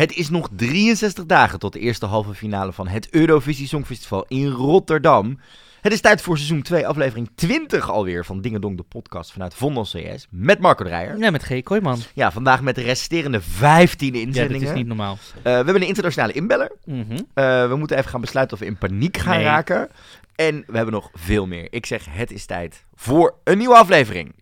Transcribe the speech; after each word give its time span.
Het 0.00 0.12
is 0.16 0.30
nog 0.30 0.48
63 0.56 1.26
dagen 1.26 1.58
tot 1.58 1.72
de 1.72 1.78
eerste 1.78 2.06
halve 2.06 2.34
finale 2.34 2.72
van 2.72 2.88
het 2.88 3.10
Eurovisie 3.10 3.66
Songfestival 3.66 4.24
in 4.28 4.46
Rotterdam. 4.48 5.40
Het 5.80 5.92
is 5.92 6.00
tijd 6.00 6.22
voor 6.22 6.36
seizoen 6.36 6.62
2, 6.62 6.86
aflevering 6.86 7.30
20 7.34 7.90
alweer 7.90 8.24
van 8.24 8.40
Dingedong, 8.40 8.76
de 8.76 8.82
podcast 8.82 9.32
vanuit 9.32 9.54
Vondel 9.54 9.82
CS. 9.82 10.26
Met 10.30 10.58
Marco 10.60 10.84
Dreyer. 10.84 11.18
Ja, 11.18 11.30
met 11.30 11.42
G. 11.42 11.62
Kooijman. 11.62 11.98
Ja, 12.14 12.32
vandaag 12.32 12.62
met 12.62 12.74
de 12.74 12.82
resterende 12.82 13.40
15 13.40 14.14
Ja, 14.14 14.20
inzendingen. 14.20 14.60
dit 14.60 14.68
is 14.68 14.74
niet 14.74 14.86
normaal. 14.86 15.18
Eh, 15.36 15.42
we 15.42 15.50
hebben 15.50 15.74
een 15.74 15.86
internationale 15.88 16.32
inbeller. 16.32 16.72
Mhm. 16.84 17.12
Eh, 17.34 17.68
we 17.68 17.76
moeten 17.76 17.98
even 17.98 18.10
gaan 18.10 18.20
besluiten 18.20 18.56
of 18.56 18.62
we 18.62 18.68
in 18.68 18.78
paniek 18.78 19.16
gaan 19.16 19.36
Nee. 19.36 19.44
raken. 19.44 19.88
En 20.34 20.64
we 20.66 20.76
hebben 20.76 20.94
nog 20.94 21.10
veel 21.14 21.46
meer. 21.46 21.66
Ik 21.70 21.86
zeg, 21.86 22.04
het 22.10 22.30
is 22.30 22.46
tijd 22.46 22.84
voor 22.94 23.34
een 23.44 23.58
nieuwe 23.58 23.76
aflevering. 23.76 24.34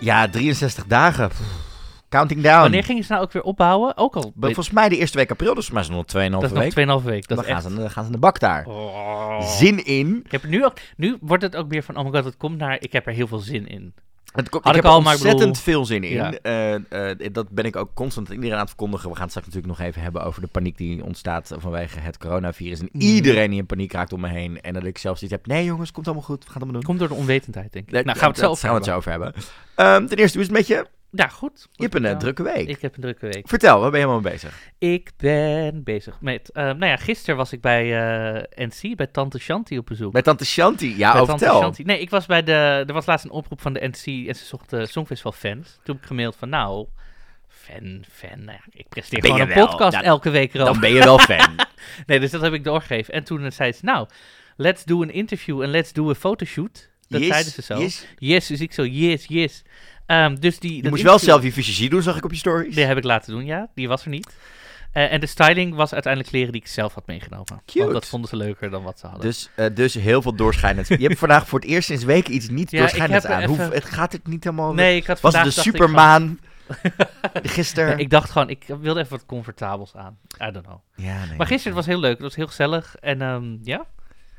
Ja, 0.00 0.28
63 0.28 0.86
dagen. 0.86 1.28
Pff, 1.28 1.68
Counting 2.10 2.42
down. 2.42 2.60
Wanneer 2.60 2.84
gingen 2.84 3.04
ze 3.04 3.12
nou 3.12 3.24
ook 3.24 3.32
weer 3.32 3.42
opbouwen? 3.42 3.96
Ook 3.96 4.16
al. 4.16 4.32
Volgens 4.40 4.70
mij 4.70 4.88
de 4.88 4.96
eerste 4.96 5.16
week 5.16 5.30
april, 5.30 5.54
dus 5.54 5.70
maar 5.70 5.82
is 5.82 5.88
nog 5.88 6.04
2,5 6.04 6.30
dat 6.30 6.42
is 6.42 6.50
week. 6.50 6.86
nog 6.86 7.02
2,5 7.02 7.06
week. 7.06 7.28
Dat 7.28 7.36
dan 7.36 7.46
gaan, 7.46 7.54
echt... 7.54 7.64
ze, 7.64 7.74
dan 7.74 7.90
gaan 7.90 8.02
ze 8.04 8.08
in 8.08 8.14
de 8.14 8.20
bak 8.20 8.38
daar. 8.38 8.66
Oh. 8.66 9.40
Zin 9.40 9.84
in. 9.84 10.20
Ik 10.24 10.32
heb 10.32 10.44
nu, 10.44 10.64
ook, 10.64 10.76
nu 10.96 11.16
wordt 11.20 11.42
het 11.42 11.56
ook 11.56 11.68
meer 11.68 11.82
van, 11.82 11.96
oh 11.96 12.04
my 12.04 12.10
god, 12.10 12.24
het 12.24 12.36
komt 12.36 12.58
naar, 12.58 12.76
ik 12.80 12.92
heb 12.92 13.06
er 13.06 13.12
heel 13.12 13.26
veel 13.26 13.38
zin 13.38 13.68
in. 13.68 13.94
Het, 14.32 14.46
Had 14.50 14.60
ik 14.62 14.68
ik 14.68 14.74
heb 14.74 14.84
al, 14.84 14.96
ontzettend 14.96 15.38
bedoel- 15.38 15.54
veel 15.54 15.84
zin 15.86 16.04
in. 16.04 16.12
Ja. 16.12 16.32
Eh, 16.32 16.74
eh, 17.10 17.16
dat 17.32 17.48
ben 17.48 17.64
ik 17.64 17.76
ook 17.76 17.90
constant 17.94 18.28
iedereen 18.28 18.52
aan 18.52 18.58
het 18.58 18.68
verkondigen. 18.68 19.08
We 19.08 19.14
gaan 19.14 19.22
het 19.22 19.30
straks 19.32 19.46
natuurlijk 19.48 19.78
nog 19.78 19.86
even 19.88 20.02
hebben 20.02 20.24
over 20.24 20.40
de 20.40 20.46
paniek 20.46 20.76
die 20.76 21.04
ontstaat 21.04 21.52
vanwege 21.58 21.98
het 22.00 22.18
coronavirus. 22.18 22.80
En 22.80 22.88
Mm. 22.92 23.00
iedereen 23.00 23.50
die 23.50 23.58
in 23.58 23.66
paniek 23.66 23.92
raakt 23.92 24.12
om 24.12 24.20
me 24.20 24.28
heen. 24.28 24.60
En 24.60 24.74
dat 24.74 24.84
ik 24.84 24.98
zelfs 24.98 25.22
iets 25.22 25.30
heb. 25.32 25.46
Nee 25.46 25.64
jongens, 25.64 25.92
komt 25.92 26.06
allemaal 26.06 26.24
goed. 26.24 26.38
We 26.38 26.44
gaan 26.44 26.52
het 26.54 26.62
allemaal 26.62 26.80
doen. 26.80 26.96
Komt 26.96 26.98
door 26.98 27.08
de 27.08 27.22
onwetendheid, 27.22 27.72
denk 27.72 27.86
ik. 27.90 27.92
Nou, 28.04 28.18
gaan 28.18 28.30
we 28.32 28.36
het 28.40 28.44
over 28.50 28.60
gaan 28.68 28.70
we 28.70 28.76
het 28.76 28.84
zo 28.84 28.90
hebben. 28.92 28.96
over 28.96 29.10
hebben. 29.10 29.42
Ehm, 29.74 30.06
ten 30.06 30.16
eerste, 30.18 30.38
hoe 30.38 30.46
is 30.46 30.52
het 30.52 30.56
met 30.58 30.66
je? 30.66 30.86
Ja, 31.12 31.28
goed. 31.28 31.68
Je 31.72 31.82
hebt 31.82 31.94
een 31.94 32.04
eh, 32.04 32.16
drukke 32.16 32.42
week. 32.42 32.68
Ik 32.68 32.80
heb 32.80 32.94
een 32.94 33.00
drukke 33.00 33.26
week. 33.26 33.48
Vertel, 33.48 33.80
waar 33.80 33.90
ben 33.90 34.00
je 34.00 34.06
helemaal 34.06 34.22
mee 34.22 34.32
bezig? 34.32 34.58
Ik 34.78 35.10
ben 35.16 35.82
bezig 35.82 36.20
met, 36.20 36.50
eh, 36.50 36.64
nou 36.64 36.86
ja, 36.86 36.96
gisteren 36.96 37.36
was 37.36 37.52
ik 37.52 37.60
bij 37.60 37.84
eh, 38.44 38.66
NC, 38.66 38.96
bij 38.96 39.06
Tante 39.06 39.38
Shanti 39.38 39.78
op 39.78 39.86
bezoek. 39.86 40.12
Met 40.12 40.24
Tante 40.24 40.44
Shanti. 40.44 40.96
Ja, 40.96 41.12
Bij 41.12 41.20
oh, 41.20 41.26
Tante 41.26 41.44
vertel. 41.44 41.60
Shanti. 41.60 41.82
Nee, 41.82 42.00
ik 42.00 42.10
was 42.10 42.26
bij 42.26 42.42
de, 42.42 42.52
er 42.86 42.92
was 42.92 43.06
laatst 43.06 43.24
een 43.24 43.30
oproep 43.30 43.60
van 43.60 43.72
de 43.72 43.88
NC 43.88 44.28
en 44.28 44.34
ze 44.34 44.44
zochten 44.44 44.88
Songfestival 44.88 45.32
fans. 45.32 45.78
Toen 45.82 45.94
heb 45.94 46.02
ik 46.02 46.06
gemaild 46.08 46.36
van, 46.36 46.48
nou, 46.48 46.86
fan, 47.48 48.04
fan, 48.12 48.44
nou 48.44 48.58
ja, 48.58 48.64
ik 48.70 48.88
presteer 48.88 49.20
Ben 49.20 49.30
gewoon 49.30 49.48
een 49.48 49.54
wel? 49.54 49.66
podcast 49.66 49.92
Nou, 49.92 50.04
elke 50.04 50.30
week 50.30 50.54
erover. 50.54 50.72
Dan 50.72 50.80
ben 50.80 50.92
je 50.92 51.04
wel 51.04 51.18
fan. 51.18 51.54
Nee, 52.06 52.20
dus 52.20 52.30
dat 52.30 52.40
heb 52.40 52.52
ik 52.52 52.64
doorgegeven. 52.64 53.14
En 53.14 53.24
toen 53.24 53.52
zei 53.52 53.72
ze, 53.72 53.84
nou, 53.84 54.08
let's 54.56 54.84
do 54.84 55.02
an 55.02 55.10
interview 55.10 55.62
en 55.62 55.70
let's 55.70 55.92
do 55.92 56.10
a 56.10 56.14
photoshoot. 56.14 56.88
Dat 57.08 57.20
Yes, 57.20 57.30
zeiden 57.30 57.52
ze 57.52 57.62
zo. 57.62 57.78
yes. 57.78 58.06
Yes, 58.18 58.46
dus 58.46 58.60
ik 58.60 58.72
zo, 58.72 58.84
yes, 58.84 59.24
yes. 59.26 59.62
Ehm, 60.10 60.34
dus 60.34 60.58
die, 60.58 60.82
Je 60.82 60.88
moest 60.88 61.02
wel 61.02 61.18
zelf 61.18 61.42
je 61.42 61.52
visagie 61.52 61.90
doen, 61.90 62.02
zag 62.02 62.16
ik 62.16 62.24
op 62.24 62.30
je 62.30 62.36
stories. 62.36 62.74
Die 62.74 62.84
heb 62.84 62.96
ik 62.96 63.04
laten 63.04 63.32
doen, 63.32 63.44
ja. 63.44 63.68
Die 63.74 63.88
was 63.88 64.04
er 64.04 64.10
niet. 64.10 64.36
Eh, 64.92 65.12
en 65.12 65.20
de 65.20 65.26
styling 65.26 65.74
was 65.74 65.92
uiteindelijk 65.92 66.32
kleren 66.32 66.52
die 66.52 66.60
ik 66.60 66.66
zelf 66.66 66.94
had 66.94 67.06
meegenomen. 67.06 67.62
Cute. 67.66 67.78
Want 67.78 67.92
dat 67.92 68.06
vonden 68.06 68.28
ze 68.28 68.36
leuker 68.36 68.70
dan 68.70 68.82
wat 68.82 68.98
ze 68.98 69.06
hadden. 69.06 69.26
Dus, 69.26 69.50
eh, 69.54 69.66
dus 69.74 69.94
heel 69.94 70.22
veel 70.22 70.34
doorschijnend. 70.34 70.88
Je 70.88 70.96
hebt 70.96 71.18
vandaag 71.18 71.48
voor 71.48 71.60
het 71.60 71.68
eerst 71.68 71.86
sinds 71.86 72.04
weken 72.04 72.34
iets 72.34 72.48
niet 72.48 72.70
Ja, 72.70 72.86
heb 72.86 73.24
aan. 73.24 73.44
Hoe, 73.44 73.58
het 73.58 73.84
gaat 73.84 74.12
het 74.12 74.26
niet 74.26 74.44
helemaal... 74.44 74.74
nee, 74.74 74.96
ik 74.96 75.06
had 75.06 75.20
Was 75.20 75.42
de 75.42 75.50
supermaan 75.50 76.38
gisteren? 77.42 77.88
Nee, 77.88 78.04
ik 78.04 78.10
dacht 78.10 78.30
gewoon, 78.30 78.48
ik 78.48 78.64
wilde 78.80 79.00
even 79.00 79.12
wat 79.12 79.26
comfortabels 79.26 79.96
aan. 79.96 80.18
I 80.42 80.50
don't 80.50 80.66
know. 80.66 80.80
Ja, 80.94 81.24
nee. 81.24 81.36
Maar 81.36 81.46
gisteren 81.46 81.76
was 81.76 81.86
heel 81.86 82.00
leuk. 82.00 82.12
Het 82.12 82.22
was 82.22 82.36
heel 82.36 82.46
gezellig. 82.46 82.96
En 83.00 83.22
ehm, 83.22 83.56
ja, 83.62 83.86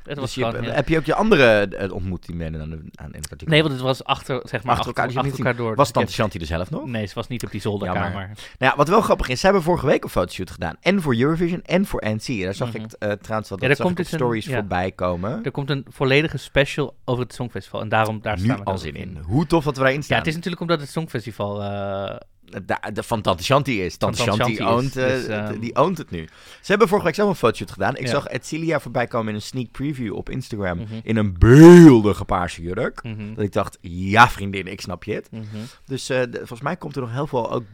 het 0.04 0.18
was 0.18 0.34
Dus 0.34 0.34
je, 0.34 0.44
gewoon 0.50 0.64
heb 0.74 0.88
je 0.88 0.98
ook 0.98 1.04
je 1.04 1.14
andere 1.14 1.44
eh, 1.76 1.92
ontmoet 1.92 2.26
die 2.26 2.34
aan, 2.60 2.70
de- 2.70 2.90
aan 2.94 3.12
in 3.12 3.20
het 3.20 3.30
artikel? 3.30 3.46
Nee, 3.46 3.60
want 3.62 3.72
het 3.74 3.82
was 3.82 4.04
achter, 4.04 4.40
zeg 4.44 4.62
maar, 4.62 4.72
Achter 4.72 4.86
elkaar, 4.86 5.04
achter 5.06 5.56
door. 5.56 5.74
Was 5.74 5.90
Tante 5.90 6.12
Shanti 6.12 6.38
er 6.38 6.46
zelf 6.46 6.70
nog? 6.70 6.80
heb- 6.80 6.90
Nee, 6.90 7.06
ze 7.06 7.14
was 7.14 7.28
niet 7.28 7.44
op 7.44 7.50
die 7.50 7.60
Jammer. 7.60 7.80
zolderkamer. 7.88 8.26
Nou 8.58 8.70
ja, 8.72 8.76
wat 8.76 8.88
wel 8.88 9.00
grappig 9.00 9.28
is, 9.28 9.38
ze 9.40 9.44
hebben 9.44 9.62
vorige 9.64 9.86
week 9.86 10.04
een 10.04 10.10
fotoshoot 10.10 10.50
gedaan. 10.50 10.76
En 10.80 11.02
voor 11.02 11.16
Eurovision 11.16 11.62
en 11.62 11.86
voor 11.86 12.02
NC. 12.06 12.42
Daar 12.42 12.54
zag 12.54 12.68
Mhm. 12.72 12.76
ik 12.76 12.92
eh, 12.92 13.10
trouwens 13.12 13.48
wel 13.50 13.58
Ja, 13.60 13.68
dat 13.68 13.80
komt 13.80 13.96
dus 13.96 14.12
een- 14.12 14.18
stories 14.18 14.46
ja. 14.46 14.54
voorbij 14.58 14.92
komen. 14.92 15.44
Er 15.44 15.50
komt 15.50 15.70
een 15.70 15.86
volledige 15.90 16.36
special 16.36 16.94
over 17.04 17.22
het 17.24 17.34
Songfestival. 17.34 17.80
En 17.80 17.88
daarom, 17.88 18.20
daar 18.22 18.36
nu 18.38 18.44
staan 18.44 18.58
we 18.58 18.64
al 18.64 18.78
zin 18.78 18.94
in. 18.94 19.18
Hoe 19.26 19.46
tof 19.46 19.64
dat 19.64 19.74
we 19.76 19.80
daarin 19.80 19.98
Ja, 19.98 20.04
staan. 20.04 20.18
het 20.18 20.26
is 20.26 20.34
natuurlijk 20.34 20.62
omdat 20.62 20.80
het 20.80 20.90
Songfestival... 20.90 21.62
de, 22.92 23.02
van 23.02 23.20
Tante 23.22 23.42
Shanti 23.44 23.82
is. 23.84 23.96
Tante 23.96 24.16
Tante 24.24 24.32
Shanti 24.32 24.54
Shanti 24.54 24.74
oont, 24.74 24.96
is, 24.96 25.02
eh, 25.02 25.08
dus, 25.08 25.20
het- 25.22 25.50
ehm, 25.50 25.58
die 25.60 25.76
oont 25.76 25.98
het 25.98 26.10
nu. 26.10 26.28
Ze 26.60 26.66
hebben 26.70 26.88
vorige 26.88 27.06
week 27.06 27.14
zelf 27.16 27.28
een 27.28 27.34
fotoshoot 27.34 27.70
gedaan. 27.70 27.96
Ik 27.96 28.02
Ja. 28.02 28.08
zag 28.10 28.26
Edcilia 28.28 28.80
voorbij 28.80 29.06
komen 29.06 29.28
in 29.28 29.34
een 29.34 29.42
sneak 29.42 29.70
preview 29.70 30.14
op 30.16 30.30
Instagram. 30.30 30.78
Mhm. 30.78 30.94
In 31.02 31.16
een 31.16 31.38
beeldige 31.38 32.24
paarse 32.24 32.62
jurk. 32.62 33.02
mhm, 33.02 33.34
Dat 33.34 33.44
ik 33.44 33.52
dacht, 33.52 33.78
ja 33.80 34.28
vriendin, 34.28 34.66
ik 34.66 34.80
snap 34.80 35.04
je 35.04 35.14
het. 35.14 35.28
mhm. 35.30 35.44
Dus 35.86 36.08
eh, 36.08 36.20
de- 36.20 36.36
volgens 36.38 36.60
mij 36.60 36.76
komt 36.76 36.96
er 36.96 37.02
nog 37.02 37.12
heel 37.12 37.26
veel 37.26 37.52
ook 37.52 37.64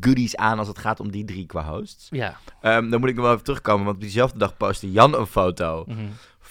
goodies 0.00 0.36
aan 0.36 0.58
als 0.58 0.68
het 0.68 0.78
gaat 0.78 1.00
om 1.00 1.10
die 1.10 1.24
drie 1.24 1.46
qua 1.46 1.64
hosts. 1.64 2.06
Ja. 2.10 2.36
Ehm, 2.60 2.90
dan 2.90 3.00
moet 3.00 3.08
ik 3.08 3.14
nog 3.14 3.24
wel 3.24 3.32
even 3.32 3.44
terugkomen, 3.44 3.84
want 3.84 3.96
op 3.96 4.02
diezelfde 4.02 4.38
dag 4.38 4.56
postte 4.56 4.90
Jan 4.92 5.14
een 5.18 5.26
foto. 5.26 5.84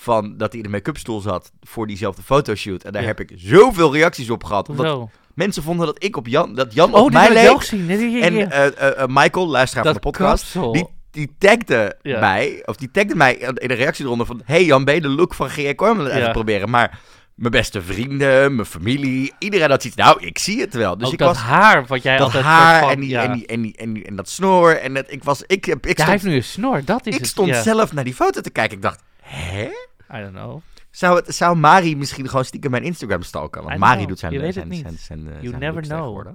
Van 0.04 0.38
dat 0.38 0.50
hij 0.52 0.58
in 0.62 0.66
de 0.66 0.72
make-up 0.72 0.98
stoel 0.98 1.20
zat 1.22 1.52
voor 1.62 1.88
diezelfde 1.88 2.22
fotoshoot. 2.22 2.84
En 2.84 2.92
daar 2.92 3.02
Ja. 3.02 3.08
heb 3.08 3.20
ik 3.20 3.32
zoveel 3.36 3.94
reacties 3.94 4.30
op 4.30 4.44
gehad. 4.44 4.70
Omdat 4.70 5.10
mensen 5.34 5.64
vonden 5.64 5.86
dat 5.86 6.04
ik 6.04 6.18
op 6.18 6.28
Jan, 6.28 6.56
dat 6.56 6.74
Jan 6.74 6.94
Oh, 6.94 7.02
op 7.02 7.10
die 7.10 7.20
mij 7.20 7.28
ik 7.28 7.72
leek. 7.72 8.22
En 8.22 8.52
eh, 8.52 8.66
eh, 8.68 9.02
eh, 9.02 9.08
Michael, 9.08 9.48
luisteraar 9.48 9.84
dat 9.84 9.94
van 9.94 10.02
de 10.12 10.18
podcast, 10.18 10.54
die, 10.74 10.88
die 11.12 11.36
tagde 11.38 11.98
Ja. 12.02 12.20
mij, 12.20 12.62
of 12.66 12.76
die 12.76 12.92
tagde 12.92 13.16
mij 13.16 13.34
in 13.36 13.68
de 13.68 13.74
reactie 13.74 14.06
eronder 14.06 14.26
van... 14.26 14.42
Hey 14.46 14.66
Jan, 14.66 14.84
ben 14.86 14.96
je 14.96 15.02
de 15.02 15.08
look 15.10 15.34
van 15.34 15.50
aan 15.78 16.00
het 16.00 16.14
Ja. 16.16 16.32
proberen? 16.32 16.70
Maar 16.70 17.00
mijn 17.36 17.52
beste 17.52 17.82
vrienden, 17.82 18.56
mijn 18.56 18.68
familie, 18.68 19.32
iedereen 19.40 19.70
had 19.70 19.84
iets. 19.84 19.96
Nou, 19.96 20.26
ik 20.26 20.38
zie 20.38 20.62
het 20.62 20.74
wel. 20.74 20.98
Dus 20.98 21.08
ook 21.08 21.14
ik 21.14 21.20
dat 21.20 21.28
was... 21.28 21.44
haar, 21.44 21.86
wat 21.86 22.04
jij 22.04 22.18
dat 22.18 22.26
altijd 22.26 22.44
haar 22.44 22.80
van- 22.82 22.92
en, 22.92 23.00
die, 23.00 23.10
ja. 23.10 23.24
en, 23.24 23.34
die, 23.34 23.46
en, 23.46 23.62
die, 23.62 23.76
en, 23.78 23.94
die- 23.94 24.06
en 24.06 24.16
dat 24.16 24.30
snor. 24.30 24.78
En 24.78 25.12
ik 25.12 25.24
was... 25.24 25.44
Ik, 25.48 25.66
heb- 25.66 25.86
ik 25.86 25.98
Ja, 25.98 26.04
hij 26.04 26.12
heeft 26.12 26.24
stond, 26.24 26.34
nu 26.36 26.40
een 26.40 26.48
snor, 26.48 26.82
dat 26.86 27.06
is 27.08 27.14
ik 27.14 27.20
het. 27.20 27.30
stond 27.30 27.48
ja. 27.50 27.62
zelf 27.62 27.94
naar 27.94 28.04
die 28.04 28.14
foto 28.14 28.42
te 28.42 28.50
kijken. 28.52 28.76
Ik 28.78 28.82
dacht, 28.84 29.02
hè? 29.22 29.70
I 30.14 30.20
don't 30.22 30.32
know. 30.34 30.62
Zou, 30.92 31.16
het, 31.16 31.36
zou 31.36 31.58
Mari 31.58 31.96
misschien 31.98 32.28
gewoon 32.30 32.46
stiekem 32.46 32.72
mijn 32.72 32.84
Instagram 32.84 33.22
stalken? 33.22 33.64
Want 33.64 33.78
Mari 33.80 33.96
know. 33.96 34.08
doet 34.08 34.20
zijn 34.20 34.34
Je 34.34 34.40
weet 34.40 34.54
zijn, 34.54 34.66
het 34.66 34.74
niet. 34.74 34.82
zijn, 34.86 34.98
zijn, 34.98 35.20
eh, 35.28 35.34
You 35.34 35.48
zijn 35.48 35.60
never 35.60 35.74
looks 35.76 35.88
know. 35.88 36.28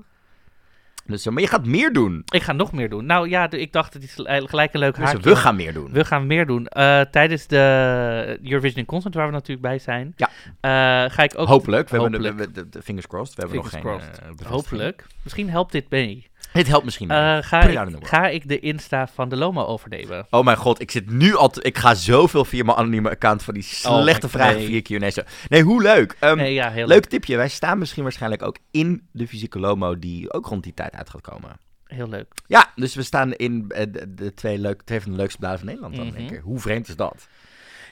Dus, 1.07 1.27
eh, 1.27 1.33
maar 1.33 1.43
je 1.43 1.49
gaat 1.49 1.67
meer 1.67 1.93
doen. 1.93 2.23
Ik 2.31 2.43
ga 2.43 2.53
nog 2.53 2.73
meer 2.73 2.89
doen. 2.89 3.07
Nou 3.07 3.29
ja, 3.29 3.51
ik 3.51 3.73
dacht, 3.73 3.95
het 3.95 4.03
is 4.03 4.15
gel- 4.15 4.47
gelijk 4.47 4.73
een 4.75 4.81
leuk 4.81 4.95
Dus 4.95 5.05
haakje. 5.05 5.21
we 5.31 5.37
gaan 5.37 5.57
meer 5.57 5.73
doen. 5.73 5.93
We 5.93 6.05
gaan 6.05 6.27
meer 6.27 6.47
doen. 6.47 6.67
Eh, 6.67 7.01
tijdens 7.01 7.47
de 7.47 8.39
Eurovision 8.43 8.79
in 8.79 8.85
Concert, 8.85 9.15
waar 9.15 9.27
we 9.27 9.33
natuurlijk 9.33 9.61
bij 9.63 9.79
zijn, 9.79 10.15
Ja. 10.17 10.29
eh, 10.61 11.11
ga 11.13 11.23
ik 11.23 11.33
ook... 11.39 11.49
Hopelijk. 11.49 11.89
We 11.89 12.01
hebben 12.01 12.53
de, 12.71 12.83
fingers 12.83 13.07
crossed. 13.07 13.37
We 13.37 13.41
hebben 13.43 13.63
Fingers 13.63 13.83
nog 13.83 13.83
geen 13.83 13.93
crossed. 13.93 14.19
eh, 14.19 14.29
bevestiging. 14.29 14.61
Hopelijk. 14.63 15.07
Misschien 15.23 15.51
helpt 15.51 15.73
dit 15.73 15.91
mee. 15.91 16.28
Dit 16.53 16.67
helpt 16.67 16.85
misschien. 16.85 17.11
Eh, 17.11 17.39
ga, 17.41 17.61
ik, 17.63 18.07
ga 18.07 18.29
ik 18.29 18.49
de 18.49 18.61
Insta 18.61 19.09
van 19.15 19.29
de 19.29 19.37
Loma 19.37 19.63
overnemen? 19.63 20.27
Oh 20.31 20.45
mijn 20.45 20.57
god, 20.57 20.81
ik 20.81 20.91
zit 20.91 21.11
nu 21.11 21.37
al... 21.37 21.53
ik 21.61 21.79
ga 21.79 21.95
zoveel 21.95 22.45
via 22.45 22.65
mijn 22.65 22.77
anonieme 22.77 23.11
account 23.11 23.43
van 23.43 23.55
die 23.55 23.63
slechte 23.63 24.27
my- 24.27 24.33
vragen 24.33 24.57
nee. 24.57 24.83
via 24.83 24.99
Q&A. 24.99 25.11
zo. 25.11 25.23
Nee, 25.49 25.63
hoe 25.63 25.83
leuk. 25.83 26.17
Ehm, 26.21 26.37
nee, 26.37 26.53
ja, 26.55 26.71
heel 26.71 26.87
leuk 26.87 27.05
tipje. 27.07 27.37
Wij 27.37 27.49
staan 27.49 27.79
misschien 27.79 28.03
waarschijnlijk 28.03 28.43
ook 28.43 28.57
in 28.71 29.09
de 29.13 29.27
fysieke 29.29 29.59
Lomo 29.59 29.99
die 29.99 30.33
ook 30.33 30.47
rond 30.47 30.63
die 30.63 30.75
tijd 30.75 30.95
uit 30.95 31.11
gaat 31.11 31.21
komen. 31.21 31.51
Heel 31.85 32.09
leuk. 32.09 32.33
Ja, 32.47 32.73
dus 32.75 32.95
we 32.95 33.03
staan 33.03 33.33
in 33.33 33.65
eh, 33.69 33.87
de, 33.89 34.15
de 34.15 34.35
twee, 34.35 34.59
leuk, 34.59 34.83
twee 34.83 35.01
van 35.01 35.11
de 35.11 35.17
leukste 35.17 35.39
bladen 35.39 35.59
van 35.59 35.67
Nederland 35.67 35.97
dan, 35.97 36.11
denk 36.11 36.31
ik. 36.31 36.41
Hoe 36.43 36.61
vreemd 36.61 36.89
is 36.89 36.97
dat? 36.97 37.29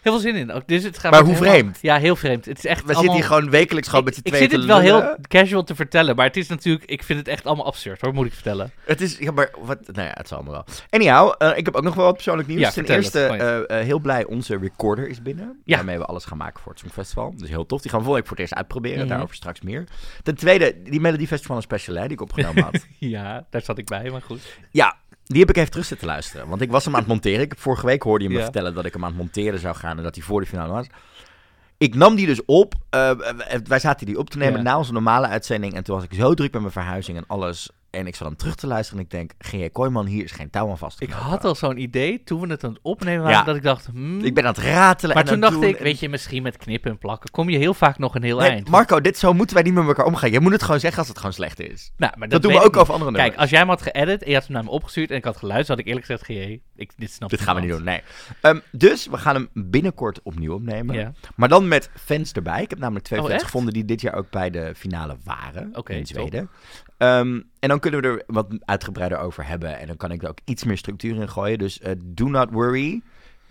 Heel 0.07 0.21
veel 0.21 0.33
zin 0.33 0.41
in 0.41 0.53
ook. 0.53 0.67
Dus 0.67 0.83
het 0.83 0.99
gaat 0.99 1.11
Maar 1.13 1.21
hoe 1.21 1.33
helemaal- 1.33 1.53
vreemd? 1.55 1.79
Ja, 1.81 1.99
heel 1.99 2.17
vreemd. 2.17 2.45
Het 2.45 2.59
is 2.59 2.65
echt 2.65 2.81
We 2.81 2.85
allemaal... 2.85 3.03
zitten 3.03 3.21
hier 3.21 3.29
gewoon 3.37 3.51
wekelijks 3.51 3.89
gewoon 3.89 4.07
ik, 4.07 4.07
met 4.07 4.15
z'n 4.15 4.21
ik 4.25 4.33
tweeën 4.33 4.51
zit 4.51 4.59
het 4.59 4.69
wel 4.69 4.79
heel 4.81 5.17
casual 5.29 5.65
te 5.65 5.75
vertellen, 5.75 6.17
maar 6.17 6.27
het 6.27 6.37
is 6.37 6.49
natuurlijk... 6.49 6.85
Ik 6.91 7.03
vind 7.03 7.19
het 7.19 7.29
echt 7.29 7.47
allemaal 7.47 7.67
absurd, 7.67 8.01
hoor, 8.01 8.15
moet 8.15 8.27
ik 8.27 8.33
vertellen. 8.33 8.71
Het 8.85 9.01
is, 9.01 9.19
ja, 9.19 9.31
maar 9.31 9.51
wat, 9.61 9.79
nou 9.93 10.09
ja, 10.09 10.15
het 10.17 10.29
zal 10.29 10.37
allemaal 10.37 10.55
wel. 10.55 10.65
Anyhow, 10.91 11.35
eh, 11.39 11.59
ik 11.59 11.65
heb 11.65 11.75
ook 11.75 11.83
nog 11.83 11.95
wel 11.95 12.05
wat 12.05 12.15
persoonlijk 12.15 12.49
nieuws. 12.49 12.61
Ja, 12.61 12.71
Ten 12.71 12.87
eerste, 12.87 13.25
eh, 13.25 13.57
eh, 13.81 13.85
heel 13.85 13.99
blij, 13.99 14.25
onze 14.25 14.59
recorder 14.59 15.09
is 15.09 15.23
binnen. 15.23 15.61
Ja. 15.65 15.77
Waarmee 15.77 15.99
we 15.99 16.05
alles 16.05 16.25
gaan 16.25 16.39
maken 16.39 16.61
voor 16.63 16.73
het 16.73 16.81
Songfestival. 16.81 17.35
Dus 17.37 17.49
heel 17.49 17.67
tof. 17.67 17.81
Die 17.83 17.91
gaan 17.91 18.01
we 18.01 18.07
voor 18.07 18.17
het 18.19 18.39
eerst 18.39 18.55
uitproberen. 18.55 18.99
Mhm. 18.99 19.09
Daarover 19.09 19.35
straks 19.35 19.61
meer. 19.61 19.85
Ten 20.23 20.35
tweede, 20.35 20.83
die 20.83 21.01
Melody 21.01 21.27
Festival 21.27 21.61
special 21.61 21.97
hè, 21.97 22.03
die 22.03 22.13
ik 22.13 22.21
opgenomen 22.21 22.63
had. 22.63 22.87
Ja, 22.99 23.47
daar 23.51 23.63
zat 23.63 23.79
ik 23.79 23.87
bij, 23.87 24.11
maar 24.11 24.23
goed. 24.23 24.41
ja, 24.71 24.97
die 25.27 25.41
heb 25.41 25.49
ik 25.51 25.57
even 25.57 25.71
terug 25.71 25.87
zitten 25.87 26.07
luisteren. 26.07 26.49
Want 26.49 26.61
ik 26.61 26.71
was 26.71 26.85
hem 26.85 26.95
aan 26.95 27.01
het 27.01 27.09
monteren. 27.09 27.41
Ik, 27.41 27.55
vorige 27.57 27.87
week 27.87 28.03
hoorde 28.03 28.25
je 28.25 28.31
me 28.31 28.37
Ja. 28.37 28.43
vertellen 28.43 28.75
dat 28.75 28.85
ik 28.85 28.93
hem 28.93 29.03
aan 29.05 29.09
het 29.11 29.19
monteren 29.19 29.59
zou 29.59 29.75
gaan. 29.77 29.97
En 29.97 30.03
dat 30.03 30.15
hij 30.15 30.25
voor 30.25 30.41
de 30.41 30.47
finale 30.47 30.73
was. 30.73 30.87
Ik 31.79 31.95
nam 31.95 32.15
die 32.15 32.27
dus 32.27 32.45
op. 32.45 32.75
eh, 32.91 33.11
wij 33.65 33.79
zaten 33.79 34.07
die 34.07 34.19
op 34.19 34.31
te 34.31 34.39
nemen 34.39 34.57
Ja. 34.57 34.63
na 34.63 34.79
onze 34.79 34.93
normale 34.93 35.27
uitzending. 35.27 35.75
En 35.75 35.85
toen 35.85 35.95
was 35.97 36.05
ik 36.05 36.15
zo 36.15 36.35
druk 36.35 36.53
met 36.53 36.61
mijn 36.61 36.73
verhuizing 36.73 37.17
en 37.17 37.25
alles. 37.27 37.71
En 37.97 38.07
ik 38.07 38.15
zat 38.15 38.27
hem 38.27 38.37
terug 38.37 38.55
te 38.55 38.67
luisteren 38.67 38.99
en 39.01 39.05
ik 39.05 39.11
denk, 39.11 39.33
G.J. 39.39 39.69
Kooijman, 39.69 40.07
hier 40.07 40.25
is 40.25 40.33
geen 40.33 40.51
touw 40.51 40.71
aan 40.71 40.79
vast. 40.79 41.01
Ik 41.01 41.11
had 41.11 41.45
al 41.45 41.55
zo'n 41.55 41.79
idee 41.79 42.23
toen 42.25 42.41
we 42.41 42.47
het 42.47 42.65
aan 42.65 42.71
het 42.71 42.79
opnemen 42.83 43.23
waren, 43.23 43.39
Ja. 43.39 43.45
dat 43.45 43.57
ik 43.57 43.63
dacht, 43.63 43.87
hmm. 43.87 44.25
Ik 44.25 44.35
ben 44.35 44.45
aan 44.45 44.53
het 44.53 44.63
ratelen 44.63 45.15
maar 45.15 45.25
en 45.25 45.31
toen 45.31 45.41
dacht 45.41 45.53
doen 45.53 45.63
ik, 45.65 45.79
weet 45.79 46.01
je, 46.01 46.09
misschien 46.09 46.43
met 46.43 46.57
knippen 46.57 46.91
en 46.91 46.99
plakken 46.99 47.31
kom 47.31 47.49
je 47.49 47.59
heel 47.59 47.75
vaak 47.75 47.99
nog 47.99 48.15
een 48.15 48.23
heel 48.23 48.39
Nee, 48.39 48.51
eind. 48.51 48.69
Marco, 48.69 49.01
dit 49.01 49.19
zo 49.19 49.33
moeten 49.33 49.55
wij 49.55 49.65
niet 49.65 49.75
met 49.75 49.87
elkaar 49.87 50.05
omgaan. 50.07 50.31
Je 50.31 50.41
moet 50.41 50.53
het 50.53 50.63
gewoon 50.63 50.81
zeggen 50.81 50.99
als 50.99 51.09
het 51.09 51.17
gewoon 51.19 51.33
slecht 51.33 51.61
is. 51.61 51.93
Nou, 51.97 52.13
maar 52.19 52.29
Dat, 52.29 52.43
doen 52.43 52.51
weet 52.53 52.61
we 52.61 52.67
ook 52.67 52.77
over 52.77 52.93
andere 52.93 53.11
niet. 53.11 53.21
Kijk, 53.21 53.33
nummers. 53.37 53.41
als 53.43 53.51
jij 53.51 53.59
hem 53.59 53.69
had 53.69 53.83
geëdit 53.83 54.23
en 54.23 54.29
je 54.29 54.35
had 54.35 54.45
hem 54.45 54.53
naar 54.53 54.65
me 54.65 54.71
opgestuurd 54.71 55.11
en 55.11 55.17
ik 55.17 55.25
had 55.25 55.37
geluisterd, 55.37 55.69
had 55.69 55.79
ik 55.79 55.87
eerlijk 55.87 56.07
gezegd, 56.07 56.25
GJ, 56.25 56.61
ik, 56.77 56.91
dit 56.97 57.11
snap 57.11 57.31
Dit 57.31 57.41
gaan 57.41 57.55
we 57.55 57.61
niet 57.61 57.71
doen, 57.71 57.85
nee. 57.85 58.01
Ehm, 58.41 58.59
dus 58.73 59.07
we 59.07 59.19
gaan 59.19 59.35
hem 59.35 59.49
binnenkort 59.53 60.21
opnieuw 60.23 60.55
opnemen. 60.55 60.95
Ja. 60.97 61.13
Maar 61.37 61.49
dan 61.49 61.69
met 61.69 61.91
fans 62.05 62.33
erbij. 62.33 62.63
Ik 62.63 62.71
heb 62.71 62.79
namelijk 62.79 63.05
twee 63.05 63.19
Oh, 63.19 63.25
fans 63.25 63.37
echt? 63.37 63.45
gevonden 63.51 63.73
die 63.73 63.85
dit 63.85 64.01
jaar 64.01 64.15
ook 64.15 64.31
bij 64.31 64.51
de 64.51 64.73
finale 64.77 65.17
waren. 65.25 65.71
Oké, 65.77 65.93
in. 65.93 66.07
Zweden. 66.07 66.51
Ehm, 66.99 67.41
en 67.59 67.69
dan 67.69 67.81
kunnen 67.81 68.01
we 68.01 68.09
er 68.09 68.23
wat 68.27 68.47
uitgebreider 68.61 69.19
over 69.19 69.47
hebben. 69.47 69.79
En 69.79 69.87
dan 69.87 69.97
kan 69.97 70.11
ik 70.11 70.23
er 70.23 70.29
ook 70.29 70.39
iets 70.45 70.65
meer 70.65 70.79
structuur 70.79 71.17
in 71.17 71.29
gooien. 71.29 71.59
Dus 71.59 71.81
eh, 71.81 71.93
do 72.05 72.29
not 72.29 72.51
worry. 72.51 73.03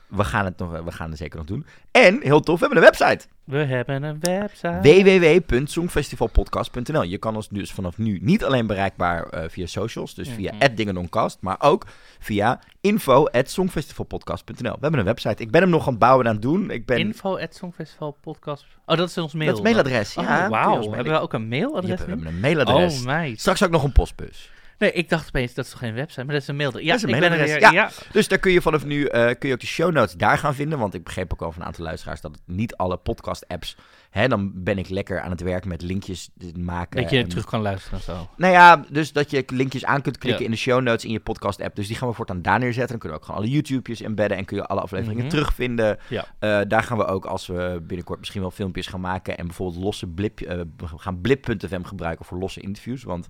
We 0.08 0.24
gaan, 0.24 0.46
het 0.46 0.58
nog, 0.58 0.82
we 0.84 0.92
gaan 0.92 1.10
het 1.10 1.18
zeker 1.18 1.38
nog 1.38 1.46
doen. 1.48 1.66
En, 1.92 2.20
heel 2.22 2.40
tof, 2.40 2.60
we 2.60 2.66
hebben 2.66 2.84
een 2.84 2.90
website. 2.92 3.26
We 3.44 3.58
hebben 3.58 4.04
een 4.04 4.20
website. 4.20 4.80
www.songfestivalpodcast.nl 4.82 7.04
Je 7.04 7.18
kan 7.18 7.36
ons 7.36 7.50
dus 7.50 7.72
vanaf 7.72 7.98
nu 7.98 8.20
niet 8.22 8.44
alleen 8.44 8.68
bereikbaar 8.68 9.24
eh, 9.30 9.44
via 9.50 9.66
socials, 9.66 10.14
dus 10.16 10.30
via 10.30 10.54
Mhm. 10.54 10.76
@dingedoncast, 10.76 11.38
maar 11.42 11.56
ook 11.60 11.86
via 12.20 12.60
info@songfestivalpodcast.nl. 12.82 14.72
We 14.74 14.78
hebben 14.82 15.00
een 15.00 15.06
website. 15.06 15.44
Ik 15.44 15.52
ben 15.52 15.62
hem 15.62 15.70
nog 15.70 15.84
aan 15.86 15.90
het 15.90 16.00
bouwen 16.00 16.24
en 16.26 16.30
aan 16.30 16.36
het 16.38 16.44
doen. 16.44 16.70
Ik 16.70 16.86
ben 16.86 16.98
Info 16.98 17.38
at 17.38 17.56
Songfestival 17.56 18.18
podcast. 18.22 18.66
Oh, 18.86 18.98
dat 18.98 19.10
is 19.10 19.18
ons 19.18 19.34
mail. 19.34 19.48
dat 19.50 19.58
is 19.58 19.64
mailadres. 19.64 20.18
Oh, 20.18 20.24
ja, 20.24 20.50
wauw. 20.50 20.70
mailen. 20.70 20.94
Hebben 20.94 21.14
we 21.14 21.20
ook 21.20 21.34
een 21.34 21.42
Ja, 21.42 21.48
mailadres 21.48 22.00
we 22.00 22.06
hebben 22.06 22.28
een 22.28 22.40
mailadres. 22.40 23.00
Oh, 23.00 23.06
meid. 23.06 23.40
Straks 23.40 23.64
ook 23.64 23.72
nog 23.72 23.84
een 23.84 23.92
postbus. 23.92 24.52
Nee, 24.78 24.92
ik 24.92 25.10
dacht 25.10 25.28
opeens, 25.28 25.54
dat 25.54 25.66
is 25.66 25.72
toch 25.72 25.80
geen 25.80 25.94
website, 25.94 26.24
maar 26.24 26.34
dat 26.34 26.42
is 26.42 26.48
een 26.48 26.56
mailadres. 26.56 26.84
Ja, 26.86 26.92
Dat 26.92 26.98
is 26.98 27.04
een 27.04 27.14
ik 27.24 27.30
ben 27.30 27.40
er 27.40 27.60
ja. 27.60 27.72
Ja. 27.72 27.90
Dus 28.12 28.28
daar 28.28 28.40
kun 28.40 28.52
je 28.52 28.62
vanaf 28.62 28.86
nu 28.86 29.06
eh, 29.06 29.26
kun 29.40 29.48
je 29.50 29.54
ook 29.54 29.60
de 29.62 29.66
show 29.68 29.92
notes 29.94 30.14
daar 30.14 30.38
gaan 30.38 30.56
vinden. 30.56 30.80
Want 30.80 30.94
ik 30.94 31.04
begreep 31.04 31.34
ook 31.34 31.42
al 31.42 31.52
van 31.52 31.62
een 31.62 31.68
aantal 31.68 31.84
luisteraars 31.84 32.22
dat 32.22 32.32
het 32.32 32.42
niet 32.56 32.76
alle 32.76 32.98
podcast 32.98 33.48
apps. 33.48 33.78
Hè, 34.10 34.28
dan 34.28 34.52
ben 34.64 34.78
ik 34.78 34.90
lekker 34.90 35.22
aan 35.22 35.32
het 35.32 35.42
werk 35.42 35.66
met 35.66 35.82
linkjes 35.82 36.30
maken. 36.58 37.02
Dat 37.02 37.12
je 37.12 37.18
en- 37.18 37.28
terug 37.28 37.46
kan 37.46 37.62
luisteren 37.62 38.00
en 38.00 38.06
zo. 38.06 38.30
Nou 38.38 38.54
ja, 38.54 38.86
dus 38.90 39.12
dat 39.14 39.32
je 39.32 39.44
linkjes 39.48 39.86
aan 39.86 40.02
kunt 40.02 40.18
klikken 40.18 40.42
Ja. 40.42 40.46
in 40.48 40.52
de 40.56 40.62
show 40.62 40.82
notes 40.82 41.06
in 41.06 41.12
je 41.12 41.20
podcast 41.20 41.62
app. 41.62 41.76
Dus 41.76 41.88
die 41.88 41.96
gaan 41.96 42.08
we 42.08 42.14
voortaan 42.14 42.42
daar 42.42 42.60
neerzetten. 42.60 42.88
Dan 42.90 43.00
kunnen 43.00 43.18
we 43.18 43.24
ook 43.24 43.30
gewoon 43.30 43.42
alle 43.46 43.54
YouTube's 43.54 44.02
embedden 44.02 44.38
en 44.38 44.46
kun 44.46 44.58
je 44.58 44.66
alle 44.66 44.82
afleveringen 44.82 45.22
Mhm. 45.26 45.30
terugvinden. 45.34 45.98
Ja. 46.10 46.26
Eh, 46.40 46.60
daar 46.68 46.84
gaan 46.84 46.98
we 46.98 47.06
ook, 47.06 47.26
als 47.26 47.48
we 47.48 47.80
binnenkort 47.88 48.20
misschien 48.20 48.42
wel 48.42 48.52
filmpjes 48.52 48.88
gaan 48.88 49.02
maken 49.02 49.38
en 49.38 49.46
bijvoorbeeld 49.46 49.84
losse 49.84 50.08
blip, 50.08 50.42
eh, 50.42 50.58
we 50.78 50.88
gaan 50.98 51.22
blip.fm 51.22 51.84
gebruiken 51.84 52.26
voor 52.26 52.38
losse 52.38 52.60
interviews. 52.62 53.04
Want 53.04 53.28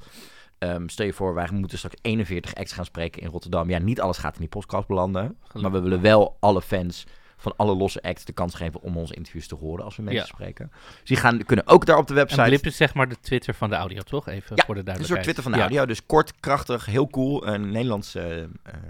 ehm, 0.73 0.87
stel 0.87 1.05
je 1.05 1.13
voor, 1.13 1.33
wij 1.33 1.47
moeten 1.51 1.77
straks 1.77 1.95
41 2.01 2.55
acts 2.55 2.71
gaan 2.73 2.85
spreken 2.85 3.21
in 3.21 3.27
Rotterdam. 3.29 3.69
Ja, 3.69 3.79
niet 3.79 4.01
alles 4.01 4.17
gaat 4.17 4.33
in 4.33 4.39
die 4.39 4.49
podcast 4.49 4.87
belanden. 4.87 5.37
Maar 5.53 5.71
we 5.71 5.79
willen 5.79 6.01
wel 6.01 6.37
alle 6.39 6.61
fans 6.61 7.05
van 7.37 7.53
alle 7.57 7.75
losse 7.75 8.01
acts 8.01 8.25
de 8.25 8.33
kans 8.33 8.53
geven 8.55 8.81
om 8.81 8.97
onze 8.97 9.13
interviews 9.15 9.47
te 9.47 9.55
horen 9.55 9.85
als 9.85 9.95
we 9.95 10.01
mensen 10.03 10.21
Ja. 10.27 10.33
spreken. 10.33 10.71
Dus 10.99 11.07
die 11.07 11.17
gaan, 11.17 11.43
kunnen 11.45 11.67
ook 11.67 11.85
daar 11.85 11.97
op 11.97 12.07
de 12.07 12.13
website. 12.13 12.41
En 12.41 12.47
Blip 12.47 12.65
is 12.65 12.77
zeg 12.77 12.93
maar 12.93 13.09
de 13.09 13.15
Twitter 13.21 13.53
van 13.53 13.69
de 13.69 13.75
audio, 13.75 14.01
toch? 14.01 14.27
Even 14.27 14.55
Ja, 14.55 14.63
voor 14.65 14.73
de 14.73 14.79
Een 14.79 14.85
duidelijkheid. 14.85 15.07
soort 15.07 15.23
Twitter 15.23 15.43
van 15.43 15.51
de 15.51 15.57
Ja. 15.57 15.63
audio. 15.63 15.85
Dus 15.85 16.05
kort, 16.05 16.39
krachtig, 16.39 16.85
heel 16.85 17.07
cool. 17.07 17.47
Een 17.47 17.71
Nederlands 17.71 18.15
eh, 18.15 18.41
eh, 18.43 18.47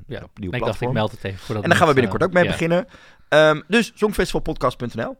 Ja, 0.08 0.24
nieuw 0.36 0.52
ik 0.52 0.60
dacht, 0.66 0.82
ik 0.82 0.92
meld 0.92 1.12
het 1.12 1.24
even. 1.24 1.56
En 1.56 1.70
daar 1.70 1.78
gaan 1.78 1.88
we 1.88 1.94
binnenkort 1.94 2.24
ook 2.24 2.34
mee 2.34 2.46
beginnen. 2.46 2.88
Ehm, 3.30 3.62
dus 3.68 3.92
songfestivalpodcast.nl. 3.96 5.18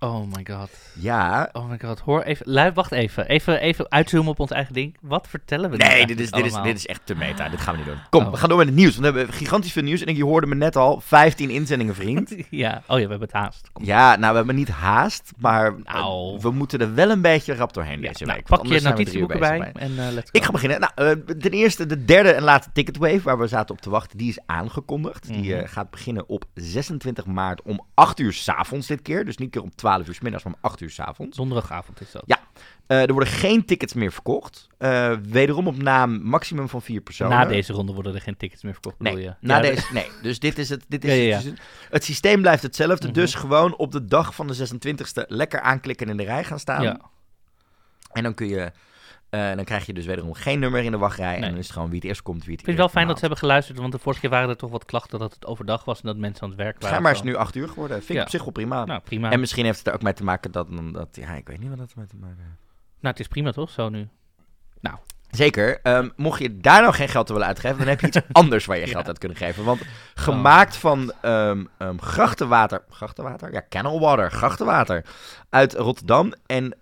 Oh 0.00 0.26
my 0.34 0.46
god. 0.50 0.70
Ja. 0.98 1.48
Oh 1.52 1.68
my 1.70 1.78
god. 1.78 2.00
Hoor 2.00 2.22
even. 2.22 2.52
Lui, 2.52 2.72
wacht 2.72 2.92
even. 2.92 3.26
Even, 3.28 3.60
even 3.60 3.86
uitzoomen 3.90 4.30
op 4.30 4.40
ons 4.40 4.50
eigen 4.50 4.74
ding. 4.74 4.96
Wat 5.00 5.28
vertellen 5.28 5.70
we 5.70 5.76
Nee, 5.76 6.06
dit 6.06 6.20
is, 6.20 6.30
dit, 6.30 6.44
is, 6.44 6.52
dit 6.62 6.76
is 6.76 6.86
echt 6.86 7.00
te 7.04 7.14
meta. 7.14 7.48
Dit 7.48 7.60
gaan 7.60 7.72
we 7.72 7.78
niet 7.78 7.88
doen. 7.88 7.98
Kom, 8.10 8.24
Oh. 8.24 8.30
we 8.30 8.36
gaan 8.36 8.48
door 8.48 8.58
met 8.58 8.66
het 8.66 8.76
nieuws. 8.76 8.96
Want 8.96 9.12
we 9.12 9.18
hebben 9.18 9.36
gigantisch 9.36 9.72
veel 9.72 9.82
nieuws. 9.82 10.04
En 10.04 10.16
je 10.16 10.24
hoorde 10.24 10.46
me 10.46 10.54
net 10.54 10.76
al, 10.76 11.00
15 11.00 11.50
inzendingen, 11.50 11.94
vriend. 11.94 12.34
Ja. 12.50 12.82
Oh 12.86 12.98
ja, 12.98 13.04
we 13.04 13.10
hebben 13.10 13.20
het 13.20 13.32
haast. 13.32 13.70
Kom. 13.72 13.84
Ja, 13.84 14.16
nou, 14.16 14.30
we 14.30 14.36
hebben 14.36 14.54
niet 14.54 14.68
haast. 14.68 15.32
Maar 15.36 15.66
eh, 15.66 15.92
Nou. 15.94 16.38
we 16.40 16.50
moeten 16.50 16.80
er 16.80 16.94
wel 16.94 17.10
een 17.10 17.20
beetje 17.20 17.54
rap 17.54 17.72
doorheen 17.72 18.00
Ja, 18.00 18.08
deze 18.08 18.24
nou, 18.24 18.36
week. 18.36 18.46
pak 18.46 18.66
je 18.66 18.80
notitieboeken 18.80 19.38
bij 19.40 19.58
bezig 19.58 19.72
en 19.74 19.90
eh 20.06 20.12
let's 20.12 20.30
go. 20.30 20.38
Ik 20.38 20.44
ga 20.44 20.50
beginnen. 20.50 20.80
Nou, 20.80 20.92
eh, 20.94 21.10
ten 21.38 21.50
eerste 21.50 21.86
de 21.86 22.04
derde 22.04 22.30
en 22.32 22.42
laatste 22.42 22.72
Ticketwave, 22.72 23.20
waar 23.22 23.38
we 23.38 23.46
zaten 23.46 23.74
op 23.74 23.80
te 23.80 23.90
wachten, 23.90 24.18
die 24.18 24.28
is 24.28 24.38
aangekondigd. 24.46 25.26
Die 25.28 25.54
Mhm. 25.54 25.66
gaat 25.66 25.90
beginnen 25.90 26.28
op 26.28 26.44
26 26.54 27.26
maart 27.26 27.62
om 27.62 27.80
8 27.94 28.18
uur 28.20 28.32
s'avonds 28.32 28.86
dit 28.86 29.02
keer. 29.02 29.24
Dus 29.24 29.36
niet 29.36 29.50
keer 29.50 29.62
om 29.62 29.74
12 29.74 29.84
uur 30.06 30.14
's 30.14 30.20
middags, 30.20 30.44
maar 30.44 30.52
om 30.52 30.58
8 30.60 30.80
uur 30.80 30.90
s'avonds. 30.90 31.36
Donderdagavond 31.36 32.00
is 32.00 32.10
dat. 32.12 32.22
Ja. 32.26 32.38
Eh, 32.86 33.00
er 33.02 33.12
worden 33.12 33.28
geen 33.32 33.64
tickets 33.64 33.94
meer 33.94 34.12
verkocht. 34.12 34.66
Eh, 34.78 35.12
wederom 35.22 35.66
op 35.66 35.76
naam 35.82 36.22
maximum 36.22 36.68
van 36.68 36.82
vier 36.82 37.00
personen. 37.00 37.38
Na 37.38 37.44
deze 37.44 37.72
ronde 37.72 37.92
worden 37.92 38.14
er 38.14 38.20
geen 38.20 38.36
tickets 38.36 38.62
meer 38.62 38.72
verkocht, 38.72 38.98
Nee, 39.00 39.16
je? 39.16 39.34
na 39.40 39.54
Ja, 39.56 39.60
de- 39.60 39.68
deze, 39.68 39.92
nee, 39.92 40.06
dus 40.22 40.38
dit 40.38 40.58
is 40.58 40.68
het. 40.68 40.84
Dit 40.88 41.04
is 41.04 41.10
Ja, 41.10 41.16
ja, 41.22 41.36
het, 41.36 41.44
dus 41.44 41.52
het 41.90 42.04
systeem 42.04 42.40
blijft 42.40 42.62
hetzelfde. 42.62 43.06
Mhm. 43.06 43.14
Dus 43.14 43.34
gewoon 43.34 43.76
op 43.76 43.92
de 43.92 44.04
dag 44.04 44.34
van 44.34 44.46
de 44.46 44.54
26e 44.54 45.24
lekker 45.28 45.60
aanklikken 45.60 46.06
en 46.06 46.12
in 46.12 46.18
de 46.18 46.24
rij 46.32 46.44
gaan 46.44 46.58
staan. 46.58 46.82
Ja. 46.82 47.00
En 48.12 48.22
dan 48.22 48.34
kun 48.34 48.48
je. 48.48 48.72
Eh, 49.36 49.56
dan 49.56 49.64
krijg 49.64 49.86
je 49.86 49.92
dus 49.92 50.06
wederom 50.06 50.34
geen 50.34 50.58
nummer 50.58 50.82
in 50.82 50.90
de 50.90 50.98
wachtrij. 50.98 51.34
En 51.34 51.40
dan 51.40 51.56
is 51.56 51.64
het 51.64 51.72
gewoon 51.72 51.88
wie 51.88 51.98
het 51.98 52.08
eerst 52.08 52.22
komt, 52.22 52.44
wie 52.44 52.50
het 52.50 52.60
Ik 52.60 52.64
vind 52.64 52.78
het 52.78 52.86
wel 52.86 52.94
fijn 52.94 53.06
dat 53.06 53.14
ze 53.14 53.20
hebben 53.20 53.38
geluisterd, 53.38 53.78
want 53.78 53.92
de 53.92 53.98
vorige 53.98 54.20
keer 54.20 54.30
waren 54.30 54.48
er 54.48 54.56
toch 54.56 54.70
wat 54.70 54.84
klachten 54.84 55.18
dat 55.18 55.34
het 55.34 55.46
overdag 55.46 55.84
was 55.84 56.00
en 56.00 56.06
dat 56.06 56.16
mensen 56.16 56.42
aan 56.42 56.48
het 56.48 56.58
werk 56.58 56.72
waren. 56.72 56.88
Schijnbaar 56.88 57.12
is 57.12 57.18
het 57.18 57.26
zo. 57.26 57.32
nu 57.32 57.38
8 57.38 57.54
uur 57.54 57.68
geworden. 57.68 57.96
Vind 57.96 58.08
ik 58.10 58.16
Ja. 58.16 58.22
op 58.22 58.28
zich 58.30 58.42
wel 58.42 58.52
prima. 58.52 58.84
Nou, 58.84 59.00
prima. 59.00 59.30
En 59.30 59.40
misschien 59.40 59.64
heeft 59.64 59.78
het 59.78 59.86
er 59.86 59.94
ook 59.94 60.02
mee 60.02 60.12
te 60.12 60.24
maken 60.24 60.50
dat, 60.52 60.68
dat. 60.92 61.08
Ja, 61.12 61.32
ik 61.34 61.48
weet 61.48 61.58
niet 61.60 61.68
wat 61.68 61.78
dat 61.78 61.90
ermee 61.92 62.06
te 62.06 62.16
maken 62.16 62.36
heeft. 62.38 62.60
Nou, 63.00 63.14
het 63.14 63.20
is 63.20 63.28
prima 63.28 63.52
toch, 63.52 63.70
zo 63.70 63.88
nu? 63.88 64.08
Zeker. 65.30 65.80
Ehm, 65.82 66.08
mocht 66.16 66.40
je 66.40 66.56
daar 66.56 66.80
nou 66.82 66.94
geen 66.94 67.08
geld 67.08 67.26
te 67.26 67.32
willen 67.32 67.48
uitgeven, 67.48 67.78
dan 67.78 67.86
heb 67.86 68.00
je 68.00 68.06
iets 68.06 68.20
anders 68.32 68.64
waar 68.64 68.76
je 68.78 68.86
Ja. 68.86 68.92
geld 68.92 69.06
uit 69.06 69.18
kunnen 69.18 69.36
geven. 69.38 69.64
Want 69.64 69.80
gemaakt 70.14 70.76
van 70.76 71.12
ehm, 71.20 71.64
ehm, 71.78 71.98
grachtenwater. 71.98 72.84
Grachtenwater? 72.90 73.52
Ja, 73.52 73.60
kennel 73.60 74.00
water. 74.00 74.30
Grachtenwater. 74.30 75.04
Uit 75.50 75.74
Rotterdam. 75.74 76.32
En 76.46 76.76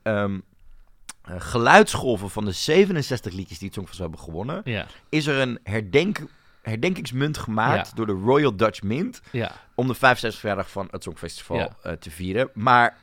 eh, 1.24 1.34
geluidsgolven 1.38 2.30
van 2.30 2.44
de 2.44 2.52
67 2.52 3.32
liedjes 3.32 3.58
die 3.58 3.66
het 3.66 3.76
Songfestival 3.76 4.10
hebben 4.10 4.26
gewonnen. 4.28 4.60
Ja, 4.64 4.86
Is 5.08 5.26
er 5.26 5.38
een 5.40 5.58
herdenk, 5.62 6.18
herdenkingsmunt 6.62 7.38
gemaakt 7.38 7.88
Ja. 7.88 7.94
door 7.94 8.06
de 8.06 8.12
Royal 8.24 8.56
Dutch 8.56 8.82
Mint. 8.82 9.20
ja. 9.32 9.52
Om 9.74 9.86
de 9.86 9.94
65 9.94 10.40
verjaardag 10.40 10.70
van 10.70 10.88
het 10.90 11.02
Songfestival 11.02 11.72
eh, 11.82 11.92
te 11.92 12.10
vieren. 12.10 12.50
Maar 12.54 12.96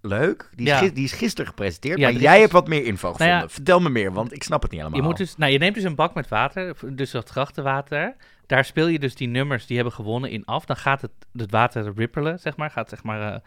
leuk. 0.00 0.50
Die 0.54 0.70
is, 0.70 0.92
die 0.92 1.08
gisteren 1.08 1.46
gepresenteerd. 1.46 1.98
Ja, 1.98 2.04
maar 2.06 2.14
is 2.14 2.20
jij 2.20 2.40
hebt 2.40 2.52
wat 2.52 2.68
meer 2.68 2.84
info 2.84 3.06
Nou 3.06 3.16
gevonden. 3.22 3.50
Vertel 3.50 3.80
me 3.80 3.88
meer, 3.88 4.12
want 4.12 4.32
ik 4.32 4.42
snap 4.42 4.62
het 4.62 4.70
niet 4.70 4.80
helemaal. 4.80 5.00
Je, 5.02 5.06
moet 5.08 5.16
dus, 5.16 5.36
nou, 5.36 5.52
je 5.52 5.58
neemt 5.58 5.74
dus 5.74 5.84
een 5.84 5.94
bak 5.94 6.14
met 6.14 6.28
water, 6.28 6.74
dus 6.94 7.10
dat 7.10 7.28
grachtenwater. 7.28 8.16
Daar 8.46 8.64
speel 8.64 8.86
je 8.86 8.98
dus 8.98 9.14
die 9.14 9.28
nummers 9.28 9.66
die 9.66 9.76
hebben 9.76 9.94
gewonnen 9.94 10.30
in 10.30 10.44
af. 10.44 10.64
Dan 10.64 10.76
gaat 10.76 11.00
het, 11.02 11.10
het 11.32 11.50
water 11.50 11.92
rippelen, 11.96 12.38
zeg 12.38 12.56
maar. 12.56 12.70
Gaat, 12.70 12.88
zeg 12.88 13.02
maar 13.02 13.32
eh, 13.34 13.40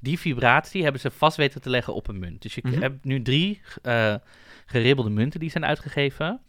die 0.00 0.18
vibratie 0.18 0.82
hebben 0.82 1.00
ze 1.00 1.10
vast 1.10 1.36
weten 1.36 1.60
te 1.60 1.70
leggen 1.70 1.94
op 1.94 2.08
een 2.08 2.18
munt. 2.18 2.42
Dus 2.42 2.54
je 2.54 2.60
Mhm. 2.64 2.80
hebt 2.80 3.04
nu 3.04 3.22
drie 3.22 3.60
eh, 3.82 4.14
geribbelde 4.66 5.10
munten 5.10 5.40
die 5.40 5.50
zijn 5.50 5.64
uitgegeven. 5.64 6.40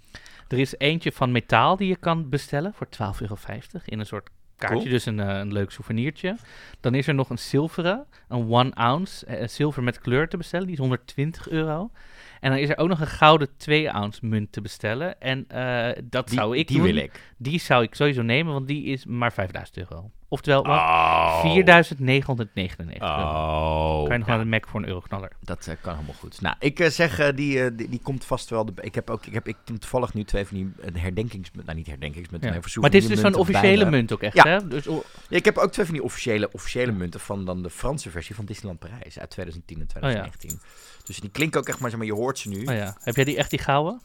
Er 0.47 0.59
is 0.59 0.73
eentje 0.77 1.11
van 1.11 1.31
metaal 1.31 1.75
die 1.77 1.87
je 1.87 1.95
kan 1.95 2.29
bestellen 2.29 2.73
voor 2.73 2.87
12,50 2.89 3.21
euro 3.21 3.37
in 3.85 3.99
een 3.99 4.05
soort 4.05 4.29
kaartje. 4.55 4.77
Cool. 4.79 4.89
Dus 4.89 5.05
een, 5.05 5.19
eh, 5.19 5.37
een 5.37 5.53
leuk 5.53 5.71
souvenirtje. 5.71 6.35
Dan 6.79 6.95
is 6.95 7.07
er 7.07 7.13
nog 7.13 7.29
een 7.29 7.37
zilveren, 7.39 8.05
een 8.27 8.49
one 8.51 8.73
ounce, 8.73 9.43
zilver 9.45 9.83
met 9.83 9.99
kleur 9.99 10.27
te 10.29 10.37
bestellen. 10.37 10.65
Die 10.65 10.75
is 10.75 10.81
120 10.81 11.49
euro. 11.49 11.91
En 12.39 12.49
dan 12.51 12.59
is 12.59 12.69
er 12.69 12.77
ook 12.77 12.87
nog 12.87 12.99
een 12.99 13.07
gouden 13.07 13.47
2 13.57 13.91
ounce 13.91 14.25
munt 14.25 14.51
te 14.51 14.61
bestellen. 14.61 15.21
En 15.21 15.45
eh, 15.47 16.03
dat 16.03 16.27
Die, 16.27 16.37
zou 16.37 16.57
ik 16.57 16.67
die 16.67 16.77
doen. 16.77 16.85
wil 16.85 16.95
ik. 16.95 17.33
Die 17.37 17.59
zou 17.59 17.83
ik 17.83 17.95
sowieso 17.95 18.21
nemen, 18.21 18.53
want 18.53 18.67
die 18.67 18.83
is 18.83 19.05
maar 19.05 19.33
5000 19.33 19.77
euro. 19.77 20.11
Oftewel? 20.29 20.61
Oh. 20.61 21.41
4999 21.41 23.01
euro. 23.01 23.13
Oh. 23.21 24.03
Kan 24.03 24.11
je 24.13 24.17
nog 24.17 24.27
Ja, 24.27 24.35
naar 24.35 24.43
de 24.43 24.49
Mac 24.49 24.67
voor 24.67 24.79
een 24.79 24.87
euroknaller. 24.87 25.31
dat 25.41 25.67
eh, 25.67 25.75
kan 25.81 25.93
helemaal 25.93 26.15
goed. 26.19 26.41
Nou, 26.41 26.55
ik 26.59 26.79
eh, 26.79 26.89
zeg, 26.89 27.33
die, 27.33 27.75
die, 27.75 27.89
die 27.89 27.99
komt 28.03 28.25
vast 28.25 28.49
wel. 28.49 28.65
De, 28.65 28.71
ik 28.81 28.95
heb 28.95 29.09
ook, 29.09 29.25
ik 29.25 29.33
heb, 29.33 29.47
ik 29.47 29.55
toevallig 29.65 30.13
nu 30.13 30.23
twee 30.23 30.45
van 30.45 30.57
die 30.57 30.71
herdenkingsmunten. 31.01 31.65
Nou, 31.65 31.77
niet 31.77 31.87
herdenkingsmunten, 31.87 32.53
Ja. 32.53 32.61
voor 32.61 32.81
Maar 32.81 32.89
het 32.91 33.01
is 33.03 33.07
dus 33.07 33.19
zo'n 33.19 33.35
officiële 33.35 33.81
bij 33.83 33.91
munt 33.91 34.13
ook 34.13 34.21
echt, 34.21 34.35
Ja. 34.35 34.43
hè? 34.47 34.67
Dus, 34.67 34.87
oh, 34.87 35.03
Ja, 35.29 35.37
ik 35.37 35.45
heb 35.45 35.57
ook 35.57 35.71
twee 35.71 35.85
van 35.85 35.93
die 35.95 36.03
officiële, 36.03 36.49
officiële 36.51 36.91
munten 36.91 37.19
van 37.19 37.45
dan 37.45 37.63
de 37.63 37.69
Franse 37.69 38.09
versie 38.09 38.35
van 38.35 38.45
Disneyland 38.45 38.79
Parijs 38.79 39.19
uit 39.19 39.29
2010 39.29 39.79
en 39.79 39.87
2019. 39.87 40.59
Dus 41.07 41.19
die 41.19 41.29
klinken 41.29 41.59
ook 41.59 41.67
echt 41.67 41.79
maar, 41.79 41.89
zeg 41.89 41.99
maar 41.99 42.07
je 42.07 42.13
hoort 42.13 42.39
ze 42.39 42.49
nu. 42.49 42.65
oh 42.65 42.73
ja. 42.75 42.97
Heb 42.99 43.15
jij 43.15 43.23
die 43.25 43.37
echt 43.37 43.49
die 43.49 43.59
gouden? 43.59 44.01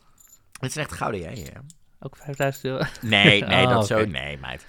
Het 0.61 0.73
zijn 0.73 0.87
echt 0.87 0.95
gouden 0.97 1.21
jij, 1.21 1.37
ja. 1.37 1.61
Ook 2.01 2.17
5000 2.17 2.65
euro? 2.65 2.85
Nee, 3.01 3.45
nee, 3.45 3.67
Oh, 3.67 3.73
dat 3.73 3.87
zo, 3.87 4.05
nee, 4.07 4.39
meid. 4.39 4.65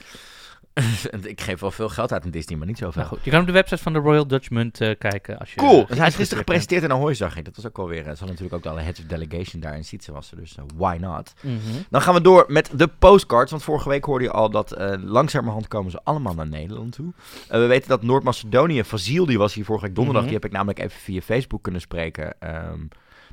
ik 1.24 1.42
geef 1.42 1.60
wel 1.60 1.72
veel 1.72 1.90
geld 1.90 2.12
uit 2.12 2.24
aan 2.24 2.30
Disney, 2.30 2.58
maar 2.58 2.68
niet 2.68 2.78
zoveel. 2.78 3.02
Nou 3.02 3.14
goed, 3.16 3.24
je 3.24 3.32
kan 3.32 3.40
op 3.40 3.46
de 3.46 3.52
website 3.52 3.82
van 3.84 3.94
de 3.94 4.00
Royal 4.00 4.28
Dutch 4.28 4.50
Munt 4.50 4.82
eh, 4.82 4.98
kijken. 4.98 5.38
Als 5.40 5.54
je, 5.54 5.60
Cool. 5.60 5.86
Dus 5.86 5.98
hij 5.98 6.08
is 6.08 6.16
gisteren 6.16 6.38
gepresenteerd 6.44 6.84
in 6.84 6.92
Ahoy, 6.92 7.14
zag 7.14 7.36
ik. 7.38 7.46
Dat 7.46 7.56
was 7.56 7.66
ook 7.66 7.78
wel 7.78 7.88
weer... 7.88 7.98
eh, 7.98 8.04
Ze 8.04 8.10
hadden 8.10 8.28
natuurlijk 8.28 8.66
ook 8.68 8.76
de 8.76 8.82
heads 8.82 9.00
of 9.00 9.06
delegation 9.06 9.62
daar 9.62 9.76
in 9.76 9.86
Sietse 9.86 10.12
was 10.12 10.32
er, 10.32 10.38
dus 10.38 10.56
eh, 10.58 10.64
why 10.76 10.98
not? 11.00 11.34
Mhm. 11.42 11.58
Dan 11.90 12.02
gaan 12.02 12.14
we 12.14 12.22
door 12.22 12.46
met 12.48 12.70
de 12.76 12.88
postcards. 12.88 13.52
Want 13.52 13.64
vorige 13.64 13.90
week 13.90 14.06
hoorde 14.06 14.24
je 14.26 14.32
al 14.32 14.50
dat 14.50 14.76
langzamerhand 15.04 15.68
komen 15.68 15.92
ze 15.92 16.00
allemaal 16.04 16.34
naar 16.34 16.48
Nederland 16.48 16.92
toe. 16.92 17.14
We 17.50 17.66
weten 17.66 17.90
dat 17.90 18.02
Noord-Macedonië, 18.04 18.84
Fasiel, 18.84 19.26
die 19.26 19.38
was 19.38 19.54
hier 19.54 19.66
vorige 19.66 19.86
week 19.86 19.96
donderdag. 19.96 20.24
Mhm. 20.24 20.32
Die 20.32 20.42
heb 20.42 20.50
ik 20.52 20.56
namelijk 20.58 20.80
even 20.80 21.00
via 21.00 21.22
Facebook 21.22 21.62
kunnen 21.64 21.82
spreken 21.82 22.36
ehm 22.40 22.80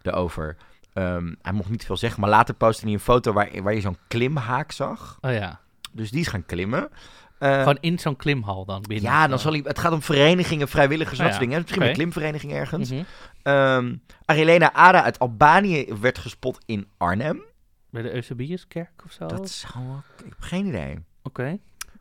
daarover. 0.03 0.57
Ehm, 0.93 1.35
hij 1.43 1.53
mocht 1.53 1.71
niet 1.71 1.85
veel 1.85 1.97
zeggen, 1.97 2.21
maar 2.21 2.31
later 2.31 2.55
postte 2.55 2.85
hij 2.85 2.93
een 2.95 3.01
foto 3.01 3.33
waar, 3.33 3.63
waar 3.63 3.75
je 3.75 3.81
zo'n 3.81 3.97
klimhaak 4.09 4.73
zag. 4.73 5.19
Oh 5.21 5.33
ja. 5.33 5.61
Dus 5.93 6.11
die 6.11 6.21
is 6.21 6.27
gaan 6.29 6.47
klimmen. 6.47 6.89
Eh, 7.41 7.59
Gewoon 7.59 7.79
in 7.81 7.99
zo'n 7.99 8.17
klimhal 8.17 8.65
dan 8.65 8.83
binnen. 8.89 9.11
ja, 9.11 9.27
dan 9.29 9.39
zal 9.39 9.53
hij, 9.53 9.61
het 9.65 9.79
gaat 9.79 9.93
om 9.93 10.03
verenigingen, 10.03 10.69
vrijwilligers, 10.69 11.19
Oh 11.19 11.25
dat 11.25 11.27
ja, 11.27 11.33
soort 11.39 11.49
dingen. 11.49 11.63
Misschien 11.63 11.87
een 11.89 11.93
klimvereniging 11.95 12.53
ergens. 12.53 12.91
Arilena 14.25 14.73
Ada 14.73 15.03
uit 15.03 15.19
Albanië 15.19 15.87
werd 16.01 16.19
gespot 16.19 16.59
in 16.67 16.87
Arnhem. 16.97 17.43
Bij 17.91 18.03
de 18.03 18.15
Eusebiuskerk 18.15 18.91
of 19.05 19.13
zo? 19.13 19.27
Dat 19.27 19.51
zou... 19.51 19.85
Ik 20.19 20.25
heb 20.25 20.35
geen 20.41 20.67
idee. 20.67 20.99
Oké. 21.23 21.59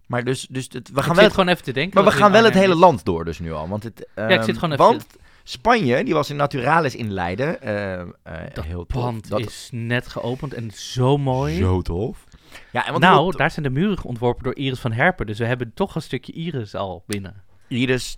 Maar 0.07 0.23
dus, 0.23 0.47
dus 0.49 0.67
het, 0.71 0.89
we 0.93 1.03
gaan 1.03 1.15
wel, 1.15 1.29
gewoon 1.29 1.47
even 1.47 1.63
te 1.63 1.71
denken. 1.71 2.03
maar 2.03 2.11
we 2.11 2.17
gaan 2.17 2.31
wel 2.31 2.43
het 2.43 2.53
hele 2.53 2.73
is. 2.73 2.79
land 2.79 3.05
door 3.05 3.25
dus 3.25 3.39
nu 3.39 3.53
al. 3.53 3.67
Want, 3.67 3.83
het, 3.83 4.07
Ja, 4.15 4.27
ik 4.27 4.39
zit 4.39 4.47
ehm, 4.47 4.53
gewoon 4.59 4.71
even... 4.71 4.85
want 4.85 5.05
Spanje, 5.43 6.03
die 6.03 6.13
was 6.13 6.29
in 6.29 6.35
Naturalis 6.35 6.95
in 6.95 7.11
Leiden. 7.11 7.61
eh, 7.61 7.99
eh, 8.01 8.07
dat 8.53 8.63
heel 8.63 8.85
tof. 8.85 9.01
pand 9.01 9.29
Dat 9.29 9.39
is 9.39 9.69
net 9.71 10.07
geopend 10.07 10.53
en 10.53 10.71
zo 10.71 11.17
mooi. 11.17 11.57
zo 11.57 11.81
tof. 11.81 12.23
Ja, 12.71 12.85
en 12.85 12.91
wat 12.91 13.01
nou, 13.01 13.37
daar 13.37 13.51
zijn 13.51 13.65
de 13.65 13.71
muren 13.71 14.03
ontworpen 14.03 14.43
door 14.43 14.55
Iris 14.55 14.79
van 14.79 14.91
Herpen. 14.91 15.25
Dus 15.25 15.37
we 15.37 15.45
hebben 15.45 15.71
toch 15.73 15.95
een 15.95 16.01
stukje 16.01 16.31
Iris 16.31 16.75
al 16.75 17.03
binnen. 17.07 17.43
Iris, 17.67 18.17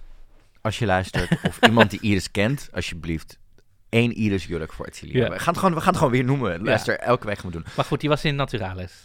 als 0.62 0.80
je 0.80 0.86
luistert, 0.86 1.38
of 1.48 1.60
iemand 1.62 1.90
die 1.90 2.00
Iris 2.02 2.32
kent, 2.32 2.70
alsjeblieft. 2.74 3.40
één 3.90 4.12
Iris 4.14 4.46
jurk 4.46 4.74
voor 4.74 4.86
het 4.86 5.02
Ja. 5.06 5.30
We, 5.30 5.40
gaan 5.40 5.48
het 5.48 5.58
gewoon, 5.58 5.74
we 5.74 5.80
gaan 5.80 5.90
het 5.90 5.98
gewoon 5.98 6.12
weer 6.12 6.24
noemen. 6.24 6.64
Luister, 6.64 6.98
elke 6.98 7.26
week 7.26 7.38
gaan 7.38 7.52
we 7.52 7.56
doen. 7.58 7.66
Maar 7.76 7.86
goed, 7.86 8.00
die 8.00 8.10
was 8.10 8.26
in 8.26 8.36
Naturalis. 8.36 9.04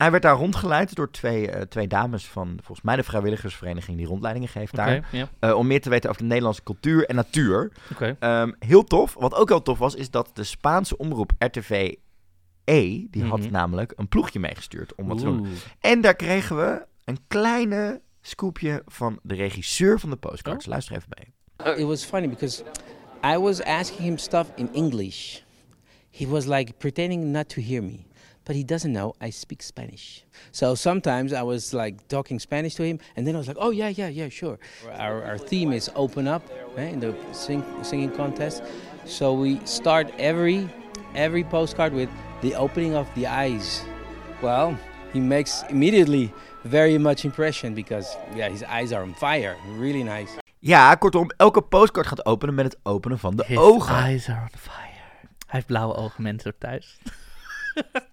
Hij 0.00 0.10
werd 0.10 0.22
daar 0.22 0.36
rondgeleid 0.36 0.94
door 0.94 1.10
twee, 1.10 1.50
eh, 1.50 1.62
twee 1.62 1.86
dames 1.86 2.26
van, 2.26 2.58
volgens 2.62 2.86
mij, 2.86 2.96
de 2.96 3.02
vrijwilligersvereniging 3.02 3.96
die 3.96 4.06
rondleidingen 4.06 4.48
geeft 4.48 4.74
daar. 4.74 5.08
ja. 5.12 5.28
Eh, 5.38 5.54
om 5.54 5.66
meer 5.66 5.80
te 5.80 5.90
weten 5.90 6.08
over 6.10 6.22
de 6.22 6.28
Nederlandse 6.28 6.62
cultuur 6.62 7.06
en 7.06 7.14
natuur. 7.14 7.72
Oké. 7.92 8.16
Ehm, 8.18 8.52
heel 8.58 8.84
tof. 8.84 9.14
Wat 9.18 9.34
ook 9.34 9.48
heel 9.48 9.62
tof 9.62 9.78
was, 9.78 9.94
is 9.94 10.10
dat 10.10 10.30
de 10.34 10.44
Spaanse 10.44 10.96
omroep 10.96 11.32
RTV 11.38 11.94
E, 12.70 13.06
die 13.10 13.22
had 13.24 13.38
Mhm. 13.40 13.50
namelijk 13.52 13.92
een 13.96 14.08
ploegje 14.08 14.38
meegestuurd 14.38 14.94
om 14.94 15.06
wat 15.08 15.18
te 15.18 15.24
doen. 15.24 15.46
En 15.80 16.00
daar 16.00 16.14
kregen 16.16 16.56
we 16.56 16.86
een 17.04 17.18
kleine 17.28 18.00
scoopje 18.20 18.82
van 18.86 19.18
de 19.22 19.34
regisseur 19.34 20.00
van 20.00 20.10
de 20.10 20.16
postcards. 20.16 20.64
Oh. 20.64 20.70
Luister 20.70 20.96
even 20.96 21.08
mee. 21.18 21.76
It 21.76 21.84
was 21.86 22.04
funny 22.04 22.28
because 22.28 22.62
I 23.24 23.36
was 23.38 23.62
asking 23.62 24.00
him 24.08 24.18
stuff 24.18 24.46
in 24.56 24.68
English. 24.72 25.40
He 26.10 26.26
was 26.26 26.44
like 26.46 26.72
pretending 26.78 27.24
not 27.30 27.48
to 27.48 27.60
hear 27.60 27.82
me, 27.82 27.98
but 28.42 28.54
he 28.56 28.64
doesn't 28.64 28.92
know 28.94 29.14
I 29.24 29.30
speak 29.30 29.62
Spanish. 29.62 30.22
So 30.50 30.74
sometimes 30.74 31.32
I 31.32 31.42
was 31.42 31.72
like 31.72 31.94
talking 32.06 32.40
Spanish 32.40 32.74
to 32.74 32.82
him, 32.82 32.98
and 33.16 33.24
then 33.26 33.34
I 33.34 33.38
was 33.38 33.46
like, 33.46 33.60
"Oh 33.60 33.72
yeah, 33.72 33.96
yeah, 33.96 34.12
yeah, 34.14 34.30
sure." 34.30 34.58
Our, 34.98 35.24
our 35.24 35.38
theme 35.38 35.76
is 35.76 35.90
open 35.94 36.26
up 36.26 36.42
eh, 36.76 36.88
in 36.92 37.00
the 37.00 37.12
sing, 37.32 37.62
singing 37.82 38.12
contest, 38.16 38.62
so 39.04 39.40
we 39.40 39.58
start 39.64 40.10
every 40.18 40.68
every 41.14 41.44
postcard 41.44 41.92
with 41.92 42.08
the 42.40 42.56
opening 42.56 42.94
of 42.96 43.06
the 43.14 43.26
eyes. 43.26 43.82
Well, 44.42 44.76
he 45.12 45.20
makes 45.20 45.62
immediately 45.68 46.32
very 46.62 46.98
much 46.98 47.24
impression 47.24 47.74
because 47.74 48.16
yeah, 48.34 48.50
his 48.50 48.62
eyes 48.62 48.92
are 48.92 49.02
on 49.02 49.14
fire, 49.14 49.56
really 49.78 50.02
nice. 50.02 50.30
Ja, 50.58 50.94
kortom, 50.94 51.26
elke 51.36 51.62
postcard 51.62 52.06
gaat 52.06 52.24
openen 52.26 52.54
met 52.54 52.64
het 52.64 52.78
openen 52.82 53.18
van 53.18 53.36
de 53.36 53.44
His 53.46 53.56
ogen. 53.58 53.94
eyes 53.94 54.28
are 54.28 54.40
on 54.40 54.58
fire. 54.58 54.78
Hij 55.46 55.58
heeft 55.58 55.66
blauwe 55.66 55.94
ogen, 55.94 56.22
mensen 56.22 56.54
thuis. 56.58 56.98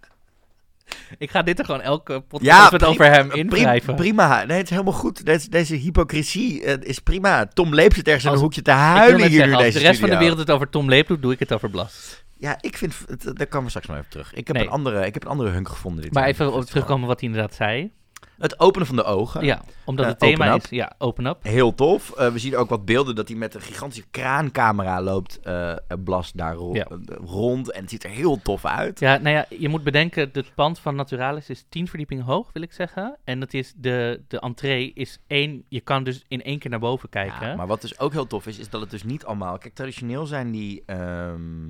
ik 1.17 1.31
ga 1.31 1.41
dit 1.41 1.59
er 1.59 1.65
gewoon 1.65 1.81
elke 1.81 2.21
podcast 2.21 2.77
pri- 2.77 2.85
over 2.85 3.05
hem 3.11 3.31
inschrijven. 3.31 3.95
Prima, 3.95 4.43
nee, 4.43 4.55
het 4.57 4.65
is 4.65 4.69
helemaal 4.71 4.93
goed. 4.93 5.25
Deze, 5.25 5.49
deze 5.49 5.75
hypocrisie 5.75 6.63
eh, 6.63 6.89
is 6.89 6.99
prima. 6.99 7.45
Tom 7.45 7.73
Leep 7.73 7.93
zit 7.93 8.05
ergens 8.07 8.25
in 8.25 8.31
een 8.31 8.37
hoekje 8.37 8.61
te 8.61 8.71
huilen 8.71 9.27
hier 9.27 9.37
zeggen, 9.39 9.55
als 9.57 9.73
de 9.73 9.79
rest 9.79 9.99
van 9.99 10.09
de 10.09 10.17
wereld 10.17 10.37
het 10.39 10.51
over 10.51 10.69
Tom 10.69 10.89
Leep 10.89 11.07
doet, 11.07 11.21
doe 11.21 11.31
ik 11.33 11.39
het 11.39 11.53
over 11.53 11.69
Blas. 11.69 12.23
Ja, 12.39 12.57
ik 12.61 12.77
vind, 12.77 12.95
daar 13.37 13.47
komen 13.47 13.63
we 13.63 13.69
straks 13.69 13.87
nog 13.87 13.97
even 13.97 14.09
terug. 14.09 14.33
Ik 14.33 14.47
heb, 14.47 14.55
Nee. 14.55 14.65
een, 14.65 14.71
andere, 14.71 15.05
ik 15.05 15.13
heb 15.13 15.23
een 15.23 15.29
andere 15.29 15.49
hunk 15.49 15.69
gevonden 15.69 16.01
dit 16.03 16.13
Maar 16.13 16.25
even 16.25 16.53
op 16.53 16.63
terugkomen 16.63 17.07
wat 17.07 17.19
hij 17.19 17.29
inderdaad 17.29 17.53
zei. 17.55 17.91
Het 18.37 18.59
openen 18.59 18.87
van 18.87 18.95
de 18.95 19.03
ogen. 19.03 19.45
Ja, 19.45 19.61
omdat 19.85 20.05
Eh, 20.05 20.11
het 20.11 20.19
thema 20.19 20.55
is, 20.55 20.69
ja, 20.69 20.93
open 20.97 21.25
up. 21.25 21.37
Heel 21.43 21.75
tof. 21.75 22.11
Eh, 22.11 22.31
we 22.31 22.39
zien 22.39 22.55
ook 22.57 22.69
wat 22.69 22.85
beelden 22.85 23.15
dat 23.15 23.27
hij 23.27 23.37
met 23.37 23.55
een 23.55 23.61
gigantische 23.61 24.05
kraancamera 24.11 25.01
loopt. 25.01 25.39
eh 25.39 25.75
Blas 26.03 26.31
daar 26.31 26.55
ro- 26.55 26.73
Ja. 26.73 26.87
rond. 27.23 27.71
En 27.71 27.81
het 27.81 27.89
ziet 27.89 28.03
er 28.03 28.09
heel 28.09 28.41
tof 28.41 28.65
uit. 28.65 28.99
Ja, 28.99 29.17
nou 29.17 29.35
ja, 29.35 29.45
je 29.59 29.69
moet 29.69 29.83
bedenken, 29.83 30.29
het 30.33 30.55
pand 30.55 30.79
van 30.79 30.95
Naturalis 30.95 31.49
is 31.49 31.65
tien 31.69 31.87
verdiepingen 31.87 32.23
hoog, 32.23 32.49
wil 32.53 32.61
ik 32.61 32.73
zeggen. 32.73 33.17
En 33.23 33.39
dat 33.39 33.53
is 33.53 33.73
de, 33.77 34.21
de 34.27 34.39
entree 34.39 34.91
is 34.93 35.19
één, 35.27 35.63
je 35.67 35.81
kan 35.81 36.03
dus 36.03 36.23
in 36.27 36.43
één 36.43 36.59
keer 36.59 36.69
naar 36.69 36.79
boven 36.79 37.09
kijken. 37.09 37.47
Ja, 37.47 37.55
maar 37.55 37.67
wat 37.67 37.81
dus 37.81 37.99
ook 37.99 38.11
heel 38.11 38.27
tof 38.27 38.47
is, 38.47 38.59
is 38.59 38.69
dat 38.69 38.81
het 38.81 38.89
dus 38.89 39.03
niet 39.03 39.25
allemaal... 39.25 39.57
Kijk, 39.57 39.73
traditioneel 39.73 40.25
zijn 40.25 40.51
die... 40.51 40.83
ehm, 40.85 41.69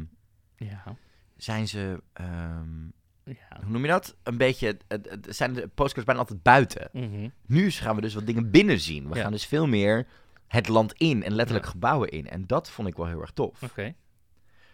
Ja, 0.56 0.84
zijn 1.36 1.68
ze... 1.68 2.02
ehm, 2.14 2.66
ja. 3.28 3.58
hoe 3.62 3.72
noem 3.72 3.82
je 3.82 3.88
dat? 3.88 4.16
Een 4.24 4.38
beetje... 4.38 4.78
het- 4.88 5.08
het- 5.10 5.28
zijn 5.36 5.54
de 5.54 5.68
postcards 5.68 6.06
bijna 6.06 6.20
altijd 6.22 6.42
buiten. 6.44 6.90
Mhm. 6.94 7.30
Nu 7.46 7.72
gaan 7.72 7.96
we 7.96 8.02
dus 8.02 8.14
wat 8.14 8.26
dingen 8.26 8.52
binnen 8.52 8.80
zien. 8.80 9.10
We 9.10 9.16
Ja. 9.16 9.22
gaan 9.22 9.32
dus 9.32 9.46
veel 9.46 9.68
meer 9.68 10.08
het 10.48 10.68
land 10.68 10.94
in 10.94 11.24
en 11.24 11.34
letterlijk 11.34 11.68
gebouwen 11.68 12.10
in. 12.10 12.28
En 12.30 12.48
dat 12.48 12.70
vond 12.70 12.88
ik 12.88 12.96
wel 12.96 13.08
heel 13.08 13.22
erg 13.22 13.32
tof. 13.32 13.64
Oké. 13.64 13.94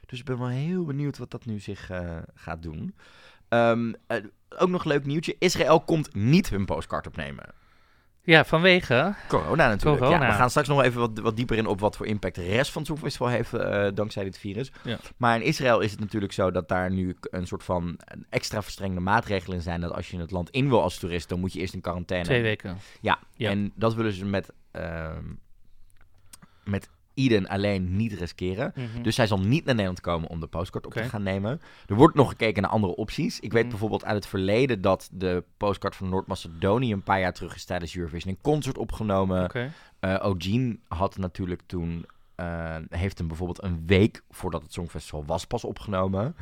Dus 0.06 0.20
ik 0.20 0.26
ben 0.26 0.40
wel 0.40 0.48
heel 0.48 0.86
benieuwd 0.86 1.18
wat 1.18 1.32
dat 1.32 1.46
nu 1.46 1.60
zich 1.60 1.90
eh, 1.90 2.18
gaat 2.34 2.62
doen. 2.64 2.96
Ehm, 3.50 3.94
eh, 4.08 4.18
ook 4.58 4.70
nog 4.70 4.84
een 4.84 4.92
leuk 4.92 5.06
nieuwtje. 5.06 5.36
Israël 5.40 5.82
komt 5.82 6.16
niet 6.16 6.50
hun 6.50 6.66
postcard 6.66 7.08
opnemen. 7.08 7.46
Ja, 8.26 8.46
vanwege. 8.46 9.16
Corona 9.28 9.68
natuurlijk. 9.68 10.02
Corona. 10.02 10.26
Ja, 10.26 10.32
we 10.32 10.38
gaan 10.38 10.50
straks 10.50 10.68
nog 10.68 10.82
even 10.84 11.00
wat, 11.00 11.20
wat 11.20 11.36
dieper 11.36 11.58
in 11.58 11.66
op 11.68 11.80
wat 11.80 11.96
voor 11.96 12.06
impact 12.06 12.36
de 12.36 12.44
rest 12.46 12.72
van 12.72 12.82
het 12.82 12.92
Songfestival 12.92 13.28
heeft 13.28 13.54
eh, 13.54 13.88
dankzij 13.94 14.24
dit 14.24 14.38
virus. 14.38 14.72
Ja. 14.84 14.98
Maar 15.18 15.36
in 15.36 15.42
Israël 15.42 15.80
is 15.80 15.92
het 15.92 16.00
natuurlijk 16.00 16.34
zo 16.34 16.52
dat 16.52 16.68
daar 16.68 16.92
nu 16.92 17.16
een 17.22 17.48
soort 17.48 17.64
van 17.64 18.00
extra 18.30 18.62
verstrengde 18.62 19.00
maatregelen 19.00 19.62
zijn. 19.62 19.82
Dat 19.82 19.92
als 19.94 20.10
je 20.10 20.18
het 20.18 20.32
land 20.32 20.50
in 20.50 20.70
wil 20.70 20.82
als 20.82 20.98
toerist, 20.98 21.30
dan 21.30 21.40
moet 21.40 21.54
je 21.54 21.60
eerst 21.60 21.74
in 21.74 21.82
quarantaine. 21.82 22.26
Twee 22.26 22.42
weken. 22.42 22.78
Ja, 23.02 23.20
Ja. 23.36 23.50
en 23.50 23.72
dat 23.76 23.94
willen 23.94 24.14
ze 24.14 24.26
met, 24.26 24.50
ehm, 24.72 25.24
met 26.64 26.90
Eden 27.14 27.48
alleen 27.48 27.96
niet 27.96 28.14
riskeren. 28.14 28.72
Mhm. 28.76 29.02
Dus 29.04 29.16
zij 29.16 29.28
zal 29.28 29.40
niet 29.40 29.66
naar 29.66 29.74
Nederland 29.74 30.02
komen 30.02 30.30
om 30.30 30.40
de 30.40 30.48
postcard 30.48 30.86
op 30.86 30.94
te 30.94 31.04
gaan 31.04 31.24
nemen. 31.24 31.62
Er 31.88 31.96
wordt 31.96 32.16
nog 32.16 32.30
gekeken 32.30 32.62
naar 32.62 32.72
andere 32.72 32.96
opties. 32.96 33.40
Ik 33.40 33.52
weet 33.52 33.62
Mhm. 33.62 33.70
bijvoorbeeld 33.72 34.06
uit 34.06 34.16
het 34.16 34.28
verleden 34.28 34.82
dat 34.82 35.10
de 35.12 35.44
postcard 35.58 35.96
van 35.96 36.10
Noord-Macedonië 36.10 36.92
een 36.94 37.04
paar 37.04 37.20
jaar 37.20 37.34
terug 37.34 37.56
is 37.56 37.66
tijdens 37.66 37.96
Eurovision 37.96 38.34
een 38.34 38.42
concert 38.42 38.78
opgenomen. 38.78 39.44
Oké. 39.44 39.72
Eh 40.00 40.20
O'Gene 40.26 40.78
had 40.88 41.18
natuurlijk 41.18 41.62
toen, 41.66 42.06
eh, 42.36 42.76
heeft 42.90 43.18
hem 43.18 43.28
bijvoorbeeld 43.28 43.64
een 43.64 43.84
week 43.86 44.24
voordat 44.30 44.62
het 44.62 44.74
Songfestival 44.74 45.26
was 45.26 45.46
pas 45.46 45.64
opgenomen. 45.64 46.36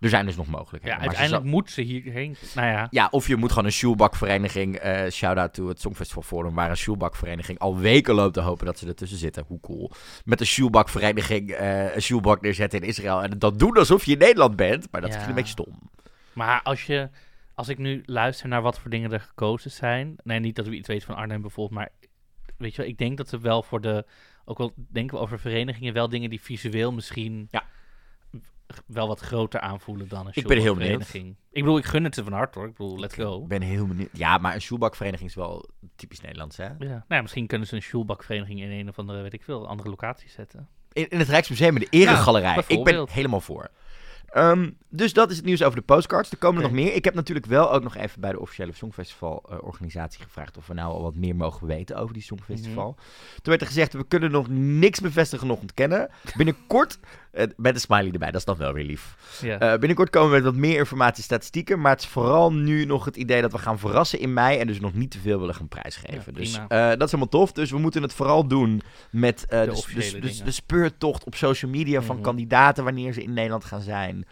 Er 0.00 0.08
zijn 0.08 0.26
dus 0.26 0.36
nog 0.36 0.46
Ja, 0.46 0.52
mogelijkheden. 0.52 0.98
Ze 0.98 1.04
uiteindelijk 1.06 1.42
zal- 1.44 1.52
moet 1.52 1.70
ze 1.70 1.80
hierheen. 1.82 2.36
Nou 2.54 2.66
ja. 2.68 2.86
ja, 2.90 3.08
of 3.10 3.26
je 3.26 3.36
moet 3.36 3.48
gewoon 3.50 3.64
een 3.64 3.72
shoelbakvereniging, 3.72 4.76
eh 4.76 5.10
shout-out 5.10 5.54
to 5.54 5.68
het 5.68 5.80
Songfestival 5.80 6.22
Forum, 6.22 6.54
waar 6.54 6.70
een 6.70 6.76
shoelbakvereniging 6.76 7.58
al 7.58 7.78
weken 7.78 8.14
loopt 8.14 8.34
te 8.34 8.40
hopen 8.40 8.66
dat 8.66 8.78
ze 8.78 8.86
ertussen 8.86 9.18
zitten. 9.18 9.44
Hoe 9.46 9.60
cool. 9.60 9.90
Met 10.24 10.40
een 10.40 10.46
shoelbakvereniging 10.46 11.50
eh 11.50 11.94
een 11.94 12.02
shoelbak 12.02 12.40
neerzetten 12.40 12.80
in 12.80 12.88
Israël 12.88 13.22
en 13.22 13.38
dat 13.38 13.58
doen 13.58 13.76
alsof 13.76 14.04
je 14.04 14.12
in 14.12 14.18
Nederland 14.18 14.56
bent. 14.56 14.88
Maar 14.90 15.00
dat 15.00 15.10
is 15.10 15.16
Ja. 15.16 15.28
een 15.28 15.34
beetje 15.34 15.50
stom. 15.52 15.90
Maar 16.32 16.62
als 16.62 16.86
je, 16.86 17.08
als 17.54 17.68
ik 17.68 17.78
nu 17.78 18.02
luister 18.06 18.48
naar 18.48 18.62
wat 18.62 18.78
voor 18.78 18.90
dingen 18.90 19.12
er 19.12 19.20
gekozen 19.20 19.70
zijn. 19.70 20.14
Nee, 20.24 20.38
niet 20.40 20.56
dat 20.56 20.66
we 20.66 20.74
iets 20.76 20.88
weten 20.88 21.06
van 21.06 21.16
Arnhem 21.16 21.40
bijvoorbeeld, 21.40 21.78
maar 21.80 21.88
weet 22.58 22.74
je 22.74 22.80
wel, 22.82 22.90
ik 22.90 22.98
denk 22.98 23.16
dat 23.16 23.28
ze 23.28 23.38
wel 23.38 23.62
voor 23.62 23.80
de, 23.80 24.06
ook 24.44 24.58
al 24.58 24.72
denken 24.76 25.16
we 25.16 25.22
over 25.22 25.38
verenigingen, 25.38 25.92
wel 25.92 26.08
dingen 26.08 26.30
die 26.30 26.40
visueel 26.40 26.92
misschien 26.92 27.48
Ja. 27.50 27.64
Wel 28.86 29.08
wat 29.08 29.20
groter 29.20 29.60
aanvoelen 29.60 30.08
dan 30.08 30.26
een 30.26 30.32
Ik 30.34 30.46
ben 30.46 30.58
heel 30.58 30.74
vereniging. 30.74 31.36
Ik 31.50 31.62
bedoel, 31.62 31.78
ik 31.78 31.84
gun 31.84 32.04
het 32.04 32.14
ze 32.14 32.24
van 32.24 32.32
harte 32.32 32.58
hoor. 32.58 32.68
Ik 32.68 32.76
bedoel, 32.76 32.98
let's 32.98 33.14
go. 33.14 33.42
Ik 33.42 33.48
ben 33.48 33.62
heel 33.62 33.86
benieuwd. 33.86 34.08
Ja, 34.12 34.38
maar 34.38 34.54
een 34.54 34.60
shoelbakvereniging 34.60 35.28
is 35.28 35.34
wel 35.34 35.68
typisch 35.96 36.20
Nederlands, 36.20 36.56
hè? 36.56 36.64
Ja. 36.64 36.74
Nou 36.78 37.02
ja, 37.08 37.20
misschien 37.22 37.46
kunnen 37.46 37.66
ze 37.66 37.74
een 37.74 37.82
Schulbakvereniging 37.82 38.60
in 38.60 38.70
een 38.70 38.88
of 38.88 38.98
andere, 38.98 39.22
weet 39.22 39.32
ik 39.32 39.42
veel, 39.42 39.68
andere 39.68 39.88
locatie 39.88 40.30
zetten. 40.30 40.68
In, 40.92 41.08
in 41.08 41.18
het 41.18 41.28
Rijksmuseum, 41.28 41.76
in 41.76 41.80
de 41.90 41.98
Eregalerij. 41.98 42.64
ik 42.66 42.84
ben 42.84 43.08
helemaal 43.10 43.40
voor. 43.40 43.70
Ehm, 44.32 44.70
dus 44.88 45.12
dat 45.12 45.30
is 45.30 45.36
het 45.36 45.44
nieuws 45.44 45.62
over 45.62 45.78
de 45.78 45.84
postcards. 45.84 46.30
Er 46.30 46.36
komen 46.36 46.56
er 46.56 46.68
nog 46.68 46.76
meer. 46.76 46.94
Ik 46.94 47.04
heb 47.04 47.14
natuurlijk 47.14 47.46
wel 47.46 47.72
ook 47.72 47.82
nog 47.82 47.96
even 47.96 48.20
bij 48.20 48.32
de 48.32 48.40
officiële 48.40 48.72
Songfestival-organisatie 48.72 50.22
gevraagd 50.22 50.56
of 50.56 50.66
we 50.66 50.74
nou 50.74 50.92
al 50.92 51.02
wat 51.02 51.14
meer 51.14 51.36
mogen 51.36 51.66
weten 51.66 51.96
over 51.96 52.14
die 52.14 52.22
Songfestival. 52.22 52.90
Mhm. 52.90 53.00
Toen 53.34 53.42
werd 53.42 53.60
er 53.60 53.66
gezegd, 53.66 53.92
we 53.92 54.06
kunnen 54.06 54.30
nog 54.30 54.48
niks 54.48 55.00
bevestigen, 55.00 55.46
nog 55.46 55.60
ontkennen. 55.60 56.10
Binnenkort, 56.36 56.98
met 57.56 57.74
een 57.74 57.80
smiley 57.80 58.10
erbij, 58.12 58.30
dat 58.30 58.40
is 58.40 58.44
dan 58.44 58.56
wel 58.56 58.72
weer 58.72 58.84
lief. 58.84 59.16
Ja. 59.42 59.58
Eh, 59.58 59.78
binnenkort 59.78 60.10
komen 60.10 60.28
we 60.28 60.34
met 60.34 60.44
wat 60.44 60.54
meer 60.54 60.78
informatie, 60.78 61.22
statistieken. 61.24 61.80
Maar 61.80 61.92
het 61.92 62.00
is 62.00 62.06
vooral 62.06 62.52
nu 62.52 62.84
nog 62.84 63.04
het 63.04 63.16
idee 63.16 63.40
dat 63.42 63.52
we 63.52 63.58
gaan 63.58 63.78
verrassen 63.78 64.18
in 64.20 64.32
mei. 64.32 64.58
En 64.58 64.66
dus 64.66 64.80
nog 64.80 64.94
niet 64.94 65.10
te 65.10 65.18
veel 65.18 65.38
willen 65.38 65.54
gaan 65.54 65.68
prijsgeven. 65.68 66.32
Ja, 66.34 66.38
dus 66.38 66.60
eh, 66.68 66.88
dat 66.88 67.02
is 67.02 67.06
helemaal 67.10 67.28
tof. 67.28 67.52
Dus 67.52 67.70
we 67.70 67.78
moeten 67.78 68.02
het 68.02 68.12
vooral 68.14 68.46
doen 68.46 68.82
met 69.10 69.46
eh, 69.48 69.60
De 69.60 69.66
de, 69.66 69.72
officiële 69.72 70.20
de, 70.20 70.20
de, 70.20 70.26
dingen. 70.32 70.44
de 70.44 70.50
speurtocht 70.50 71.24
op 71.24 71.34
social 71.34 71.70
media 71.70 72.02
van 72.02 72.14
Mhm. 72.14 72.24
kandidaten 72.24 72.84
wanneer 72.84 73.12
ze 73.12 73.22
in 73.22 73.32
Nederland 73.32 73.64
gaan 73.64 73.80
zijn. 73.82 74.26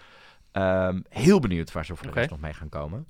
Ehm, 0.53 1.01
heel 1.09 1.41
benieuwd 1.41 1.73
waar 1.73 1.85
ze 1.85 1.97
voor 1.97 2.11
rest 2.13 2.31
nog 2.31 2.41
mee 2.41 2.53
gaan 2.53 2.69
komen. 2.69 3.07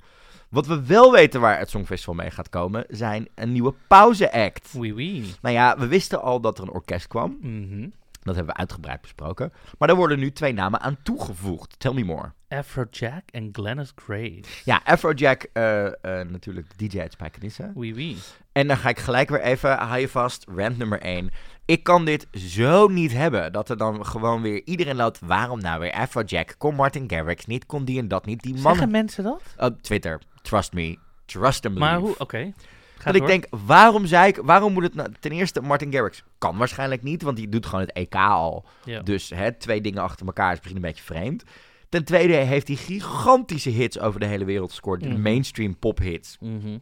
Wat 0.48 0.66
we 0.66 0.86
wel 0.86 1.12
weten 1.12 1.40
waar 1.40 1.58
het 1.58 1.70
Songfestival 1.70 2.14
mee 2.14 2.30
gaat 2.30 2.48
komen, 2.48 2.84
zijn 2.88 3.28
een 3.34 3.52
nieuwe 3.52 3.74
pauze-act. 3.88 4.74
Oei, 4.76 4.92
oei. 4.92 5.34
Nou 5.42 5.54
ja, 5.54 5.78
we 5.78 5.86
wisten 5.86 6.22
al 6.22 6.40
dat 6.40 6.58
er 6.58 6.64
een 6.64 6.70
orkest 6.70 7.06
kwam. 7.06 7.38
Mhm. 7.40 7.88
Dat 8.22 8.34
hebben 8.36 8.54
we 8.54 8.60
uitgebreid 8.60 9.00
besproken. 9.00 9.52
Maar 9.78 9.88
daar 9.88 9.96
worden 9.96 10.18
nu 10.18 10.32
twee 10.32 10.52
namen 10.52 10.80
aan 10.80 10.96
toegevoegd. 11.02 11.74
Tell 11.78 11.92
me 11.92 12.04
more. 12.04 12.32
Afrojack 12.48 13.22
en 13.30 13.48
Glennis 13.52 13.92
Grace. 13.94 14.42
Ja, 14.64 14.80
Afrojack, 14.84 15.42
eh 15.52 15.90
natuurlijk 16.02 16.66
de 16.76 16.86
DJ 16.86 17.00
uit 17.00 17.12
Spijkenisse. 17.12 17.70
Oui, 17.74 17.94
oui. 17.94 18.16
En 18.52 18.66
dan 18.66 18.76
ga 18.76 18.88
ik 18.88 18.98
gelijk 18.98 19.28
weer 19.28 19.40
even, 19.40 19.78
hou 19.78 20.00
je 20.00 20.08
vast, 20.08 20.46
rant 20.54 20.78
nummer 20.78 21.00
1. 21.00 21.30
Ik 21.64 21.82
kan 21.82 22.04
dit 22.04 22.26
zo 22.32 22.88
niet 22.88 23.12
hebben. 23.12 23.52
Dat 23.52 23.68
er 23.68 23.76
dan 23.76 24.06
gewoon 24.06 24.42
weer 24.42 24.62
iedereen 24.64 24.96
loopt. 24.96 25.20
Waarom 25.20 25.60
nou 25.60 25.80
weer 25.80 25.92
Afrojack? 25.92 26.54
Kon 26.58 26.74
Martin 26.74 27.10
Garrix 27.10 27.46
niet? 27.46 27.66
Kon 27.66 27.84
die 27.84 27.98
en 27.98 28.08
dat 28.08 28.26
niet? 28.26 28.42
Die 28.42 28.52
Zeggen 28.52 28.70
mannen... 28.70 28.90
mensen 28.90 29.24
dat? 29.24 29.42
Op 29.56 29.82
Twitter. 29.82 30.20
Trust 30.42 30.72
me. 30.72 30.98
Trust 31.24 31.62
believe. 31.62 31.80
Maar 31.80 31.98
hoe? 31.98 32.14
Oké. 32.18 32.52
Ga 33.00 33.12
Dat 33.12 33.20
ik 33.20 33.26
denk, 33.26 33.46
waarom 33.66 34.06
zei 34.06 34.28
ik, 34.28 34.36
waarom 34.42 34.72
moet 34.72 34.82
het 34.82 34.94
nou, 34.94 35.08
ten 35.20 35.30
eerste 35.30 35.60
Martin 35.60 35.92
Garrix 35.92 36.22
kan 36.38 36.56
waarschijnlijk 36.56 37.02
niet, 37.02 37.22
want 37.22 37.36
die 37.36 37.48
doet 37.48 37.66
gewoon 37.66 37.80
het 37.80 37.92
EK 37.92 38.14
al. 38.14 38.64
Ja. 38.84 39.00
Dus 39.00 39.30
hè, 39.30 39.52
twee 39.52 39.80
dingen 39.80 40.02
achter 40.02 40.26
elkaar 40.26 40.50
is 40.52 40.56
misschien 40.56 40.76
een 40.76 40.82
beetje 40.82 41.04
vreemd. 41.04 41.44
Ten 41.88 42.04
tweede 42.04 42.34
heeft 42.34 42.66
hij 42.68 42.76
gigantische 42.76 43.70
hits 43.70 43.98
over 43.98 44.20
de 44.20 44.26
hele 44.26 44.44
wereld 44.44 44.70
gescoord, 44.70 45.04
Mhm. 45.04 45.20
mainstream 45.20 45.76
pophits. 45.78 46.36
Mhm. 46.40 46.78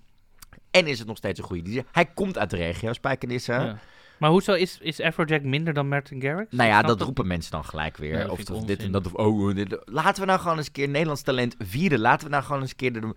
En 0.71 0.87
is 0.87 0.99
het 0.99 1.09
nog 1.09 1.17
steeds 1.17 1.39
een 1.39 1.45
goede 1.45 1.63
DJ. 1.63 1.83
Hij 1.93 2.07
komt 2.07 2.39
uit 2.39 2.51
de 2.51 2.57
regio, 2.57 2.93
Spijkenisse. 2.93 3.53
Ja. 3.53 3.79
Maar 4.19 4.31
hoezo 4.31 4.53
is, 4.53 4.79
is 4.81 5.01
Afrojack 5.01 5.43
minder 5.43 5.73
dan 5.75 5.89
Martin 5.89 6.21
Garrix? 6.21 6.53
Nou 6.53 6.69
ja, 6.69 6.83
dat 6.83 7.01
roepen 7.01 7.27
mensen 7.27 7.51
dan 7.51 7.65
gelijk 7.65 7.97
weer. 7.97 8.31
Of 8.31 8.51
of 8.51 8.65
dit 8.65 8.83
en 8.83 8.93
dat. 8.93 9.07
Of, 9.07 9.13
oh, 9.13 9.55
dit. 9.55 9.79
Laten 9.85 10.21
we 10.21 10.27
nou 10.27 10.41
gewoon 10.41 10.57
eens 10.57 10.67
een 10.67 10.73
keer 10.73 10.89
Nederlands 10.89 11.23
talent 11.23 11.55
vieren. 11.59 11.99
Laten 11.99 12.25
we 12.27 12.31
nou 12.33 12.45
gewoon 12.45 12.61
eens 12.61 12.71
een 12.71 12.77
keer 12.77 12.93
de... 12.93 13.15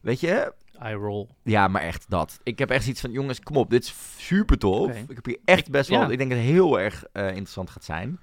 Weet 0.00 0.20
je? 0.20 0.52
Roll. 0.88 1.26
Ja, 1.42 1.68
maar 1.68 1.82
echt 1.82 2.04
dat. 2.08 2.40
Ik 2.42 2.58
heb 2.58 2.70
echt 2.70 2.86
iets 2.86 3.00
van, 3.00 3.10
jongens, 3.10 3.40
kom 3.40 3.56
op, 3.56 3.70
dit 3.70 3.84
is 3.84 3.94
super 4.16 4.58
tof. 4.58 4.96
Ik 4.96 5.14
heb 5.14 5.24
hier 5.24 5.38
echt 5.44 5.70
best 5.70 5.88
wel, 5.88 6.00
ja. 6.00 6.08
ik 6.08 6.18
denk 6.18 6.30
dat 6.30 6.38
het 6.38 6.48
heel 6.48 6.80
erg 6.80 7.04
eh, 7.12 7.26
interessant 7.26 7.70
gaat 7.70 7.84
zijn. 7.84 8.20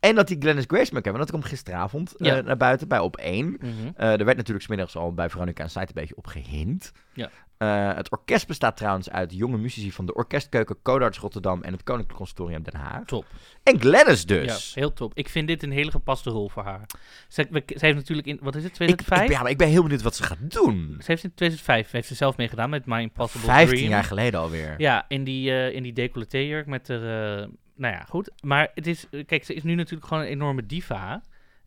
En 0.00 0.14
dat 0.14 0.28
die 0.28 0.36
Glennis 0.40 0.64
Grace 0.66 0.92
hebben, 0.92 1.14
dat 1.14 1.30
komt 1.30 1.44
gisteravond 1.44 2.16
eh, 2.16 2.38
naar 2.38 2.56
buiten 2.56 2.88
bij 2.88 2.98
Op 2.98 3.16
1. 3.16 3.46
Mhm. 3.46 3.68
Eh, 3.96 4.12
er 4.12 4.24
werd 4.24 4.36
natuurlijk 4.36 4.64
smiddags 4.64 4.96
al 4.96 5.14
bij 5.14 5.30
Veronica 5.30 5.62
en 5.62 5.70
Site 5.70 5.86
een 5.86 5.90
beetje 5.94 6.16
op 6.16 6.26
gehind. 6.26 6.92
Ja. 7.12 7.30
Eh, 7.58 7.94
het 7.94 8.10
orkest 8.10 8.46
bestaat 8.46 8.76
trouwens 8.76 9.10
uit 9.10 9.32
jonge 9.32 9.56
muzici 9.56 9.92
van 9.92 10.06
de 10.06 10.14
Orkestkeuken 10.14 10.76
Codarts 10.82 11.18
Rotterdam 11.18 11.62
en 11.62 11.72
het 11.72 11.82
Koninklijk 11.82 12.18
Conservatorium 12.18 12.62
Den 12.62 12.80
Haag. 12.80 13.04
Top. 13.04 13.24
En 13.62 13.80
Glennis 13.80 14.26
dus. 14.26 14.74
Ja, 14.74 14.80
heel 14.80 14.92
top. 14.92 15.12
Ik 15.14 15.28
vind 15.28 15.48
dit 15.48 15.62
een 15.62 15.70
hele 15.70 15.90
gepaste 15.90 16.30
rol 16.30 16.48
voor 16.48 16.62
haar. 16.62 16.86
Ze, 17.28 17.46
heeft 17.66 17.94
natuurlijk 17.96 18.26
in, 18.26 18.38
wat 18.42 18.54
is 18.54 18.62
het, 18.62 18.70
ik, 18.70 18.76
2005? 18.76 19.22
ik, 19.22 19.30
ja, 19.30 19.42
maar 19.42 19.50
ik 19.50 19.58
ben 19.58 19.68
heel 19.68 19.82
benieuwd 19.82 20.02
wat 20.02 20.16
ze 20.16 20.22
gaat 20.22 20.50
doen. 20.50 20.96
Ze 20.98 21.04
heeft 21.06 21.24
in 21.24 21.34
2005 21.34 21.90
heeft 21.90 22.08
ze 22.08 22.14
zelf 22.14 22.36
meegedaan 22.36 22.70
met 22.70 22.86
My 22.86 23.00
Impossible 23.00 23.48
15 23.48 23.76
Dream. 23.76 23.90
jaar 23.90 24.04
geleden 24.04 24.40
alweer. 24.40 24.74
Ja, 24.78 25.04
in 25.08 25.24
die, 25.24 25.50
eh 25.50 25.74
in 25.74 25.82
die 25.82 25.92
decolleté-jurk 25.92 26.66
met 26.66 26.86
de... 26.86 26.94
eh, 26.94 27.58
nou 27.74 27.94
ja, 27.94 28.04
goed. 28.08 28.30
Maar 28.40 28.70
het 28.74 28.86
is... 28.86 29.06
Kijk, 29.26 29.44
ze 29.44 29.54
is 29.54 29.62
nu 29.62 29.74
natuurlijk 29.74 30.08
gewoon 30.08 30.22
een 30.22 30.28
enorme 30.28 30.66
diva. 30.66 31.22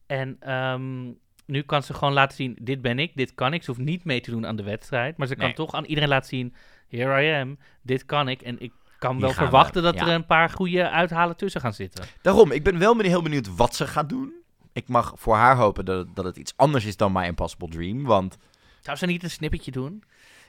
En 0.06 0.36
ehm, 0.40 1.12
nu 1.46 1.62
kan 1.62 1.84
ze 1.84 1.94
gewoon 1.94 2.14
laten 2.14 2.36
zien... 2.36 2.58
Dit 2.62 2.82
ben 2.82 3.00
ik, 3.00 3.12
dit 3.16 3.34
kan 3.34 3.54
ik. 3.54 3.64
Ze 3.64 3.72
hoeft 3.72 3.84
niet 3.84 4.04
mee 4.04 4.22
te 4.22 4.32
doen 4.32 4.48
aan 4.48 4.56
de 4.56 4.64
wedstrijd. 4.64 5.18
Maar 5.18 5.28
ze 5.28 5.36
kan 5.36 5.46
Nee. 5.46 5.54
toch 5.56 5.74
aan 5.74 5.86
iedereen 5.86 6.10
laten 6.10 6.30
zien... 6.30 6.54
Here 6.88 7.24
I 7.28 7.42
am, 7.42 7.58
dit 7.82 8.06
kan 8.06 8.28
ik. 8.28 8.42
En 8.42 8.60
ik 8.60 8.72
kan 9.00 9.20
wel 9.20 9.30
we, 9.30 9.36
verwachten 9.36 9.84
dat 9.84 9.94
ja. 9.96 10.02
er 10.08 10.14
een 10.14 10.26
paar 10.26 10.50
goede 10.50 10.90
uithalen 10.90 11.36
tussen 11.38 11.62
gaan 11.62 11.74
zitten. 11.74 12.06
Daarom, 12.22 12.52
ik 12.52 12.64
ben 12.64 12.78
wel 12.80 13.00
heel 13.00 13.22
benieuwd 13.22 13.56
wat 13.56 13.76
ze 13.76 13.88
gaat 13.88 14.10
doen. 14.10 14.34
Ik 14.74 14.88
mag 14.88 15.14
voor 15.16 15.36
haar 15.36 15.56
hopen 15.56 15.86
dat, 15.86 15.98
het- 16.06 16.16
dat 16.16 16.26
het 16.26 16.38
iets 16.38 16.54
anders 16.56 16.86
is 16.86 16.98
dan 16.98 17.12
My 17.12 17.24
Impossible 17.26 17.68
Dream. 17.68 18.04
Want, 18.04 18.38
Zou 18.80 18.98
ze 18.98 19.06
niet 19.06 19.24
een 19.24 19.30
snippetje 19.30 19.72
doen? 19.72 20.04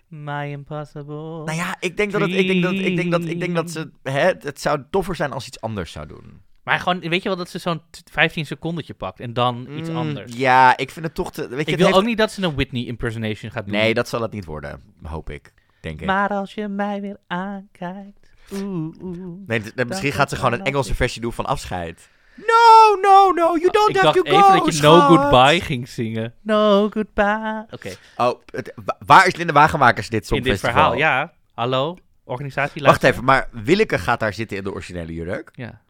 My 0.09 0.51
Impossible... 0.51 1.15
nou 1.45 1.53
ja, 1.53 1.77
ik 1.81 1.97
denk 1.97 2.13
dat, 2.13 2.21
het, 2.21 2.31
ik 2.31 2.47
denk 2.47 2.63
dat, 2.63 2.73
ik 2.73 2.97
denk 2.97 3.11
dat, 3.11 3.25
ik 3.25 3.41
denk 3.41 3.55
dat 3.55 3.71
ze... 3.71 3.91
Hè, 4.03 4.33
het 4.39 4.61
zou 4.61 4.83
toffer 4.91 5.15
zijn 5.17 5.33
als 5.33 5.43
ze 5.45 5.49
iets 5.49 5.61
anders 5.61 5.93
zou 5.93 6.07
doen. 6.07 6.43
Maar 6.63 6.79
gewoon, 6.79 7.01
weet 7.01 7.23
je 7.23 7.29
wel 7.29 7.39
dat 7.39 7.49
ze 7.51 7.59
zo'n 7.59 7.83
t- 7.91 8.03
15 8.11 8.47
secondetje 8.47 8.95
pakt 8.95 9.21
en 9.21 9.33
dan 9.33 9.67
iets 9.79 9.89
Mm, 9.89 9.97
anders. 9.97 10.33
Ja, 10.37 10.77
ik 10.77 10.91
vind 10.91 11.05
het 11.05 11.15
toch 11.15 11.33
te... 11.33 11.49
Weet 11.49 11.67
je, 11.67 11.73
ik 11.73 11.77
wil 11.79 11.87
heeft- 11.87 11.99
ook 11.99 12.05
niet 12.05 12.19
dat 12.19 12.33
ze 12.33 12.43
een 12.43 12.55
Whitney 12.55 12.85
impersonation 12.85 13.51
gaat 13.51 13.65
doen. 13.65 13.75
Nee, 13.75 13.95
dat 13.95 14.09
zal 14.09 14.23
het 14.23 14.33
niet 14.33 14.45
worden. 14.45 14.83
Hoop 15.03 15.31
ik. 15.31 15.53
Denk 15.81 16.01
ik. 16.01 16.07
Maar 16.07 16.29
als 16.29 16.55
je 16.55 16.69
mij 16.69 17.01
weer 17.01 17.17
aankijkt. 17.27 18.31
Oeh, 18.53 18.95
oeh. 19.03 19.47
Nee, 19.47 19.63
misschien 19.87 20.13
gaat 20.13 20.29
ze 20.31 20.37
gewoon 20.37 20.53
een 20.53 20.65
Engelse 20.65 20.91
ik. 20.91 20.97
versie 20.97 21.21
doen 21.21 21.33
van 21.33 21.47
afscheid. 21.47 22.09
No, 22.35 23.01
no, 23.01 23.31
no, 23.31 23.57
you 23.57 23.71
don't 23.71 23.89
ik 23.89 23.97
have 23.97 24.07
dacht 24.07 24.15
to 24.17 24.23
go, 24.23 24.39
even 24.53 24.65
dat 24.65 24.77
je 24.77 24.83
No. 24.83 25.01
Goodbye 25.01 25.61
ging 25.61 25.89
zingen. 25.89 26.35
No 26.41 26.89
Goodbye. 26.91 27.67
Oké, 27.71 27.91
Oh, 28.17 28.41
het- 28.51 28.75
waar 29.07 29.27
is 29.27 29.37
Linda 29.37 29.53
Wagenmakers 29.53 30.09
dit 30.09 30.31
in 30.31 30.43
dit 30.43 30.61
verhaal, 30.61 30.95
ja. 30.95 31.33
Hallo, 31.55 31.97
organisatie. 32.25 32.83
Wacht 32.83 33.03
even, 33.03 33.25
maar 33.25 33.49
Willeke 33.51 33.99
gaat 33.99 34.21
daar 34.21 34.33
zitten 34.33 34.57
in 34.57 34.65
de 34.65 34.73
originele 34.73 35.13
jurk. 35.15 35.51
Ja. 35.53 35.81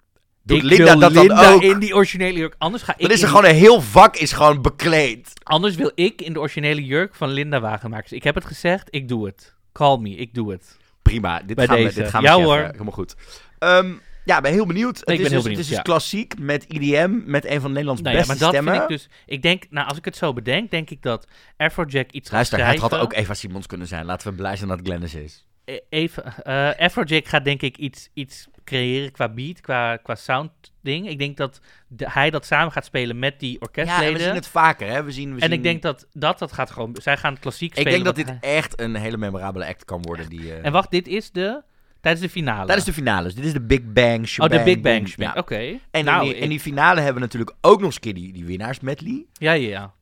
Doet 0.45 0.57
ik 0.57 0.63
Linda 0.63 0.85
wil 0.85 0.99
dat 0.99 1.15
dan 1.15 1.27
Linda 1.27 1.53
ook? 1.53 1.63
in 1.63 1.79
die 1.79 1.95
originele 1.95 2.39
jurk. 2.39 2.55
Anders 2.59 2.83
ga 2.83 2.93
ik 2.93 3.01
Dan 3.01 3.11
is 3.11 3.17
er 3.19 3.23
in- 3.23 3.29
gewoon 3.35 3.45
een 3.51 3.57
heel 3.57 3.81
vak 3.81 4.17
is 4.17 4.33
gewoon 4.33 4.63
bekleed. 4.63 5.33
Anders 5.43 5.75
wil 5.75 5.91
ik 5.95 6.23
in 6.23 6.33
de 6.33 6.39
originele 6.41 6.85
jurk 6.85 7.15
van 7.15 7.29
Linda 7.29 7.61
Wagenmakers. 7.61 8.13
Ik 8.13 8.23
heb 8.25 8.35
het 8.35 8.45
gezegd, 8.45 8.89
ik 8.91 9.09
doe 9.09 9.27
het. 9.27 9.55
Call 9.73 9.97
me, 9.99 10.11
ik 10.11 10.35
doe 10.35 10.51
het. 10.53 10.77
Prima, 11.03 11.43
dit 11.47 11.57
Bij 11.57 11.67
gaan 11.67 11.77
we, 11.77 11.93
dit 11.93 12.09
gaan 12.09 12.23
we 12.23 12.27
Ja, 12.29 12.35
checken. 12.35 12.51
hoor. 12.51 12.59
Helemaal 12.71 12.93
goed. 12.93 13.15
Ehm, 13.59 13.93
ja, 14.25 14.41
ben 14.41 14.53
heel 14.53 14.67
benieuwd. 14.67 14.97
Het 14.97 15.05
ben 15.05 15.15
is 15.15 15.21
heel 15.21 15.31
dus, 15.31 15.43
benieuwd, 15.43 15.59
Het 15.59 15.61
is 15.61 15.67
dus 15.69 15.77
ja. 15.77 15.83
klassiek 15.83 16.39
met 16.39 16.65
IDM, 16.69 17.21
met 17.25 17.47
een 17.47 17.61
van 17.61 17.71
Nederlands 17.71 18.03
Nou 18.03 18.15
ja, 18.17 18.21
beste 18.21 18.33
maar 18.35 18.43
dat 18.43 18.53
stemmen. 18.61 18.73
vind 18.73 18.91
ik 18.91 18.97
dus... 18.97 19.09
Ik 19.27 19.43
denk, 19.43 19.65
nou, 19.71 19.89
als 19.89 19.99
ik 19.99 20.05
het 20.05 20.17
zo 20.17 20.33
bedenk, 20.33 20.71
denk 20.71 20.91
ik 20.91 21.03
dat 21.03 21.27
Afrojack 21.57 22.11
iets 22.11 22.29
gaat 22.29 22.33
Luister, 22.33 22.59
het 22.59 22.67
schrijven. 22.67 22.97
had 22.97 23.05
ook 23.07 23.13
Eva 23.13 23.35
Simons 23.35 23.67
kunnen 23.67 23.87
zijn. 23.87 24.05
Laten 24.05 24.29
we 24.31 24.35
blij 24.37 24.57
zijn 24.57 24.69
dat 24.69 24.81
Glennis 24.83 25.15
is. 25.15 25.45
E- 25.65 25.79
Even, 25.89 26.25
eh 26.45 26.71
Afrojack 26.87 27.27
gaat 27.29 27.45
denk 27.45 27.63
ik 27.63 27.77
iets, 27.77 28.09
iets 28.15 28.47
creëren 28.65 29.13
qua 29.13 29.29
beat, 29.29 29.61
qua, 29.61 29.97
qua 29.97 30.15
sound 30.15 30.51
ding. 30.83 31.09
Ik 31.09 31.19
denk 31.19 31.37
dat 31.37 31.61
de- 31.89 32.11
hij 32.11 32.31
dat 32.31 32.47
samen 32.47 32.73
gaat 32.73 32.85
spelen 32.85 33.19
met 33.19 33.41
die 33.41 33.51
Ja, 33.51 33.57
en 33.59 33.63
orkestleden. 33.67 34.13
we 34.15 34.21
zien 34.23 34.35
het 34.35 34.47
vaker, 34.49 34.89
hè. 34.89 35.03
We 35.05 35.11
zien, 35.13 35.29
we 35.35 35.41
en 35.41 35.49
zien... 35.49 35.53
ik 35.57 35.63
denk 35.63 35.83
dat, 35.83 36.07
dat 36.13 36.39
dat 36.39 36.53
gaat 36.53 36.71
gewoon... 36.71 36.97
Zij 37.03 37.17
gaan 37.17 37.39
klassiek 37.39 37.71
Ik 37.73 37.79
spelen. 37.79 37.93
denk 37.93 38.05
dat 38.05 38.15
dit 38.27 38.27
hij- 38.41 38.57
echt 38.57 38.81
een 38.81 38.95
hele 38.95 39.17
memorabele 39.17 39.67
act 39.67 39.85
kan 39.85 40.03
worden. 40.03 40.29
Die, 40.29 40.55
eh, 40.55 40.67
En 40.67 40.73
wacht, 40.73 40.91
dit 40.91 41.07
is 41.09 41.31
de... 41.31 41.63
Tijdens 42.01 42.25
de 42.25 42.31
finale. 42.31 42.65
Tijdens 42.67 42.87
de 42.87 42.93
finales. 42.93 43.35
Dit 43.35 43.45
is 43.45 43.53
de 43.53 43.61
Big 43.61 43.81
Bang 43.93 44.19
Oh, 44.19 44.25
shebang. 44.25 44.53
de 44.53 44.63
Big 44.63 44.81
Bang. 44.81 45.09
Shebang. 45.09 45.35
Ja. 45.35 45.41
Oké. 45.41 45.79
En, 45.91 46.05
nou, 46.05 46.21
in 46.21 46.27
die, 46.29 46.37
ik- 46.37 46.43
in 46.43 46.49
die 46.49 46.61
finale 46.61 46.97
hebben 46.97 47.15
we 47.15 47.21
natuurlijk 47.21 47.57
ook 47.61 47.77
nog 47.79 47.85
eens 47.87 47.99
keer 48.01 48.15
die, 48.15 48.33
die 48.33 48.45
winnaars 48.45 48.81
medley. 48.81 49.25
Ja, 49.33 49.53
ja, 49.53 49.69
ja. 49.69 49.93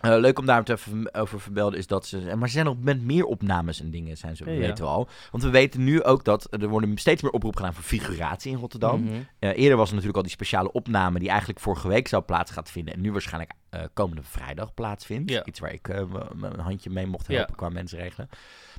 Eh, 0.00 0.18
leuk 0.18 0.38
om 0.38 0.46
daar 0.46 0.58
het 0.58 0.68
even 0.68 1.14
over 1.14 1.40
vermelden 1.40 1.78
is 1.78 1.86
dat 1.86 2.06
ze... 2.06 2.32
Maar 2.36 2.48
ze 2.48 2.54
zijn 2.54 2.64
nog 2.66 2.76
met 2.80 3.02
meer 3.02 3.24
opnames 3.24 3.80
en 3.80 3.90
dingen, 3.90 4.16
zijn 4.16 4.36
ze, 4.36 4.44
Ja, 4.44 4.50
ja. 4.50 4.58
weten 4.58 4.84
we 4.84 4.90
al. 4.90 5.08
Want 5.30 5.42
we 5.42 5.50
weten 5.50 5.84
nu 5.84 6.02
ook 6.02 6.24
dat 6.24 6.46
er 6.50 6.68
worden 6.68 6.98
steeds 6.98 7.22
meer 7.22 7.32
oproep 7.32 7.56
gedaan 7.56 7.74
voor 7.74 7.84
figuratie 7.84 8.52
in 8.52 8.58
Rotterdam. 8.58 9.02
Mhm. 9.02 9.14
Eh, 9.38 9.58
eerder 9.58 9.76
was 9.76 9.88
er 9.88 9.94
natuurlijk 9.94 10.16
al 10.16 10.22
die 10.22 10.30
speciale 10.30 10.72
opname 10.72 11.18
die 11.18 11.28
eigenlijk 11.28 11.60
vorige 11.60 11.88
week 11.88 12.08
zou 12.08 12.22
plaats 12.22 12.50
gaan 12.50 12.66
vinden. 12.66 12.94
En 12.94 13.00
nu 13.00 13.12
waarschijnlijk 13.12 13.52
eh, 13.70 13.82
komende 13.94 14.22
vrijdag 14.22 14.74
plaatsvindt. 14.74 15.30
Ja. 15.30 15.44
Iets 15.44 15.60
waar 15.60 15.72
ik 15.72 15.88
eh, 15.88 16.04
mijn 16.34 16.58
handje 16.58 16.90
mee 16.90 17.06
mocht 17.06 17.26
helpen 17.26 17.54
qua 17.56 17.68
mensenregelen. 17.68 18.28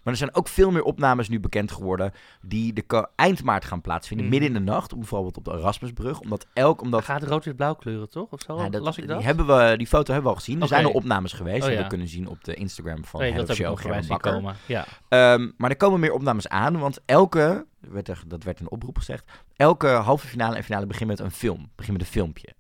Maar 0.04 0.14
er 0.14 0.20
zijn 0.20 0.36
ook 0.36 0.48
veel 0.48 0.72
meer 0.72 0.84
opnames 0.84 1.30
nu 1.30 1.40
bekend 1.40 1.72
geworden 1.72 2.12
die 2.42 2.74
de 2.74 3.08
eind 3.16 3.44
maart 3.44 3.66
gaan 3.66 3.82
plaatsvinden. 3.82 4.26
Mhm. 4.28 4.36
Midden 4.36 4.56
in 4.58 4.66
de 4.66 4.72
nacht, 4.72 4.96
bijvoorbeeld 4.96 5.38
op 5.38 5.46
de 5.46 5.52
Erasmusbrug. 5.52 6.20
Omdat 6.20 6.46
elk... 6.54 6.82
Omdat, 6.82 7.04
Gaat 7.04 7.24
rood-wit-blauw 7.24 7.74
kleuren, 7.76 8.10
toch? 8.10 8.32
Of 8.32 8.42
zo? 8.42 8.58
ja, 8.58 8.70
dat- 8.70 8.82
Las 8.82 8.98
ik 8.98 9.08
dat? 9.08 9.18
Die, 9.18 9.26
hebben 9.26 9.48
we, 9.48 9.78
die 9.78 9.88
foto 9.88 10.14
hebben 10.14 10.32
we 10.32 10.38
al 10.38 10.44
gezien. 10.44 10.62
Er 10.62 10.68
zijn 10.68 10.86
al 10.86 10.92
opnames 10.92 11.34
geweest. 11.34 11.68
Oh, 11.68 11.72
ja. 11.74 11.82
we 11.82 11.88
kunnen 11.88 12.08
zien 12.08 12.28
op 12.28 12.44
de 12.44 12.54
Instagram 12.54 13.06
van 13.06 13.20
nee, 13.20 13.32
Head 13.32 13.48
dat 13.48 13.58
heb 13.58 13.66
Show, 13.66 13.78
Gerben 13.80 14.08
Bakker. 14.08 14.32
komen. 14.32 14.56
Ja. 14.66 14.86
Ehm, 15.10 15.52
maar 15.58 15.70
er 15.70 15.78
komen 15.78 16.00
meer 16.00 16.14
opnames 16.14 16.48
aan, 16.48 16.80
want 16.80 17.00
elke, 17.06 17.66
werd 17.80 18.08
er, 18.08 18.24
dat 18.28 18.44
werd 18.44 18.60
een 18.60 18.70
oproep 18.72 18.98
gezegd, 18.98 19.32
elke 19.56 19.88
halve 19.88 20.28
finale 20.28 20.56
en 20.56 20.64
finale 20.64 20.86
begint 20.86 21.10
met 21.10 21.20
een 21.20 21.32
film, 21.32 21.70
begint 21.76 21.98
met 21.98 22.06
een 22.06 22.14
filmpje. 22.14 22.54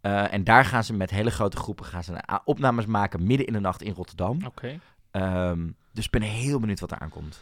Eh, 0.00 0.32
en 0.32 0.44
daar 0.44 0.64
gaan 0.64 0.84
ze 0.84 0.92
met 0.92 1.10
hele 1.10 1.30
grote 1.30 1.56
groepen 1.56 1.84
gaan 1.84 2.04
ze 2.04 2.12
opnames 2.44 2.86
maken 2.86 3.26
midden 3.26 3.46
in 3.46 3.52
de 3.52 3.60
nacht 3.60 3.82
in 3.82 3.94
Rotterdam. 3.94 4.38
Oké. 4.46 4.80
Ehm, 5.10 5.66
dus 5.92 6.04
ik 6.04 6.10
ben 6.10 6.22
heel 6.22 6.60
benieuwd 6.60 6.80
wat 6.80 6.90
er 6.90 6.98
aankomt. 6.98 7.40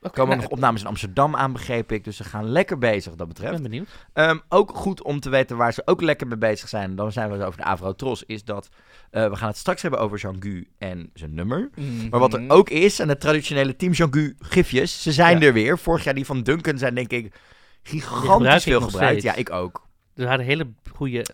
Er 0.00 0.10
komen 0.10 0.30
nou, 0.30 0.40
nog 0.42 0.50
opnames 0.50 0.80
in 0.80 0.86
Amsterdam 0.86 1.36
aan, 1.36 1.52
begreep 1.52 1.92
ik. 1.92 2.04
Dus 2.04 2.16
ze 2.16 2.24
gaan 2.24 2.44
lekker 2.48 2.78
bezig 2.78 3.12
dat 3.14 3.20
Ik 3.28 3.34
betreft. 3.34 3.52
ben 3.52 3.62
benieuwd. 3.62 3.88
Ehm, 4.12 4.38
ook 4.48 4.70
goed 4.76 5.02
om 5.02 5.20
te 5.20 5.28
weten 5.30 5.56
waar 5.56 5.72
ze 5.72 5.82
ook 5.84 6.00
lekker 6.02 6.26
mee 6.26 6.38
bezig 6.38 6.68
zijn. 6.68 6.94
Dan 6.96 7.12
zijn 7.12 7.28
we 7.30 7.36
het 7.36 7.44
over 7.46 7.58
de 7.58 7.64
Avro 7.64 7.92
Tros. 7.94 8.22
Is 8.24 8.44
dat 8.44 8.68
eh, 9.10 9.28
we 9.28 9.36
gaan 9.36 9.48
het 9.48 9.56
straks 9.56 9.82
hebben 9.82 10.00
over 10.00 10.18
Jean-Gu 10.18 10.68
en 10.78 11.10
zijn 11.14 11.34
nummer. 11.34 11.70
Maar 12.10 12.20
wat 12.20 12.32
er 12.34 12.40
Mhm. 12.42 12.50
ook 12.52 12.70
is, 12.70 12.98
en 12.98 13.08
het 13.08 13.20
traditionele 13.20 13.76
Team 13.76 13.92
Jean-Gu 13.92 14.34
gifjes, 14.38 15.02
ze 15.02 15.12
zijn 15.12 15.40
Ja. 15.40 15.46
er 15.46 15.52
weer. 15.52 15.78
Vorig 15.78 16.04
jaar 16.04 16.14
die 16.14 16.26
van 16.26 16.42
Duncan 16.42 16.78
zijn 16.78 16.94
denk 16.94 17.10
ik 17.10 17.34
gigantisch 17.82 18.54
ik 18.54 18.62
veel 18.62 18.80
gebruikt. 18.80 19.22
Ja, 19.22 19.34
ik 19.34 19.50
ook. 19.50 19.86
Er 20.14 20.26
waren 20.26 20.44
hele 20.44 20.66
goede... 20.94 21.26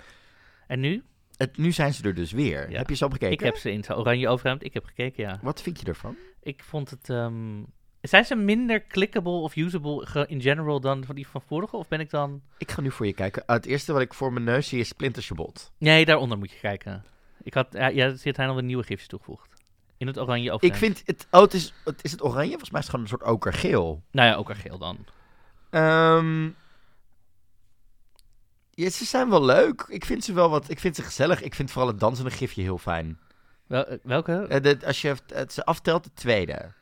En 0.67 0.81
nu? 0.81 1.03
Het, 1.41 1.57
nu 1.57 1.73
zijn 1.73 1.95
ze 1.95 2.03
er 2.05 2.15
dus 2.15 2.33
weer. 2.33 2.71
Ja. 2.71 2.79
Heb 2.79 2.89
je 2.89 2.95
ze 2.95 3.05
al 3.05 3.11
bekeken? 3.11 3.33
Ik 3.35 3.41
heb 3.41 3.57
ze 3.57 3.71
in 3.73 3.85
oranje 3.95 4.29
overhemd. 4.29 4.65
Ik 4.65 4.75
heb 4.75 4.85
gekeken, 4.85 5.25
ja. 5.25 5.39
Wat 5.43 5.63
vind 5.63 5.81
je 5.81 5.87
ervan? 5.87 6.17
Ik 6.43 6.63
vond 6.65 6.91
het... 6.91 7.11
ehm, 7.11 7.63
Zijn 8.01 8.25
ze 8.25 8.35
minder 8.35 8.87
clickable 8.87 9.33
of 9.33 9.57
usable 9.57 10.27
in 10.29 10.41
general 10.41 10.81
dan 10.81 11.05
van 11.05 11.15
die 11.15 11.27
van 11.27 11.43
vorige? 11.47 11.77
Of 11.77 11.89
ben 11.89 12.01
ik 12.01 12.11
dan... 12.11 12.43
Ik 12.59 12.71
ga 12.71 12.81
nu 12.81 12.91
voor 12.91 13.07
je 13.07 13.13
kijken. 13.13 13.43
Ah, 13.47 13.57
het 13.57 13.67
eerste 13.67 13.93
wat 13.93 14.01
ik 14.03 14.15
voor 14.15 14.33
mijn 14.33 14.45
neus 14.45 14.69
zie 14.69 14.81
is 14.81 14.89
Splinter 14.89 15.23
Chabot. 15.23 15.73
Nee, 15.79 16.05
daaronder 16.05 16.39
moet 16.39 16.51
je 16.51 16.59
kijken. 16.59 17.05
Ik 17.43 17.55
had... 17.55 17.67
Ja, 17.73 17.87
ja 17.87 18.15
zit 18.15 18.37
hij 18.37 18.47
nog 18.47 18.57
een 18.57 18.67
nieuwe 18.67 18.83
gifjes 18.85 19.09
toegevoegd. 19.09 19.49
In 19.97 20.07
het 20.07 20.19
oranje 20.19 20.53
overhemd. 20.53 20.73
Ik 20.73 20.79
vind 20.79 21.03
het... 21.07 21.27
Oh, 21.31 21.41
het 21.41 21.55
is, 21.55 21.73
het, 21.85 22.05
is 22.05 22.11
het 22.11 22.25
oranje? 22.25 22.49
Volgens 22.51 22.71
mij 22.71 22.81
is 22.81 22.87
het 22.87 22.95
gewoon 22.95 23.11
een 23.11 23.19
soort 23.19 23.31
okergeel. 23.31 24.03
Nou 24.11 24.29
ja, 24.29 24.35
ook 24.35 24.49
al 24.49 24.55
geel 24.55 24.79
dan. 24.79 24.99
Ehm, 25.71 26.49
Ja, 28.81 28.91
ze 28.91 29.05
zijn 29.05 29.31
wel 29.31 29.45
leuk. 29.45 29.85
Ik 29.89 30.05
vind 30.05 30.25
ze 30.25 30.33
wel 30.33 30.51
wat. 30.51 30.71
Ik 30.71 30.79
vind 30.81 30.97
ze 30.97 31.03
gezellig. 31.03 31.43
Ik 31.43 31.55
vind 31.55 31.71
vooral 31.71 31.89
het 31.91 32.01
dansende 32.01 32.31
gifje 32.31 32.63
heel 32.63 32.79
fijn. 32.79 33.19
Wel, 33.67 33.87
eh, 33.87 33.99
welke? 34.03 34.33
Eh, 34.49 34.63
de- 34.63 34.79
als 34.87 35.01
je 35.03 35.15
het 35.35 35.53
ze 35.53 35.65
aftelt, 35.65 36.05
de 36.05 36.11
tweede. 36.15 36.73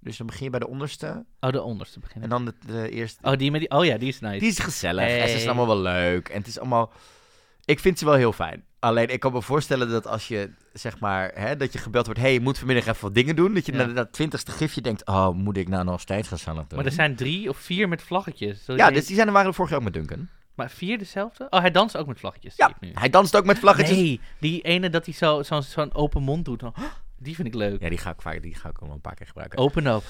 Dus 0.00 0.16
dan 0.16 0.26
begin 0.26 0.44
je 0.44 0.50
bij 0.50 0.60
de 0.60 0.68
onderste. 0.68 1.24
Oh, 1.40 1.50
de 1.52 1.62
onderste 1.62 2.00
beginnen. 2.00 2.22
En 2.22 2.28
dan 2.30 2.44
de, 2.44 2.54
de 2.72 2.90
eerste. 2.90 3.18
Oh, 3.22 3.36
die 3.36 3.50
met 3.50 3.60
die... 3.60 3.70
Oh 3.70 3.84
ja, 3.84 3.98
die 3.98 4.08
is 4.08 4.20
nice. 4.20 4.38
Die 4.38 4.48
is 4.48 4.58
gezellig. 4.58 5.04
En 5.04 5.10
ze 5.10 5.16
Hey. 5.18 5.28
zijn 5.28 5.46
allemaal 5.46 5.66
wel 5.66 5.82
leuk. 5.82 6.28
En 6.28 6.38
het 6.38 6.46
is 6.46 6.58
allemaal. 6.58 6.92
Ik 7.64 7.78
vind 7.80 7.98
ze 7.98 8.04
wel 8.04 8.14
heel 8.14 8.32
fijn. 8.32 8.64
Alleen 8.78 9.08
ik 9.08 9.20
kan 9.20 9.32
me 9.32 9.42
voorstellen 9.42 9.88
dat 9.90 10.06
als 10.06 10.28
je 10.28 10.50
zeg 10.72 11.00
maar. 11.00 11.30
Hè, 11.34 11.56
dat 11.56 11.72
je 11.72 11.78
gebeld 11.78 12.06
wordt. 12.06 12.20
hey, 12.20 12.32
je 12.32 12.40
moet 12.40 12.58
vanmiddag 12.58 12.86
even 12.86 13.02
wat 13.02 13.14
dingen 13.14 13.36
doen. 13.36 13.54
Dat 13.54 13.66
je 13.66 13.72
Ja. 13.72 13.86
na 13.86 13.92
dat 13.92 14.12
twintigste 14.12 14.50
gifje 14.50 14.80
denkt. 14.80 15.06
Oh, 15.06 15.28
moet 15.34 15.56
ik 15.56 15.68
nou 15.68 15.84
nog 15.84 16.00
steeds 16.00 16.28
gezellig 16.28 16.66
doen? 16.66 16.76
Maar 16.78 16.86
er 16.86 16.92
zijn 16.92 17.16
drie 17.16 17.48
of 17.48 17.56
vier 17.56 17.88
met 17.88 18.02
vlaggetjes. 18.02 18.58
Zodat 18.64 18.80
Ja, 18.80 18.88
je- 18.88 18.94
dus 18.94 19.06
die 19.06 19.14
zijn 19.14 19.26
er 19.26 19.32
waren 19.32 19.48
er 19.48 19.54
vorig 19.54 19.70
jaar 19.70 19.78
ook 19.78 19.84
met 19.84 19.94
Duncan. 19.94 20.28
Maar 20.58 20.70
vier 20.70 20.98
dezelfde? 20.98 21.46
Oh, 21.50 21.60
hij 21.60 21.70
danst 21.70 21.96
ook 21.96 22.06
met 22.06 22.18
vlaggetjes. 22.18 22.56
Ja, 22.56 22.70
nu. 22.80 22.90
hij 22.94 23.10
danst 23.10 23.36
ook 23.36 23.44
met 23.44 23.58
vlaggetjes. 23.58 23.96
Nee, 23.96 24.20
die 24.40 24.60
ene 24.62 24.90
dat 24.90 25.04
hij 25.04 25.14
zo- 25.14 25.42
zo'n 25.42 25.62
zo'n 25.62 25.94
open 25.94 26.22
mond 26.22 26.44
doet. 26.44 26.60
dan- 26.60 26.74
Die 27.20 27.34
vind 27.34 27.48
ik 27.48 27.54
leuk. 27.54 27.80
Ja, 27.80 27.88
die 27.88 27.98
ga 27.98 28.10
ik 28.10 28.22
vaak, 28.22 28.42
die 28.42 28.54
ga 28.54 28.68
ik 28.68 28.78
al 28.78 28.90
een 28.90 29.00
paar 29.00 29.14
keer 29.14 29.26
gebruiken. 29.26 29.58
Open 29.58 29.86
up. 29.86 30.02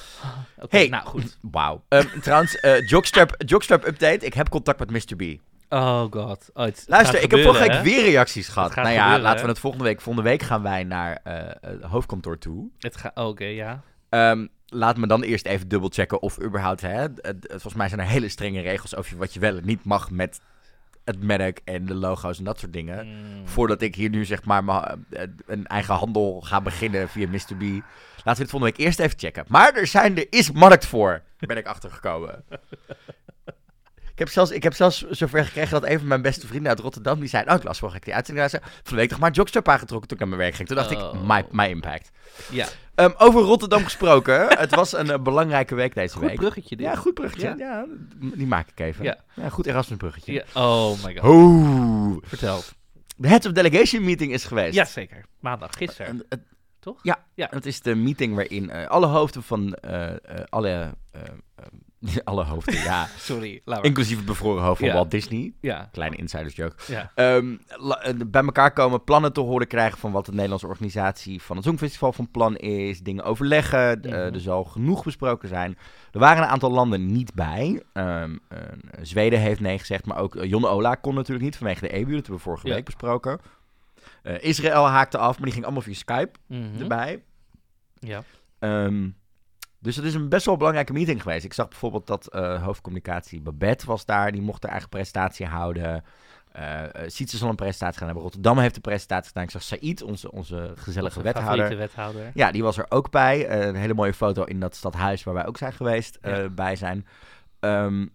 Oké, 0.59 0.77
Hey. 0.77 0.89
nou 0.89 1.05
goed. 1.07 1.39
Wauw. 1.41 1.85
Ehm, 1.89 2.21
trouwens, 2.21 2.61
eh 2.61 2.87
Jogstrap, 2.87 3.35
Jogstrap 3.47 3.87
update. 3.87 4.27
Ik 4.27 4.35
heb 4.35 4.49
contact 4.49 4.79
met 4.79 4.91
Mr. 4.91 5.17
B. 5.17 5.41
Oh 5.69 6.01
god. 6.11 6.51
Oh, 6.55 6.65
het 6.65 6.85
Luister, 6.87 7.23
ik 7.23 7.31
heb 7.31 7.41
vorige 7.43 7.69
week 7.69 7.83
weer 7.83 8.05
reacties 8.05 8.49
gehad. 8.49 8.75
Nou 8.75 8.89
ja, 8.89 8.95
gebeuren, 9.01 9.21
laten 9.21 9.43
we 9.45 9.49
het 9.51 9.59
volgende 9.59 9.85
week. 9.85 10.01
Volgende 10.01 10.29
week 10.29 10.43
gaan 10.43 10.63
wij 10.63 10.85
naar 10.85 11.21
eh, 11.25 11.35
het 11.61 11.83
hoofdkantoor 11.83 12.39
toe. 12.39 12.69
Het 12.79 12.97
gaat... 12.97 13.17
Oké, 13.17 13.45
ja. 13.45 13.83
Ehm, 14.09 14.47
laat 14.69 14.97
me 14.97 15.07
dan 15.07 15.23
eerst 15.23 15.47
even 15.47 15.69
dubbelchecken 15.69 16.23
of 16.23 16.43
überhaupt... 16.43 16.81
Hè, 16.81 17.07
volgens 17.49 17.75
mij 17.75 17.89
zijn 17.89 18.01
er 18.01 18.07
hele 18.07 18.29
strenge 18.29 18.61
regels 18.61 18.97
over 18.97 19.17
wat 19.17 19.35
je 19.35 19.41
wel 19.41 19.57
en 19.57 19.65
niet 19.67 19.85
mag 19.85 20.11
met 20.11 20.41
het 21.05 21.23
merk 21.23 21.61
en 21.65 21.87
de 21.87 21.95
logo's 21.95 22.39
en 22.39 22.45
dat 22.45 22.59
soort 22.59 22.73
dingen. 22.73 23.07
Mm. 23.07 23.49
Voordat 23.49 23.83
ik 23.83 23.95
hier 23.95 24.11
nu 24.11 24.25
zeg 24.25 24.45
maar 24.45 24.65
ma- 24.65 24.97
eh, 25.11 25.23
een 25.47 25.67
eigen 25.67 25.95
handel 25.95 26.41
ga 26.41 26.61
beginnen 26.61 27.09
via 27.09 27.29
Mr. 27.29 27.39
B. 27.39 27.63
Laten 27.63 27.83
we 28.25 28.43
het 28.43 28.51
volgende 28.51 28.65
week 28.65 28.77
eerst 28.79 28.99
even 28.99 29.19
checken. 29.19 29.45
Maar 29.49 29.75
er, 29.75 29.87
zijn, 29.87 30.17
er 30.17 30.27
is 30.31 30.53
markt 30.53 30.87
voor, 30.87 31.23
ben 31.39 31.57
ik 31.57 31.67
achtergekomen. 31.75 32.45
Ik 34.19 34.25
heb, 34.25 34.33
zelfs, 34.33 34.51
ik 34.51 34.63
heb 34.63 34.75
zelfs 34.75 35.09
zover 35.09 35.45
gekregen 35.45 35.71
dat 35.81 35.91
een 35.91 35.99
van 35.99 36.09
mijn 36.09 36.23
beste 36.23 36.47
vrienden 36.47 36.69
uit 36.71 36.79
Rotterdam... 36.81 37.21
die 37.21 37.29
zei, 37.29 37.45
oh, 37.49 37.55
ik 37.55 37.63
las 37.63 37.79
vorige 37.79 37.97
keer 37.99 38.05
die 38.07 38.15
uitzending. 38.15 38.51
Zei, 38.51 38.63
van 38.63 38.83
de 38.85 38.95
week 38.95 39.09
toch 39.09 39.19
maar 39.19 39.29
een 39.29 39.35
jogstrap 39.35 39.69
aangetrokken 39.69 40.09
toen 40.09 40.17
ik 40.19 40.23
naar 40.25 40.29
mijn 40.37 40.41
werk 40.43 40.55
ging. 40.55 40.69
Toen 40.69 40.77
dacht 40.77 40.91
ik, 40.91 40.99
Oh. 40.99 41.29
my, 41.29 41.45
my 41.51 41.65
impact. 41.67 42.11
Ja, 42.51 42.67
Ehm, 42.95 43.11
over 43.19 43.41
Rotterdam 43.43 43.85
gesproken. 43.85 44.47
het 44.59 44.75
was 44.75 44.93
een 44.97 45.11
eh, 45.11 45.19
belangrijke 45.19 45.75
week 45.75 45.95
deze 45.95 46.17
goed 46.17 46.27
week. 46.27 46.37
bruggetje 46.37 46.77
dit. 46.77 46.87
Ja, 46.87 46.95
goed 46.95 47.15
bruggetje. 47.15 47.47
Ja. 47.49 47.55
Ja. 47.59 47.87
die 48.35 48.47
maak 48.47 48.69
ik 48.69 48.81
even. 48.81 49.05
Ja. 49.05 49.17
Ja, 49.35 49.49
goed 49.49 49.67
Erasmus 49.67 49.99
bruggetje. 49.99 50.33
Ja, 50.33 50.43
Oh 50.55 51.05
my 51.05 51.15
god. 51.17 51.25
Oeh. 51.31 52.17
Vertel. 52.23 52.61
De 53.17 53.29
Heads 53.29 53.47
of 53.47 53.53
Delegation 53.53 54.05
meeting 54.05 54.33
is 54.33 54.45
geweest. 54.45 54.75
Jazeker. 54.75 55.25
Maandag, 55.41 55.71
gisteren. 55.77 56.27
Toch? 56.81 56.99
Ja, 57.03 57.25
Ja. 57.35 57.47
het 57.51 57.67
is 57.67 57.81
de 57.81 57.95
meeting 57.95 58.35
waarin 58.35 58.71
eh, 58.71 58.87
alle 58.87 59.07
hoofden 59.07 59.43
van 59.43 59.75
eh, 59.75 60.11
alle, 60.49 60.95
alle 62.25 62.45
hoofden, 62.45 62.75
ja, 62.75 63.07
Sorry, 63.19 63.61
laat 63.65 63.77
maar. 63.77 63.87
inclusief 63.87 64.17
het 64.17 64.27
bevroren 64.27 64.63
hoofd 64.63 64.79
van 64.79 64.89
Ja. 64.89 64.95
Walt 64.95 65.11
Disney, 65.11 65.53
Ja, 65.61 65.89
kleine 65.93 66.17
insiders 66.17 66.57
joke, 66.57 66.75
ja. 66.87 67.11
ehm, 67.15 67.57
eh, 68.03 68.13
bij 68.27 68.43
elkaar 68.43 68.73
komen, 68.73 69.05
plannen 69.05 69.33
te 69.33 69.41
horen 69.41 69.67
krijgen 69.67 69.99
van 69.99 70.13
wat 70.13 70.27
de 70.27 70.33
Nederlandse 70.33 70.67
organisatie 70.67 71.43
van 71.43 71.57
het 71.57 71.65
Songfestival 71.65 72.13
van 72.13 72.31
plan 72.31 72.57
is, 72.57 73.01
dingen 73.01 73.25
overleggen, 73.25 74.03
eh, 74.03 74.11
Mhm. 74.11 74.35
er 74.35 74.41
zal 74.41 74.65
genoeg 74.65 75.05
besproken 75.05 75.49
zijn. 75.49 75.79
Er 76.13 76.19
waren 76.21 76.43
een 76.43 76.49
aantal 76.49 76.71
landen 76.71 77.13
niet 77.13 77.35
bij. 77.35 77.83
Ehm, 77.93 78.37
eh, 78.49 78.59
Zweden 79.03 79.41
heeft 79.41 79.61
nee 79.61 79.79
gezegd, 79.79 80.07
maar 80.07 80.19
ook 80.19 80.37
Jon 80.45 80.65
Ola 80.67 80.95
kon 80.95 81.15
natuurlijk 81.15 81.45
niet 81.45 81.57
vanwege 81.57 81.81
de 81.81 81.93
EBU, 81.93 82.05
dat 82.11 82.15
hebben 82.21 82.33
we 82.37 82.39
vorige 82.41 82.69
Ja. 82.69 82.75
week 82.75 82.85
besproken. 82.85 83.41
Israël 84.41 84.87
haakte 84.89 85.19
af, 85.19 85.35
maar 85.35 85.45
die 85.45 85.53
ging 85.53 85.65
allemaal 85.65 85.83
via 85.83 85.95
Skype 85.95 86.31
Mhm. 86.47 86.81
erbij. 86.81 87.23
Ja. 87.99 88.23
Ehm, 88.59 89.09
dus 89.81 89.97
het 89.97 90.05
is 90.05 90.15
een 90.15 90.29
best 90.29 90.47
wel 90.47 90.57
belangrijke 90.57 90.93
meeting 90.93 91.23
geweest. 91.23 91.45
Ik 91.45 91.53
zag 91.53 91.69
bijvoorbeeld 91.69 92.07
dat 92.07 92.27
eh, 92.27 92.63
hoofdcommunicatie 92.65 93.41
Babette 93.41 93.87
was 93.87 94.05
daar. 94.05 94.33
Die 94.33 94.43
mocht 94.43 94.63
haar 94.63 94.73
eigen 94.73 94.89
presentatie 94.89 95.47
houden. 95.47 95.85
Eh 95.95 96.03
uh, 96.57 96.83
Sietse 97.07 97.37
zal 97.37 97.49
een 97.49 97.55
presentatie 97.57 97.97
gaan 97.97 98.07
hebben. 98.07 98.23
Rotterdam 98.25 98.59
heeft 98.59 98.77
een 98.77 98.81
presentatie 98.83 99.27
gedaan. 99.29 99.43
Ik 99.43 99.51
zag 99.51 99.63
Said, 99.63 100.03
onze, 100.03 100.33
onze 100.33 100.73
gezellige 100.75 101.19
Onze 101.19 101.33
wethouder. 101.33 101.77
wethouder. 101.77 102.31
Ja, 102.35 102.51
die 102.51 102.63
was 102.63 102.79
er 102.79 102.87
ook 102.89 103.11
bij. 103.11 103.47
Eh, 103.47 103.67
een 103.67 103.75
hele 103.75 103.95
mooie 103.95 104.15
foto 104.15 104.45
in 104.45 104.61
dat 104.61 104.75
stadhuis 104.77 105.25
waar 105.25 105.35
wij 105.35 105.47
ook 105.47 105.57
zijn 105.59 105.73
geweest, 105.73 106.19
eh, 106.21 106.37
Ja. 106.37 106.49
bij 106.49 106.77
zijn. 106.77 107.07
Ehm, 107.61 108.07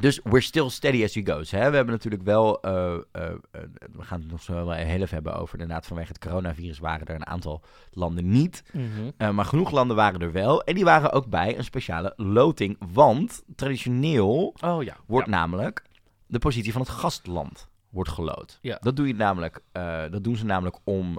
dus 0.00 0.20
we're 0.24 0.40
still 0.40 0.68
steady 0.68 1.04
as 1.04 1.14
we 1.14 1.32
goes. 1.32 1.50
Hè? 1.50 1.70
We 1.70 1.76
hebben 1.76 1.94
natuurlijk 1.94 2.22
wel, 2.22 2.60
eh, 2.60 2.94
eh, 2.94 3.02
eh, 3.12 3.60
we 3.92 4.02
gaan 4.02 4.20
het 4.20 4.30
nog 4.30 4.42
zo 4.42 4.52
wel 4.52 4.70
heel 4.70 5.00
even 5.00 5.14
hebben 5.14 5.34
over, 5.34 5.58
inderdaad 5.58 5.86
vanwege 5.86 6.08
het 6.08 6.18
coronavirus 6.18 6.78
waren 6.78 7.06
er 7.06 7.14
een 7.14 7.26
aantal 7.26 7.62
landen 7.90 8.30
niet. 8.30 8.62
Mhm. 8.72 9.34
Maar 9.34 9.44
genoeg 9.44 9.70
landen 9.70 9.96
waren 9.96 10.20
er 10.20 10.32
wel. 10.32 10.62
En 10.62 10.74
die 10.74 10.84
waren 10.84 11.12
ook 11.12 11.26
bij 11.26 11.58
een 11.58 11.64
speciale 11.64 12.12
loting. 12.16 12.76
Want 12.92 13.42
traditioneel 13.56 14.54
Oh 14.64 14.82
ja. 14.82 14.96
wordt 15.06 15.28
ja. 15.28 15.32
namelijk 15.32 15.82
de 16.26 16.38
positie 16.38 16.72
van 16.72 16.80
het 16.80 16.90
gastland 16.90 17.68
wordt 17.90 18.10
geloot. 18.10 18.58
Ja. 18.62 18.78
Dat, 18.80 18.96
doe 18.96 19.06
je 19.06 19.14
namelijk, 19.14 19.60
dat 20.10 20.24
doen 20.24 20.36
ze 20.36 20.44
namelijk 20.44 20.76
om 20.84 21.18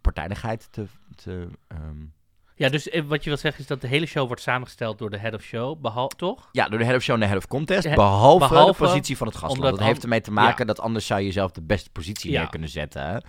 partijdigheid 0.00 0.68
te... 0.72 0.86
te 1.14 1.48
um... 1.68 2.12
Ja, 2.56 2.68
dus 2.68 2.88
eh, 2.88 3.02
wat 3.06 3.22
je 3.24 3.28
wil 3.30 3.38
zeggen 3.38 3.60
is 3.60 3.66
dat 3.66 3.80
de 3.80 3.86
hele 3.86 4.06
show 4.06 4.26
wordt 4.26 4.42
samengesteld 4.42 4.98
door 4.98 5.10
de 5.10 5.18
head 5.18 5.34
of 5.34 5.42
show, 5.42 5.80
behalve 5.80 6.16
toch? 6.16 6.48
Ja, 6.52 6.68
door 6.68 6.78
de 6.78 6.84
head 6.84 6.96
of 6.96 7.02
show 7.02 7.14
en 7.14 7.20
de 7.20 7.26
head 7.26 7.38
of 7.38 7.46
contest. 7.46 7.84
He 7.84 7.94
behalve, 7.94 8.48
behalve 8.48 8.82
de 8.82 8.88
positie 8.88 9.16
van 9.16 9.26
het 9.26 9.36
gastland. 9.36 9.76
Dat 9.76 9.86
heeft 9.86 10.02
ermee 10.02 10.20
te 10.20 10.32
maken 10.32 10.58
ja. 10.58 10.64
dat 10.64 10.80
anders 10.80 11.06
zou 11.06 11.20
je 11.20 11.32
zelf 11.32 11.50
de 11.50 11.62
beste 11.62 11.90
positie 11.90 12.30
Ja. 12.30 12.40
neer 12.40 12.48
kunnen 12.50 12.68
zetten. 12.68 13.24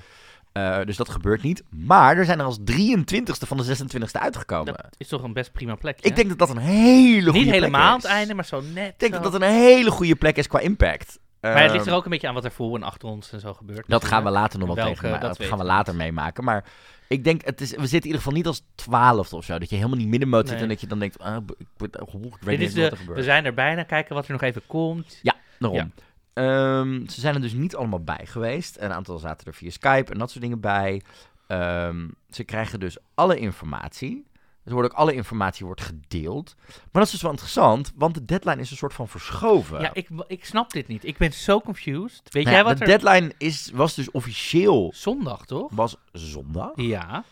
Uh, 0.54 0.78
dus 0.86 0.98
dat 0.98 1.10
gebeurt 1.10 1.42
niet. 1.42 1.64
Maar 1.70 2.18
er 2.18 2.26
zijn 2.26 2.40
er 2.40 2.46
als 2.46 2.60
23ste 2.72 3.48
van 3.48 3.58
de 3.58 3.78
26ste 3.78 4.20
uitgekomen. 4.20 4.74
Dat 4.74 4.96
is 4.98 5.08
toch 5.08 5.24
een 5.24 5.34
best 5.34 5.52
prima 5.52 5.76
plekje? 5.76 6.10
Ik 6.10 6.16
denk 6.16 6.30
dat 6.30 6.38
dat 6.38 6.50
een 6.50 6.58
hele 6.58 7.24
goede 7.24 7.40
Niet 7.40 7.50
helemaal 7.50 7.82
aan 7.82 7.88
plek 7.88 8.02
het 8.02 8.12
is. 8.12 8.18
einde, 8.18 8.34
maar 8.34 8.46
zo 8.46 8.62
net. 8.74 8.90
Ik 8.94 9.00
denk 9.00 9.14
zo. 9.14 9.22
dat 9.22 9.32
dat 9.32 9.42
een 9.42 9.48
hele 9.48 9.92
goede 9.92 10.16
plek 10.16 10.38
is 10.38 10.48
qua 10.48 10.60
impact. 10.60 11.20
Maar 11.42 11.62
het 11.62 11.72
ligt 11.72 11.84
Ehm, 11.84 11.90
er 11.92 11.96
ook 11.98 12.04
een 12.06 12.12
beetje 12.12 12.28
aan 12.28 12.34
wat 12.34 12.46
er 12.46 12.52
voor 12.52 12.76
en 12.76 12.84
achter 12.84 13.08
ons 13.10 13.32
en 13.32 13.40
zo 13.40 13.54
gebeurt. 13.54 13.84
Dat 13.88 14.06
gaan 14.06 14.24
we 14.24 14.30
later 14.30 14.60
nog 14.60 14.76
wel 14.76 14.86
tegen, 14.86 15.20
dat 15.20 15.44
gaan 15.44 15.58
we 15.58 15.64
later 15.64 15.94
niet. 15.94 16.02
meemaken. 16.04 16.44
Maar 16.44 16.64
ik 17.08 17.24
denk, 17.24 17.46
het 17.46 17.62
is, 17.62 17.70
we 17.70 17.78
zitten 17.78 17.98
in 18.00 18.06
ieder 18.06 18.18
geval 18.18 18.34
niet 18.34 18.48
als 18.48 18.64
twaalfde 18.76 19.36
of 19.36 19.46
zo. 19.46 19.60
Dat 19.60 19.70
je 19.70 19.76
helemaal 19.76 19.98
niet 19.98 20.08
middenmoot 20.08 20.48
zit 20.48 20.54
Nee. 20.54 20.64
en 20.64 20.70
dat 20.70 20.82
je 20.82 20.88
dan 20.88 21.00
denkt, 21.00 21.20
ah, 21.20 21.36
ik, 21.36 21.52
ik, 21.58 21.68
ik 21.82 22.36
weet 22.42 22.60
niet 22.60 22.74
wat 22.76 22.92
er 22.92 22.98
gebeurt. 22.98 23.18
we 23.18 23.24
zijn 23.24 23.46
er 23.46 23.54
bijna, 23.54 23.84
kijken 23.84 24.16
wat 24.16 24.26
er 24.26 24.32
nog 24.32 24.42
even 24.42 24.62
komt. 24.68 25.20
Ja, 25.22 25.36
daarom. 25.60 25.80
Ja. 25.80 25.90
Ehm, 26.34 27.08
ze 27.08 27.20
zijn 27.20 27.36
er 27.36 27.42
dus 27.42 27.54
niet 27.54 27.76
allemaal 27.76 28.04
bij 28.04 28.22
geweest. 28.24 28.78
Een 28.80 28.94
aantal 28.94 29.18
zaten 29.18 29.48
er 29.48 29.54
via 29.54 29.70
Skype 29.70 30.12
en 30.14 30.20
dat 30.20 30.30
soort 30.32 30.44
dingen 30.44 30.60
bij. 30.60 31.02
Ehm, 31.48 32.08
ze 32.30 32.44
krijgen 32.44 32.80
dus 32.80 32.98
alle 33.14 33.38
informatie. 33.38 34.26
Er 34.64 34.74
wordt 34.74 34.92
ook 34.92 34.98
alle 34.98 35.14
informatie 35.14 35.66
wordt 35.66 35.82
gedeeld. 35.82 36.56
Maar 36.68 36.78
dat 36.92 37.04
is 37.04 37.12
dus 37.12 37.22
wel 37.22 37.32
interessant, 37.32 37.92
want 37.96 38.14
de 38.14 38.26
deadline 38.26 38.62
is 38.62 38.72
een 38.72 38.78
soort 38.78 38.94
van 38.94 39.08
verschoven. 39.08 39.82
Ja, 39.82 39.94
ik, 39.94 40.10
ik 40.28 40.46
snap 40.46 40.72
dit 40.72 40.88
niet. 40.88 41.06
Ik 41.06 41.18
ben 41.18 41.34
zo 41.34 41.60
confused. 41.62 42.22
Weet 42.24 42.44
Nou 42.44 42.56
jij 42.56 42.58
ja, 42.58 42.64
wat 42.64 42.78
de 42.78 42.86
er... 42.86 43.00
deadline 43.00 43.34
is, 43.38 43.70
was 43.74 43.96
dus 43.96 44.12
officieel 44.12 44.92
Zondag, 44.96 45.46
toch? 45.46 45.72
was 45.74 45.96
zondag. 46.12 46.72
Ja, 46.76 47.24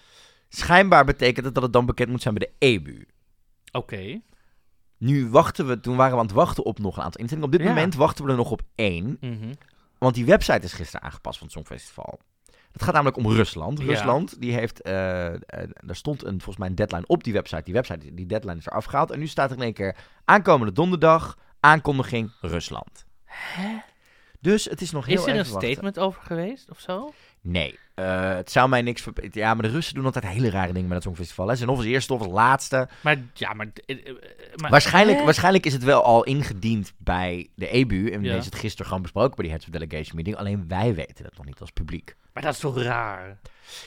Schijnbaar 0.50 1.06
betekent 1.06 1.46
het 1.46 1.54
dat 1.54 1.64
het 1.64 1.74
dan 1.74 1.86
bekend 1.86 2.10
moet 2.10 2.22
zijn 2.22 2.34
bij 2.34 2.48
de 2.48 2.66
EBU. 2.68 3.06
oké. 3.72 4.22
Nu 4.98 5.30
wachten 5.30 5.68
we, 5.68 5.80
toen 5.80 5.96
waren 5.96 6.14
we 6.14 6.20
aan 6.20 6.26
het 6.26 6.36
wachten 6.36 6.64
op 6.66 6.80
nog 6.80 6.98
een 6.98 7.04
aantal 7.04 7.20
instellingen. 7.22 7.52
Op 7.54 7.58
dit 7.58 7.68
Ja. 7.68 7.74
moment 7.74 7.96
wachten 7.96 8.26
we 8.26 8.32
er 8.32 8.38
nog 8.38 8.52
op 8.52 8.62
één. 8.76 9.18
Mhm. 9.20 9.54
Want 9.98 10.16
die 10.16 10.26
website 10.26 10.66
is 10.66 10.74
gisteren 10.74 11.02
aangepast 11.06 11.38
van 11.38 11.48
het 11.48 11.56
Songfestival. 11.56 12.20
Het 12.72 12.84
gaat 12.84 12.94
namelijk 12.94 13.18
om 13.18 13.28
Rusland. 13.32 13.80
Ja. 13.80 13.86
Rusland, 13.86 14.42
die 14.42 14.54
heeft, 14.54 14.82
eh, 14.82 15.26
er 15.26 15.96
stond 15.96 16.24
een, 16.24 16.30
volgens 16.30 16.58
mij 16.58 16.68
een 16.68 16.76
deadline 16.76 17.04
op 17.08 17.24
die 17.24 17.34
website. 17.34 17.64
Die 17.64 17.74
website, 17.74 18.14
die 18.14 18.26
deadline 18.26 18.58
is 18.58 18.66
er 18.66 18.72
afgehaald. 18.72 19.12
En 19.12 19.20
nu 19.20 19.28
staat 19.28 19.50
er 19.52 19.58
in 19.58 19.64
één 19.64 19.74
keer 19.74 19.96
aankomende 20.26 20.74
donderdag, 20.74 21.38
aankondiging 21.60 22.32
Rusland. 22.42 23.06
Hè? 23.26 23.78
Dus 24.40 24.66
het 24.66 24.82
is 24.82 24.92
nog 24.92 25.06
heel 25.06 25.18
Is 25.18 25.24
er 25.24 25.30
een 25.30 25.38
wachten. 25.38 25.62
statement 25.62 26.00
over 26.00 26.22
geweest 26.22 26.70
of 26.70 26.80
zo? 26.80 27.12
Nee, 27.44 27.80
eh, 27.96 28.36
het 28.36 28.52
zou 28.52 28.70
mij 28.70 28.82
niks... 28.82 29.04
Ja, 29.32 29.54
maar 29.54 29.64
de 29.64 29.70
Russen 29.72 29.96
doen 29.96 30.06
altijd 30.06 30.26
hele 30.26 30.50
rare 30.50 30.74
dingen 30.74 30.88
met 30.88 30.94
het 30.94 31.04
Songfestival. 31.04 31.46
Hè. 31.46 31.52
Ze 31.52 31.58
zijn 31.58 31.70
of 31.70 31.78
als 31.78 31.86
eerste 31.86 32.14
of 32.14 32.20
als 32.22 32.32
laatste. 32.32 32.88
Maar 33.02 33.18
ja, 33.34 33.54
maar... 33.54 33.68
eh, 33.86 34.08
eh, 34.08 34.14
maar 34.56 34.72
Waarschijnlijk, 34.72 35.18
Hè? 35.18 35.24
waarschijnlijk 35.26 35.66
is 35.66 35.74
het 35.74 35.84
wel 35.84 36.04
al 36.04 36.24
ingediend 36.24 36.94
bij 36.98 37.48
de 37.56 37.68
EBU. 37.70 38.10
En 38.12 38.24
Ja. 38.24 38.36
is 38.36 38.46
het 38.46 38.56
gisteren 38.56 38.86
gewoon 38.86 39.02
besproken 39.02 39.36
bij 39.36 39.44
die 39.44 39.54
Heads 39.54 39.66
of 39.66 39.72
Delegation 39.72 40.16
meeting. 40.16 40.36
Alleen 40.36 40.66
wij 40.68 40.96
weten 40.96 41.26
het 41.26 41.38
nog 41.38 41.46
niet 41.46 41.60
als 41.60 41.72
publiek. 41.72 42.16
Maar 42.34 42.44
dat 42.44 42.54
is 42.54 42.60
toch 42.60 42.82
raar? 42.82 43.38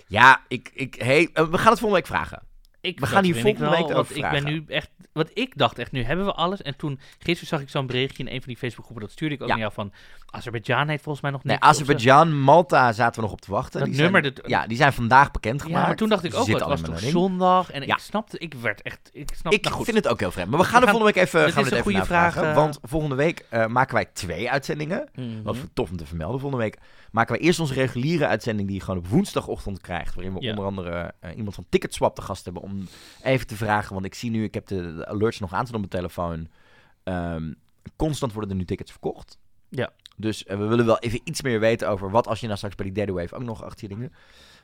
Ja, 0.06 0.40
ik, 0.48 0.70
ik, 0.74 0.94
hey, 0.94 1.28
we 1.32 1.42
gaan 1.42 1.50
het 1.50 1.80
volgende 1.80 1.92
week 1.94 2.06
vragen. 2.06 2.42
Ik, 2.84 3.00
We 3.00 3.06
gaan 3.06 3.24
hier 3.24 3.34
volgende 3.34 3.60
wel, 3.60 3.70
week 3.70 3.80
want 3.80 3.94
over 3.94 4.16
ik 4.16 4.30
ben 4.30 4.44
nu 4.44 4.64
echt, 4.68 4.90
wat 5.12 5.30
ik 5.34 5.52
dacht 5.56 5.78
echt, 5.78 5.92
nu 5.92 6.02
hebben 6.02 6.24
we 6.26 6.32
alles. 6.32 6.62
En 6.62 6.76
toen, 6.76 6.98
gisteren 7.18 7.46
zag 7.48 7.60
ik 7.60 7.68
zo'n 7.68 7.86
berichtje 7.86 8.22
in 8.24 8.28
een 8.32 8.38
van 8.38 8.48
die 8.48 8.56
Facebookgroepen, 8.56 9.04
dat 9.04 9.12
stuurde 9.12 9.34
ik 9.34 9.40
ook 9.42 9.48
Ja. 9.48 9.54
naar 9.54 9.62
jou 9.62 9.74
van, 9.74 9.92
Azerbeidzjan 10.30 10.88
heeft 10.88 11.02
volgens 11.02 11.22
mij 11.24 11.32
nog 11.32 11.44
Nee, 11.44 11.52
niks. 11.54 11.66
zo. 11.66 11.72
Azerbeidzjan, 11.72 12.40
Malta 12.40 12.92
zaten 12.92 13.14
we 13.14 13.20
nog 13.20 13.32
op 13.32 13.40
te 13.40 13.50
wachten. 13.50 13.80
Dat 13.80 13.88
die 13.88 13.98
nummer, 14.00 14.22
zijn, 14.22 14.34
dat- 14.34 14.48
ja, 14.50 14.66
die 14.66 14.76
zijn 14.76 14.92
vandaag 14.92 15.30
bekendgemaakt. 15.30 15.80
Ja, 15.80 15.86
maar 15.86 15.96
toen 15.96 16.08
dacht 16.08 16.24
ik 16.24 16.34
ook, 16.34 16.46
het 16.46 16.60
was 16.62 16.80
toch 16.80 16.98
zondag? 16.98 17.70
En 17.70 17.86
Ja. 17.86 17.94
ik 17.94 18.00
snapte, 18.00 18.38
ik 18.38 18.54
werd 18.54 18.82
echt, 18.82 19.10
ik 19.12 19.30
snap, 19.34 19.52
Ik 19.52 19.62
nou 19.62 19.74
goed. 19.74 19.84
vind 19.84 19.96
het 19.96 20.08
ook 20.08 20.20
heel 20.20 20.30
vreemd. 20.30 20.50
Maar 20.50 20.58
we 20.58 20.64
gaan 20.64 20.80
We 20.80 20.86
er 20.86 20.92
volgende 20.92 21.12
week 21.14 21.24
even, 21.24 21.40
gaan 21.40 21.48
we 21.48 21.58
is 21.60 21.64
het 21.64 21.72
even 21.72 21.82
goede 21.82 22.04
vraag, 22.06 22.36
eh. 22.36 22.54
Want 22.54 22.78
volgende 22.82 23.14
week 23.14 23.46
eh, 23.50 23.66
maken 23.66 23.94
wij 23.94 24.04
twee 24.04 24.50
uitzendingen. 24.50 25.08
Mhm. 25.14 25.48
Is 25.48 25.58
tof 25.74 25.90
om 25.90 25.96
te 25.96 26.06
vermelden. 26.06 26.40
Volgende 26.40 26.64
week 26.64 26.78
maken 27.10 27.34
we 27.36 27.40
eerst 27.40 27.60
onze 27.60 27.74
reguliere 27.74 28.26
uitzending 28.26 28.68
die 28.68 28.76
je 28.76 28.82
gewoon 28.84 28.98
op 29.00 29.06
woensdagochtend 29.06 29.80
krijgt. 29.80 30.14
Waarin 30.14 30.32
we 30.34 30.38
onder 30.48 30.64
andere 30.64 31.12
eh, 31.20 31.36
iemand 31.36 31.54
van 31.54 31.66
Ticketswap 31.68 32.14
te 32.14 32.22
gast 32.22 32.44
hebben 32.44 32.62
om 32.62 32.73
even 33.22 33.46
te 33.46 33.56
vragen. 33.56 33.92
Want 33.94 34.06
ik 34.06 34.14
zie 34.14 34.30
nu, 34.30 34.44
ik 34.44 34.54
heb 34.54 34.66
de, 34.66 34.94
de 34.96 35.06
alerts 35.06 35.38
nog 35.40 35.52
aan 35.52 35.66
staan 35.66 35.82
op 35.82 35.90
mijn 35.90 36.02
telefoon. 36.02 36.48
Ehm, 37.02 37.52
constant 37.96 38.32
worden 38.32 38.50
er 38.50 38.56
nu 38.56 38.64
tickets 38.64 38.90
verkocht. 38.90 39.38
Ja. 39.68 39.92
Dus 40.16 40.44
eh, 40.44 40.58
we 40.58 40.64
willen 40.64 40.86
wel 40.86 40.98
even 40.98 41.20
iets 41.24 41.42
meer 41.42 41.60
weten 41.60 41.88
over 41.88 42.10
wat 42.10 42.26
als 42.26 42.40
je 42.40 42.46
nou 42.46 42.56
straks 42.58 42.74
bij 42.74 42.84
die 42.84 42.94
derde 42.94 43.12
wave 43.12 43.34
ook 43.34 43.42
nog 43.42 43.64
achter 43.64 43.88
je 43.88 43.94
dingen. 43.94 44.12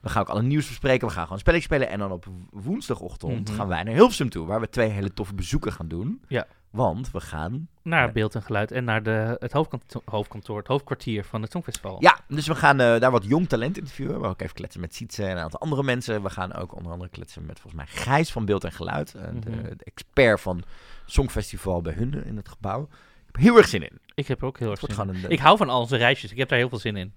We 0.00 0.08
gaan 0.08 0.22
ook 0.22 0.28
alle 0.28 0.42
nieuws 0.42 0.68
bespreken. 0.68 1.06
We 1.08 1.12
gaan 1.14 1.24
gewoon 1.24 1.38
spelletjes 1.38 1.66
spelen. 1.66 1.88
En 1.88 1.98
dan 1.98 2.12
op 2.12 2.26
woensdagochtend 2.50 3.48
Mhm. 3.48 3.56
gaan 3.58 3.68
wij 3.68 3.82
naar 3.82 3.94
Hilversum 3.94 4.28
toe. 4.30 4.46
Waar 4.46 4.60
we 4.60 4.68
twee 4.68 4.88
hele 4.88 5.12
toffe 5.14 5.34
bezoeken 5.34 5.72
gaan 5.72 5.88
doen. 5.88 6.22
Ja. 6.28 6.46
Want 6.70 7.10
we 7.10 7.20
gaan 7.20 7.68
Naar 7.82 8.12
beeld 8.12 8.34
en 8.34 8.42
geluid 8.42 8.72
en 8.72 8.84
naar 8.84 9.02
de, 9.02 9.36
het 9.38 9.52
hoofdkantoor, 9.52 10.02
hoofdkantoor, 10.04 10.58
het 10.58 10.66
hoofdkwartier 10.66 11.24
van 11.24 11.42
het 11.42 11.50
Songfestival. 11.50 11.96
Ja, 12.00 12.18
dus 12.28 12.46
we 12.46 12.54
gaan 12.54 12.80
eh, 12.80 13.00
daar 13.00 13.10
wat 13.10 13.24
jong 13.24 13.48
talent 13.48 13.78
interviewen. 13.78 14.14
We 14.14 14.20
gaan 14.20 14.30
ook 14.30 14.40
even 14.40 14.54
kletsen 14.54 14.80
met 14.80 14.94
Sietse 14.94 15.24
en 15.24 15.30
een 15.30 15.42
aantal 15.42 15.60
andere 15.60 15.82
mensen. 15.82 16.22
We 16.22 16.30
gaan 16.30 16.54
ook 16.54 16.76
onder 16.76 16.92
andere 16.92 17.10
kletsen 17.10 17.46
met 17.46 17.60
volgens 17.60 17.82
mij 17.82 18.02
Gijs 18.02 18.32
van 18.32 18.44
Beeld 18.44 18.64
en 18.64 18.72
Geluid. 18.72 19.14
eh, 19.14 19.22
de, 19.40 19.50
de 19.76 19.84
expert 19.84 20.40
van 20.40 20.62
Songfestival 21.06 21.82
bij 21.82 21.92
hun 21.92 22.24
in 22.24 22.36
het 22.36 22.48
gebouw. 22.48 22.82
Ik 22.82 23.26
heb 23.26 23.36
heel 23.36 23.56
erg 23.56 23.68
zin 23.68 23.82
in. 23.82 23.98
Ik 24.14 24.26
heb 24.26 24.40
er 24.40 24.46
ook 24.46 24.58
heel 24.58 24.70
erg 24.70 24.80
zin 24.80 25.08
in. 25.08 25.08
een, 25.24 25.30
Ik 25.30 25.38
hou 25.38 25.56
van 25.56 25.68
al 25.68 25.80
onze 25.80 25.96
reisjes. 25.96 26.30
Ik 26.30 26.38
heb 26.38 26.48
daar 26.48 26.58
heel 26.58 26.68
veel 26.68 26.78
zin 26.78 26.96
in. 26.96 27.14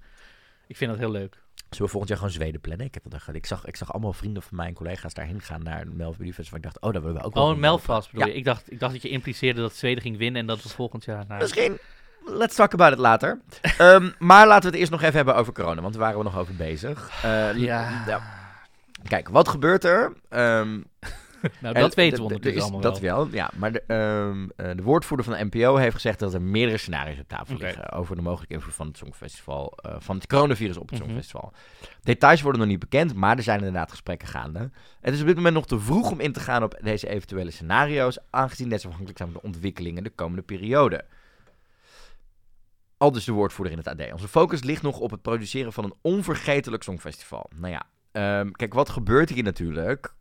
Ik 0.67 0.77
vind 0.77 0.91
dat 0.91 0.99
heel 0.99 1.11
leuk. 1.11 1.42
Zullen 1.75 1.91
we 1.91 1.97
volgend 1.97 2.07
jaar 2.07 2.17
gewoon 2.17 2.33
Zweden 2.33 2.61
plannen? 2.61 2.85
Ik, 2.85 2.93
heb 2.93 3.03
dat, 3.07 3.35
ik, 3.35 3.45
zag, 3.45 3.65
ik 3.65 3.75
zag 3.75 3.93
allemaal 3.93 4.13
vrienden 4.13 4.43
van 4.43 4.57
mij 4.57 4.67
en 4.67 4.73
collega's 4.73 5.13
daarheen 5.13 5.41
gaan 5.41 5.63
naar 5.63 5.83
Beauty 5.87 6.31
Festival. 6.31 6.57
Ik 6.57 6.63
dacht, 6.63 6.79
oh, 6.81 6.93
dat 6.93 7.01
willen 7.01 7.17
we 7.17 7.23
ook 7.25 7.33
wel 7.33 7.49
Oh. 7.49 7.57
Melfast 7.57 8.11
bedoel 8.11 8.27
Ja. 8.27 8.33
je? 8.33 8.37
Ik 8.39 8.45
dacht, 8.45 8.71
ik 8.71 8.79
dacht 8.79 8.93
dat 8.93 9.01
je 9.01 9.09
impliceerde 9.09 9.61
dat 9.61 9.75
Zweden 9.75 10.01
ging 10.01 10.17
winnen 10.17 10.41
en 10.41 10.47
dat 10.47 10.63
we 10.63 10.69
volgend 10.69 11.03
jaar 11.05 11.25
naar... 11.27 11.39
Misschien. 11.39 11.77
Let's 12.25 12.55
talk 12.55 12.73
about 12.73 12.91
it 12.93 12.97
later. 12.99 13.39
Ehm, 13.77 14.09
maar 14.19 14.47
laten 14.47 14.61
we 14.63 14.69
het 14.69 14.75
eerst 14.79 14.91
nog 14.91 15.01
even 15.01 15.15
hebben 15.15 15.35
over 15.35 15.53
corona, 15.53 15.81
want 15.81 15.93
daar 15.93 16.01
waren 16.03 16.17
we 16.17 16.23
nog 16.23 16.37
over 16.37 16.55
bezig. 16.55 17.09
Eh, 17.23 17.57
Ja. 17.57 18.03
nou, 18.05 18.21
Kijk, 19.07 19.29
wat 19.29 19.47
gebeurt 19.47 19.83
er? 19.83 20.13
Ehm, 20.29 20.81
Nou, 21.61 21.73
dat 21.73 21.95
weten 21.95 22.17
we 22.17 22.23
ondertussen 22.23 22.61
allemaal 22.61 22.81
dat 22.81 22.99
wel. 22.99 23.15
wel, 23.17 23.33
ja. 23.33 23.51
Maar 23.55 23.71
de, 23.71 23.83
ehm, 23.87 24.47
eh, 24.55 24.75
de 24.75 24.83
woordvoerder 24.83 25.25
van 25.25 25.37
de 25.37 25.45
NPO 25.45 25.75
heeft 25.75 25.95
gezegd 25.95 26.19
dat 26.19 26.33
er 26.33 26.41
meerdere 26.41 26.77
scenario's 26.77 27.19
op 27.19 27.27
tafel 27.27 27.57
liggen 27.57 27.91
over 27.91 28.15
de 28.15 28.21
mogelijke 28.21 28.53
invloed 28.53 28.73
van 28.73 28.87
het 28.87 28.97
Songfestival, 28.97 29.77
eh, 29.77 29.95
van 29.99 30.15
het 30.15 30.27
coronavirus 30.27 30.77
op 30.77 30.89
het 30.89 30.99
Mhm. 30.99 31.07
Songfestival. 31.07 31.53
Details 32.03 32.41
worden 32.41 32.61
nog 32.61 32.69
niet 32.69 32.79
bekend, 32.79 33.13
maar 33.15 33.37
er 33.37 33.43
zijn 33.43 33.57
inderdaad 33.57 33.89
gesprekken 33.89 34.27
gaande. 34.27 34.71
Het 35.01 35.13
is 35.13 35.21
op 35.21 35.27
dit 35.27 35.35
moment 35.35 35.53
nog 35.55 35.65
te 35.67 35.79
vroeg 35.79 36.11
om 36.11 36.19
in 36.19 36.31
te 36.33 36.39
gaan 36.39 36.63
op 36.63 36.79
deze 36.81 37.07
eventuele 37.09 37.51
scenario's, 37.51 38.17
aangezien 38.29 38.69
deze 38.69 38.85
afhankelijk 38.85 39.17
zijn 39.17 39.31
van 39.31 39.39
de 39.41 39.47
ontwikkelingen 39.47 40.03
de 40.03 40.09
komende 40.09 40.41
periode. 40.41 41.05
Al 42.97 43.11
dus 43.11 43.25
de 43.25 43.31
woordvoerder 43.31 43.73
in 43.77 43.79
het 43.83 43.87
AD. 43.87 44.11
Onze 44.11 44.27
focus 44.27 44.63
ligt 44.63 44.81
nog 44.81 44.99
op 44.99 45.11
het 45.11 45.21
produceren 45.21 45.73
van 45.73 45.83
een 45.83 45.93
onvergetelijk 46.01 46.83
songfestival. 46.83 47.49
Nou 47.55 47.71
ja, 47.73 47.83
ehm, 48.11 48.51
kijk, 48.51 48.73
wat 48.73 48.89
gebeurt 48.89 49.29
hier 49.29 49.43
natuurlijk? 49.43 50.13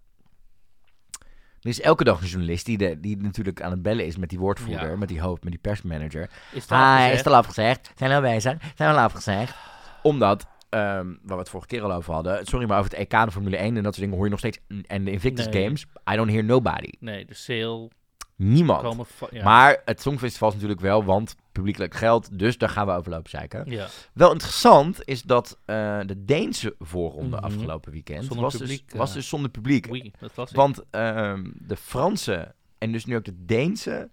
Er 1.62 1.68
is 1.68 1.80
elke 1.80 2.04
dag 2.04 2.20
een 2.20 2.26
journalist 2.26 2.66
die, 2.66 2.78
de, 2.78 3.00
die 3.00 3.16
natuurlijk 3.16 3.62
aan 3.62 3.70
het 3.70 3.82
bellen 3.82 4.06
is 4.06 4.16
met 4.16 4.28
die 4.28 4.38
woordvoerder, 4.38 4.90
Ja. 4.90 4.96
met 4.96 5.08
die 5.08 5.20
hoofd, 5.20 5.42
met 5.42 5.52
die 5.52 5.60
persmanager. 5.60 6.30
Is 6.52 6.62
het 6.62 6.68
Hi, 6.70 6.76
afgezegd? 6.76 7.12
is 7.12 7.18
het 7.18 7.26
al 7.26 7.34
afgezegd? 7.34 7.92
Zijn 7.96 8.10
we 8.10 8.16
al 8.16 8.22
bezig? 8.22 8.56
Zijn 8.76 8.90
we 8.92 8.96
al 8.98 9.04
afgezegd? 9.04 9.54
Omdat, 10.02 10.46
ehm, 10.68 11.06
waar 11.06 11.16
we 11.22 11.34
het 11.36 11.48
vorige 11.48 11.68
keer 11.68 11.82
al 11.82 11.92
over 11.92 12.12
hadden, 12.14 12.46
sorry, 12.46 12.66
maar 12.68 12.78
over 12.78 12.90
het 12.90 13.00
EK, 13.00 13.24
de 13.24 13.30
Formule 13.30 13.56
1 13.56 13.64
en 13.76 13.82
dat 13.82 13.94
soort 13.94 13.96
dingen 13.96 14.14
hoor 14.14 14.24
je 14.24 14.30
nog 14.30 14.38
steeds. 14.38 14.58
En 14.86 15.04
de 15.04 15.10
Invictus 15.10 15.46
Nee. 15.48 15.64
Games, 15.64 15.86
I 16.12 16.16
don't 16.16 16.30
hear 16.30 16.44
nobody. 16.44 16.90
Nee, 17.00 17.24
de 17.24 17.34
sale 17.34 17.90
Niemand. 18.36 19.06
Ja. 19.30 19.44
Maar 19.44 19.80
het 19.84 20.00
Songfestival 20.00 20.48
is 20.48 20.54
natuurlijk 20.54 20.80
wel, 20.80 21.04
want 21.04 21.36
publiekelijk 21.52 21.94
geld, 21.94 22.38
dus 22.38 22.58
daar 22.58 22.68
gaan 22.68 22.86
we 22.86 22.92
over 22.92 23.10
lopen 23.10 23.30
zeiken. 23.30 23.70
ja. 23.70 23.86
Wel 24.12 24.32
interessant 24.32 25.00
is 25.04 25.22
dat 25.22 25.58
eh, 25.64 26.00
de 26.06 26.24
Deense 26.24 26.74
voorronde 26.78 27.36
Mhm. 27.36 27.44
afgelopen 27.44 27.92
weekend 27.92 28.24
Zonder 28.24 28.44
was, 28.44 28.56
publiek, 28.56 28.88
dus, 28.88 28.98
was 28.98 29.08
eh. 29.08 29.14
dus 29.14 29.28
zonder 29.28 29.50
publiek. 29.50 30.10
Was. 30.34 30.50
Want 30.52 30.82
ehm, 30.90 31.50
de 31.54 31.76
Franse 31.76 32.54
en 32.78 32.92
dus 32.92 33.04
nu 33.04 33.16
ook 33.16 33.24
de 33.24 33.44
Deense 33.44 34.10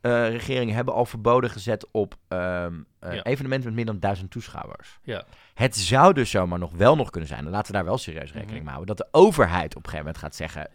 eh 0.00 0.28
regering 0.28 0.72
hebben 0.72 0.94
al 0.94 1.04
verboden 1.06 1.50
gezet 1.50 1.86
op 1.90 2.16
ehm, 2.28 2.74
eh, 2.98 3.14
Ja. 3.14 3.22
evenementen 3.22 3.66
met 3.66 3.74
meer 3.76 3.84
dan 3.86 3.98
duizend 4.00 4.30
toeschouwers. 4.30 4.98
Ja. 5.02 5.24
Het 5.54 5.76
zou 5.76 6.12
dus 6.12 6.30
zomaar 6.30 6.58
nog 6.58 6.72
wel 6.72 6.96
nog 6.96 7.10
kunnen 7.10 7.28
zijn, 7.28 7.44
en 7.44 7.50
laten 7.50 7.66
we 7.66 7.72
daar 7.72 7.84
wel 7.86 7.98
serieus 7.98 8.32
rekening 8.32 8.50
Mhm. 8.50 8.64
mee 8.64 8.74
houden, 8.74 8.96
dat 8.96 9.06
de 9.06 9.18
overheid 9.18 9.76
op 9.76 9.82
een 9.84 9.90
gegeven 9.90 9.98
moment 10.04 10.18
gaat 10.18 10.34
zeggen. 10.34 10.68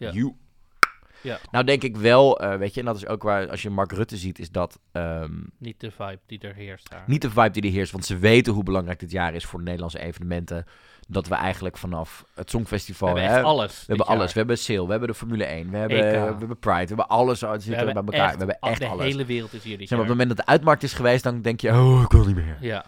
Ja. 1.24 1.38
Nou 1.50 1.64
denk 1.64 1.82
ik 1.82 1.96
wel, 1.96 2.40
eh, 2.40 2.56
weet 2.56 2.74
je, 2.74 2.80
en 2.80 2.86
dat 2.86 2.96
is 2.96 3.06
ook 3.06 3.22
waar, 3.22 3.48
als 3.50 3.62
je 3.62 3.70
Mark 3.70 3.92
Rutte 3.92 4.16
ziet, 4.16 4.38
is 4.38 4.50
dat 4.50 4.78
ehm, 4.92 5.32
Niet 5.58 5.80
de 5.80 5.90
vibe 5.90 6.20
die 6.26 6.38
er 6.38 6.54
heerst 6.54 6.90
daar. 6.90 7.04
niet 7.06 7.22
de 7.22 7.30
vibe 7.30 7.50
die 7.50 7.62
er 7.62 7.70
heerst, 7.70 7.92
want 7.92 8.04
ze 8.04 8.18
weten 8.18 8.52
hoe 8.52 8.62
belangrijk 8.62 8.98
dit 9.00 9.10
jaar 9.10 9.34
is 9.34 9.44
voor 9.44 9.58
de 9.58 9.64
Nederlandse 9.64 9.98
evenementen. 10.00 10.64
Dat 11.08 11.26
we 11.28 11.34
eigenlijk 11.34 11.76
vanaf 11.76 12.24
het 12.34 12.44
we 12.44 12.50
Songfestival 12.50 13.08
hebben 13.08 13.26
hè, 13.26 13.36
echt 13.36 13.44
alles. 13.44 13.78
we 13.78 13.84
hebben 13.86 14.06
alles. 14.06 14.32
We 14.32 14.38
hebben 14.38 14.58
Sale, 14.58 14.84
we 14.84 14.90
hebben 14.90 15.08
de 15.08 15.14
Formule 15.14 15.44
1, 15.44 15.70
we 15.70 15.76
hebben, 15.76 15.98
EK. 15.98 16.12
we 16.12 16.18
hebben 16.18 16.58
Pride, 16.58 16.80
we 16.80 16.86
hebben 16.86 17.08
alles. 17.08 17.40
We 17.40 17.46
zit 17.58 17.64
er 17.64 17.84
bij 17.84 17.84
hebben 17.84 18.04
elkaar. 18.04 18.24
echt, 18.24 18.32
we 18.32 18.38
hebben 18.38 18.58
echt 18.60 18.80
de 18.80 18.86
alles. 18.86 19.04
hele 19.04 19.24
wereld 19.24 19.52
is 19.52 19.62
hier 19.62 19.78
dit 19.78 19.88
Zeg 19.88 19.98
maar, 19.98 20.06
op 20.06 20.12
het 20.12 20.18
moment 20.18 20.36
dat 20.36 20.46
de 20.46 20.52
uitmarkt 20.52 20.82
is 20.82 20.92
geweest, 20.92 21.24
dan 21.24 21.42
denk 21.42 21.60
je, 21.60 21.70
oh, 21.70 22.02
ik 22.04 22.12
wil 22.12 22.24
niet 22.26 22.36
meer. 22.36 22.56
Ja. 22.60 22.84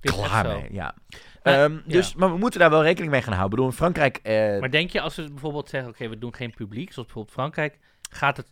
Klaar 0.00 0.46
mee, 0.46 0.68
ja. 0.72 0.94
Maar- 1.42 1.64
Ehm, 1.64 1.78
dus, 1.86 2.14
maar 2.14 2.32
we 2.32 2.38
moeten 2.38 2.60
daar 2.60 2.70
wel 2.70 2.82
rekening 2.82 3.10
mee 3.12 3.22
gaan 3.22 3.32
houden. 3.32 3.50
Ik 3.50 3.54
bedoel, 3.56 3.70
in 3.70 3.76
Frankrijk... 3.76 4.16
eh, 4.22 4.60
Maar 4.60 4.70
denk 4.70 4.90
je 4.90 5.00
als 5.00 5.14
we 5.16 5.28
bijvoorbeeld 5.30 5.68
zeggen, 5.68 5.90
oké, 5.90 6.08
we 6.08 6.18
doen 6.18 6.34
geen 6.34 6.54
publiek, 6.54 6.92
zoals 6.92 7.06
bijvoorbeeld 7.06 7.34
Frankrijk, 7.34 7.78
gaat 8.10 8.36
het, 8.36 8.46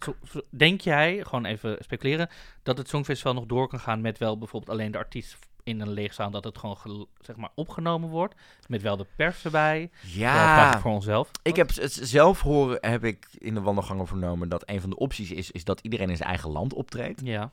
denk 0.50 0.80
jij, 0.80 1.24
gewoon 1.24 1.44
even 1.44 1.76
speculeren, 1.80 2.28
dat 2.62 2.78
het 2.78 2.88
Songfestival 2.88 3.34
nog 3.34 3.46
door 3.46 3.68
kan 3.68 3.80
gaan 3.80 4.00
met 4.00 4.18
wel 4.18 4.38
bijvoorbeeld 4.38 4.72
alleen 4.78 4.90
de 4.90 4.98
artiest 4.98 5.38
in 5.62 5.80
een 5.80 5.90
leegzaal, 5.90 6.30
dat 6.30 6.44
het 6.44 6.58
gewoon 6.58 7.06
zeg 7.20 7.36
maar 7.36 7.50
opgenomen 7.54 8.08
wordt, 8.08 8.34
met 8.66 8.82
wel 8.82 8.96
de 8.96 9.06
pers 9.16 9.44
erbij, 9.44 9.90
ja. 10.00 10.34
ja, 10.72 10.80
voor 10.80 10.90
onszelf. 10.90 11.30
ik 11.42 11.56
heb 11.56 11.68
het 11.74 11.92
zelf 12.02 12.40
horen, 12.40 12.78
heb 12.80 13.04
ik 13.04 13.26
in 13.38 13.54
de 13.54 13.60
wandelgangen 13.60 14.06
vernomen, 14.06 14.48
dat 14.48 14.62
een 14.68 14.80
van 14.80 14.90
de 14.90 14.96
opties 14.96 15.30
is, 15.30 15.50
is 15.50 15.64
dat 15.64 15.80
iedereen 15.80 16.10
in 16.10 16.16
zijn 16.16 16.28
eigen 16.28 16.50
land 16.50 16.74
optreedt. 16.74 17.20
Ja, 17.24 17.52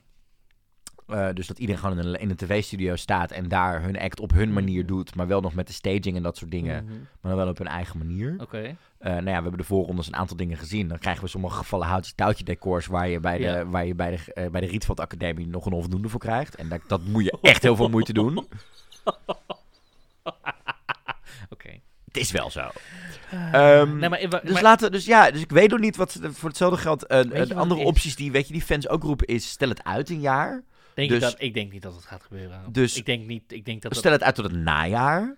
Eh, 1.07 1.27
dus 1.33 1.47
dat 1.47 1.59
iedereen 1.59 1.81
gewoon 1.81 1.99
in 1.99 2.05
een, 2.05 2.19
in 2.19 2.29
een 2.29 2.35
tv-studio 2.35 2.95
staat 2.95 3.31
en 3.31 3.47
daar 3.47 3.81
hun 3.81 3.99
act 3.99 4.19
op 4.19 4.31
hun 4.33 4.53
manier 4.53 4.77
Mhm. 4.83 4.87
doet, 4.87 5.15
maar 5.15 5.27
wel 5.27 5.41
nog 5.41 5.53
met 5.53 5.67
de 5.67 5.73
staging 5.73 6.15
en 6.15 6.23
dat 6.23 6.37
soort 6.37 6.51
dingen, 6.51 6.83
Mhm. 6.83 6.93
maar 6.93 7.31
dan 7.31 7.35
wel 7.35 7.47
op 7.47 7.57
hun 7.57 7.67
eigen 7.67 7.97
manier. 7.97 8.35
Oké. 8.37 8.57
Eh, 8.97 9.11
nou 9.11 9.15
ja, 9.15 9.21
we 9.23 9.31
hebben 9.31 9.57
de 9.57 9.63
voorrondes 9.63 10.07
een 10.07 10.15
aantal 10.15 10.37
dingen 10.37 10.57
gezien. 10.57 10.87
Dan 10.87 10.97
krijgen 10.99 11.23
we 11.23 11.29
sommige 11.29 11.55
gevallen 11.57 11.87
houtje 11.87 12.13
touwtje 12.15 12.43
decors 12.43 12.85
waar 12.85 13.07
je 13.07 13.19
bij 13.19 13.37
de, 13.37 13.43
Ja. 13.43 13.65
waar 13.65 13.85
je 13.85 13.95
bij 13.95 14.09
de, 14.11 14.33
eh, 14.33 14.49
bij 14.49 14.61
de 14.61 14.67
Rietveld 14.67 14.99
Academie 14.99 15.47
nog 15.47 15.65
een 15.65 15.73
onvoldoende 15.73 16.09
voor 16.09 16.19
krijgt. 16.19 16.55
En 16.55 16.69
dat, 16.69 16.81
dat 16.87 17.03
moet 17.05 17.23
je 17.23 17.37
echt 17.41 17.61
heel 17.63 17.75
veel 17.75 17.89
moeite 17.89 18.13
doen. 18.13 18.33
Oké. 21.49 21.79
Het 22.05 22.17
is 22.21 22.31
wel 22.31 22.49
zo. 22.51 22.69
Ehm, 23.51 23.97
nee, 23.97 24.09
maar, 24.09 24.19
dus 24.43 24.51
maar- 24.53 24.61
laten 24.61 24.91
dus 24.91 25.05
ja, 25.05 25.31
dus 25.31 25.41
ik 25.41 25.49
weet 25.51 25.69
nog 25.69 25.79
niet 25.79 25.95
wat 25.95 26.19
voor 26.21 26.49
hetzelfde 26.49 26.77
geld. 26.77 26.99
de 27.09 27.27
wat 27.37 27.53
andere 27.53 27.81
opties 27.81 28.15
die, 28.15 28.31
weet 28.31 28.47
je, 28.47 28.53
die 28.53 28.61
fans 28.61 28.87
ook 28.89 29.03
roepen 29.03 29.27
is 29.27 29.49
stel 29.49 29.69
het 29.69 29.83
uit 29.83 30.09
een 30.09 30.19
jaar. 30.19 30.63
Denk 30.95 31.09
dus- 31.09 31.19
dat, 31.21 31.35
ik 31.37 31.53
denk 31.53 31.71
niet 31.71 31.81
dat 31.81 31.95
het 31.95 32.05
gaat 32.05 32.23
gebeuren. 32.23 32.61
Dus- 32.71 32.97
ik 32.97 33.05
denk 33.05 33.27
niet, 33.27 33.51
ik 33.51 33.65
denk 33.65 33.81
dat 33.81 33.95
Stel 33.95 34.11
het 34.11 34.23
uit 34.23 34.35
tot 34.35 34.45
het 34.45 34.53
najaar. 34.53 35.37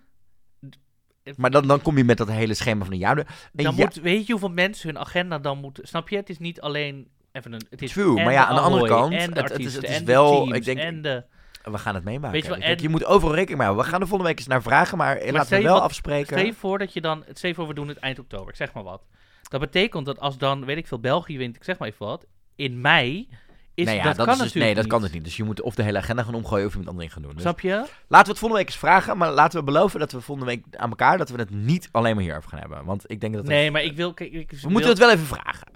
het- 1.22 1.36
Maar 1.36 1.50
dan, 1.50 1.66
dan 1.66 1.82
kom 1.82 1.96
je 1.96 2.04
met 2.04 2.16
dat 2.18 2.28
hele 2.30 2.54
schema 2.54 2.84
van 2.84 2.92
een 2.92 2.98
jaar. 2.98 3.14
Dan 3.14 3.26
ja- 3.52 3.70
moet, 3.70 3.94
weet 3.94 4.26
je 4.26 4.32
hoeveel 4.32 4.50
mensen 4.50 4.88
hun 4.88 4.98
agenda 4.98 5.38
dan 5.38 5.58
moeten, 5.58 5.86
snap 5.88 6.08
je? 6.08 6.16
Het 6.16 6.28
is 6.30 6.38
niet 6.38 6.60
alleen 6.60 7.08
even 7.32 7.52
een, 7.52 7.66
het 7.70 7.82
is 7.82 7.92
True, 7.92 8.14
maar 8.14 8.32
ja, 8.32 8.46
aan 8.46 8.54
de 8.54 8.60
andere 8.60 8.86
kant, 8.86 9.12
het- 9.14 9.58
is- 9.58 9.74
het 9.74 9.84
is 9.88 10.02
wel- 10.02 10.42
teams, 10.44 10.56
ik 10.56 10.64
denk- 10.64 10.78
en 10.78 11.02
de, 11.02 11.24
we 11.62 11.78
gaan 11.78 11.94
het 11.94 12.04
meemaken. 12.04 12.30
Weet 12.32 12.42
je 12.42 12.48
wel, 12.48 12.58
Ik 12.58 12.64
denk, 12.64 12.76
en- 12.76 12.82
je 12.82 12.88
moet 12.88 13.04
overal 13.04 13.34
rekening 13.34 13.58
mee 13.58 13.66
houden. 13.66 13.84
We 13.86 13.90
gaan 13.92 14.00
er 14.00 14.06
volgende 14.06 14.30
week 14.32 14.38
eens 14.40 14.48
naar 14.48 14.62
vragen, 14.62 14.98
maar, 14.98 15.14
laten 15.24 15.46
stel 15.46 15.58
we 15.58 15.64
wel 15.64 15.74
wat- 15.74 15.82
afspreken. 15.82 16.26
Stel 16.26 16.44
je 16.46 16.54
voor 16.54 16.78
dat 16.78 16.92
je 16.92 17.00
dan, 17.00 17.24
stel 17.32 17.48
je 17.48 17.54
voor 17.56 17.66
we 17.68 17.74
doen 17.74 17.88
het 17.88 17.98
eind 17.98 18.18
oktober, 18.18 18.48
ik 18.48 18.56
zeg 18.56 18.72
maar 18.72 18.82
wat. 18.82 19.02
Dat 19.42 19.60
betekent 19.60 20.06
dat 20.06 20.20
als 20.20 20.38
dan, 20.38 20.64
weet 20.64 20.76
ik 20.76 20.86
veel, 20.86 21.00
België 21.00 21.38
wint, 21.38 21.56
ik 21.56 21.64
zeg 21.64 21.78
maar 21.78 21.88
even 21.88 22.06
wat, 22.06 22.26
in 22.56 22.80
mei 22.80 23.28
is 23.76 23.84
nee, 23.86 23.96
ja, 23.96 24.02
dat, 24.02 24.16
dat 24.16 24.26
kan 24.26 24.34
is 24.34 24.40
dus, 24.40 24.46
natuurlijk 24.46 24.64
nee, 24.74 24.82
dat 24.82 24.86
kan 24.92 25.00
niet. 25.00 25.06
dus 25.08 25.16
niet. 25.16 25.24
Dus 25.24 25.36
je 25.36 25.44
moet 25.44 25.60
of 25.60 25.74
de 25.74 25.82
hele 25.82 25.98
agenda 25.98 26.22
gaan 26.22 26.34
omgooien 26.34 26.66
of 26.66 26.72
je 26.72 26.78
moet 26.78 26.88
andere 26.88 27.10
gaan 27.10 27.22
doen. 27.22 27.32
Dus 27.32 27.42
Snap 27.42 27.60
je? 27.60 27.68
laten 27.68 27.86
we 28.08 28.16
het 28.16 28.26
volgende 28.38 28.54
week 28.56 28.66
eens 28.66 28.76
vragen, 28.76 29.16
maar 29.16 29.32
laten 29.32 29.58
we 29.58 29.64
beloven 29.64 30.00
dat 30.00 30.12
we 30.12 30.20
volgende 30.20 30.50
week 30.50 30.64
aan 30.76 30.88
elkaar 30.90 31.18
dat 31.18 31.28
we 31.30 31.38
het 31.38 31.50
niet 31.50 31.88
alleen 31.92 32.14
maar 32.14 32.24
hierover 32.24 32.50
gaan 32.50 32.58
hebben. 32.60 32.84
Want 32.84 33.04
ik 33.10 33.20
denk 33.20 33.32
dat 33.34 33.42
het- 33.42 33.50
Nee, 33.52 33.70
maar 33.70 33.82
ik 33.82 33.96
wil, 33.96 34.14
kijk, 34.14 34.32
ik 34.32 34.50
we 34.50 34.60
wil- 34.60 34.70
moeten 34.70 34.90
het 34.90 34.98
wel 34.98 35.10
even 35.10 35.26
vragen. 35.26 35.68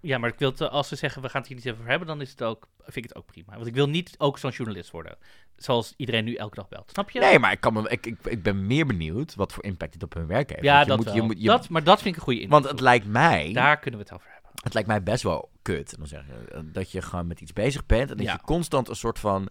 Ja, 0.00 0.18
maar 0.18 0.30
ik 0.30 0.38
wil 0.38 0.50
het, 0.50 0.60
als 0.70 0.88
ze 0.88 0.96
zeggen 0.96 1.22
we 1.22 1.28
gaan 1.28 1.40
het 1.40 1.50
hier 1.50 1.56
niet 1.64 1.70
over 1.72 1.86
hebben, 1.86 2.08
dan 2.08 2.20
is 2.20 2.30
het 2.30 2.42
ook, 2.42 2.68
vind 2.82 2.96
ik 2.96 3.02
het 3.04 3.16
ook 3.16 3.26
prima. 3.26 3.54
Want 3.54 3.66
ik 3.66 3.74
wil 3.74 3.88
niet 3.88 4.14
ook 4.18 4.38
zo'n 4.38 4.50
journalist 4.50 4.90
worden. 4.90 5.16
Zoals 5.56 5.94
iedereen 5.96 6.24
nu 6.24 6.34
elke 6.34 6.54
dag 6.54 6.68
belt. 6.68 6.90
Snap 6.90 7.10
je? 7.10 7.18
Nee, 7.20 7.38
maar 7.38 7.52
ik, 7.52 7.60
kan 7.60 7.72
me, 7.72 7.88
ik, 7.88 8.06
ik, 8.06 8.16
ik 8.24 8.42
ben 8.42 8.66
meer 8.66 8.86
benieuwd 8.86 9.34
wat 9.34 9.52
voor 9.52 9.64
impact 9.64 9.92
dit 9.92 10.02
op 10.02 10.14
hun 10.14 10.26
werk 10.26 10.50
heeft. 10.50 10.62
ja, 10.62 10.84
dat 10.84 10.96
moet, 10.96 11.12
je 11.14 11.22
moet, 11.22 11.40
je, 11.40 11.46
dat, 11.46 11.68
maar 11.68 11.84
dat 11.84 12.02
vind 12.02 12.14
ik 12.14 12.20
een 12.20 12.26
goede 12.26 12.48
Want 12.48 12.68
het 12.68 12.80
lijkt 12.80 13.06
mij... 13.06 13.52
Daar 13.52 13.78
kunnen 13.78 14.00
we 14.00 14.06
het 14.06 14.14
over 14.14 14.26
hebben. 14.26 14.37
Het 14.62 14.74
lijkt 14.74 14.88
mij 14.88 15.02
best 15.02 15.22
wel 15.22 15.50
kut. 15.62 15.94
Dan 15.98 16.06
zeg 16.06 16.22
je, 16.26 16.52
eh, 16.52 16.60
dat 16.64 16.90
je 16.92 17.02
gewoon 17.02 17.26
met 17.26 17.40
iets 17.40 17.52
bezig 17.52 17.86
bent. 17.86 18.10
En 18.10 18.16
dat 18.16 18.26
Ja. 18.26 18.32
je 18.32 18.38
constant 18.40 18.88
een 18.88 18.96
soort 18.96 19.18
van. 19.18 19.48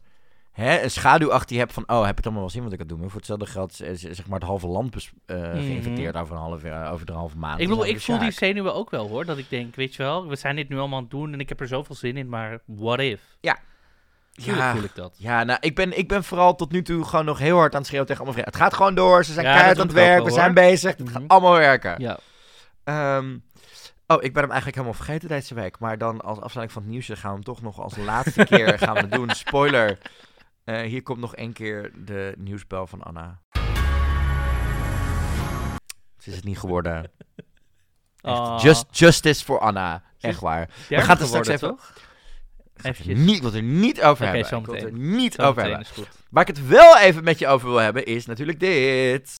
Hè, 0.51 0.81
een 0.81 0.91
schaduw 0.91 1.31
achter 1.31 1.53
je 1.55 1.61
hebt 1.61 1.73
van. 1.73 1.83
Oh, 1.89 2.05
heb 2.05 2.15
het 2.15 2.25
allemaal 2.25 2.43
wel 2.43 2.51
zien 2.51 2.63
wat 2.63 2.71
ik 2.73 2.81
aan 2.81 2.87
doen 2.87 2.99
ben? 2.99 3.07
Voor 3.09 3.17
hetzelfde 3.17 3.45
geld 3.45 3.81
is, 3.81 4.03
is 4.03 4.15
zeg 4.17 4.27
maar 4.27 4.39
het 4.39 4.47
halve 4.47 4.67
land 4.67 4.91
bes- 4.91 5.11
eh, 5.25 5.41
geïnfecteerd 5.51 6.15
over 6.15 6.35
een 6.35 6.41
eh, 6.71 6.91
over 6.93 7.09
een 7.09 7.15
halve 7.15 7.37
maand. 7.37 7.53
Mhm. 7.53 7.61
Ik 7.63 7.67
bedoel, 7.69 7.85
ik 7.85 8.01
voel 8.01 8.17
die 8.19 8.27
de 8.29 8.33
zenuwen 8.33 8.73
ook 8.75 8.89
wel 8.89 9.07
hoor. 9.07 9.25
Dat 9.25 9.37
ik 9.37 9.49
denk, 9.49 9.75
weet 9.75 9.95
je 9.95 10.03
wel, 10.03 10.27
we 10.27 10.35
zijn 10.35 10.55
dit 10.55 10.69
nu 10.69 10.77
allemaal 10.77 10.97
aan 10.97 11.03
het 11.03 11.11
doen 11.11 11.33
en 11.33 11.39
ik 11.39 11.49
heb 11.49 11.59
er 11.59 11.67
zoveel 11.67 11.95
zin 11.95 12.17
in, 12.17 12.29
maar 12.29 12.59
what 12.65 12.99
if? 12.99 13.21
Ja. 13.41 13.57
Ja. 14.31 14.73
voel 14.73 14.83
ik 14.83 14.95
dat. 14.95 15.15
Ja, 15.17 15.43
nou, 15.43 15.57
ik 15.61 15.75
ben, 15.75 15.97
ik 15.97 16.07
ben 16.07 16.23
vooral 16.23 16.55
tot 16.55 16.71
nu 16.71 16.81
toe 16.81 17.03
gewoon 17.05 17.25
nog 17.25 17.39
heel 17.39 17.57
hard 17.57 17.71
aan 17.73 17.77
het 17.77 17.87
schreeuwen 17.87 18.07
tegen 18.07 18.23
allemaal 18.23 18.41
vrienden. 18.43 18.61
Het 18.61 18.69
gaat 18.71 18.79
gewoon 18.79 18.95
door. 18.95 19.23
Ze 19.25 19.33
zijn 19.33 19.45
Ja, 19.45 19.51
keihard 19.53 19.79
aan 19.79 19.85
het 19.87 19.95
doe 19.95 20.03
ik 20.03 20.09
ook 20.09 20.13
werk. 20.15 20.27
We 20.29 20.33
zijn 20.39 20.53
bezig. 20.53 20.89
Het 20.97 20.99
Mhm. 21.05 21.13
gaat 21.13 21.23
allemaal 21.27 21.53
werken. 21.57 21.95
Ja. 22.01 22.17
Ehm, 22.83 23.37
oh, 24.07 24.23
ik 24.23 24.33
ben 24.33 24.41
hem 24.41 24.51
eigenlijk 24.51 24.75
helemaal 24.75 24.93
vergeten 25.03 25.29
deze 25.29 25.53
week. 25.53 25.79
Maar 25.79 25.97
dan 25.97 26.21
als 26.21 26.39
afsluiting 26.39 26.71
van 26.71 26.81
het 26.81 26.91
nieuws 26.91 27.07
gaan 27.07 27.29
we 27.29 27.35
hem 27.35 27.43
toch 27.43 27.61
nog 27.61 27.79
als 27.79 27.97
laatste 27.97 28.45
keer 28.45 28.79
gaan 28.79 28.95
we 28.95 29.07
doen. 29.07 29.29
Spoiler. 29.45 29.97
Eh, 30.63 30.81
hier 30.81 31.03
komt 31.03 31.19
nog 31.19 31.35
één 31.35 31.53
keer 31.53 31.91
de 32.05 32.33
nieuwsbel 32.37 32.87
van 32.87 33.03
Anna. 33.03 33.41
Ze 36.17 36.29
is 36.29 36.35
het 36.35 36.43
niet 36.45 36.59
geworden. 36.59 37.11
Ah, 38.21 38.59
just, 38.61 38.85
justice 38.91 39.45
voor 39.45 39.59
Anna. 39.59 40.03
Echt 40.19 40.39
waar. 40.39 40.69
derde 40.89 41.05
gaan 41.05 41.17
het 41.17 41.27
straks 41.27 41.47
even- 41.47 41.69
toch? 41.69 41.93
Er 42.73 42.85
Eventjes. 42.85 43.19
niet, 43.19 43.43
het 43.43 43.53
er 43.53 43.61
niet 43.61 44.01
over 44.01 44.23
hebben. 44.23 44.57
Ik 44.57 44.65
wil 44.65 44.75
het 44.75 44.83
er 44.83 44.93
niet 44.93 45.33
Zo 45.33 45.41
over 45.41 45.61
hebben. 45.61 45.85
Waar 46.29 46.49
ik 46.49 46.55
het 46.55 46.67
wel 46.67 46.97
even 46.97 47.23
met 47.23 47.39
je 47.39 47.47
over 47.47 47.67
wil 47.69 47.77
hebben 47.77 48.05
is 48.05 48.25
natuurlijk 48.25 48.59
dit. 48.59 49.35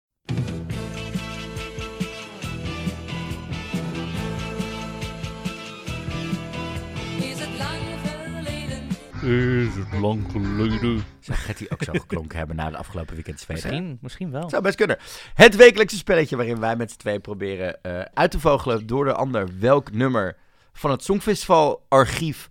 Is 9.28 9.76
het 9.76 10.00
lang 10.02 10.32
geleden? 10.32 11.04
Zou 11.20 11.38
Getty 11.38 11.66
ook 11.70 11.84
zo 11.84 11.92
geklonken 11.94 12.38
hebben 12.38 12.56
na 12.56 12.70
de 12.70 12.78
afgelopen 12.78 13.14
weekend 13.16 13.40
Zweden? 13.40 13.64
Misschien, 13.64 13.98
misschien 14.02 14.32
wel. 14.32 14.50
Zou 14.50 14.62
best 14.64 14.76
kunnen. 14.76 14.98
Het 15.34 15.56
wekelijkse 15.56 15.98
spelletje 15.98 16.36
waarin 16.36 16.60
wij 16.60 16.76
met 16.76 16.92
z'n 16.92 16.98
tweeën 16.98 17.22
proberen 17.22 17.82
eh, 17.84 18.02
uit 18.14 18.32
te 18.32 18.40
vogelen 18.40 18.88
door 18.88 19.06
de 19.06 19.14
ander 19.14 19.50
welk 19.60 19.92
nummer 19.92 20.36
van 20.74 20.92
het 20.92 21.04
Songfestival 21.04 21.86
archief 21.90 22.50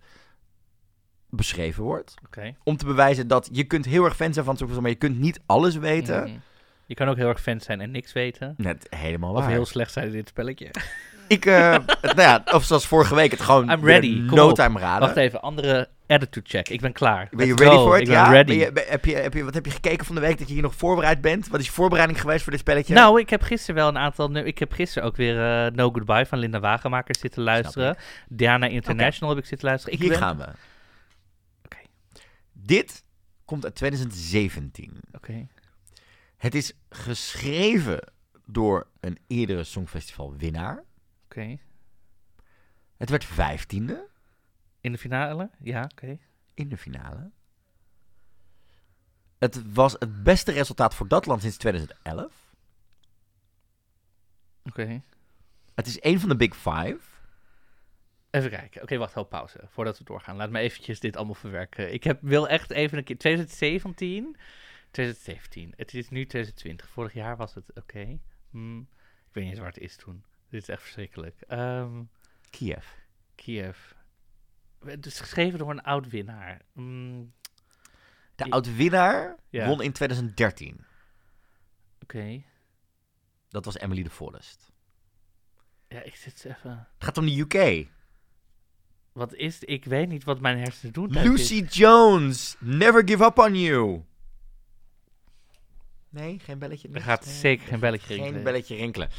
beschreven 1.29 1.83
wordt. 1.83 2.13
Oké. 2.25 2.55
Om 2.63 2.77
te 2.77 2.85
bewijzen 2.85 3.27
dat 3.27 3.49
je 3.51 3.63
kunt 3.63 3.85
heel 3.85 4.05
erg 4.05 4.15
fan 4.15 4.33
zijn 4.33 4.45
van 4.45 4.53
het 4.55 4.63
Songfestival, 4.63 4.81
maar 4.81 4.91
je 4.91 4.95
kunt 5.07 5.19
niet 5.19 5.39
alles 5.45 5.75
weten. 5.75 6.23
Mhm. 6.23 6.37
Je 6.85 6.95
kan 6.95 7.07
ook 7.09 7.15
heel 7.15 7.27
erg 7.27 7.41
fan 7.41 7.59
zijn 7.59 7.81
en 7.81 7.91
niks 7.91 8.13
weten. 8.13 8.53
Net 8.57 8.87
helemaal 8.89 9.33
Of 9.33 9.39
waar. 9.39 9.49
heel 9.49 9.65
slecht 9.65 9.91
zijn 9.91 10.05
in 10.07 10.11
dit 10.11 10.27
spelletje. 10.27 10.71
Ik, 11.27 11.45
eh, 11.45 11.71
het- 11.71 12.01
nou 12.15 12.21
ja, 12.21 12.43
of 12.53 12.63
zoals 12.63 12.87
vorige 12.87 13.15
week, 13.15 13.31
het 13.31 13.41
gewoon 13.41 13.69
I'm 13.71 13.85
ready. 13.85 14.19
No 14.19 14.51
time 14.51 14.79
raden. 14.79 14.99
Wacht 15.07 15.15
even, 15.17 15.41
andere 15.41 15.89
attitude 16.07 16.49
check. 16.49 16.69
Ik 16.69 16.81
ben 16.81 16.91
klaar. 16.91 17.27
Ben 17.31 17.47
je 17.47 17.55
ready 17.55 17.75
voor 17.75 17.91
het? 17.91 18.01
Ik 18.01 18.07
ben 18.07 18.15
ja? 18.15 18.29
ready. 18.31 18.47
Ben 18.47 18.57
je, 18.57 18.71
ben- 18.71 18.87
heb 18.87 19.05
je, 19.05 19.15
heb 19.15 19.33
je, 19.33 19.43
wat 19.43 19.53
heb 19.53 19.65
je 19.65 19.71
gekeken 19.71 20.05
van 20.05 20.15
de 20.15 20.21
week 20.21 20.37
dat 20.37 20.47
je 20.47 20.53
hier 20.53 20.63
nog 20.63 20.75
voorbereid 20.75 21.21
bent? 21.21 21.47
Wat 21.47 21.59
is 21.59 21.65
je 21.65 21.71
voorbereiding 21.71 22.21
geweest 22.21 22.43
voor 22.43 22.51
dit 22.51 22.61
spelletje? 22.61 22.93
Nou, 22.93 23.19
ik 23.19 23.29
heb 23.29 23.41
gisteren 23.41 23.75
wel 23.75 23.87
een 23.87 23.97
aantal... 23.97 24.35
Ik 24.35 24.57
heb 24.57 24.71
gisteren 24.71 25.07
ook 25.07 25.15
weer 25.15 25.65
eh, 25.65 25.71
No 25.71 25.91
Goodbye 25.91 26.25
van 26.25 26.37
Linda 26.39 26.59
Wagenmaker 26.59 27.15
zitten 27.19 27.43
luisteren. 27.43 27.97
Diana 28.29 28.67
International 28.67 29.29
heb 29.29 29.43
ik 29.43 29.49
zitten 29.49 29.67
luisteren. 29.67 29.95
Ik 29.95 30.01
hier 30.01 30.09
ben- 30.09 30.19
gaan 30.19 30.37
we. 30.37 30.47
Oké. 31.65 31.77
Dit 32.51 33.03
komt 33.45 33.63
uit 33.63 33.75
2017. 33.75 34.99
Oké. 35.11 35.47
Het 36.37 36.55
is 36.55 36.73
geschreven 36.89 37.99
door 38.45 38.87
een 38.99 39.17
eerdere 39.27 39.63
Songfestival 39.63 40.35
winnaar. 40.37 40.83
Oké. 41.25 41.57
Het 42.97 43.09
werd 43.09 43.25
vijftiende 43.25 44.06
In 44.87 44.93
de 44.93 44.99
finale? 44.99 45.49
Ja, 45.59 45.89
oké. 45.91 46.17
in 46.53 46.69
de 46.69 46.77
finale. 46.77 47.31
Het 49.37 49.73
was 49.73 49.95
het 49.99 50.23
beste 50.23 50.51
resultaat 50.51 50.95
voor 50.95 51.07
dat 51.07 51.25
land 51.25 51.41
sinds 51.41 51.57
2011. 51.57 52.53
Oké. 54.63 55.01
Het 55.75 55.87
is 55.87 56.03
een 56.03 56.19
van 56.19 56.29
de 56.29 56.35
Big 56.35 56.55
Five. 56.55 56.99
Even 58.29 58.49
kijken. 58.49 58.81
Oké, 58.81 58.97
wacht, 58.97 59.13
hou 59.13 59.25
pauze. 59.25 59.59
Voordat 59.67 59.97
we 59.97 60.03
doorgaan. 60.03 60.35
Laat 60.35 60.49
me 60.49 60.59
eventjes 60.59 60.99
dit 60.99 61.15
allemaal 61.15 61.35
verwerken. 61.35 61.93
Ik 61.93 62.03
heb, 62.03 62.21
wil 62.21 62.47
echt 62.47 62.71
even 62.71 62.97
een 62.97 63.03
keer... 63.03 63.17
2017? 63.17 64.37
2017. 64.91 65.73
Het 65.75 65.93
is 65.93 66.09
nu 66.09 66.25
2020. 66.25 66.89
Vorig 66.89 67.13
jaar 67.13 67.37
was 67.37 67.53
het 67.53 67.73
oké. 67.73 68.19
Hm, 68.51 68.79
ik 68.79 68.85
weet 69.31 69.43
niet 69.43 69.51
eens 69.51 69.59
waar 69.59 69.73
het 69.73 69.79
is 69.79 69.95
toen. 69.95 70.23
Dit 70.49 70.61
is 70.61 70.69
echt 70.69 70.81
verschrikkelijk. 70.81 71.41
Ehm, 71.47 72.03
Kiev. 72.49 72.85
Kiev. 73.35 73.95
Het 74.85 75.05
is 75.05 75.19
geschreven 75.19 75.59
door 75.59 75.69
een 75.69 75.81
oud 75.83 76.07
winnaar. 76.09 76.61
Hm, 76.73 77.23
De 78.35 78.45
I- 78.45 78.49
oud-winnaar 78.49 79.35
Ja. 79.49 79.67
won 79.67 79.81
in 79.81 79.91
2013. 79.91 80.85
oké. 82.01 82.41
Dat 83.49 83.65
was 83.65 83.77
Emily 83.77 84.03
de 84.03 84.09
Forest. 84.09 84.71
Ja, 85.87 86.01
ik 86.01 86.15
zit 86.15 86.45
even... 86.45 86.71
Het 86.93 87.03
gaat 87.03 87.17
om 87.17 87.25
de 87.25 87.39
UK. 87.39 87.87
Wat 89.11 89.33
is... 89.33 89.59
Ik 89.63 89.85
weet 89.85 90.07
niet 90.09 90.23
wat 90.23 90.39
mijn 90.39 90.57
hersenen 90.57 90.93
doen. 90.93 91.11
Lucy 91.11 91.63
Jones, 91.69 92.55
Never 92.59 93.01
Give 93.07 93.23
Up 93.23 93.37
On 93.37 93.55
You. 93.59 94.03
Nee, 96.09 96.39
geen 96.39 96.59
belletje. 96.59 96.89
Er 96.93 97.01
gaat 97.01 97.25
Nee. 97.25 97.33
zeker 97.33 97.67
geen 97.67 97.79
belletje 97.79 98.07
Geen 98.07 98.17
rinkelen. 98.17 98.43
belletje 98.43 98.75
rinkelen. 98.75 99.09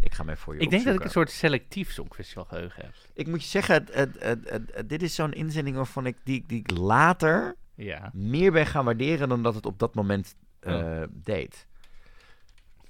Ik 0.00 0.14
ga 0.14 0.22
even 0.22 0.36
voor 0.36 0.54
je 0.54 0.60
Ik 0.60 0.70
denk 0.70 0.84
dat 0.84 0.94
ik 0.94 1.04
een 1.04 1.10
soort 1.10 1.30
selectief 1.30 1.92
songfestivalgeheugen 1.92 2.82
heb. 2.82 2.92
Ik 3.14 3.26
moet 3.26 3.42
je 3.42 3.48
zeggen, 3.48 3.74
het, 3.92 4.16
het, 4.18 4.48
het, 4.50 4.88
dit 4.88 5.02
is 5.02 5.14
zo'n 5.14 5.32
inzending 5.32 5.76
waarvan 5.76 6.06
ik, 6.06 6.16
die, 6.24 6.44
die 6.46 6.58
ik 6.58 6.70
later 6.70 7.56
Ja. 7.74 8.10
meer 8.14 8.52
ben 8.52 8.66
gaan 8.66 8.84
waarderen 8.84 9.28
dan 9.28 9.42
dat 9.42 9.54
het 9.54 9.66
op 9.66 9.78
dat 9.78 9.94
moment 9.94 10.34
eh, 10.60 10.74
Oh. 10.74 11.02
deed. 11.10 11.66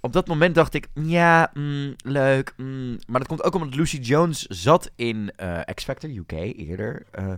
Op 0.01 0.13
dat 0.13 0.27
moment 0.27 0.55
dacht 0.55 0.75
ik, 0.75 0.89
ja, 0.95 1.51
mm, 1.55 1.95
leuk. 2.05 2.53
mm. 2.57 2.99
Maar 3.07 3.19
dat 3.21 3.29
komt 3.29 3.43
ook 3.43 3.55
omdat 3.55 3.75
Lucy 3.75 3.97
Jones 3.97 4.43
zat 4.43 4.91
in 4.97 5.31
eh, 5.37 5.61
X 5.75 5.85
Factor 5.85 6.11
UK 6.11 6.33
eerder. 6.33 7.07
eh, 7.11 7.33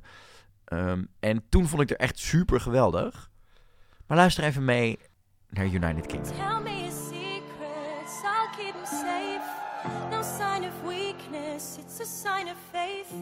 ehm, 0.64 1.04
en 1.20 1.42
toen 1.48 1.68
vond 1.68 1.82
ik 1.82 1.90
er 1.90 1.96
echt 1.96 2.18
super 2.18 2.60
geweldig. 2.60 3.30
Maar 4.06 4.16
luister 4.18 4.44
even 4.44 4.64
mee 4.64 4.98
naar 5.50 5.66
United 5.66 6.06
Kingdom. 6.06 6.36
Tell 6.36 6.60
me 6.60 6.80
your 6.80 6.92
secrets, 6.92 8.22
I'll 8.24 8.48
keep 8.56 8.74
them 8.74 8.86
safe. 8.86 9.42
No 10.10 10.22
sign 10.22 10.64
of 10.64 10.72
weakness, 10.84 11.78
it's 11.78 12.00
a 12.00 12.04
sign 12.04 12.48
of 12.48 12.56
faith. 12.72 13.12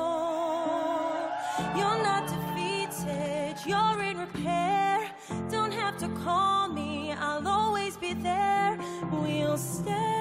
You're 1.75 2.01
not 2.03 2.27
defeated, 2.27 3.55
you're 3.65 4.03
in 4.03 4.17
repair. 4.19 5.11
Don't 5.49 5.73
have 5.73 5.97
to 5.97 6.07
call 6.23 6.67
me, 6.69 7.13
I'll 7.13 7.47
always 7.47 7.97
be 7.97 8.13
there. 8.13 8.77
We'll 9.11 9.57
stand 9.57 10.16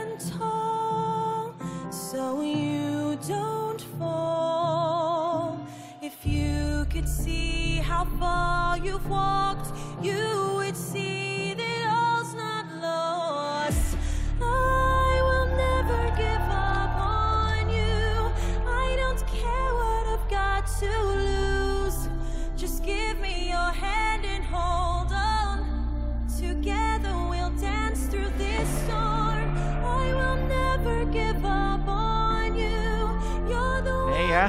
see 7.06 7.76
how 7.76 8.04
far 8.18 8.78
you've 8.78 9.08
walked, 9.08 9.72
you 10.02 10.35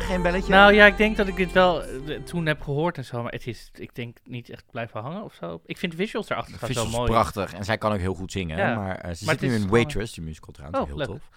geen 0.07 0.21
belletje? 0.21 0.51
Nou 0.51 0.73
ja, 0.73 0.85
ik 0.85 0.97
denk 0.97 1.17
dat 1.17 1.27
ik 1.27 1.35
dit 1.35 1.51
wel 1.51 1.83
eh, 1.83 2.15
toen 2.23 2.45
heb 2.45 2.61
gehoord 2.61 2.97
en 2.97 3.05
zo, 3.05 3.23
maar 3.23 3.31
het 3.31 3.47
is, 3.47 3.71
ik 3.75 3.95
denk, 3.95 4.17
niet 4.23 4.49
echt 4.49 4.63
blijven 4.71 5.01
hangen 5.01 5.23
of 5.23 5.33
zo. 5.33 5.61
Ik 5.65 5.77
vind 5.77 5.91
de 5.91 5.97
visuals 5.97 6.29
erachter 6.29 6.57
Visuals 6.57 6.91
zo 6.91 6.97
mooi. 6.97 7.11
prachtig. 7.11 7.53
En 7.53 7.65
zij 7.65 7.77
kan 7.77 7.91
ook 7.93 7.99
heel 7.99 8.13
goed 8.13 8.31
zingen. 8.31 8.57
Ja. 8.57 8.75
Maar 8.75 8.95
eh, 8.95 9.13
ze 9.13 9.25
Maar 9.25 9.35
zit 9.39 9.49
nu 9.49 9.55
in 9.55 9.67
Waitress, 9.67 10.13
die 10.13 10.23
musical 10.23 10.53
trouwens. 10.53 10.81
Oh, 10.81 10.87
heel 10.87 10.97
leuk. 10.97 11.07
tof. 11.07 11.29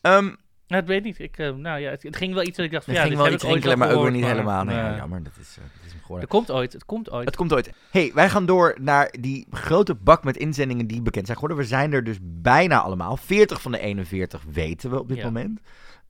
Ehm, 0.00 0.24
Nou, 0.24 0.82
dat 0.82 0.86
weet 0.90 0.98
ik 0.98 1.04
niet. 1.04 1.18
Ik, 1.18 1.38
eh, 1.38 1.50
nou 1.50 1.80
ja, 1.80 1.90
het, 1.90 2.02
het 2.02 2.16
ging 2.16 2.34
wel 2.34 2.42
iets 2.42 2.56
dat 2.56 2.66
ik 2.66 2.72
dacht 2.72 2.84
van 2.84 2.94
Het 2.94 3.02
ja, 3.02 3.08
ging 3.08 3.18
wel 3.20 3.26
heb 3.30 3.34
iets 3.34 3.44
ik 3.44 3.50
ooit 3.50 3.64
rinkelen, 3.64 3.86
maar 3.88 3.96
ook 3.96 4.02
weer 4.02 4.12
niet 4.12 4.20
maar, 4.20 4.30
helemaal. 4.30 4.64
Nee, 4.64 4.96
jammer. 4.96 5.22
Dat 5.22 5.32
is, 5.40 5.56
eh, 5.58 5.64
dat 5.76 5.86
is 5.86 5.92
hem 5.92 6.00
geworden. 6.00 6.20
Het 6.28 6.36
komt 6.36 6.50
ooit, 6.50 6.72
het 6.72 6.84
komt 6.84 7.10
ooit. 7.10 7.26
Het 7.26 7.36
komt 7.36 7.52
ooit. 7.52 7.70
hey, 7.90 8.10
wij 8.14 8.28
gaan 8.30 8.46
door 8.46 8.76
naar 8.80 9.14
die 9.20 9.46
grote 9.50 9.94
bak 9.94 10.24
met 10.24 10.36
inzendingen 10.36 10.86
die 10.86 11.02
bekend 11.02 11.26
zijn 11.26 11.38
geworden. 11.38 11.58
We 11.64 11.68
zijn 11.68 11.92
er 11.92 12.04
dus 12.04 12.16
bijna 12.22 12.80
allemaal. 12.80 13.16
40 13.16 13.60
van 13.62 13.72
de 13.72 13.78
41 13.78 14.42
weten 14.52 14.90
we 14.90 14.98
op 14.98 15.08
dit 15.08 15.16
Ja. 15.16 15.24
moment. 15.24 15.60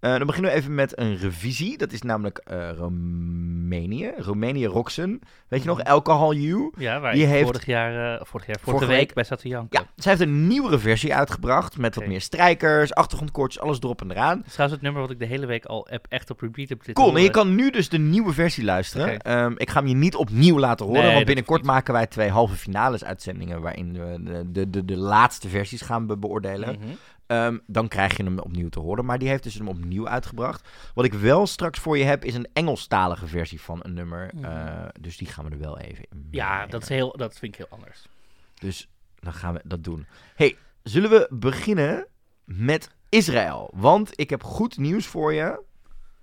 Eh, 0.01 0.17
dan 0.17 0.27
beginnen 0.27 0.51
we 0.51 0.57
even 0.57 0.75
met 0.75 0.99
een 0.99 1.17
revisie. 1.17 1.79
Dat 1.79 1.93
is 1.93 2.03
namelijk 2.03 2.39
eh, 2.39 2.71
Roemenië. 2.77 4.13
Roemenië 4.17 4.67
Roxen. 4.67 5.21
Weet 5.49 5.63
je 5.63 5.69
nog? 5.69 5.85
Alcohol 5.85 6.35
You. 6.35 6.73
Ja, 6.79 7.01
waar 7.01 7.13
Die 7.13 7.25
heeft- 7.25 7.45
vorig 7.45 7.67
jaar, 7.67 8.15
eh, 8.15 8.25
vorig 8.27 8.47
jaar, 8.47 8.57
vorige, 8.61 8.71
Vorige 8.71 8.87
week, 8.87 8.99
week- 8.99 9.15
bij 9.15 9.25
zat. 9.25 9.43
Ja, 9.43 9.67
zij 9.71 10.13
heeft 10.13 10.21
een 10.21 10.47
nieuwere 10.47 10.79
versie 10.79 11.15
uitgebracht. 11.15 11.79
Met 11.79 11.95
wat 11.95 12.07
meer 12.07 12.21
strijkers, 12.21 12.95
achtergrondkoortjes, 12.95 13.63
alles 13.63 13.79
erop 13.81 14.01
en 14.01 14.11
eraan. 14.11 14.37
Dat 14.37 14.47
is 14.47 14.53
trouwens 14.53 14.81
het 14.81 14.83
nummer 14.91 15.03
wat 15.09 15.11
ik 15.11 15.19
de 15.19 15.35
hele 15.35 15.47
week 15.47 15.65
al 15.65 15.87
heb, 15.91 16.07
echt 16.09 16.31
op 16.31 16.41
repeat 16.41 16.69
heb 16.69 16.83
Cool, 16.93 17.17
en 17.17 17.23
je 17.23 17.31
kan 17.31 17.55
nu 17.55 17.71
dus 17.71 17.89
de 17.89 17.99
nieuwe 17.99 18.33
versie 18.33 18.65
luisteren. 18.65 19.19
Ehm, 19.19 19.53
ik 19.57 19.71
ga 19.71 19.79
hem 19.79 19.89
je 19.89 19.95
niet 19.95 20.15
opnieuw 20.17 20.59
laten 20.59 20.87
horen, 20.87 21.03
Nee, 21.03 21.13
want 21.15 21.25
binnenkort 21.27 21.63
maken 21.65 21.93
wij 21.93 22.07
twee 22.07 22.31
halve 22.31 22.55
finales 22.57 23.05
uitzendingen 23.05 23.61
waarin 23.61 23.93
we 23.93 24.23
de, 24.23 24.51
de, 24.53 24.71
de, 24.71 24.85
de 24.85 24.97
laatste 24.97 25.49
versies 25.49 25.81
gaan 25.81 26.07
be- 26.07 26.17
beoordelen. 26.19 26.79
Mhm. 26.79 26.89
Ehm, 27.31 27.59
dan 27.67 27.89
krijg 27.89 28.17
je 28.17 28.23
hem 28.23 28.39
opnieuw 28.39 28.69
te 28.69 28.81
horen, 28.81 29.05
maar 29.05 29.19
die 29.19 29.29
heeft 29.29 29.43
dus 29.43 29.55
hem 29.55 29.69
opnieuw 29.69 30.09
uitgebracht. 30.09 30.69
Wat 30.95 31.05
ik 31.05 31.15
wel 31.15 31.47
straks 31.47 31.79
voor 31.79 31.99
je 31.99 32.05
heb 32.05 32.25
is 32.25 32.35
een 32.35 32.49
Engelstalige 32.53 33.27
versie 33.27 33.61
van 33.61 33.81
een 33.83 33.95
nummer, 33.95 34.31
Mhm. 34.35 34.45
Eh, 34.45 34.89
dus 35.01 35.17
die 35.17 35.29
gaan 35.29 35.45
we 35.45 35.51
er 35.51 35.59
wel 35.59 35.79
even 35.79 36.05
in 36.11 36.29
Ja, 36.31 36.67
dat, 36.67 36.83
is 36.83 36.89
heel, 36.89 37.17
dat 37.17 37.39
vind 37.39 37.53
ik 37.53 37.59
heel 37.59 37.79
anders. 37.79 38.07
Dus 38.55 38.89
dan 39.19 39.33
gaan 39.33 39.55
we 39.55 39.61
dat 39.65 39.85
doen. 39.85 40.07
hey, 40.35 40.57
zullen 40.83 41.11
we 41.11 41.27
beginnen 41.31 42.07
met 42.45 42.91
Israël? 43.09 43.71
Want 43.75 44.11
ik 44.21 44.31
heb 44.31 44.43
goed 44.43 44.79
nieuws 44.79 45.07
voor 45.07 45.33
je. 45.33 45.63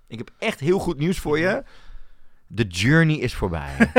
Ik 0.06 0.18
heb 0.18 0.30
echt 0.38 0.60
heel 0.60 0.78
goed 0.78 0.98
nieuws 0.98 1.18
voor 1.18 1.38
je. 1.38 1.62
De 2.46 2.66
journey 2.66 3.16
is 3.16 3.34
voorbij. 3.34 3.76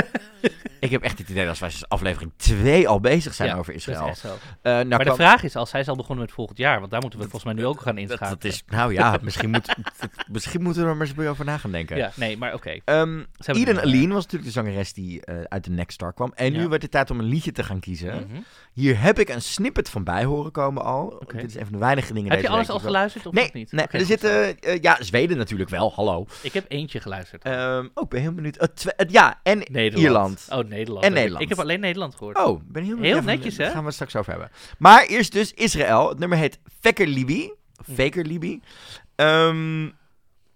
ik 0.80 0.90
heb 0.92 1.02
echt 1.02 1.18
het 1.18 1.30
idee 1.30 1.46
dat 1.46 1.60
wij 1.60 1.72
aflevering 1.88 2.32
2 2.38 2.88
al 2.88 3.00
bezig 3.00 3.34
zijn 3.34 3.50
Ja, 3.50 3.56
over 3.56 3.74
is 3.74 3.88
Israël. 3.88 4.14
Eh, 4.62 4.74
nou 4.74 4.88
maar 4.88 5.06
de 5.06 5.14
vraag 5.14 5.44
is, 5.44 5.56
als 5.56 5.70
zij 5.70 5.80
is 5.80 5.88
al 5.88 5.96
begonnen 5.96 6.26
met 6.26 6.34
volgend 6.34 6.58
jaar, 6.58 6.80
want 6.80 6.92
daar 6.92 7.02
moeten 7.02 7.20
we 7.20 7.30
volgens 7.30 7.54
mij 7.54 7.62
nu 7.64 7.66
ook 7.70 7.82
gaan 7.82 7.96
dat, 7.96 8.04
inschakelen. 8.04 8.32
dat 8.40 8.44
is, 8.44 8.64
nou 8.68 8.94
ja, 8.94 9.18
misschien, 9.22 9.50
moet, 9.50 9.76
misschien 10.32 10.62
moeten 10.62 10.84
we 10.84 10.90
er 10.90 10.96
maar 10.96 11.08
eens 11.08 11.28
over 11.28 11.46
na 11.46 11.58
gaan 11.58 11.72
denken. 11.72 11.98
Ja, 11.98 12.12
nee, 12.16 12.38
maar 12.38 12.54
oké. 12.54 12.70
Eden 12.70 13.76
er- 13.78 13.82
Aline 13.82 14.14
was 14.14 14.24
natuurlijk 14.24 14.54
de 14.54 14.60
zangeres 14.62 14.94
die 14.94 15.26
eh, 15.26 15.36
uit 15.42 15.64
de 15.64 15.70
Next 15.72 15.94
Star 15.94 16.14
kwam. 16.14 16.32
En 16.36 16.54
nu 16.54 16.68
werd 16.68 16.82
het 16.82 16.92
tijd 16.92 17.12
om 17.12 17.20
een 17.20 17.26
liedje 17.26 17.52
te 17.52 17.64
gaan 17.64 17.80
kiezen. 17.80 18.14
Mhm. 18.30 18.42
Hier 18.74 19.02
heb 19.02 19.20
ik 19.20 19.30
een 19.30 19.42
snippet 19.42 19.90
van 19.90 20.04
bij 20.04 20.24
horen 20.26 20.52
komen 20.52 20.84
al. 20.84 21.24
Dit 21.36 21.44
is 21.46 21.56
een 21.56 21.64
van 21.64 21.72
de 21.74 21.78
weinige 21.78 22.14
dingen 22.14 22.32
Heb 22.32 22.42
je 22.42 22.50
alles 22.50 22.70
al 22.70 22.80
geluisterd 22.80 23.26
of 23.26 23.34
Nee, 23.34 23.50
niet? 23.54 23.72
nee 23.72 23.86
er 23.92 24.06
zitten... 24.06 24.60
eh, 24.60 24.82
ja, 24.82 24.98
Zweden 25.00 25.38
natuurlijk 25.38 25.70
wel, 25.70 25.92
hallo. 25.94 26.26
Ik 26.42 26.54
heb 26.54 26.66
eentje 26.68 27.00
geluisterd. 27.00 27.44
Ehm 27.44 27.88
oh, 27.94 28.04
ik 28.04 28.10
ben 28.10 28.22
heel 28.22 28.34
benieuwd. 28.34 28.86
Ja, 29.08 29.40
en 29.44 29.58
Nederland. 29.58 29.98
Ierland. 30.06 30.29
Oh, 30.50 30.58
Nederland. 30.68 31.04
En 31.04 31.10
Ik- 31.12 31.16
Nederland. 31.18 31.44
Ik 31.44 31.50
heb 31.50 31.60
alleen 31.60 31.80
Nederland 31.80 32.16
gehoord. 32.16 32.38
Oh, 32.38 32.62
ben 32.66 32.84
heel, 32.84 32.98
Heel 32.98 33.22
netjes, 33.22 33.58
hè? 33.58 33.64
Daar 33.64 33.72
gaan 33.72 33.80
we 33.80 33.86
het 33.86 33.94
straks 33.96 34.16
over 34.16 34.32
hebben. 34.32 34.52
Maar 34.78 35.04
eerst 35.06 35.32
dus 35.32 35.54
Israël. 35.54 36.10
Het 36.10 36.20
nummer 36.20 36.38
heet 36.38 36.60
Fekker 36.80 37.08
Libi. 37.08 37.52
Faker 37.96 38.26
Libi. 38.26 38.62
Ehm, 39.16 39.90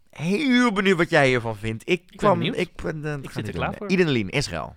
heel 0.10 0.72
benieuwd 0.72 0.98
wat 0.98 1.10
jij 1.10 1.28
hiervan 1.28 1.56
vindt. 1.58 1.84
Ik 1.86 2.04
kwam... 2.16 2.38
benieuwd. 2.38 2.58
Ik, 2.58 2.70
ben, 2.84 3.06
eh, 3.06 3.14
Ik 3.22 3.30
zit 3.32 3.48
er 3.48 3.54
klaar 3.54 3.76
doen. 3.80 3.90
voor. 3.98 4.08
Aline, 4.08 4.32
Israël. 4.32 4.76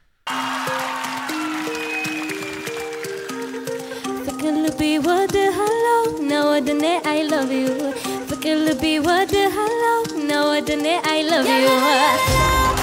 Fakalabi 4.24 5.01
what 5.03 5.28
the 5.28 5.51
hello, 5.59 6.20
now 6.28 6.53
I 6.57 6.61
done 6.61 6.82
it, 6.84 7.07
I 7.07 7.22
love 7.28 7.51
you. 7.53 7.92
Fakalabi 8.26 9.01
what 9.03 9.28
the 9.28 9.49
hello, 9.59 10.26
now 10.26 10.53
I 10.53 10.61
done 10.61 10.84
it, 10.84 11.01
I 11.07 11.22
love 11.28 11.47
you. 11.49 12.76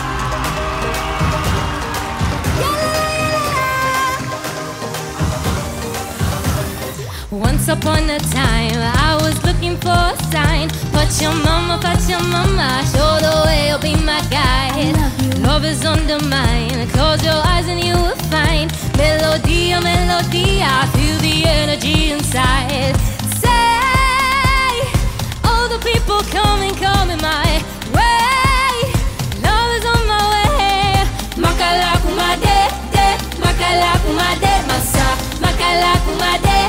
Once 7.33 7.67
upon 7.67 8.07
a 8.11 8.19
time, 8.19 8.77
I 8.77 9.17
was 9.19 9.43
looking 9.43 9.75
for 9.77 9.89
a 9.89 10.15
sign. 10.31 10.69
But 10.91 11.09
your 11.19 11.33
mama, 11.33 11.79
but 11.81 12.07
your 12.07 12.21
mama, 12.21 12.83
show 12.93 13.17
the 13.25 13.41
way, 13.45 13.69
you'll 13.69 13.79
be 13.79 13.95
my 14.05 14.21
guide. 14.29 14.93
Love 15.41 15.65
is 15.65 15.83
undermined. 15.83 16.91
Close 16.91 17.23
your 17.25 17.41
eyes 17.53 17.67
and 17.67 17.83
you 17.83 17.95
will 17.95 18.15
find 18.29 18.71
melody, 18.97 19.73
melody. 19.81 20.61
I 20.61 20.85
feel 20.93 21.17
the 21.25 21.45
energy 21.47 22.11
inside. 22.11 22.93
Say, 23.41 24.77
all 25.43 25.67
the 25.67 25.79
people 25.81 26.21
coming, 26.29 26.75
coming 26.75 27.17
my 27.17 27.49
way. 27.97 28.93
Love 29.41 29.71
is 29.77 29.85
on 29.89 30.01
my 30.05 30.21
way. 30.33 31.01
Makala 31.41 31.97
kumade, 32.05 32.59
de, 32.93 33.07
makala 33.41 33.91
kumade, 34.05 34.53
masa. 34.69 35.07
Makala 35.41 35.93
kumade, 36.05 36.59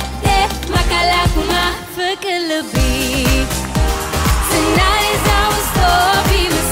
de, 0.95 1.03
makala 1.03 1.23
kuma, 1.35 1.63
fakalabi. 1.97 3.47
Tonight 4.51 5.07
is 5.11 6.64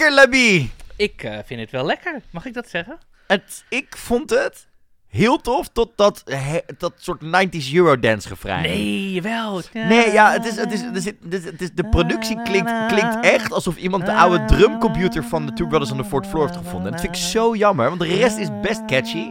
Labi. 0.00 0.70
Ik 0.96 1.22
eh, 1.22 1.38
vind 1.44 1.60
het 1.60 1.70
wel 1.70 1.84
lekker. 1.86 2.20
Mag 2.30 2.46
ik 2.46 2.54
dat 2.54 2.68
zeggen? 2.68 2.98
Het, 3.26 3.64
ik 3.68 3.96
vond 3.96 4.30
het 4.30 4.66
heel 5.08 5.40
tof 5.40 5.68
tot 5.68 5.92
dat, 5.96 6.22
he- 6.24 6.60
dat 6.78 6.92
soort 6.96 7.22
90s 7.24 7.72
Eurodance 7.74 8.28
refrein. 8.28 8.62
Nee, 8.62 9.12
jawel. 9.12 9.62
Nee, 9.72 10.12
ja, 10.12 10.32
het 10.32 10.46
is, 10.46 10.56
het 10.56 10.72
is, 10.72 10.82
er 10.82 11.00
zit, 11.00 11.16
het 11.22 11.34
is, 11.34 11.44
het 11.44 11.60
is, 11.62 11.70
de 11.74 11.88
productie 11.88 12.42
klinkt, 12.42 12.72
klinkt 12.88 13.16
echt 13.20 13.52
alsof 13.52 13.76
iemand 13.76 14.06
de 14.06 14.12
oude 14.12 14.44
drumcomputer 14.44 15.24
van 15.24 15.46
de 15.46 15.52
Two 15.52 15.66
Brothers 15.66 15.90
on 15.90 15.96
the 15.98 16.04
Fourth 16.04 16.26
Floor 16.26 16.46
heeft 16.46 16.56
gevonden. 16.58 16.84
En 16.86 16.90
dat 16.92 17.00
vind 17.00 17.16
ik 17.16 17.22
zo 17.22 17.54
jammer, 17.56 17.88
want 17.88 18.00
de 18.00 18.06
rest 18.16 18.36
is 18.38 18.48
best 18.62 18.84
catchy. 18.84 19.30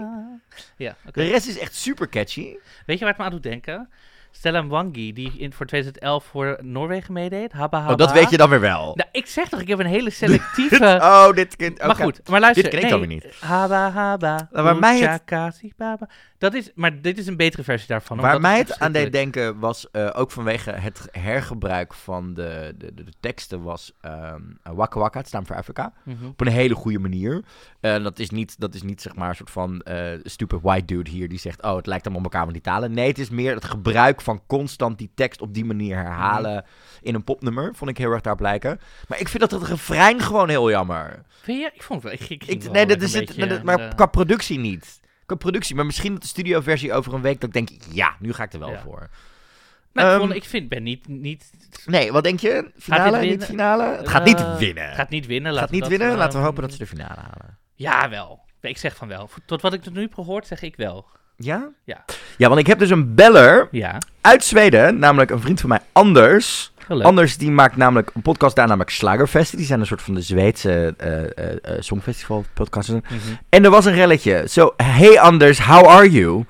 Ja. 0.78 0.95
De 1.11 1.24
rest 1.24 1.47
is 1.47 1.57
echt 1.57 1.76
super 1.76 2.09
catchy. 2.09 2.55
Weet 2.86 2.97
je 2.99 3.03
waar 3.05 3.13
het 3.13 3.18
me 3.18 3.24
aan 3.24 3.32
doet 3.32 3.43
denken? 3.43 3.89
Stella 4.38 4.61
Mwangi, 4.61 5.13
die 5.13 5.33
in, 5.38 5.53
voor 5.53 5.65
2011 5.65 6.25
voor 6.25 6.57
Noorwegen 6.61 7.13
meedeed. 7.13 7.51
Habba, 7.51 7.77
habba. 7.77 7.91
Oh, 7.91 7.97
dat 7.97 8.11
weet 8.11 8.29
je 8.29 8.38
dan 8.38 8.49
weer 8.49 8.59
wel. 8.59 8.91
Nou, 8.95 9.09
ik 9.11 9.25
zeg 9.27 9.49
toch, 9.49 9.59
ik 9.61 9.67
heb 9.67 9.79
een 9.79 9.86
hele 9.86 10.09
selectieve... 10.09 10.99
Oh, 11.01 11.31
dit 11.33 11.55
kind. 11.55 11.81
Maar 11.86 11.95
goed, 11.95 12.29
maar 12.29 12.39
luister. 12.39 12.63
Dit 12.63 12.71
ken 12.71 12.81
ik 12.81 12.89
nee, 12.89 12.99
dan 12.99 13.07
weer 13.07 13.21
niet. 13.23 13.39
Haba, 13.39 13.89
haba. 13.91 14.47
Nou, 14.51 14.63
waar 14.65 14.75
mij 14.75 14.99
het- 14.99 15.73
baba. 15.77 16.09
Dat 16.38 16.53
is, 16.53 16.71
maar 16.75 17.01
dit 17.01 17.17
is 17.17 17.27
een 17.27 17.38
betere 17.38 17.63
versie 17.63 17.88
daarvan. 17.88 18.17
Waar 18.17 18.41
mij 18.41 18.57
het 18.57 18.79
aan 18.79 18.91
deed 18.91 19.11
denken 19.11 19.59
was 19.59 19.91
eh, 19.91 20.09
ook 20.13 20.31
vanwege 20.31 20.71
het 20.71 21.07
hergebruik 21.11 21.93
van 21.93 22.33
de, 22.33 22.73
de, 22.77 22.93
de, 22.93 23.03
de 23.03 23.13
teksten 23.19 23.61
was 23.61 23.93
ehm 24.01 24.41
Waka 24.63 24.99
Waka, 24.99 25.19
het 25.19 25.27
staat 25.27 25.47
voor 25.47 25.55
Afrika. 25.55 25.93
Mhm. 26.03 26.25
Op 26.25 26.41
een 26.41 26.47
hele 26.47 26.75
goede 26.75 26.99
manier. 26.99 27.43
Eh, 27.79 28.03
dat, 28.03 28.19
is 28.19 28.29
niet, 28.29 28.59
dat 28.59 28.73
is 28.73 28.83
niet 28.83 29.01
zeg 29.01 29.15
maar 29.15 29.29
een 29.29 29.36
soort 29.36 29.51
van 29.51 29.81
eh, 29.81 30.19
stupid 30.23 30.61
white 30.61 30.86
dude 30.86 31.09
hier 31.09 31.29
die 31.29 31.39
zegt: 31.39 31.63
Oh, 31.63 31.75
het 31.75 31.86
lijkt 31.86 32.05
allemaal 32.05 32.25
op 32.25 32.31
elkaar 32.31 32.45
van 32.45 32.53
die 32.53 32.61
talen. 32.61 32.93
Nee, 32.93 33.07
het 33.07 33.19
is 33.19 33.29
meer 33.29 33.53
het 33.53 33.65
gebruik 33.65 34.21
van 34.21 34.41
constant 34.47 34.97
die 34.97 35.11
tekst 35.15 35.41
op 35.41 35.53
die 35.53 35.65
manier 35.65 35.95
herhalen 35.95 36.65
in 37.01 37.15
een 37.15 37.23
popnummer. 37.23 37.75
Vond 37.75 37.89
ik 37.89 37.97
heel 37.97 38.11
erg 38.11 38.21
daarop 38.21 38.41
lijken. 38.41 38.79
Maar 39.07 39.19
ik 39.19 39.27
vind 39.27 39.49
dat 39.49 39.59
het 39.59 39.69
refrein 39.69 40.19
gewoon 40.21 40.49
heel 40.49 40.69
jammer. 40.69 41.23
Vind 41.41 41.61
je? 41.61 41.71
Ik 41.73 41.83
vond 41.83 42.03
het 42.03 42.19
wel... 42.19 42.27
Ik, 42.29 42.45
ik 42.45 42.71
nee, 42.71 42.86
dat 42.86 43.01
is 43.01 43.13
het, 43.13 43.36
beetje, 43.36 43.61
maar 43.63 43.95
qua 43.95 44.05
productie 44.05 44.59
niet. 44.59 45.03
Qua 45.26 45.36
productie, 45.36 45.76
maar 45.76 45.86
misschien 45.86 46.13
dat 46.13 46.21
de 46.21 46.28
studioversie 46.28 46.93
over 46.93 47.13
een 47.13 47.21
week 47.21 47.39
dat 47.41 47.55
ik 47.55 47.67
denk: 47.67 47.82
Ja, 47.91 48.15
nu 48.19 48.34
ga 48.34 48.43
ik 48.43 48.53
er 48.53 48.59
wel 48.59 48.69
Ja. 48.71 48.82
voor. 48.82 49.09
maar 49.93 50.15
ik, 50.15 50.21
Ehm, 50.21 50.32
ik 50.32 50.43
vind, 50.43 50.69
ben 50.69 50.84
niet... 50.84 51.07
niet 51.07 51.51
Nee, 51.86 52.11
wat 52.11 52.23
denk 52.23 52.39
je? 52.39 52.71
Finale, 52.78 53.19
niet 53.19 53.45
finale? 53.45 53.84
Het 53.97 54.07
gaat 54.09 54.26
niet 54.26 54.39
Eh, 54.39 54.57
winnen. 54.57 54.93
gaat 54.95 55.09
niet 55.09 55.26
winnen. 55.26 55.51
Het 55.51 55.59
gaat 55.59 55.69
laten 55.71 55.73
niet 55.76 55.84
we 55.84 55.89
winnen. 55.89 56.07
dat, 56.07 56.17
Laten 56.17 56.32
we 56.34 56.38
ehm, 56.38 56.45
hopen 56.45 56.61
dat 56.61 56.71
ze 56.71 56.78
de 56.78 56.88
finale 56.88 57.19
halen. 57.19 57.57
Ja, 57.76 58.09
wel. 58.09 58.43
Ik 58.61 58.78
zeg 58.78 58.95
van 58.95 59.07
wel. 59.07 59.30
Tot 59.45 59.61
wat 59.61 59.73
ik 59.73 59.82
tot 59.82 59.93
nu 59.93 60.01
heb 60.01 60.13
gehoord, 60.13 60.47
zeg 60.47 60.61
ik 60.61 60.76
wel. 60.76 61.05
Ja? 61.38 61.69
Ja. 61.84 62.05
Ja, 62.38 62.47
want 62.47 62.59
ik 62.59 62.67
heb 62.67 62.80
dus 62.80 62.89
een 62.89 63.15
beller 63.15 63.67
Ja, 63.71 63.97
uit 64.21 64.43
Zweden, 64.43 64.99
namelijk 64.99 65.32
een 65.32 65.41
vriend 65.41 65.59
van 65.59 65.69
mij, 65.69 65.80
Anders. 65.91 66.73
Anders 66.88 67.38
die 67.38 67.51
maakt 67.51 67.77
namelijk 67.77 68.11
een 68.13 68.21
podcast 68.21 68.55
daar, 68.55 68.67
namelijk 68.67 68.89
Slagerfest. 68.89 69.57
Die 69.57 69.65
zijn 69.65 69.79
een 69.79 69.86
soort 69.86 70.01
van 70.01 70.13
de 70.13 70.21
Zweedse 70.21 70.93
eh 70.97 71.23
eh, 71.23 71.51
eh, 71.61 71.75
songfestival 71.79 72.43
podcasten. 72.53 73.03
Mhm. 73.03 73.15
En 73.49 73.63
er 73.63 73.69
was 73.69 73.86
een 73.86 73.95
relletje. 73.95 74.43
Zo, 74.47 74.73
hey 74.77 75.19
Anders, 75.19 75.59
how 75.59 75.88
are 75.88 76.09
you? 76.09 76.43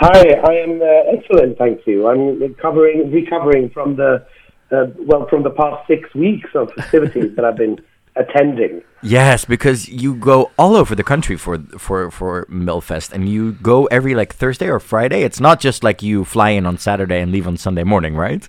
Hi, 0.00 0.28
I 0.28 0.62
am 0.62 0.82
uh, 0.82 1.12
excellent, 1.12 1.56
thank 1.56 1.80
you. 1.84 2.12
I'm 2.12 2.38
recovering, 2.38 3.12
recovering 3.12 3.70
from 3.72 3.96
the 3.96 4.22
uh, 4.70 4.86
well, 5.06 5.26
from 5.28 5.42
the 5.42 5.50
past 5.50 5.86
six 5.86 6.12
weeks 6.14 6.54
of 6.54 6.70
festivities 6.72 7.34
that 7.36 7.44
I've 7.44 7.56
been 7.56 7.78
attending. 8.16 8.82
Yes, 9.02 9.44
because 9.44 9.88
you 9.88 10.14
go 10.14 10.50
all 10.58 10.74
over 10.74 10.94
the 10.94 11.04
country 11.04 11.36
for 11.36 11.58
for 11.78 12.10
for 12.10 12.46
Melfest, 12.50 13.12
and 13.12 13.28
you 13.28 13.52
go 13.62 13.86
every 13.86 14.14
like 14.14 14.34
Thursday 14.34 14.68
or 14.68 14.80
Friday. 14.80 15.22
It's 15.22 15.40
not 15.40 15.60
just 15.60 15.84
like 15.84 16.02
you 16.02 16.24
fly 16.24 16.50
in 16.50 16.66
on 16.66 16.78
Saturday 16.78 17.20
and 17.20 17.30
leave 17.32 17.46
on 17.46 17.56
Sunday 17.56 17.84
morning, 17.84 18.16
right? 18.16 18.46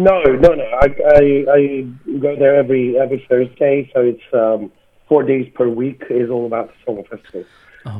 No, 0.00 0.22
no, 0.22 0.54
no. 0.54 0.64
I, 0.80 0.86
I, 1.18 1.44
I 1.58 1.86
go 2.20 2.34
there 2.34 2.56
every 2.56 2.98
every 2.98 3.24
Thursday, 3.28 3.90
so 3.92 4.00
it's 4.00 4.22
um, 4.32 4.72
four 5.06 5.22
days 5.24 5.46
per 5.54 5.68
week. 5.68 6.04
Is 6.08 6.30
all 6.30 6.46
about 6.46 6.68
the 6.68 6.74
summer 6.86 7.02
festival, 7.02 7.44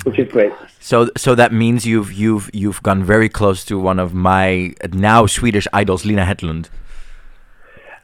which 0.05 0.19
is 0.19 0.33
great. 0.33 0.53
So 0.79 1.11
so 1.19 1.35
that 1.35 1.53
means 1.53 1.87
you've 1.87 2.11
you've 2.11 2.49
you've 2.55 2.83
gone 2.83 3.05
very 3.05 3.29
close 3.29 3.67
to 3.67 3.79
one 3.79 3.99
of 3.99 4.15
my 4.15 4.73
now 4.93 5.27
Swedish 5.27 5.67
idols, 5.75 6.07
Lina 6.07 6.25
Hedlund. 6.25 6.71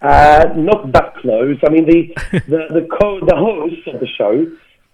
Uh, 0.03 0.45
not 0.55 0.93
that 0.93 1.17
close. 1.17 1.57
I 1.67 1.71
mean, 1.71 1.87
the 1.87 2.13
the 2.53 2.61
the, 2.79 2.89
co- 3.01 3.25
the 3.25 3.35
hosts 3.35 3.87
of 3.87 3.99
the 3.99 4.07
show, 4.07 4.47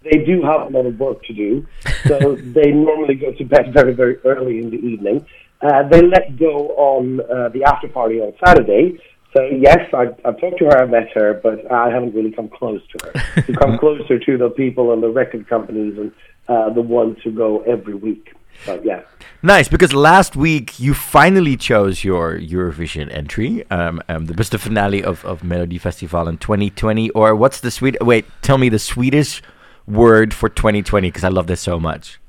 they 0.03 0.23
do 0.23 0.41
have 0.43 0.61
a 0.61 0.69
lot 0.69 0.85
of 0.85 0.97
work 0.97 1.21
to 1.25 1.33
do, 1.33 1.67
so 2.07 2.35
they 2.55 2.71
normally 2.71 3.15
go 3.15 3.33
to 3.33 3.43
bed 3.43 3.73
very 3.73 3.93
very 3.93 4.17
early 4.23 4.59
in 4.59 4.69
the 4.69 4.77
evening. 4.77 5.25
Uh, 5.63 5.87
they 5.87 6.01
let 6.01 6.37
go 6.37 6.69
on 6.75 7.21
uh, 7.21 7.49
the 7.49 7.63
after 7.63 7.87
party 7.87 8.19
on 8.19 8.33
Saturday. 8.45 8.99
So 9.35 9.43
yes, 9.43 9.79
I, 9.93 10.09
I've 10.25 10.39
talked 10.39 10.59
to 10.59 10.65
her, 10.65 10.83
I 10.83 10.85
met 10.85 11.09
her, 11.15 11.39
but 11.41 11.71
I 11.71 11.89
haven't 11.89 12.13
really 12.13 12.31
come 12.31 12.49
close 12.49 12.81
to 12.97 13.05
her. 13.05 13.41
to 13.43 13.53
come 13.53 13.79
closer 13.79 14.19
to 14.19 14.37
the 14.37 14.49
people 14.49 14.93
and 14.93 15.01
the 15.01 15.09
record 15.09 15.47
companies 15.47 15.97
and 15.97 16.11
uh, 16.47 16.71
the 16.73 16.81
ones 16.81 17.17
who 17.23 17.31
go 17.31 17.61
every 17.61 17.95
week. 17.95 18.33
But 18.65 18.85
yeah. 18.85 19.01
Nice, 19.41 19.67
because 19.67 19.93
last 19.93 20.35
week 20.35 20.79
you 20.79 20.93
finally 20.93 21.57
chose 21.57 22.03
your 22.03 22.37
Eurovision 22.37 23.11
entry, 23.11 23.69
um, 23.71 24.01
um, 24.07 24.25
the 24.25 24.33
best 24.33 24.55
finale 24.57 25.03
of, 25.03 25.25
of 25.25 25.43
Melody 25.43 25.77
Festival 25.77 26.27
in 26.27 26.37
2020. 26.37 27.09
Or 27.11 27.35
what's 27.35 27.59
the 27.59 27.71
sweet? 27.71 27.97
Wait, 28.01 28.25
tell 28.41 28.57
me 28.57 28.69
the 28.69 28.79
Swedish 28.79 29.41
word 29.87 30.33
for 30.33 30.49
2020 30.49 31.07
because 31.07 31.23
I 31.23 31.29
love 31.29 31.47
this 31.47 31.61
so 31.61 31.79
much. 31.79 32.19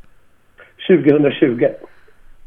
2020. 0.87 1.77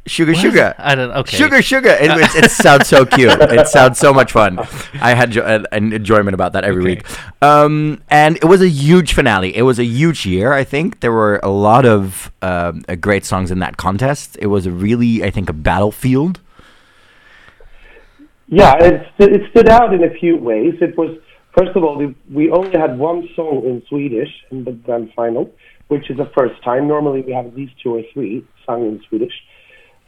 Sugar, 0.08 0.32
What 0.32 0.38
is 0.38 0.42
sugar. 0.42 0.76
I 0.78 0.96
don't. 0.96 1.12
Okay. 1.12 1.38
Sugar, 1.38 1.62
sugar. 1.62 1.90
It, 1.90 2.10
it, 2.12 2.46
it 2.46 2.52
sounds 2.52 2.88
so 2.88 3.06
cute. 3.06 3.32
It 3.40 3.68
sounds 3.78 4.00
so 4.00 4.14
much 4.14 4.32
fun. 4.32 4.58
I 5.02 5.14
had 5.14 5.32
jo- 5.32 5.46
an, 5.46 5.66
an 5.72 5.94
enjoyment 5.94 6.34
about 6.34 6.54
that 6.54 6.64
every 6.64 6.82
Okay. 6.84 6.96
week. 6.96 7.42
Um, 7.44 8.02
and 8.10 8.38
it 8.38 8.46
was 8.46 8.62
a 8.62 8.70
huge 8.70 9.14
finale. 9.14 9.56
It 9.56 9.64
was 9.64 9.80
a 9.80 9.84
huge 9.86 10.26
year, 10.26 10.54
I 10.54 10.64
think. 10.64 11.02
There 11.02 11.12
were 11.12 11.40
a 11.44 11.50
lot 11.50 11.86
of 11.86 12.32
um, 12.42 12.84
uh, 12.88 12.96
great 12.96 13.26
songs 13.26 13.52
in 13.52 13.60
that 13.60 13.78
contest. 13.78 14.38
It 14.42 14.48
was 14.48 14.66
a 14.66 14.72
really, 14.72 15.24
I 15.24 15.30
think, 15.30 15.50
a 15.50 15.54
battlefield. 15.54 16.40
Yeah, 18.48 18.76
it, 18.80 19.08
st- 19.20 19.34
it 19.36 19.50
stood 19.52 19.68
out 19.68 19.94
in 19.94 20.04
a 20.04 20.10
few 20.10 20.38
ways. 20.38 20.76
It 20.82 20.98
was, 20.98 21.18
first 21.58 21.76
of 21.76 21.84
all, 21.84 21.98
we, 21.98 22.16
we 22.32 22.50
only 22.50 22.72
had 22.80 22.98
one 22.98 23.28
song 23.36 23.64
in 23.66 23.84
Swedish 23.90 24.30
in 24.52 24.64
the 24.64 24.72
grand 24.72 25.12
final, 25.16 25.52
which 25.90 26.10
is 26.10 26.18
the 26.18 26.32
first 26.38 26.62
time. 26.64 26.88
Normally 26.88 27.22
we 27.22 27.34
have 27.34 27.46
at 27.46 27.56
least 27.56 27.74
two 27.84 27.96
or 27.96 28.04
three 28.14 28.46
sung 28.66 28.86
in 28.86 29.02
Swedish. 29.10 29.34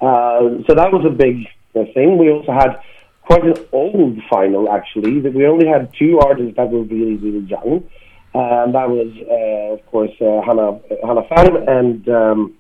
Uh, 0.02 0.64
so 0.68 0.76
that 0.76 0.92
was 0.92 1.06
a 1.06 1.10
big 1.10 1.48
uh, 1.76 1.84
thing. 1.94 2.18
We 2.18 2.32
also 2.32 2.52
had 2.52 2.82
quite 3.22 3.44
an 3.44 3.56
old 3.72 4.18
final, 4.30 4.72
actually. 4.72 5.20
That 5.20 5.34
We 5.34 5.46
only 5.46 5.68
had 5.68 5.94
two 5.98 6.20
artists 6.20 6.56
that 6.58 6.70
were 6.70 6.84
really, 6.84 7.16
really 7.18 7.46
young. 7.46 7.90
Uh, 8.34 8.64
and 8.64 8.76
that 8.76 8.90
was, 8.90 9.12
uh, 9.30 9.74
of 9.74 9.86
course, 9.88 10.12
uh, 10.22 10.42
Hannah, 10.46 10.80
Hannah 11.04 11.66
and 11.68 12.08
um, 12.10 12.56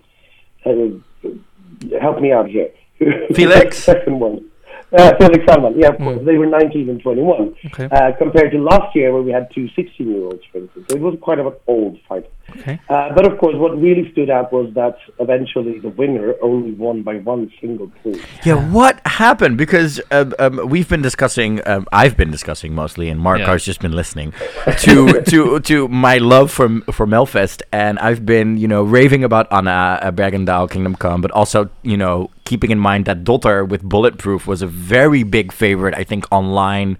uh, 0.65 1.99
help 1.99 2.19
me 2.19 2.31
out 2.31 2.49
here. 2.49 2.69
Felix? 3.33 3.77
Second 3.83 4.19
one. 4.19 4.49
Uh, 4.91 5.15
Felix 5.17 5.45
Salman, 5.45 5.75
yeah, 5.77 5.89
of 5.89 5.97
course. 5.97 6.19
They 6.25 6.37
were 6.37 6.47
19 6.47 6.89
and 6.89 6.99
21. 6.99 7.55
Okay. 7.67 7.87
Uh, 7.91 8.11
compared 8.17 8.51
to 8.51 8.57
last 8.57 8.95
year, 8.95 9.13
where 9.13 9.21
we 9.21 9.31
had 9.31 9.53
two 9.53 9.69
16 9.75 10.07
year 10.07 10.23
olds, 10.23 10.43
for 10.51 10.57
instance. 10.57 10.87
So 10.89 10.95
it 10.95 11.01
was 11.01 11.15
quite 11.21 11.37
an 11.37 11.51
old 11.67 11.99
fight. 12.07 12.27
Okay. 12.57 12.79
Uh, 12.89 13.13
but 13.13 13.25
of 13.25 13.37
course, 13.39 13.55
what 13.55 13.79
really 13.79 14.11
stood 14.11 14.29
out 14.29 14.51
was 14.51 14.73
that 14.73 14.97
eventually 15.19 15.79
the 15.79 15.89
winner 15.89 16.33
only 16.41 16.71
won 16.71 17.03
by 17.03 17.15
one 17.17 17.51
single 17.61 17.87
point. 18.03 18.19
Yeah, 18.45 18.69
what 18.71 18.99
happened? 19.05 19.57
Because 19.57 19.99
um, 20.11 20.33
um, 20.39 20.67
we've 20.67 20.87
been 20.89 21.01
discussing, 21.01 21.65
um, 21.67 21.87
I've 21.91 22.15
been 22.17 22.31
discussing 22.31 22.73
mostly, 22.73 23.09
and 23.09 23.19
Mark 23.19 23.39
Yeah. 23.39 23.47
has 23.51 23.63
just 23.65 23.81
been 23.81 23.93
listening 23.93 24.33
to 24.79 25.21
to 25.21 25.59
to 25.59 25.87
my 25.87 26.17
love 26.17 26.51
for 26.51 26.67
for 26.91 27.05
Melfest, 27.07 27.61
and 27.71 27.99
I've 27.99 28.25
been 28.25 28.57
you 28.57 28.67
know 28.67 28.83
raving 28.83 29.23
about 29.23 29.47
Anna 29.51 29.99
uh, 30.01 30.11
Bergendahl, 30.11 30.69
Kingdom 30.69 30.95
Come, 30.95 31.21
but 31.21 31.31
also 31.31 31.69
you 31.83 31.97
know 31.97 32.29
keeping 32.45 32.71
in 32.71 32.79
mind 32.79 33.05
that 33.05 33.23
Dotter 33.23 33.63
with 33.63 33.83
Bulletproof 33.83 34.47
was 34.47 34.61
a 34.61 34.67
very 34.67 35.23
big 35.23 35.51
favorite, 35.51 35.93
I 35.95 36.03
think, 36.03 36.25
online 36.31 36.97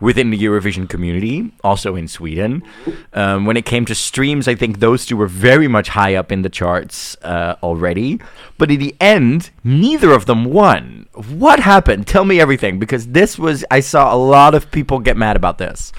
within 0.00 0.30
the 0.30 0.38
Eurovision 0.38 0.88
community, 0.88 1.52
also 1.64 1.96
in 1.96 2.06
Sweden. 2.08 2.62
Um, 3.12 3.46
when 3.46 3.56
it 3.56 3.64
came 3.64 3.84
to 3.86 3.94
streams, 3.94 4.46
I 4.46 4.54
think 4.54 4.80
those 4.80 5.06
two 5.06 5.16
were 5.16 5.26
very 5.26 5.68
much 5.68 5.88
high 5.88 6.14
up 6.14 6.30
in 6.30 6.42
the 6.42 6.50
charts 6.50 7.16
uh, 7.22 7.56
already. 7.62 8.20
But 8.58 8.70
in 8.70 8.78
the 8.78 8.94
end, 9.00 9.50
neither 9.64 10.12
of 10.12 10.26
them 10.26 10.44
won. 10.44 11.06
What 11.14 11.60
happened? 11.60 12.06
Tell 12.06 12.24
me 12.24 12.40
everything, 12.40 12.78
because 12.78 13.08
this 13.08 13.38
was, 13.38 13.64
I 13.70 13.80
saw 13.80 14.14
a 14.14 14.18
lot 14.18 14.54
of 14.54 14.70
people 14.70 14.98
get 14.98 15.16
mad 15.16 15.36
about 15.36 15.58
this. 15.58 15.92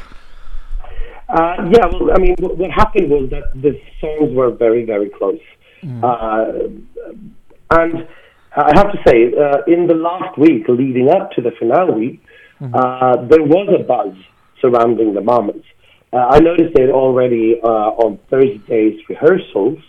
Uh, 1.29 1.69
yeah, 1.71 1.85
well, 1.91 2.11
I 2.13 2.19
mean, 2.19 2.35
what, 2.39 2.57
what 2.57 2.71
happened 2.71 3.09
was 3.09 3.29
that 3.31 3.51
the 3.61 3.79
songs 3.99 4.33
were 4.33 4.51
very, 4.51 4.85
very 4.85 5.09
close. 5.09 5.41
Uh, 6.03 6.51
and 7.71 8.07
I 8.55 8.71
have 8.75 8.91
to 8.91 8.99
say, 9.05 9.31
uh, 9.33 9.63
in 9.67 9.87
the 9.87 9.93
last 9.93 10.37
week 10.37 10.67
leading 10.67 11.09
up 11.09 11.31
to 11.33 11.41
the 11.41 11.51
finale, 11.59 12.19
uh, 12.61 13.25
there 13.25 13.43
was 13.43 13.67
a 13.79 13.83
buzz 13.83 14.15
surrounding 14.61 15.13
the 15.13 15.21
Mamas. 15.21 15.63
Uh, 16.11 16.17
I 16.17 16.39
noticed 16.39 16.77
it 16.77 16.89
already 16.89 17.59
uh, 17.61 17.67
on 17.67 18.17
Thursday's 18.29 18.99
rehearsals. 19.09 19.79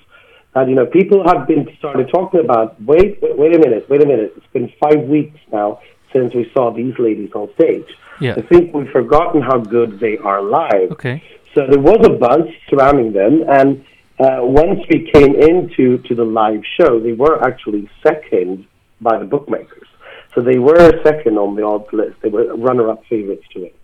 And 0.54 0.70
you 0.70 0.76
know, 0.76 0.86
people 0.86 1.22
have 1.26 1.46
been 1.46 1.68
started 1.78 2.08
talking 2.08 2.40
about. 2.40 2.80
Wait, 2.82 3.22
wait, 3.22 3.38
wait 3.38 3.54
a 3.54 3.58
minute, 3.58 3.88
wait 3.88 4.02
a 4.02 4.06
minute. 4.06 4.32
It's 4.36 4.52
been 4.52 4.72
five 4.80 5.02
weeks 5.08 5.38
now 5.52 5.80
since 6.12 6.34
we 6.34 6.50
saw 6.54 6.72
these 6.72 6.98
ladies 6.98 7.30
on 7.34 7.52
stage. 7.54 7.86
Yeah. 8.20 8.34
I 8.36 8.42
think 8.42 8.74
we've 8.74 8.90
forgotten 8.90 9.42
how 9.42 9.58
good 9.58 10.00
they 10.00 10.18
are 10.18 10.42
live. 10.42 10.90
Okay. 10.92 11.22
So 11.54 11.66
there 11.66 11.80
was 11.80 12.04
a 12.04 12.10
buzz 12.10 12.48
surrounding 12.68 13.12
them, 13.12 13.44
and 13.48 13.84
uh, 14.18 14.38
once 14.42 14.80
we 14.90 15.10
came 15.12 15.34
into 15.36 15.98
to 15.98 16.14
the 16.14 16.24
live 16.24 16.62
show, 16.78 16.98
they 16.98 17.12
were 17.12 17.42
actually 17.44 17.88
second 18.02 18.66
by 19.00 19.18
the 19.18 19.24
bookmakers. 19.24 19.87
So 20.34 20.42
they 20.42 20.58
were 20.58 21.02
second 21.04 21.38
on 21.38 21.56
the 21.56 21.62
odds 21.62 21.92
list. 21.92 22.16
They 22.22 22.28
were 22.28 22.54
runner-up 22.56 23.04
favorites 23.08 23.44
to 23.54 23.64
it. 23.64 23.74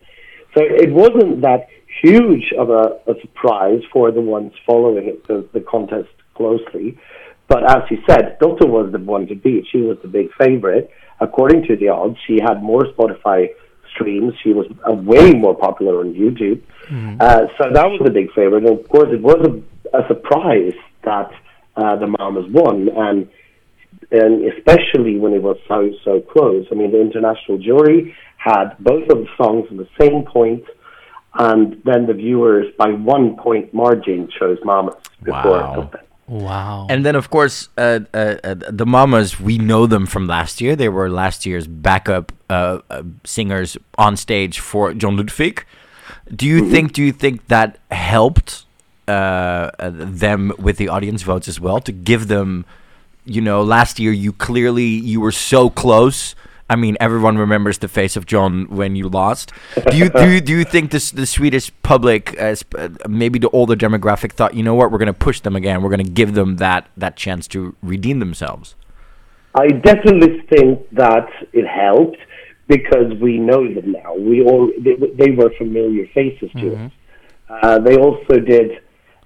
So 0.54 0.62
it 0.62 0.92
wasn't 0.92 1.40
that 1.42 1.68
huge 2.02 2.52
of 2.58 2.70
a, 2.70 2.98
a 3.06 3.14
surprise 3.20 3.82
for 3.92 4.10
the 4.10 4.20
ones 4.20 4.52
following 4.66 5.08
it, 5.08 5.26
the, 5.26 5.48
the 5.52 5.60
contest 5.60 6.10
closely. 6.34 6.98
But 7.48 7.68
as 7.70 7.82
you 7.90 7.98
said, 8.08 8.38
Dotter 8.40 8.66
was 8.66 8.90
the 8.92 8.98
one 8.98 9.26
to 9.28 9.34
beat. 9.34 9.66
She 9.70 9.78
was 9.78 9.98
the 10.02 10.08
big 10.08 10.28
favorite. 10.34 10.90
According 11.20 11.66
to 11.68 11.76
the 11.76 11.88
odds, 11.88 12.16
she 12.26 12.38
had 12.40 12.62
more 12.62 12.82
Spotify 12.82 13.48
streams. 13.92 14.34
She 14.42 14.52
was 14.52 14.66
uh, 14.88 14.94
way 14.94 15.32
more 15.32 15.56
popular 15.56 16.00
on 16.00 16.14
YouTube. 16.14 16.62
Uh, 17.20 17.46
so 17.58 17.70
that 17.72 17.86
was 17.86 18.00
the 18.04 18.10
big 18.10 18.32
favorite. 18.32 18.64
And 18.64 18.78
of 18.78 18.88
course, 18.88 19.08
it 19.12 19.22
was 19.22 19.40
a, 19.46 19.98
a 19.98 20.06
surprise 20.08 20.74
that 21.04 21.30
uh, 21.76 21.96
the 21.96 22.06
Mamas 22.06 22.46
won. 22.50 22.88
And 22.88 23.28
and 24.10 24.44
especially 24.52 25.18
when 25.18 25.32
it 25.32 25.42
was 25.42 25.58
so 25.68 25.90
so 26.04 26.20
close. 26.20 26.66
I 26.70 26.74
mean, 26.74 26.92
the 26.92 27.00
international 27.00 27.58
jury 27.58 28.14
had 28.36 28.76
both 28.78 29.08
of 29.10 29.18
the 29.18 29.28
songs 29.36 29.66
on 29.70 29.76
the 29.78 29.88
same 30.00 30.24
point, 30.24 30.64
and 31.34 31.80
then 31.84 32.06
the 32.06 32.14
viewers 32.14 32.66
by 32.78 32.90
one 32.90 33.36
point 33.36 33.72
margin 33.72 34.28
chose 34.38 34.58
Mamas 34.64 34.96
before 35.22 35.58
Wow. 35.58 35.74
Dotter. 35.74 36.00
Wow. 36.26 36.86
And 36.88 37.04
then, 37.04 37.16
of 37.16 37.28
course, 37.28 37.68
uh, 37.76 38.00
uh, 38.14 38.36
uh, 38.42 38.54
the 38.70 38.86
Mamas, 38.86 39.38
we 39.38 39.58
know 39.58 39.86
them 39.86 40.06
from 40.06 40.26
last 40.26 40.60
year. 40.60 40.74
They 40.74 40.88
were 40.88 41.10
last 41.10 41.44
year's 41.44 41.66
backup 41.66 42.32
uh, 42.48 42.78
uh, 42.88 43.02
singers 43.24 43.76
on 43.98 44.16
stage 44.16 44.58
for 44.58 44.94
John 44.94 45.16
Ludwig. 45.18 45.66
Do 46.34 46.46
you 46.46 46.70
think? 46.70 46.92
Do 46.94 47.02
you 47.02 47.12
think 47.12 47.48
that 47.48 47.78
helped 47.90 48.64
uh, 49.06 49.10
uh, 49.78 49.90
them 49.92 50.52
with 50.58 50.78
the 50.78 50.88
audience 50.88 51.22
votes 51.22 51.46
as 51.48 51.60
well 51.60 51.80
to 51.80 51.92
give 51.92 52.28
them? 52.28 52.64
You 53.24 53.40
know, 53.40 53.62
last 53.62 53.98
year 53.98 54.12
you 54.12 54.32
clearly 54.32 54.84
you 54.84 55.20
were 55.20 55.32
so 55.32 55.70
close. 55.70 56.34
I 56.68 56.76
mean, 56.76 56.96
everyone 56.98 57.36
remembers 57.36 57.78
the 57.78 57.88
face 57.88 58.16
of 58.16 58.24
John 58.24 58.66
when 58.68 58.96
you 58.96 59.08
lost. 59.08 59.52
Do 59.90 59.96
you 59.96 60.08
do 60.08 60.30
you, 60.30 60.40
do 60.40 60.56
you 60.56 60.64
think 60.64 60.90
this 60.90 61.10
the 61.10 61.26
Swedish 61.26 61.70
public, 61.82 62.40
uh, 62.40 62.56
uh, 62.76 62.88
maybe 63.08 63.38
the 63.38 63.50
older 63.50 63.76
demographic, 63.76 64.32
thought, 64.32 64.54
you 64.54 64.62
know 64.62 64.74
what, 64.74 64.90
we're 64.90 64.98
going 64.98 65.06
to 65.06 65.12
push 65.12 65.40
them 65.40 65.56
again. 65.56 65.82
We're 65.82 65.90
going 65.90 66.04
to 66.04 66.10
give 66.10 66.34
them 66.34 66.56
that 66.56 66.88
that 66.96 67.16
chance 67.16 67.46
to 67.48 67.76
redeem 67.82 68.18
themselves. 68.18 68.76
I 69.54 69.68
definitely 69.68 70.40
think 70.48 70.88
that 70.92 71.28
it 71.52 71.66
helped 71.66 72.16
because 72.66 73.12
we 73.20 73.38
know 73.38 73.62
them 73.72 73.92
now. 73.92 74.14
We 74.14 74.42
all 74.42 74.70
they, 74.78 74.96
they 75.16 75.30
were 75.32 75.50
familiar 75.58 76.06
faces 76.14 76.50
to 76.52 76.76
us. 76.76 76.92
Uh, 77.48 77.78
they 77.78 77.96
also 77.96 78.40
did 78.40 78.80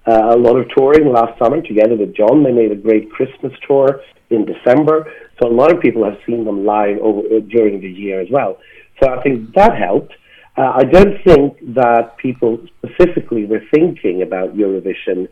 uh, 0.09 0.35
a 0.35 0.39
lot 0.39 0.57
of 0.57 0.67
touring 0.75 1.13
last 1.13 1.39
summer 1.39 1.61
together 1.61 1.95
with 1.95 2.15
John. 2.15 2.43
They 2.43 2.53
made 2.53 2.73
a 2.73 2.77
great 2.77 3.11
Christmas 3.11 3.53
tour 3.67 4.01
in 4.31 4.47
December. 4.47 5.13
So 5.41 5.49
a 5.49 5.53
lot 5.53 5.73
of 5.73 5.81
people 5.81 6.05
have 6.05 6.19
seen 6.27 6.45
them 6.45 6.65
live 6.65 6.99
over, 6.99 7.21
uh, 7.21 7.41
during 7.41 7.81
the 7.81 7.91
year 7.91 8.21
as 8.21 8.29
well. 8.31 8.59
So 9.01 9.11
I 9.11 9.23
think 9.23 9.55
that 9.55 9.77
helped. 9.77 10.15
Uh, 10.57 10.73
I 10.75 10.85
don't 10.85 11.23
think 11.23 11.59
that 11.75 12.17
people 12.17 12.59
specifically 12.79 13.45
were 13.45 13.63
thinking 13.73 14.23
about 14.23 14.57
Eurovision 14.57 15.29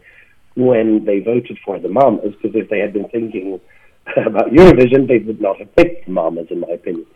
when 0.54 1.04
they 1.04 1.20
voted 1.20 1.58
for 1.64 1.78
the 1.78 1.88
Mamas, 1.88 2.34
because 2.40 2.54
if 2.54 2.68
they 2.70 2.78
had 2.78 2.92
been 2.92 3.08
thinking 3.08 3.60
about 4.16 4.50
Eurovision, 4.50 5.08
they 5.08 5.18
would 5.18 5.40
not 5.40 5.58
have 5.58 5.74
picked 5.74 6.06
the 6.06 6.12
Mamas, 6.12 6.46
in 6.50 6.60
my 6.60 6.68
opinion. 6.68 7.06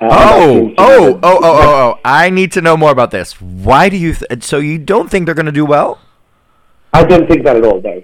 Uh, 0.00 0.08
Oh, 0.10 0.74
oh, 0.78 1.20
oh, 1.20 1.20
oh, 1.22 1.38
oh, 1.42 1.60
oh! 1.62 2.00
I 2.04 2.30
need 2.30 2.52
to 2.52 2.60
know 2.60 2.76
more 2.76 2.90
about 2.90 3.12
this. 3.12 3.40
Why 3.40 3.88
do 3.88 3.96
you? 3.96 4.14
Th- 4.14 4.42
so 4.42 4.58
you 4.58 4.78
don't 4.78 5.08
think 5.10 5.26
they're 5.26 5.34
going 5.34 5.46
to 5.46 5.52
do 5.52 5.64
well? 5.64 6.00
I 6.92 7.04
don't 7.04 7.26
think 7.28 7.44
that 7.44 7.56
at 7.56 7.64
all, 7.64 7.80
no. 7.80 8.02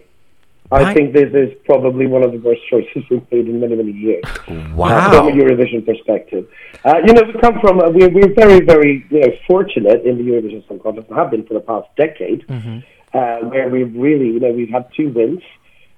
Why? 0.69 0.83
I 0.83 0.95
think 0.95 1.15
this 1.15 1.33
is 1.33 1.51
probably 1.65 2.07
one 2.07 2.23
of 2.23 2.33
the 2.33 2.39
worst 2.39 2.61
choices 2.69 3.03
we've 3.11 3.23
made 3.33 3.49
in 3.49 3.59
many, 3.61 3.75
many 3.75 3.93
years. 3.93 4.23
uh, 4.27 5.11
from 5.11 5.29
a 5.29 5.33
Eurovision 5.33 5.85
perspective. 5.87 6.47
Uh, 6.85 6.99
you 7.07 7.13
know, 7.15 7.23
we 7.23 7.41
come 7.41 7.59
from, 7.61 7.81
uh, 7.81 7.89
we're, 7.89 8.11
we're 8.11 8.35
very, 8.35 8.61
very 8.61 9.07
you 9.11 9.21
know, 9.21 9.33
fortunate 9.47 10.05
in 10.05 10.19
the 10.19 10.25
Eurovision 10.25 10.67
Song 10.69 10.79
Contest, 10.81 11.09
and 11.09 11.17
have 11.17 11.31
been 11.31 11.47
for 11.47 11.55
the 11.55 11.61
past 11.61 11.89
decade, 11.97 12.47
Mm-hmm. 12.49 12.79
uh, 13.15 13.49
where 13.49 13.69
we've 13.71 13.95
really, 13.97 14.27
you 14.27 14.41
know, 14.41 14.51
we've 14.53 14.69
had 14.69 14.87
two 14.95 15.09
wins. 15.11 15.41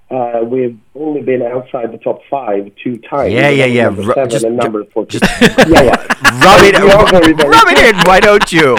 Uh, 0.09 0.41
we've 0.45 0.77
only 0.97 1.21
been 1.23 1.41
outside 1.43 1.93
the 1.93 1.99
top 1.99 2.21
five 2.29 2.71
two 2.83 2.99
times. 2.99 3.33
Yeah, 3.33 3.49
yeah, 3.49 3.65
yeah. 3.65 3.85
Number 3.85 4.03
Ru- 4.03 4.15
seven 4.15 4.31
just- 4.31 4.45
and 4.45 4.57
number 4.57 4.83
ju- 4.85 4.91
14. 4.95 5.21
yeah, 5.69 5.83
yeah. 5.83 5.91
Rub 6.45 6.63
it, 6.65 6.75
are 6.77 7.11
very, 7.11 7.33
very 7.33 7.49
rub 7.49 7.69
it 7.69 7.79
in. 7.95 7.97
Why 8.07 8.19
don't 8.21 8.51
you? 8.53 8.77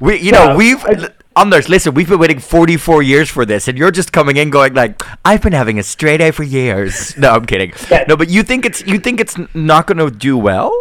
We, 0.00 0.18
you 0.20 0.32
know, 0.32 0.54
we've. 0.56 0.82
I- 0.84 1.10
Anders, 1.36 1.68
listen, 1.68 1.92
we've 1.92 2.08
been 2.08 2.18
waiting 2.18 2.38
44 2.38 3.02
years 3.02 3.28
for 3.28 3.44
this, 3.44 3.68
and 3.68 3.76
you're 3.76 3.90
just 3.90 4.10
coming 4.10 4.38
in 4.38 4.48
going 4.48 4.72
like, 4.72 5.02
"I've 5.22 5.42
been 5.42 5.52
having 5.52 5.78
a 5.78 5.82
straight 5.82 6.22
A 6.22 6.30
for 6.32 6.42
years." 6.42 7.14
No, 7.18 7.32
I'm 7.32 7.44
kidding. 7.44 7.72
No, 8.08 8.16
but 8.16 8.30
you 8.30 8.42
think 8.42 8.64
it's 8.64 8.86
you 8.86 8.98
think 8.98 9.20
it's 9.20 9.36
not 9.54 9.86
going 9.86 9.98
to 9.98 10.10
do 10.10 10.38
well? 10.38 10.72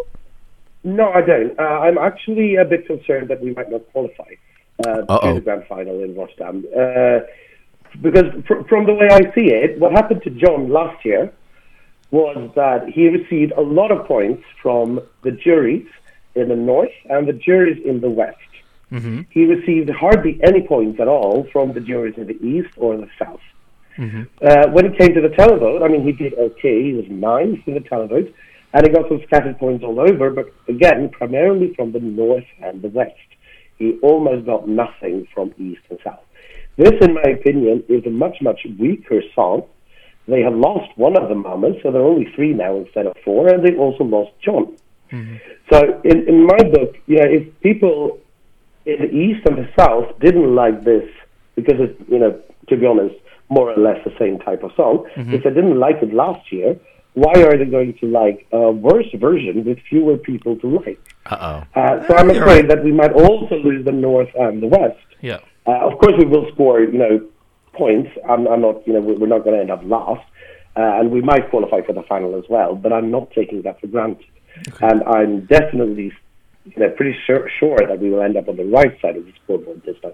No, 0.86 1.12
I 1.12 1.22
don't. 1.22 1.60
Uh, 1.60 1.64
I'm 1.64 1.98
actually 1.98 2.56
a 2.56 2.64
bit 2.64 2.88
concerned 2.88 3.28
that 3.30 3.42
we 3.42 3.54
might 3.54 3.70
not 3.70 3.82
qualify 3.92 4.32
uh, 4.88 5.02
to 5.02 5.34
the 5.34 5.42
grand 5.42 5.66
final 5.68 6.02
in 6.02 6.16
Rotterdam. 6.16 6.64
Uh, 6.74 7.20
because 8.02 8.28
fr- 8.48 8.64
from 8.70 8.86
the 8.86 8.94
way 8.94 9.10
I 9.12 9.24
see 9.36 9.48
it, 9.52 9.78
what 9.80 9.92
happened 9.92 10.24
to 10.24 10.30
John 10.30 10.70
last 10.70 11.04
year 11.04 11.34
was 12.12 12.50
that 12.56 12.88
he 12.88 13.10
received 13.10 13.52
a 13.58 13.62
lot 13.62 13.92
of 13.92 14.06
points 14.08 14.44
from 14.62 15.02
the 15.24 15.32
juries 15.32 15.88
in 16.36 16.48
the 16.48 16.56
north 16.56 16.96
and 17.10 17.28
the 17.28 17.34
juries 17.34 17.82
in 17.84 18.00
the 18.00 18.10
west. 18.10 18.38
Mm-hmm. 18.92 19.22
He 19.30 19.46
received 19.46 19.90
hardly 19.90 20.40
any 20.44 20.62
points 20.68 21.00
at 21.00 21.08
all 21.08 21.48
from 21.52 21.74
the 21.74 21.80
juries 21.80 22.16
in 22.18 22.28
the 22.28 22.40
east 22.46 22.70
or 22.78 22.98
the 22.98 23.10
south. 23.18 23.40
Mm-hmm. 23.98 24.24
Uh, 24.42 24.72
when 24.72 24.86
it 24.86 24.98
came 24.98 25.14
to 25.14 25.22
the 25.22 25.30
televote, 25.30 25.84
I 25.84 25.88
mean, 25.88 26.04
he 26.04 26.12
did 26.12 26.34
okay. 26.34 26.84
He 26.84 26.94
was 26.94 27.06
ninth 27.10 27.60
in 27.66 27.76
the 27.76 27.80
televote, 27.80 28.34
and 28.74 28.86
he 28.86 28.94
got 28.94 29.08
some 29.08 29.22
scattered 29.26 29.58
points 29.58 29.84
all 29.84 30.00
over, 30.00 30.30
but 30.30 30.54
again, 30.68 31.10
primarily 31.10 31.74
from 31.76 31.94
the 31.94 32.00
north 32.00 32.46
and 32.62 32.82
the 32.82 32.90
west. 32.90 33.16
He 33.78 33.98
almost 34.02 34.46
got 34.46 34.68
nothing 34.68 35.28
from 35.34 35.54
east 35.58 35.82
and 35.90 36.00
south. 36.04 36.20
This, 36.78 36.94
in 37.02 37.14
my 37.14 37.24
opinion, 37.24 37.84
is 37.88 38.06
a 38.06 38.10
much, 38.10 38.38
much 38.42 38.66
weaker 38.78 39.22
song. 39.34 39.64
They 40.28 40.42
have 40.42 40.56
lost 40.56 40.98
one 40.98 41.18
of 41.18 41.30
the 41.30 41.36
mamas, 41.36 41.76
so 41.84 41.92
there 41.92 42.02
are 42.02 42.06
only 42.06 42.32
three 42.36 42.54
now 42.54 42.76
instead 42.78 43.06
of 43.06 43.16
four, 43.24 43.48
and 43.48 43.66
they've 43.66 43.80
also 43.80 44.04
lost 44.04 44.32
John. 44.42 44.76
Mm-hmm. 45.12 45.36
So, 45.72 46.02
in, 46.04 46.28
in 46.28 46.46
my 46.46 46.64
book, 46.70 46.96
you 47.06 47.18
know, 47.18 47.28
if 47.30 47.62
people 47.62 48.20
the 48.86 49.10
east 49.12 49.46
and 49.46 49.58
the 49.58 49.68
south 49.78 50.18
didn't 50.20 50.54
like 50.56 50.84
this 50.84 51.08
because 51.56 51.80
it's, 51.80 52.10
you 52.10 52.20
know, 52.20 52.40
to 52.70 52.78
be 52.78 52.86
honest, 52.86 53.16
more 53.50 53.72
or 53.72 53.78
less 53.78 54.04
the 54.04 54.14
same 54.18 54.40
type 54.40 54.64
of 54.64 54.72
song. 54.76 55.06
If 55.16 55.44
they 55.44 55.50
didn't 55.52 55.80
like 55.80 55.98
it 56.02 56.14
last 56.14 56.52
year, 56.52 56.76
why 57.14 57.34
are 57.44 57.58
they 57.58 57.66
going 57.66 57.98
to 58.00 58.08
like 58.08 58.46
a 58.52 58.72
worse 58.72 59.08
version 59.16 59.64
with 59.64 59.80
fewer 59.90 60.18
people 60.18 60.58
to 60.58 60.68
like? 60.68 61.00
Uh 61.26 61.64
Uh, 61.76 62.08
so 62.08 62.16
I'm 62.18 62.30
afraid 62.30 62.68
right. 62.68 62.68
that 62.68 62.84
we 62.84 62.92
might 62.92 63.14
also 63.14 63.56
lose 63.56 63.86
the 63.86 63.92
north 63.92 64.30
and 64.36 64.62
the 64.62 64.68
west. 64.68 65.00
Yeah. 65.22 65.40
Uh, 65.68 65.80
of 65.90 65.98
course, 66.00 66.14
we 66.20 66.26
will 66.26 66.48
score, 66.54 66.82
you 66.82 66.98
know, 67.04 67.22
points. 67.74 68.12
I'm, 68.30 68.48
I'm 68.48 68.62
not, 68.62 68.86
you 68.88 68.94
know, 68.94 69.02
we're 69.02 69.28
not 69.28 69.44
going 69.44 69.56
to 69.56 69.62
end 69.62 69.72
up 69.72 69.82
last, 69.84 70.26
uh, 70.76 71.00
and 71.00 71.10
we 71.12 71.22
might 71.22 71.50
qualify 71.50 71.82
for 71.82 71.94
the 71.94 72.04
final 72.04 72.38
as 72.38 72.44
well. 72.50 72.76
But 72.76 72.94
I'm 72.94 73.10
not 73.12 73.32
taking 73.32 73.62
that 73.64 73.80
for 73.82 73.88
granted, 73.88 74.26
and 74.82 75.04
I'm 75.04 75.46
definitely, 75.46 76.12
know, 76.78 76.90
pretty 76.92 77.18
sure, 77.26 77.50
sure 77.60 77.78
that 77.88 78.00
we 78.00 78.10
will 78.10 78.22
end 78.22 78.38
up 78.38 78.48
on 78.50 78.56
the 78.58 78.66
right 78.66 79.00
side 79.02 79.16
of 79.18 79.26
the 79.26 79.34
scoreboard 79.44 79.82
this 79.86 79.98
time. 80.02 80.14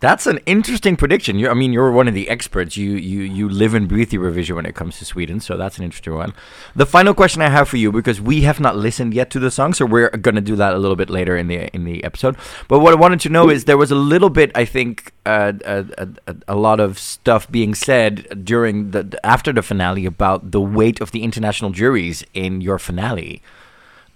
That's 0.00 0.26
an 0.26 0.40
interesting 0.46 0.96
prediction. 0.96 1.38
you 1.38 1.48
I 1.48 1.54
mean, 1.54 1.72
you're 1.72 1.92
one 1.92 2.08
of 2.08 2.14
the 2.14 2.28
experts. 2.28 2.76
You 2.76 2.90
you 2.94 3.20
you 3.20 3.48
live 3.48 3.72
and 3.72 3.86
breathe 3.88 4.10
Eurovision 4.10 4.56
when 4.56 4.66
it 4.66 4.74
comes 4.74 4.98
to 4.98 5.04
Sweden, 5.04 5.38
so 5.38 5.56
that's 5.56 5.78
an 5.78 5.84
interesting 5.84 6.14
one. 6.16 6.34
The 6.74 6.86
final 6.86 7.14
question 7.14 7.40
I 7.40 7.50
have 7.50 7.68
for 7.68 7.76
you, 7.76 7.92
because 7.92 8.20
we 8.20 8.40
have 8.42 8.58
not 8.58 8.74
listened 8.76 9.14
yet 9.14 9.30
to 9.30 9.38
the 9.38 9.48
song, 9.48 9.74
so 9.74 9.86
we're 9.86 10.10
going 10.10 10.34
to 10.34 10.40
do 10.40 10.56
that 10.56 10.74
a 10.74 10.78
little 10.78 10.96
bit 10.96 11.08
later 11.08 11.36
in 11.36 11.46
the 11.46 11.68
in 11.72 11.84
the 11.84 12.02
episode. 12.02 12.36
But 12.66 12.80
what 12.80 12.92
I 12.92 12.96
wanted 12.96 13.20
to 13.20 13.28
know 13.28 13.48
is 13.48 13.66
there 13.66 13.78
was 13.78 13.92
a 13.92 13.94
little 13.94 14.28
bit, 14.30 14.50
I 14.56 14.64
think, 14.64 15.12
uh, 15.24 15.52
a, 15.64 15.86
a, 15.96 16.08
a- 16.26 16.36
a 16.48 16.56
lot 16.56 16.80
of 16.80 16.98
stuff 16.98 17.48
being 17.48 17.72
said 17.72 18.44
during 18.44 18.90
the 18.90 19.20
after 19.24 19.52
the 19.52 19.62
finale 19.62 20.04
about 20.04 20.50
the 20.50 20.60
weight 20.60 21.00
of 21.00 21.12
the 21.12 21.22
international 21.22 21.70
juries 21.70 22.24
in 22.34 22.60
your 22.60 22.80
finale 22.80 23.40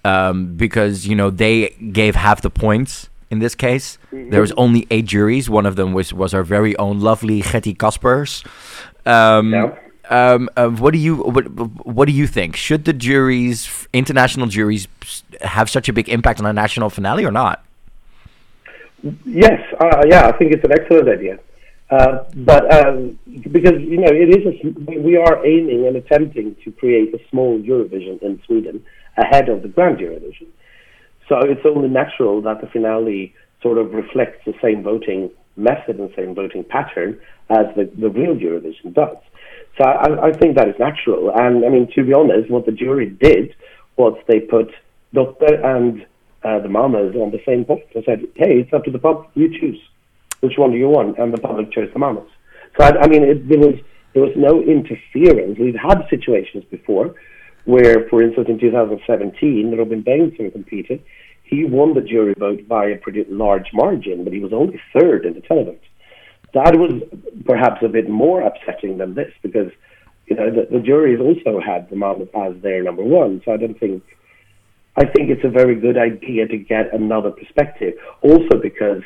um, 0.07 0.55
because 0.57 1.07
you 1.07 1.17
know 1.21 1.31
they 1.31 1.71
gave 2.01 2.15
half 2.15 2.41
the 2.43 2.51
points 2.51 3.09
in 3.31 3.39
this 3.41 3.55
case. 3.55 3.99
There 4.13 4.41
was 4.41 4.53
only 4.53 4.87
eight 4.91 5.07
juries. 5.07 5.51
One 5.51 5.67
of 5.67 5.75
them 5.77 5.93
was 5.93 6.13
was 6.23 6.33
our 6.33 6.45
very 6.45 6.77
own 6.77 7.01
lovely 7.01 7.41
Getty 7.43 7.75
Kaspers. 7.75 8.33
Um, 9.05 9.53
Yeah. 9.53 9.75
um, 10.19 10.49
uh, 10.57 10.69
what 10.83 10.93
do 10.95 11.01
you 11.07 11.15
what, 11.17 11.45
what 11.97 12.07
do 12.07 12.13
you 12.13 12.27
think? 12.27 12.57
Should 12.57 12.85
the 12.85 12.93
juries, 12.93 13.89
international 13.93 14.47
juries, 14.47 14.87
have 15.41 15.69
such 15.69 15.89
a 15.89 15.93
big 15.93 16.09
impact 16.09 16.41
on 16.41 16.47
a 16.47 16.53
national 16.53 16.91
finale 16.91 17.25
or 17.25 17.33
not? 17.33 17.65
Yes, 19.25 19.61
uh, 19.81 20.03
yeah, 20.13 20.27
I 20.29 20.33
think 20.39 20.53
it's 20.55 20.65
an 20.65 20.73
excellent 20.73 21.09
idea. 21.09 21.39
Uh, 21.89 22.25
but 22.51 22.63
um, 22.79 23.19
because 23.57 23.79
you 23.93 23.99
know 24.03 24.11
it 24.25 24.31
is, 24.37 24.43
a, 24.51 24.55
we 25.09 25.17
are 25.17 25.37
aiming 25.47 25.87
and 25.87 25.95
attempting 25.97 26.57
to 26.65 26.73
create 26.73 27.15
a 27.15 27.21
small 27.31 27.59
Eurovision 27.61 28.21
in 28.23 28.41
Sweden 28.47 28.85
ahead 29.17 29.49
of 29.49 29.63
the 29.63 29.69
Grand 29.69 29.99
jury 29.99 30.17
Eurovision. 30.17 30.49
So 31.29 31.39
it's 31.41 31.65
only 31.65 31.89
natural 31.89 32.41
that 32.43 32.61
the 32.61 32.69
finale 32.69 33.35
sort 33.63 33.79
of 33.79 33.93
reflects 33.93 34.45
the 34.45 34.55
same 34.63 34.83
voting 34.83 35.31
method 35.57 35.99
and 35.99 36.11
same 36.17 36.35
voting 36.35 36.65
pattern 36.65 37.19
as 37.51 37.67
the, 37.77 37.91
the 37.99 38.11
real 38.11 38.35
Eurovision 38.37 38.95
does. 38.95 39.17
So 39.79 39.85
I, 39.85 40.29
I 40.29 40.33
think 40.33 40.57
that 40.57 40.69
is 40.69 40.75
natural. 40.79 41.31
And 41.35 41.65
I 41.65 41.69
mean, 41.69 41.91
to 41.95 42.05
be 42.05 42.13
honest, 42.13 42.51
what 42.51 42.67
the 42.67 42.73
jury 42.73 43.11
did 43.11 43.55
was 43.97 44.17
they 44.29 44.41
put 44.41 44.71
Doctor 45.13 45.55
and 45.55 46.07
uh, 46.45 46.61
the 46.61 46.69
Mamas 46.69 47.15
on 47.17 47.31
the 47.31 47.41
same 47.47 47.65
point. 47.65 47.83
They 47.95 48.05
said, 48.05 48.21
hey, 48.37 48.61
it's 48.61 48.73
up 48.73 48.85
to 48.85 48.91
the 48.91 48.99
public. 48.99 49.29
You 49.35 49.49
choose. 49.49 49.81
Which 50.41 50.59
one 50.59 50.71
do 50.71 50.77
you 50.77 50.89
want? 50.89 51.19
And 51.19 51.33
the 51.33 51.41
public 51.41 51.73
chose 51.73 51.89
the 51.93 51.99
Mamas. 51.99 52.29
So 52.79 52.85
I, 52.85 53.03
I 53.03 53.09
mean, 53.09 53.23
it, 53.23 53.49
there 53.49 53.59
was 53.59 53.75
there 54.13 54.23
was 54.23 54.33
no 54.37 54.63
interference. 54.63 55.59
We've 55.59 55.75
had 55.75 56.07
situations 56.09 56.65
before 56.71 57.15
where, 57.67 58.09
for 58.09 58.23
instance, 58.23 58.47
in 58.49 58.59
2017, 58.59 59.77
Robin 59.77 60.03
Bengtsson 60.03 60.53
competed. 60.53 61.03
He 61.43 61.65
won 61.65 61.95
the 61.95 62.01
jury 62.01 62.35
vote 62.39 62.67
by 62.67 62.87
a 62.87 62.97
pretty 62.97 63.25
large 63.29 63.69
margin, 63.73 64.25
but 64.25 64.33
he 64.33 64.41
was 64.41 64.53
only 64.53 64.81
third 64.93 65.27
in 65.27 65.35
the 65.35 65.41
televote. 65.41 65.79
That 66.55 66.77
was 66.77 67.03
perhaps 67.45 67.83
a 67.85 67.89
bit 67.89 68.09
more 68.09 68.41
upsetting 68.41 68.99
than 68.99 69.15
this 69.15 69.33
because, 69.43 69.71
you 70.27 70.37
know, 70.37 70.51
the, 70.51 70.79
the 70.79 70.81
juries 70.81 71.21
also 71.21 71.61
had 71.61 71.91
the 71.91 71.97
Mamas 71.97 72.29
as 72.35 72.55
their 72.63 72.83
number 72.83 73.05
one. 73.05 73.43
So 73.45 73.53
I 73.53 73.59
don't 73.59 73.79
think 73.79 74.03
I 74.97 75.05
think 75.05 75.29
it's 75.29 75.45
a 75.45 75.51
very 75.51 75.75
good 75.75 75.99
idea 75.99 76.49
to 76.49 76.57
get 76.57 76.95
another 76.95 77.31
perspective. 77.31 77.95
Also, 78.23 78.59
because 78.63 79.03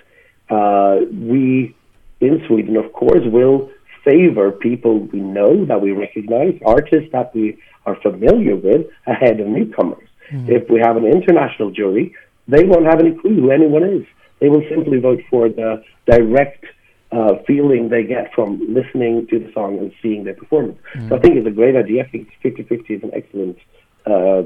uh, 0.49 1.05
we 1.13 1.75
in 2.21 2.43
Sweden, 2.47 2.77
of 2.77 2.93
course, 2.93 3.23
will 3.25 3.71
favor 4.05 4.51
people 4.51 5.01
we 5.13 5.21
know 5.21 5.65
that 5.67 5.81
we 5.81 5.93
recognize, 5.93 6.59
artists 6.65 7.11
that 7.13 7.35
we 7.35 7.59
are 7.87 7.97
familiar 8.01 8.57
with, 8.57 8.87
ahead 9.07 9.41
of 9.41 9.47
newcomers. 9.47 10.07
If 10.49 10.71
we 10.71 10.81
have 10.81 10.97
an 10.97 11.07
international 11.07 11.71
jury, 11.73 12.15
they 12.47 12.65
won't 12.65 12.87
have 12.87 13.01
any 13.01 13.13
clue 13.13 13.41
who 13.41 13.51
anyone 13.51 13.83
is. 13.83 14.07
They 14.41 14.49
will 14.49 14.63
simply 14.69 14.99
vote 14.99 15.21
for 15.29 15.49
the 15.49 15.83
direct 16.07 16.65
uh, 17.13 17.35
feeling 17.47 17.89
they 17.89 18.05
get 18.05 18.33
from 18.35 18.61
listening 18.73 19.27
to 19.29 19.39
the 19.41 19.53
song 19.53 19.79
and 19.79 19.93
seeing 20.01 20.25
their 20.25 20.35
performance. 20.35 20.79
So 21.09 21.17
I 21.17 21.19
think 21.19 21.37
it's 21.37 21.47
a 21.47 21.51
great 21.51 21.75
idea. 21.75 22.05
I 22.05 22.09
think 22.09 22.29
50-50 22.45 22.91
is 22.91 23.03
an 23.03 23.11
excellent 23.13 23.59
uh, 24.07 24.43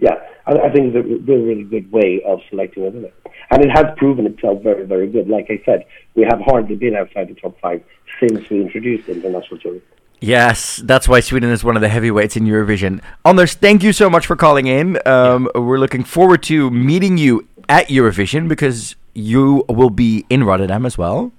yeah, 0.00 0.14
I, 0.46 0.52
I 0.52 0.72
think 0.72 0.94
it's 0.94 0.96
a 0.96 1.02
really, 1.02 1.42
really 1.42 1.64
good 1.64 1.90
way 1.90 2.22
of 2.26 2.40
selecting 2.48 2.86
a 2.86 2.90
winner. 2.90 3.10
And 3.50 3.64
it 3.64 3.70
has 3.70 3.86
proven 3.96 4.26
itself 4.26 4.62
very, 4.62 4.86
very 4.86 5.08
good. 5.08 5.28
Like 5.28 5.46
I 5.50 5.60
said, 5.64 5.84
we 6.14 6.22
have 6.22 6.40
hardly 6.40 6.76
been 6.76 6.94
outside 6.94 7.28
the 7.28 7.34
top 7.34 7.58
five 7.60 7.82
since 8.20 8.48
we 8.48 8.60
introduced 8.60 9.06
the 9.06 9.14
international 9.14 9.58
jury. 9.58 9.82
Yes, 10.20 10.76
that's 10.76 11.08
why 11.08 11.20
Sweden 11.20 11.50
is 11.50 11.64
one 11.64 11.76
of 11.76 11.82
the 11.82 11.88
heavyweights 11.88 12.36
in 12.36 12.44
Eurovision. 12.44 13.00
Anders, 13.24 13.54
thank 13.54 13.82
you 13.82 13.92
so 13.92 14.10
much 14.10 14.26
for 14.26 14.36
calling 14.36 14.66
in. 14.66 14.98
Um, 15.06 15.48
We're 15.54 15.78
looking 15.78 16.04
forward 16.04 16.42
to 16.44 16.70
meeting 16.70 17.16
you 17.16 17.48
at 17.68 17.88
Eurovision 17.88 18.46
because 18.46 18.96
you 19.14 19.64
will 19.68 19.90
be 19.90 20.26
in 20.28 20.44
Rotterdam 20.44 20.84
as 20.84 20.98
well. 20.98 21.32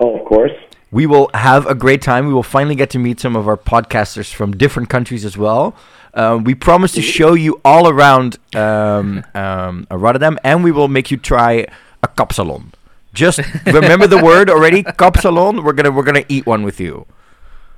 Oh, 0.00 0.18
of 0.18 0.24
course. 0.26 0.52
We 0.90 1.04
will 1.04 1.30
have 1.34 1.66
a 1.66 1.74
great 1.74 2.00
time. 2.00 2.26
We 2.26 2.32
will 2.32 2.42
finally 2.42 2.74
get 2.74 2.88
to 2.90 2.98
meet 2.98 3.20
some 3.20 3.36
of 3.36 3.46
our 3.46 3.58
podcasters 3.58 4.32
from 4.32 4.56
different 4.56 4.88
countries 4.88 5.24
as 5.26 5.36
well. 5.36 5.76
Uh, 6.18 6.36
we 6.36 6.52
promise 6.52 6.90
to 6.90 7.00
show 7.00 7.34
you 7.34 7.60
all 7.64 7.88
around 7.88 8.38
um, 8.56 9.24
um, 9.34 9.86
Rotterdam, 9.88 10.36
and 10.42 10.64
we 10.64 10.72
will 10.72 10.88
make 10.88 11.12
you 11.12 11.16
try 11.16 11.64
a 12.02 12.08
kapsalon. 12.08 12.72
Just 13.14 13.38
remember 13.66 14.08
the 14.08 14.18
word 14.22 14.50
already, 14.50 14.82
kapsalon. 14.82 15.62
We're 15.62 15.74
gonna 15.74 15.92
we're 15.92 16.02
gonna 16.02 16.24
eat 16.28 16.44
one 16.44 16.64
with 16.64 16.80
you. 16.80 17.06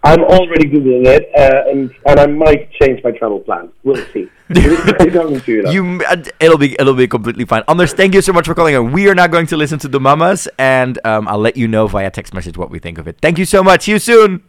I'm 0.02 0.24
already 0.24 0.70
googling 0.70 1.06
it, 1.06 1.28
uh, 1.36 1.70
and 1.70 1.94
and 2.06 2.18
I 2.18 2.26
might 2.26 2.72
change 2.72 3.04
my 3.04 3.10
travel 3.10 3.40
plans. 3.40 3.72
We'll 3.84 4.02
see. 4.06 4.30
I 4.48 5.06
don't 5.12 5.44
do 5.44 5.62
that. 5.62 5.74
You, 5.74 6.00
uh, 6.08 6.24
it'll 6.40 6.56
be 6.56 6.74
it'll 6.80 6.94
be 6.94 7.06
completely 7.06 7.44
fine. 7.44 7.62
Anders, 7.68 7.92
thank 7.92 8.14
you 8.14 8.22
so 8.22 8.32
much 8.32 8.46
for 8.46 8.54
calling 8.54 8.74
in. 8.74 8.90
We 8.90 9.06
are 9.10 9.14
now 9.14 9.26
going 9.26 9.48
to 9.48 9.56
listen 9.58 9.78
to 9.80 9.88
the 9.88 10.00
mamas, 10.00 10.48
and 10.58 10.98
um, 11.04 11.28
I'll 11.28 11.38
let 11.38 11.58
you 11.58 11.68
know 11.68 11.86
via 11.86 12.10
text 12.10 12.32
message 12.32 12.56
what 12.56 12.70
we 12.70 12.78
think 12.78 12.96
of 12.96 13.06
it. 13.06 13.18
Thank 13.20 13.36
you 13.36 13.44
so 13.44 13.62
much. 13.62 13.82
See 13.82 13.92
you 13.92 13.98
soon. 13.98 14.42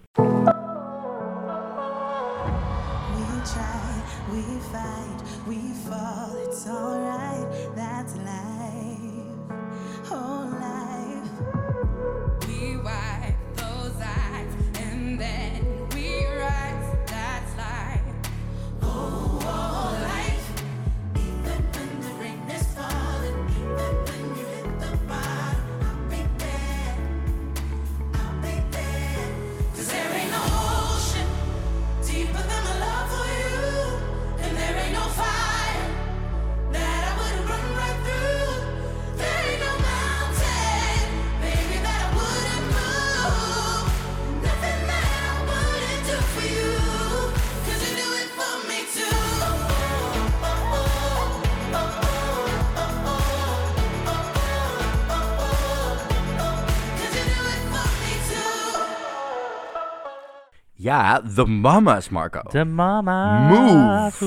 We 4.32 4.42
fight, 4.72 5.24
we 5.46 5.58
fall, 5.90 6.34
it's 6.38 6.66
alright, 6.66 7.76
that's 7.76 8.16
life, 8.16 9.52
oh 10.10 10.58
life. 10.62 10.91
Ja, 60.92 61.22
the 61.36 61.46
mamas, 61.46 62.10
Marco. 62.10 62.42
De 62.50 62.66
mama. 62.66 63.48
Move. 63.48 64.18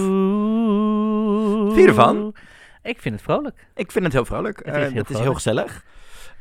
Vind 1.75 1.81
je 1.81 1.87
ervan? 1.87 2.35
Ik 2.83 3.01
vind 3.01 3.15
het 3.15 3.25
vrolijk. 3.25 3.67
Ik 3.75 3.93
vind 3.93 4.05
het 4.05 4.13
heel 4.13 4.25
vrolijk. 4.25 4.57
Het 4.59 4.67
is 4.67 4.73
Eh, 4.73 4.79
heel 4.79 4.87
het 4.87 4.95
is 4.97 5.09
heel 5.09 5.17
vrolijk. 5.17 5.35
gezellig. 5.37 5.85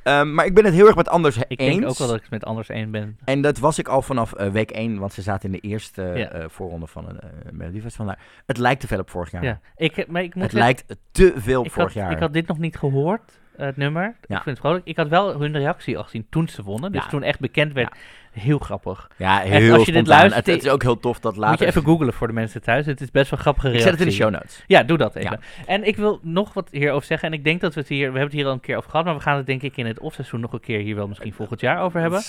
Ehm, 0.03 0.33
maar 0.33 0.45
ik 0.45 0.53
ben 0.53 0.65
het 0.65 0.73
heel 0.73 0.85
erg 0.87 0.95
met 0.95 1.07
Anders 1.09 1.37
Ik 1.37 1.59
eens. 1.59 1.75
denk 1.75 1.89
ook 1.89 1.97
wel 1.97 2.07
dat 2.07 2.15
ik 2.15 2.21
het 2.21 2.31
met 2.31 2.45
anders 2.45 2.69
één 2.69 2.91
ben. 2.91 3.17
En 3.25 3.41
dat 3.41 3.57
was 3.57 3.79
ik 3.79 3.87
al 3.87 4.01
vanaf 4.01 4.33
eh, 4.33 4.47
week 4.49 4.71
1, 4.71 4.99
want 4.99 5.13
ze 5.13 5.21
zaten 5.21 5.45
in 5.45 5.59
de 5.61 5.67
eerste 5.67 6.01
Ja. 6.01 6.29
eh, 6.29 6.45
voorronde 6.47 6.87
van 6.87 7.05
een 7.07 7.19
Melodiefestival. 7.57 8.05
Nou, 8.05 8.17
het 8.45 8.57
lijkt 8.57 8.81
te 8.81 8.87
veel 8.87 8.99
op 8.99 9.09
vorig 9.09 9.31
jaar. 9.31 9.43
Ja. 9.43 9.59
Ik, 9.75 10.07
maar 10.07 10.23
ik 10.23 10.35
moet 10.35 10.43
het 10.43 10.51
zeggen, 10.51 10.59
lijkt 10.59 10.95
te 11.11 11.33
veel 11.35 11.59
op 11.59 11.65
ik 11.65 11.71
vorig 11.71 11.93
had, 11.93 12.03
jaar. 12.03 12.11
Ik 12.11 12.19
had 12.19 12.33
dit 12.33 12.47
nog 12.47 12.57
niet 12.57 12.77
gehoord, 12.77 13.31
eh, 13.31 13.37
het 13.57 13.77
nummer. 13.77 14.07
Ik 14.21 14.27
vind 14.27 14.45
het 14.45 14.57
vrolijk. 14.59 14.85
Ik 14.85 14.97
had 14.97 15.07
wel 15.07 15.39
hun 15.39 15.57
reactie 15.57 15.97
al 15.97 16.03
gezien 16.03 16.25
toen 16.29 16.47
ze 16.47 16.63
wonnen. 16.63 16.91
Dus 16.91 17.03
Ja. 17.03 17.09
toen 17.09 17.23
echt 17.23 17.39
bekend 17.39 17.73
werd. 17.73 17.95
Heel 18.31 18.57
grappig. 18.59 19.09
ja, 19.17 19.39
heel 19.39 19.73
als 19.73 19.85
je 19.85 19.91
dit 19.91 20.07
luistert, 20.07 20.35
het, 20.35 20.45
het 20.55 20.63
is 20.65 20.69
ook 20.71 20.81
heel 20.81 20.99
tof 20.99 21.19
dat 21.19 21.35
later... 21.35 21.49
Moet 21.49 21.59
je 21.59 21.65
even 21.65 21.83
googlen 21.83 22.13
voor 22.13 22.27
de 22.27 22.33
mensen 22.33 22.61
thuis. 22.61 22.85
Het 22.85 23.01
is 23.01 23.11
best 23.11 23.29
wel 23.29 23.39
grappige 23.39 23.67
ik 23.67 23.73
reactie. 23.73 23.91
zet 23.97 23.99
het 23.99 24.09
in 24.09 24.17
de 24.17 24.23
show 24.23 24.41
notes. 24.41 24.63
Ja, 24.67 24.83
doe 24.83 24.97
dat 24.97 25.15
even. 25.15 25.39
En 25.65 25.87
ik 25.87 25.95
wil 25.95 26.19
nog 26.21 26.53
wat 26.53 26.67
hierover 26.71 27.05
zeggen. 27.07 27.27
En 27.27 27.33
ik 27.33 27.43
denk 27.43 27.61
dat 27.61 27.73
we 27.73 27.79
het 27.79 27.89
hier... 27.89 27.99
We 27.99 28.03
hebben 28.03 28.23
het 28.23 28.33
hier 28.33 28.45
al 28.45 28.51
een 28.51 28.59
keer 28.59 28.77
over 28.77 28.89
gehad. 28.89 29.05
Maar 29.05 29.15
we 29.15 29.21
gaan 29.21 29.37
het 29.37 29.45
denk 29.45 29.61
ik 29.61 29.77
in 29.77 29.85
het 29.85 29.99
offseizoen 29.99 30.39
nog 30.39 30.53
een 30.53 30.59
keer 30.59 30.79
hier 30.79 30.95
wel 30.95 31.07
misschien 31.07 31.33
volgend 31.33 31.59
jaar 31.59 31.81
over 31.81 31.99
hebben. 31.99 32.21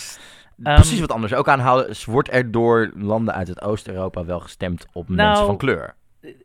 Ehm, 0.62 0.74
Precies 0.74 1.00
wat 1.00 1.12
anders. 1.12 1.34
Ook 1.34 1.48
aanhouden, 1.48 1.96
wordt 2.06 2.32
er 2.32 2.50
door 2.50 2.90
landen 2.96 3.34
uit 3.34 3.48
het 3.48 3.62
Oost-Europa 3.62 4.24
wel 4.24 4.40
gestemd 4.40 4.86
op 4.92 5.08
Nou, 5.08 5.28
mensen 5.28 5.46
van 5.46 5.56
kleur. 5.56 5.94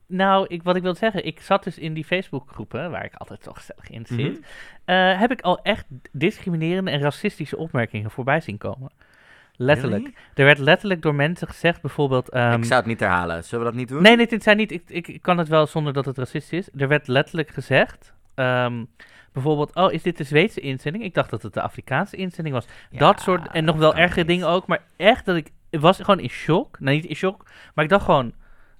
Nou, 0.07 0.45
ik, 0.49 0.63
wat 0.63 0.75
ik 0.75 0.81
wil 0.81 0.95
zeggen, 0.95 1.25
ik 1.25 1.39
zat 1.41 1.63
dus 1.63 1.77
in 1.77 1.93
die 1.93 2.05
Facebookgroepen, 2.05 2.91
waar 2.91 3.05
ik 3.05 3.13
altijd 3.13 3.43
toch 3.43 3.57
gezellig 3.57 3.89
in 3.89 4.05
zit, 4.05 4.17
Mhm. 4.39 4.41
eh, 4.85 5.19
heb 5.19 5.31
ik 5.31 5.41
al 5.41 5.61
echt 5.61 5.85
discriminerende 6.11 6.91
en 6.91 6.99
racistische 7.01 7.57
opmerkingen 7.57 8.11
voorbij 8.11 8.39
zien 8.41 8.57
komen. 8.57 8.91
Letterlijk. 9.55 10.01
Really? 10.01 10.17
Er 10.33 10.45
werd 10.45 10.57
letterlijk 10.57 11.01
door 11.01 11.15
mensen 11.15 11.47
gezegd, 11.47 11.81
bijvoorbeeld... 11.81 12.29
ehm, 12.29 12.57
ik 12.57 12.63
zou 12.65 12.79
het 12.79 12.85
niet 12.89 12.99
herhalen. 12.99 13.43
Zullen 13.43 13.65
we 13.65 13.71
dat 13.71 13.79
niet 13.79 13.89
doen? 13.89 14.01
Nee, 14.01 14.15
nee, 14.15 14.27
dit 14.27 14.43
zijn 14.43 14.57
niet. 14.57 14.71
Ik, 14.71 14.83
ik, 14.87 15.07
ik 15.07 15.21
kan 15.21 15.37
het 15.37 15.47
wel 15.47 15.67
zonder 15.67 15.93
dat 15.93 16.05
het 16.05 16.17
racistisch 16.17 16.59
is. 16.59 16.81
Er 16.81 16.87
werd 16.87 17.07
letterlijk 17.07 17.49
gezegd. 17.49 18.13
ehm, 18.35 18.83
bijvoorbeeld, 19.33 19.75
oh, 19.75 19.91
is 19.93 20.01
dit 20.01 20.17
de 20.17 20.23
Zweedse 20.23 20.59
inzending? 20.59 21.03
Ik 21.03 21.13
dacht 21.13 21.29
dat 21.29 21.41
het 21.41 21.53
de 21.53 21.61
Afrikaanse 21.61 22.15
inzending 22.15 22.55
was. 22.55 22.67
dat 22.91 23.19
soort. 23.21 23.47
En 23.51 23.63
nog 23.65 23.75
wel 23.77 23.95
ergere 23.95 24.25
dingen 24.25 24.47
ook. 24.47 24.67
Maar 24.67 24.81
echt 24.97 25.25
dat 25.25 25.35
ik. 25.35 25.51
Ik 25.69 25.79
was 25.79 25.97
gewoon 25.97 26.19
in 26.19 26.29
shock. 26.29 26.79
Nou, 26.79 26.95
niet 26.95 27.05
in 27.05 27.15
shock. 27.15 27.45
Maar 27.73 27.83
ik 27.83 27.89
dacht 27.89 28.05
gewoon. 28.05 28.33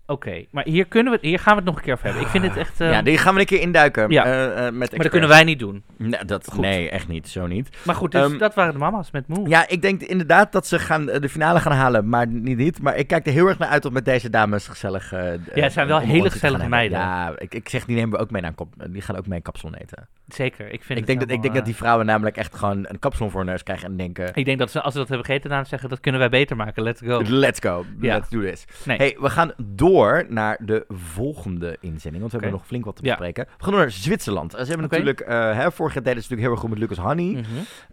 Oké, 0.09 0.45
maar 0.51 0.63
hier, 0.63 0.85
kunnen 0.85 1.13
we, 1.13 1.17
hier 1.21 1.39
gaan 1.39 1.53
we 1.53 1.59
het 1.59 1.65
nog 1.69 1.75
een 1.77 1.81
keer 1.83 1.93
over 1.93 2.05
hebben. 2.05 2.23
Ik 2.23 2.29
vind 2.29 2.43
het 2.43 2.57
echt. 2.57 2.81
ehm, 2.81 2.91
ja, 2.91 3.01
die 3.01 3.17
gaan 3.17 3.33
we 3.33 3.39
een 3.39 3.45
keer 3.45 3.59
induiken. 3.61 4.09
Ja. 4.11 4.25
eh, 4.25 4.67
eh, 4.67 4.73
met 4.73 4.91
maar 4.91 4.99
dat 4.99 5.09
kunnen 5.09 5.29
wij 5.29 5.43
niet 5.43 5.59
doen. 5.59 5.83
Nee, 5.97 6.25
dat, 6.25 6.47
Goed. 6.51 6.61
nee, 6.61 6.89
echt 6.89 7.07
niet. 7.07 7.27
Zo 7.27 7.47
niet. 7.47 7.77
Maar 7.83 7.95
goed, 7.95 8.11
dus 8.11 8.21
Ehm, 8.21 8.37
dat 8.37 8.53
waren 8.55 8.73
de 8.73 8.79
mama's 8.79 9.11
met 9.11 9.27
Moe. 9.27 9.49
Ja, 9.49 9.67
ik 9.67 9.81
denk 9.81 10.01
inderdaad 10.01 10.51
dat 10.51 10.67
ze 10.67 10.79
gaan, 10.79 11.09
eh, 11.09 11.21
de 11.21 11.29
finale 11.29 11.59
gaan 11.59 11.71
halen, 11.71 12.09
maar 12.09 12.27
niet, 12.27 12.57
niet. 12.57 12.81
Maar 12.81 12.95
ik 12.97 13.07
kijk 13.07 13.25
er 13.27 13.33
heel 13.33 13.47
erg 13.47 13.57
naar 13.57 13.69
uit 13.69 13.85
om 13.85 13.93
met 13.93 14.05
deze 14.05 14.29
dames 14.29 14.67
gezellig... 14.67 15.11
Ja, 15.11 15.37
het 15.53 15.73
zijn 15.73 15.87
wel 15.87 15.99
hele 15.99 16.29
gezellige 16.29 16.67
meiden. 16.69 16.97
Ja, 16.97 17.33
ik, 17.37 17.53
ik 17.53 17.69
zeg, 17.69 17.85
die 17.85 17.95
nemen 17.95 18.11
we 18.11 18.17
ook 18.17 18.31
mee 18.31 18.41
naar 18.41 18.49
een 18.49 18.55
kop, 18.55 18.73
die 18.89 19.01
gaan 19.01 19.17
ook 19.17 19.27
mee 19.27 19.37
een 19.37 19.43
kapsalon 19.43 19.75
eten. 19.75 20.07
Zeker. 20.27 20.71
Ik, 20.71 20.83
vind 20.83 20.99
Ik 20.99 21.05
denk, 21.05 21.19
dat, 21.19 21.29
ik 21.31 21.41
denk 21.41 21.53
dat 21.53 21.65
die 21.65 21.75
vrouwen 21.75 22.05
namelijk 22.05 22.37
echt 22.37 22.55
gewoon 22.55 22.85
een 22.87 22.99
kapsalon 22.99 23.31
voor 23.31 23.39
hun 23.41 23.49
neus 23.49 23.63
krijgen 23.63 23.87
en 23.89 23.97
denken... 23.97 24.31
Ik 24.33 24.45
denk 24.45 24.59
dat 24.59 24.71
ze, 24.71 24.81
als 24.81 24.93
ze 24.93 24.99
dat 24.99 25.07
hebben 25.07 25.25
gegeten, 25.25 25.49
dan 25.49 25.65
zeggen 25.65 25.89
dat 25.89 25.99
kunnen 25.99 26.19
wij 26.21 26.29
beter 26.29 26.55
maken. 26.55 26.83
Let's 26.83 27.01
go. 27.01 27.21
Let's 27.25 27.59
go, 27.59 27.85
Ja. 27.99 28.13
let's 28.15 28.29
do 28.29 28.41
this. 28.41 28.65
Nee. 28.85 28.97
Hey, 28.97 29.17
we 29.19 29.29
gaan 29.29 29.51
door 29.57 29.98
naar 30.29 30.57
de 30.65 30.85
volgende 30.89 31.77
inzending, 31.79 32.19
want 32.19 32.31
we 32.31 32.39
hebben 32.39 32.51
nog 32.59 32.67
flink 32.67 32.85
wat 32.85 32.95
te 32.95 33.03
Ja. 33.03 33.09
bespreken. 33.09 33.45
We 33.57 33.63
gaan 33.63 33.71
door 33.71 33.81
naar 33.81 33.91
Zwitserland. 33.91 34.51
Ze 34.51 34.57
hebben 34.57 34.81
natuurlijk, 34.81 35.19
eh 35.19 35.55
hè, 35.57 35.71
vorig 35.71 35.93
jaar 35.93 36.03
deden 36.03 36.23
ze 36.23 36.29
natuurlijk 36.29 36.41
heel 36.41 36.51
erg 36.51 36.59
goed 36.59 36.69
met 36.69 36.79
Lucas 36.79 36.97
Honey. 36.97 37.25
Mhm. 37.31 37.45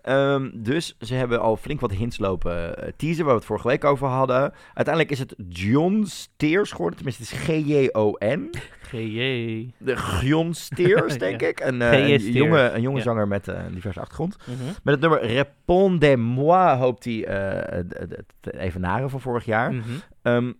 Ehm, 0.02 0.50
dus 0.54 0.96
ze 1.00 1.14
hebben 1.14 1.40
al 1.40 1.56
flink 1.56 1.80
wat 1.80 1.92
hints 1.92 2.18
lopen 2.18 2.78
eh, 2.78 2.92
teasen, 2.96 3.24
waar 3.24 3.32
we 3.32 3.38
het 3.38 3.48
vorige 3.48 3.68
week 3.68 3.84
over 3.84 4.06
hadden. 4.08 4.52
Uiteindelijk 4.74 5.10
is 5.10 5.18
het 5.18 5.34
John 5.48 6.02
Steers 6.04 6.70
geworden, 6.70 6.96
tenminste 6.96 7.22
het 7.22 7.32
is 7.32 7.38
G-J-O-N. 7.44 8.50
GJ. 8.82 9.70
De 9.78 9.96
Gion 9.96 10.54
Steers, 10.54 11.18
denk 11.26 11.40
Ja. 11.40 11.46
ik. 11.46 11.60
Een, 11.60 11.82
eh, 11.82 12.08
een 12.08 12.32
jonge, 12.32 12.70
een 12.70 12.80
jonge 12.80 12.96
ja. 12.96 13.02
zanger 13.02 13.28
met 13.28 13.46
een 13.46 13.74
diverse 13.74 14.00
achtergrond. 14.00 14.36
Mhm. 14.44 14.66
Met 14.82 14.94
het 14.94 15.00
nummer 15.00 15.26
Répondez-moi 15.26 16.76
hoopt 16.76 17.04
hij 17.04 17.24
eh, 17.24 17.76
het- 17.76 17.98
het- 17.98 18.24
het 18.40 18.54
evenaren 18.54 19.10
van 19.10 19.20
vorig 19.20 19.44
jaar. 19.44 19.74
Ehm, 20.22 20.52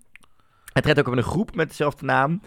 hij 0.77 0.83
treedt 0.83 0.99
ook 0.99 1.07
op 1.07 1.17
een 1.17 1.23
groep 1.23 1.55
met 1.55 1.69
dezelfde 1.69 2.05
naam. 2.05 2.41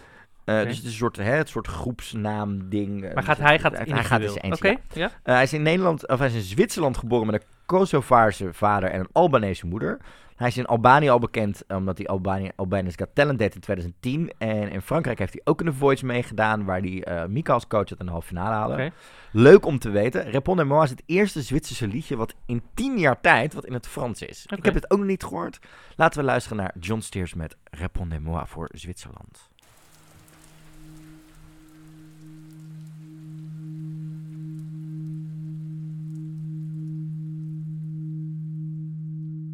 Eh. 0.46 0.56
Dus 0.64 0.76
het 0.76 0.86
is 0.86 0.92
een 0.92 0.98
soort, 0.98 1.16
hè, 1.18 1.24
het 1.32 1.50
soort 1.50 1.68
groepsnaam 1.68 2.70
ding. 2.70 3.04
eh, 3.04 3.14
Maar 3.14 3.24
gaat 3.24 3.36
dus 3.36 3.46
hij 3.46 3.54
het- 3.54 3.62
gaat 3.62 3.72
hij, 3.72 3.86
hij 3.90 4.04
gaat 4.04 4.22
dus 4.22 4.36
eens. 4.42 4.60
Ja. 4.94 5.06
Eh, 5.24 5.34
hij 5.34 5.44
is 5.44 5.54
in 5.54 5.62
Nederland, 5.62 6.08
of 6.08 6.18
hij 6.20 6.28
is 6.28 6.34
in 6.34 6.42
Zwitserland 6.42 6.98
geboren 6.98 7.26
met 7.26 7.36
een 7.42 7.48
Kosovaarse 7.66 8.54
vader 8.54 8.90
en 8.90 9.00
een 9.00 9.10
Albanese 9.12 9.66
moeder. 9.68 9.98
Hij 10.40 10.48
is 10.48 10.58
in 10.58 10.66
Albanië 10.66 11.10
al 11.10 11.20
bekend 11.20 11.64
omdat 11.68 11.98
hij 11.98 12.08
Albanië, 12.08 12.52
Albanians 12.56 12.96
Got 12.96 13.10
Talent 13.14 13.40
deed 13.40 13.56
in 13.56 13.62
2010. 13.62 14.32
En 14.38 14.72
in 14.72 14.82
Frankrijk 14.82 15.20
heeft 15.20 15.34
hij 15.34 15.42
ook 15.44 15.60
in 15.60 15.66
The 15.66 15.74
Voice 15.74 16.06
meegedaan, 16.06 16.66
waar 16.66 16.80
hij 16.80 17.04
eh 17.04 17.26
Mika 17.26 17.54
als 17.54 17.68
coach 17.68 17.90
had 17.90 18.00
in 18.00 18.06
de 18.06 18.12
halve 18.12 18.28
finale 18.28 18.54
halen. 18.54 18.94
Leuk 19.32 19.66
om 19.66 19.80
te 19.80 19.90
weten, 19.90 20.32
Répondez-moi 20.32 20.84
is 20.84 20.90
het 20.90 21.04
eerste 21.06 21.42
Zwitserse 21.42 21.88
liedje 21.88 22.16
wat 22.16 22.36
in 22.46 22.62
tien 22.74 23.00
jaar 23.00 23.22
tijd 23.22 23.54
wat 23.54 23.66
in 23.66 23.74
het 23.74 23.88
Frans 23.88 24.22
is. 24.22 24.46
Ik 24.56 24.66
heb 24.66 24.74
het 24.74 24.92
ook 24.92 24.98
nog 24.98 25.08
niet 25.08 25.24
gehoord. 25.24 25.60
Laten 25.96 26.20
we 26.20 26.26
luisteren 26.26 26.58
naar 26.58 26.74
John 26.80 27.00
Steers 27.00 27.34
met 27.34 27.56
Répondez-moi 27.64 28.44
voor 28.48 28.70
Zwitserland. 28.74 29.49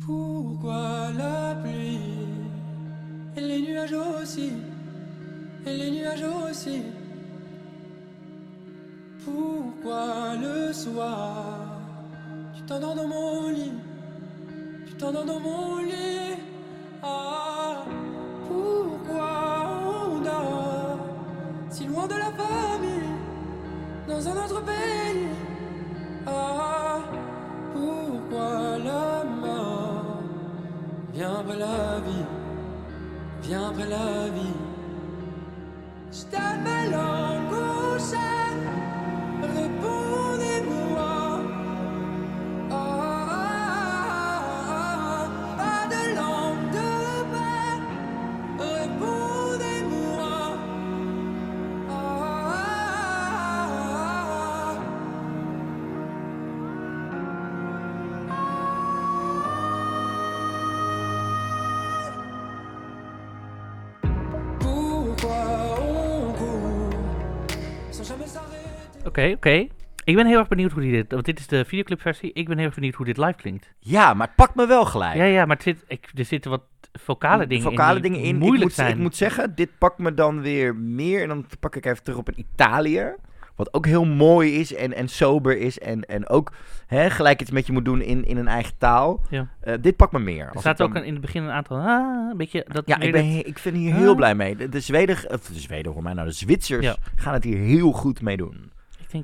Pourquoi 0.05 1.11
la 1.17 1.55
pluie 1.55 1.99
et 3.35 3.41
les 3.41 3.61
nuages 3.61 3.93
aussi 3.93 4.53
et 5.65 5.73
les 5.73 5.89
nuages 5.89 6.23
aussi. 6.23 6.83
Pourquoi 9.23 10.35
le 10.39 10.71
soir 10.71 11.79
tu 12.55 12.61
t'endors 12.63 12.93
dans 12.93 13.07
mon 13.07 13.49
lit 13.49 13.73
tu 14.85 14.93
t'endors 14.93 15.25
dans 15.25 15.39
mon 15.39 15.77
lit? 15.77 16.37
Ah 17.01 17.83
Pourquoi 18.47 19.67
on 20.07 20.19
dort 20.19 20.99
si 21.71 21.85
loin 21.87 22.05
de 22.05 22.13
la 22.13 22.31
famille 22.31 23.09
dans 24.07 24.27
un 24.29 24.45
autre 24.45 24.61
pays? 24.63 25.27
Ah 26.27 26.99
pourquoi 27.73 28.77
la 28.77 29.23
main 29.41 29.84
Viens 31.15 31.39
après 31.39 31.57
la 31.57 32.01
vie, 32.05 32.25
viens 33.43 33.69
après 33.69 33.87
la 33.87 34.27
vie. 34.35 34.57
Je 36.11 36.23
t'appelle 36.25 36.93
en 36.93 37.49
Oké, 69.17 69.31
oké. 69.35 69.67
Ik 70.03 70.15
ben 70.15 70.25
heel 70.25 70.37
erg 70.39 70.47
benieuwd 70.47 70.71
hoe 70.71 70.81
die 70.81 70.91
dit... 70.91 71.11
Want 71.11 71.25
dit 71.25 71.39
is 71.39 71.47
de 71.47 71.65
videoclipversie. 71.65 72.33
Ik 72.33 72.47
ben 72.47 72.57
heel 72.57 72.65
erg 72.65 72.75
benieuwd 72.75 72.95
hoe 72.95 73.05
dit 73.05 73.17
live 73.17 73.33
klinkt. 73.35 73.73
Ja, 73.79 74.13
maar 74.13 74.27
het 74.27 74.35
pakt 74.35 74.55
me 74.55 74.67
wel 74.67 74.85
gelijk. 74.85 75.15
Ja, 75.15 75.23
ja, 75.23 75.45
maar 75.45 75.55
het 75.55 75.63
zit, 75.65 75.83
ik, 75.87 76.09
er 76.15 76.25
zitten 76.25 76.51
wat 76.51 76.63
vocale 76.93 77.47
dingen 77.47 77.63
Vocale 77.63 77.95
in 77.95 78.01
dingen 78.01 78.19
in. 78.19 78.35
moeilijk 78.35 78.57
ik 78.61 78.63
moet, 78.63 78.73
zijn. 78.73 78.91
Ik 78.91 78.97
moet 78.97 79.15
zeggen, 79.15 79.55
dit 79.55 79.69
pakt 79.77 79.97
me 79.97 80.13
dan 80.13 80.41
weer 80.41 80.75
meer. 80.75 81.21
En 81.21 81.27
dan 81.27 81.45
pak 81.59 81.75
ik 81.75 81.85
even 81.85 82.03
terug 82.03 82.19
op 82.19 82.27
een 82.27 82.39
Italië. 82.39 83.13
Wat 83.55 83.73
ook 83.73 83.85
heel 83.85 84.05
mooi 84.05 84.55
is 84.59 84.73
en, 84.75 84.93
en 84.93 85.07
sober 85.07 85.57
is. 85.57 85.79
En, 85.79 86.01
en 86.01 86.27
ook 86.29 86.51
hè, 86.87 87.09
gelijk 87.09 87.41
iets 87.41 87.51
met 87.51 87.65
je 87.67 87.73
moet 87.73 87.85
doen 87.85 88.01
in, 88.01 88.25
in 88.25 88.37
een 88.37 88.47
eigen 88.47 88.77
taal. 88.77 89.21
Ja. 89.29 89.47
Eh, 89.61 89.73
dit 89.81 89.95
pakt 89.95 90.11
me 90.11 90.19
meer. 90.19 90.49
Er 90.53 90.59
staat 90.59 90.77
dan- 90.77 90.87
ook 90.97 91.03
in 91.03 91.11
het 91.13 91.21
begin 91.21 91.43
een 91.43 91.49
aantal... 91.51 91.77
Ah, 91.77 92.29
een 92.31 92.37
beetje... 92.37 92.65
Dat 92.67 92.83
Ja, 92.87 92.99
ik, 92.99 93.11
ben, 93.11 93.35
dat- 93.35 93.45
ik 93.45 93.59
ben 93.63 93.73
hier 93.73 93.93
heel 93.93 94.09
Ah. 94.09 94.15
blij 94.15 94.35
mee. 94.35 94.55
De, 94.55 94.69
de 94.69 94.79
Zweden, 94.79 95.15
of 95.31 95.41
de 95.45 95.59
Zweden 95.59 95.91
hoor 95.91 96.03
mij 96.03 96.13
nou, 96.13 96.27
de 96.27 96.33
Zwitsers 96.33 96.85
Ja. 96.85 96.95
gaan 97.15 97.33
het 97.33 97.43
hier 97.43 97.57
heel 97.57 97.91
goed 97.91 98.21
mee 98.21 98.37
doen. 98.37 98.73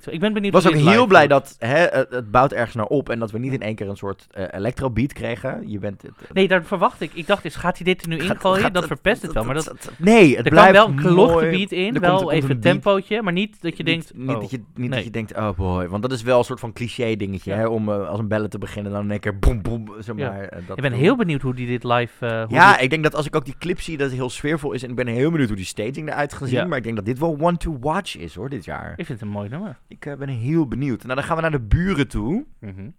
Ik, 0.10 0.20
ben 0.20 0.34
benieuwd 0.34 0.54
was 0.54 0.68
ook 0.68 0.74
heel 0.76 1.06
blij 1.06 1.28
dat 1.28 1.56
hè, 1.60 1.78
het, 1.86 2.32
bouwt 2.32 2.52
ergens 2.54 2.76
naar 2.76 2.86
op 2.86 3.10
en 3.10 3.20
dat 3.20 3.32
we 3.32 3.40
niet 3.40 3.54
in 3.54 3.62
één 3.62 3.76
keer 3.76 3.90
een 3.90 3.96
soort 3.98 4.28
eh 4.32 4.44
electrobeat 4.52 5.14
kregen. 5.14 5.70
Je 5.70 5.80
bent, 5.80 6.02
het, 6.02 6.12
Nee, 6.34 6.48
daar 6.48 6.64
verwacht 6.64 7.02
ik. 7.02 7.12
Ik 7.14 7.28
dacht 7.28 7.46
eens, 7.46 7.56
gaat 7.56 7.76
hij 7.78 7.86
dit 7.86 8.02
er 8.02 8.08
nu 8.08 8.18
ingooien? 8.18 8.62
gaat- 8.62 8.74
dat 8.74 8.86
verpest 8.88 9.22
het 9.22 9.34
wel. 9.34 9.44
Maar 9.44 9.56
dat, 9.56 9.92
nee, 9.98 10.28
het 10.28 10.38
er 10.38 10.44
kan 10.44 10.52
blijft 10.52 10.72
wel 10.74 10.88
een 10.88 10.94
mooi. 10.94 11.14
klochtgebied 11.14 11.72
in, 11.72 11.80
Er 11.80 11.92
komt- 11.92 12.04
er 12.04 12.10
wel 12.10 12.32
even 12.32 12.50
een 12.50 12.60
beat. 12.60 12.74
tempootje, 12.74 13.22
maar 13.22 13.34
niet 13.34 13.62
dat 13.62 13.78
je 13.78 13.84
denkt... 13.84 14.14
Niet, 14.14 14.26
niet, 14.28 14.36
oh, 14.36 14.42
dat, 14.42 14.52
je, 14.52 14.62
niet 14.76 14.92
dat 14.92 15.04
je 15.04 15.10
denkt, 15.10 15.36
oh 15.36 15.50
boy. 15.56 15.88
Want 15.88 16.02
dat 16.02 16.12
is 16.12 16.22
wel 16.22 16.38
een 16.38 16.44
soort 16.44 16.60
van 16.60 16.74
cliché 16.74 17.16
dingetje. 17.16 17.52
Ja. 17.52 17.58
Hè, 17.58 17.68
om 17.68 17.90
eh, 17.90 18.08
als 18.08 18.20
een 18.20 18.28
bellen 18.28 18.50
te 18.50 18.58
beginnen, 18.58 18.92
dan 18.92 19.04
in 19.04 19.12
één 19.12 19.20
keer 19.20 19.40
boem 19.40 19.62
boem. 19.62 19.90
Zeg 20.00 20.16
Ja. 20.18 20.30
maar, 20.30 20.42
eh, 20.42 20.62
dat 20.68 20.78
Ik 20.78 20.84
ben 20.84 20.92
heel 20.94 21.16
benieuwd 21.16 21.42
hoe 21.42 21.54
die 21.54 21.68
dit 21.68 21.84
live... 21.84 22.26
hoe 22.26 22.46
Ja, 22.56 22.78
ik 22.78 22.90
denk 22.90 23.04
dat 23.04 23.16
als 23.16 23.26
ik 23.26 23.36
ook 23.36 23.46
die 23.46 23.56
clip 23.60 23.82
zie, 23.82 23.98
dat 23.98 24.08
het 24.08 24.16
heel 24.16 24.30
sfeervol 24.30 24.72
is. 24.72 24.84
En 24.84 24.90
ik 24.90 24.96
ben 24.96 25.08
heel 25.08 25.30
benieuwd 25.32 25.48
hoe 25.48 25.58
die 25.58 25.66
staging 25.66 26.10
eruit 26.10 26.34
gaat 26.34 26.48
zien. 26.48 26.58
Ja. 26.58 26.66
Maar 26.66 26.78
ik 26.78 26.84
denk 26.84 26.96
dat 26.96 27.06
dit 27.06 27.20
wel 27.20 27.38
one 27.40 27.58
to 27.58 27.78
watch 27.80 28.18
is 28.18 28.36
hoor, 28.36 28.50
dit 28.50 28.66
jaar. 28.66 28.90
ik 28.96 29.06
vind 29.06 29.20
het 29.20 29.22
een 29.22 29.34
mooi 29.34 29.50
nummer. 29.50 29.78
Ik 29.88 30.06
eh, 30.06 30.16
ben 30.16 30.30
heel 30.30 30.68
benieuwd. 30.68 31.04
Nou, 31.04 31.16
dan 31.16 31.24
gaan 31.24 31.36
we 31.36 31.42
naar 31.42 31.52
de 31.52 31.60
buren 31.60 32.08
toe. 32.08 32.46
Mhm. 32.60 32.90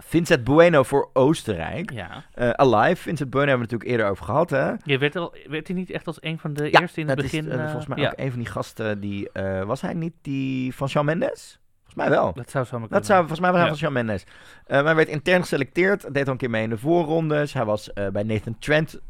Vincent 0.00 0.44
Bueno 0.44 0.82
voor 0.82 1.10
Oostenrijk. 1.12 1.90
Ja. 1.92 2.24
Eh, 2.34 2.50
Alive, 2.50 3.02
Vincent 3.02 3.30
Bueno 3.30 3.48
hebben 3.48 3.68
we 3.68 3.74
het 3.74 3.82
natuurlijk 3.84 3.90
eerder 3.90 4.06
over 4.06 4.24
gehad, 4.24 4.50
hè? 4.50 4.72
Je 4.84 4.98
werd, 4.98 5.16
al, 5.16 5.34
werd 5.46 5.66
hij 5.66 5.76
niet 5.76 5.90
echt 5.90 6.06
als 6.06 6.22
een 6.22 6.38
van 6.38 6.52
de 6.52 6.70
Ja, 6.70 6.80
eerste 6.80 7.00
in 7.00 7.08
het 7.08 7.18
is, 7.18 7.24
begin... 7.24 7.50
eh, 7.50 7.64
volgens 7.64 7.86
mij 7.86 7.98
ja, 7.98 8.06
ook 8.10 8.18
een 8.18 8.30
van 8.30 8.38
die 8.38 8.48
gasten 8.48 9.00
die... 9.00 9.30
was 9.66 9.80
hij 9.80 9.94
niet 9.94 10.12
die 10.22 10.74
van 10.74 10.88
Shawn 10.88 11.04
Mendes? 11.06 11.60
Volgens 11.76 11.94
mij 11.94 12.10
wel. 12.10 12.32
dat 12.32 12.50
zou 12.50 12.64
zo 12.64 12.86
Dat 12.88 13.06
zou, 13.06 13.18
volgens 13.18 13.40
mij 13.40 13.50
was 13.50 13.58
hij 13.60 13.68
Ja. 13.68 13.74
van 13.76 13.78
Shawn 13.78 13.92
Mendes. 13.92 14.24
Maar 14.68 14.84
hij 14.84 14.94
werd 14.94 15.08
intern 15.08 15.40
geselecteerd. 15.40 16.14
Deed 16.14 16.26
al 16.26 16.32
een 16.32 16.38
keer 16.38 16.50
mee 16.50 16.62
in 16.62 16.70
de 16.70 16.78
voorrondes. 16.78 17.52
Hij 17.52 17.64
was 17.64 17.90
bij 18.12 18.22
Nathan 18.22 18.58
Trent. 18.58 19.00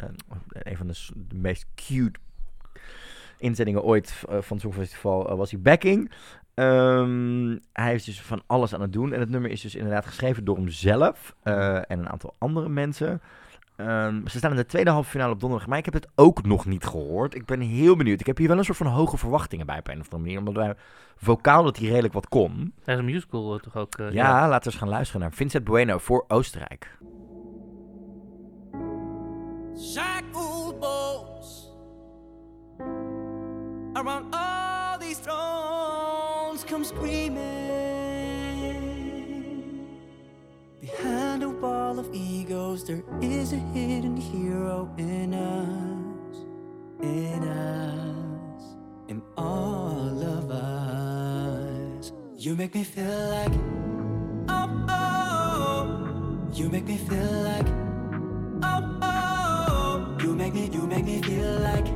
een 0.51 0.77
van 0.77 0.87
de, 0.87 0.95
meest 1.35 1.67
cute 1.75 2.19
inzendingen 3.39 3.83
ooit 3.83 4.11
van 4.29 4.57
het 4.57 4.61
Songfestival. 4.61 5.37
was 5.37 5.51
hij 5.51 5.61
backing. 5.61 6.11
Ehm, 6.59 7.57
hij 7.73 7.95
is 7.95 8.05
dus 8.05 8.21
van 8.23 8.43
alles 8.47 8.75
aan 8.75 8.81
het 8.81 8.93
doen. 8.93 9.13
En 9.13 9.21
het 9.21 9.29
nummer 9.31 9.51
is 9.51 9.61
dus 9.61 9.75
inderdaad 9.75 10.07
geschreven 10.07 10.45
door 10.45 10.57
hemzelf. 10.57 11.35
eh, 11.43 11.75
en 11.77 11.99
een 11.99 12.09
aantal 12.09 12.35
andere 12.39 12.69
mensen. 12.69 13.21
Ehm, 13.77 14.27
ze 14.27 14.39
staan 14.39 14.51
in 14.51 14.57
de 14.57 14.67
tweede 14.67 14.91
halve 14.91 15.11
finale 15.11 15.33
op 15.33 15.41
donderdag. 15.41 15.69
Maar 15.69 15.79
ik 15.79 15.85
heb 15.85 15.95
het 15.95 16.09
ook 16.15 16.43
nog 16.47 16.67
niet 16.67 16.85
gehoord. 16.87 17.35
Ik 17.35 17.45
ben 17.47 17.61
heel 17.61 17.97
benieuwd. 17.97 18.21
Ik 18.21 18.27
heb 18.27 18.37
hier 18.39 18.49
wel 18.49 18.59
een 18.59 18.65
soort 18.65 18.77
van 18.79 18.87
hoge 18.87 19.17
verwachtingen 19.17 19.67
bij 19.67 19.79
op 19.79 19.89
een 19.89 20.01
of 20.01 20.05
andere 20.13 20.23
manier. 20.23 20.39
Omdat 20.39 20.55
wij 20.55 20.75
vocaal 21.17 21.63
dat 21.63 21.77
hij 21.79 21.89
redelijk 21.89 22.15
wat 22.15 22.29
kon. 22.29 22.73
Hij 22.85 22.95
is 22.95 23.01
een 23.01 23.07
musical 23.07 23.55
eh, 23.55 23.61
toch 23.61 23.77
ook... 23.77 23.95
eh, 23.95 24.11
Ja, 24.13 24.49
laten 24.49 24.59
we 24.65 24.71
eens 24.71 24.77
gaan 24.83 24.89
luisteren 24.89 25.21
naar 25.21 25.33
Vincent 25.33 25.65
Bueno 25.65 25.99
voor 25.99 26.25
Oostenrijk. 26.29 26.97
shackled 29.77 30.83
around 33.95 34.35
come 36.65 36.85
screaming. 36.85 37.39
Behind 40.81 41.43
a 41.43 41.49
wall 41.49 41.99
of 41.99 42.09
egos 42.15 42.85
there 42.85 43.03
is 43.21 43.53
a 43.53 43.57
hidden 43.75 44.17
hero 44.17 44.89
in 44.97 45.35
us 45.35 46.37
in 47.03 47.43
us 47.45 48.63
in 49.09 49.23
all 49.37 50.23
of 50.23 50.51
us. 50.51 52.13
You 52.37 52.57
make 52.57 52.75
me 52.75 52.85
feel 52.85 53.29
like 53.31 53.53
oh 54.49 54.87
oh. 54.89 56.49
You 56.53 56.69
make 56.71 56.87
me 56.87 56.97
feel 56.97 57.33
like 57.43 57.67
oh 58.63 58.99
oh. 59.03 60.17
You 60.23 60.35
make 60.35 60.55
me 60.55 60.69
you 60.73 60.87
make 60.87 61.05
me 61.05 61.21
feel 61.23 61.59
like 61.61 61.87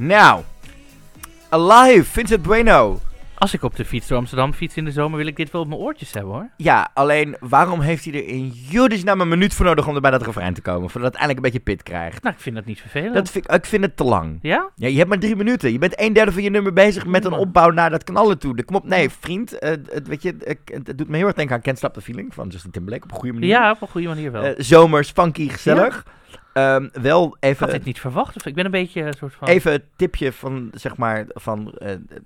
Nou, 0.00 0.42
Alive, 1.48 2.04
Vincent 2.04 2.42
Bueno. 2.42 3.00
Als 3.38 3.54
ik 3.54 3.62
op 3.62 3.76
de 3.76 3.84
fiets 3.84 4.06
door 4.08 4.18
Amsterdam 4.18 4.52
fiets 4.52 4.76
in 4.76 4.84
de 4.84 4.90
zomer, 4.90 5.16
wil 5.18 5.26
ik 5.26 5.36
dit 5.36 5.50
wel 5.50 5.60
op 5.60 5.68
mijn 5.68 5.80
oortjes 5.80 6.12
hebben 6.12 6.32
hoor. 6.32 6.48
Ja, 6.56 6.88
alleen 6.94 7.36
waarom 7.40 7.80
heeft 7.80 8.04
hij 8.04 8.14
er 8.14 8.26
in 8.26 8.48
Judisnaam 8.48 9.20
een 9.20 9.28
minuut 9.28 9.54
voor 9.54 9.64
nodig 9.66 9.86
om 9.88 9.94
er 9.94 10.00
bij 10.00 10.10
dat 10.10 10.22
refrein 10.22 10.54
te 10.54 10.60
komen? 10.60 10.90
Voordat 10.90 11.12
het 11.12 11.20
eindelijk 11.20 11.46
een 11.46 11.52
beetje 11.52 11.72
pit 11.74 11.82
krijgt. 11.82 12.22
Nou, 12.22 12.34
ik 12.34 12.40
vind 12.40 12.56
dat 12.56 12.64
niet 12.64 12.80
vervelend. 12.80 13.14
Dat 13.14 13.30
vind 13.30 13.44
ik, 13.44 13.54
ik 13.56 13.66
vind 13.66 13.84
het 13.84 13.96
te 13.96 14.04
lang. 14.04 14.38
Ja? 14.42 14.70
Ja, 14.74 14.88
je 14.88 14.96
hebt 14.96 15.08
maar 15.08 15.18
drie 15.18 15.36
minuten. 15.36 15.72
Je 15.72 15.78
bent 15.78 16.00
een 16.00 16.12
derde 16.12 16.32
van 16.32 16.42
je 16.42 16.50
nummer 16.50 16.72
bezig 16.72 17.06
met 17.06 17.24
een 17.24 17.32
opbouw 17.32 17.70
naar 17.70 17.90
dat 17.90 18.04
knallen 18.04 18.38
toe. 18.38 18.56
De- 18.56 18.64
Kom 18.64 18.76
op, 18.76 18.84
nee, 18.84 19.10
vriend. 19.10 19.58
eh, 19.58 19.70
het, 19.70 20.08
weet 20.08 20.22
je, 20.22 20.36
het 20.64 20.98
doet 20.98 21.08
me 21.08 21.16
heel 21.16 21.26
erg 21.26 21.36
denken 21.36 21.54
aan 21.56 21.62
Can't 21.62 21.78
Stop 21.78 21.94
the 21.94 22.00
Feeling 22.00 22.34
van 22.34 22.48
Justin 22.48 22.70
Timberlake 22.70 23.04
op 23.04 23.10
een 23.10 23.16
goede 23.16 23.32
manier. 23.34 23.48
Ja, 23.48 23.70
op 23.70 23.82
een 23.82 23.88
goede 23.88 24.08
manier 24.08 24.32
wel. 24.32 24.42
Eh, 24.42 24.54
zomers, 24.56 25.10
funky, 25.10 25.48
gezellig. 25.48 26.04
Ehm, 26.58 26.88
wel 27.02 27.24
ik 27.26 27.30
had 27.30 27.38
even, 27.50 27.68
dit 27.70 27.84
niet 27.84 28.00
verwacht. 28.00 28.36
Of 28.36 28.46
ik 28.46 28.54
ben 28.54 28.64
een 28.64 28.70
beetje 28.70 29.02
een 29.02 29.12
soort 29.12 29.34
van... 29.34 29.48
even 29.48 29.72
het 29.72 29.84
tipje 29.96 30.32
van, 30.32 30.70
zeg 30.74 30.96
maar, 30.96 31.24
van 31.28 31.74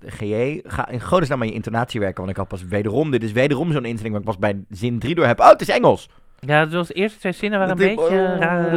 GJ. 0.05 0.61
Ga 0.63 0.87
in 0.89 1.01
godesnaam 1.01 1.41
aan 1.41 1.47
je 1.47 1.53
intonatie 1.53 1.99
werken. 1.99 2.17
Want 2.17 2.29
ik 2.29 2.37
had 2.37 2.47
pas 2.47 2.63
wederom, 2.63 3.11
dit 3.11 3.23
is 3.23 3.31
wederom 3.31 3.71
zo'n 3.71 3.85
instelling 3.85 4.11
waar 4.11 4.21
ik 4.33 4.39
pas 4.39 4.51
bij 4.51 4.63
zin 4.69 4.99
3 4.99 5.15
door 5.15 5.25
heb. 5.25 5.39
Oh, 5.39 5.49
het 5.49 5.61
is 5.61 5.69
Engels. 5.69 6.09
Ja, 6.39 6.65
dus 6.65 6.87
de 6.87 6.93
eerste 6.93 7.19
twee 7.19 7.31
zinnen 7.31 7.59
waren 7.59 7.79
een 7.81 7.95
Dat- 7.95 8.07
beetje 8.09 8.35
raar. 8.35 8.71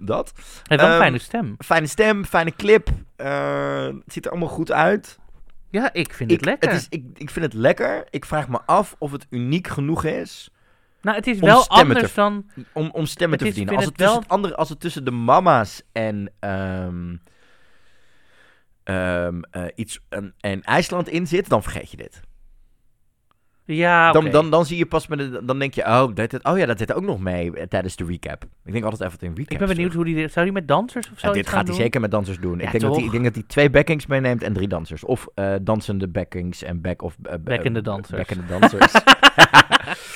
Dat. 0.00 0.32
Hij 0.34 0.42
heeft 0.62 0.80
wel 0.80 0.84
een 0.84 0.90
Ehm, 0.90 1.00
fijne 1.00 1.18
stem. 1.18 1.54
Fijne 1.58 1.86
stem, 1.86 2.24
fijne 2.24 2.52
clip. 2.56 2.88
eh, 3.16 3.84
het 3.84 4.12
ziet 4.12 4.24
er 4.24 4.30
allemaal 4.30 4.48
goed 4.48 4.72
uit. 4.72 5.18
Ja, 5.70 5.92
ik 5.92 6.12
vind 6.14 6.30
het 6.30 6.44
lekker. 6.44 6.70
is, 6.72 6.86
ik, 6.90 7.04
ik 7.14 7.30
vind 7.30 7.44
het 7.44 7.54
lekker. 7.54 8.04
Ik 8.10 8.24
vraag 8.24 8.48
me 8.48 8.58
af 8.66 8.94
of 8.98 9.12
het 9.12 9.26
uniek 9.30 9.68
genoeg 9.68 10.04
is 10.04 10.50
nou, 11.02 11.16
het 11.16 11.26
is 11.26 11.34
om 11.40 11.46
wel 11.46 11.68
anders 11.68 12.08
te- 12.08 12.14
dan... 12.14 12.46
om, 12.72 12.90
om 12.92 13.06
stemmen 13.06 13.38
te 13.38 13.44
is- 13.44 13.50
verdienen. 13.54 13.76
Als 13.76 13.84
het, 13.84 13.94
het 13.98 13.98
tussen 13.98 14.14
wel- 14.14 14.22
het 14.22 14.32
andere, 14.32 14.56
als 14.56 14.68
het 14.68 14.80
tussen 14.80 15.04
de 15.04 15.10
mama's 15.10 15.82
en, 15.92 16.32
ehm, 16.38 17.16
ehm, 18.84 19.40
eh, 19.50 19.64
iets 19.74 20.00
en, 20.08 20.34
en 20.40 20.62
IJsland 20.62 21.08
in 21.08 21.26
zit, 21.26 21.48
dan 21.48 21.62
vergeet 21.62 21.90
je 21.90 21.96
dit. 21.96 22.20
Ja, 23.64 24.10
oké. 24.10 24.20
Dan, 24.20 24.30
dan, 24.30 24.50
dan 24.50 24.66
zie 24.66 24.76
je 24.76 24.86
pas 24.86 25.06
met 25.06 25.18
de, 25.18 25.44
dan 25.44 25.58
denk 25.58 25.74
je, 25.74 25.82
oh, 25.82 26.14
dat, 26.14 26.30
dat- 26.30 26.44
oh 26.44 26.58
ja, 26.58 26.66
dat 26.66 26.78
zit 26.78 26.92
ook 26.92 27.02
nog 27.02 27.20
mee 27.20 27.56
eh, 27.56 27.66
tijdens 27.66 27.96
de 27.96 28.04
recap. 28.04 28.44
Ik 28.64 28.72
denk 28.72 28.84
altijd 28.84 29.12
even 29.12 29.26
een 29.28 29.34
recap. 29.34 29.52
Ik 29.52 29.58
ben 29.58 29.68
benieuwd 29.68 29.92
hoe 29.92 30.04
die... 30.04 30.28
Zou 30.28 30.44
die 30.44 30.54
met 30.54 30.68
dansers 30.68 31.10
of 31.12 31.18
zo 31.18 31.26
Ja, 31.26 31.32
dit 31.32 31.48
gaat 31.48 31.66
hij 31.66 31.76
zeker 31.76 32.00
met 32.00 32.10
dansers 32.10 32.38
doen. 32.38 32.58
Ja, 32.58 32.64
ik, 32.64 32.70
denk 32.70 32.82
dat 32.82 32.90
hij, 32.92 32.98
toch? 32.98 33.04
ik 33.04 33.10
denk 33.12 33.24
dat 33.24 33.34
hij 33.34 33.44
twee 33.46 33.70
backings 33.70 34.06
meeneemt 34.06 34.42
en 34.42 34.52
drie 34.52 34.68
dansers. 34.68 35.04
Of 35.04 35.26
eh, 35.34 35.54
dansende 35.62 36.08
backings 36.08 36.62
en 36.62 36.80
back 36.80 37.02
of... 37.02 37.16
Backende 37.40 37.78
eh, 37.78 37.84
dansers. 37.84 38.18
Backende 38.18 38.46
dansers. 38.46 38.92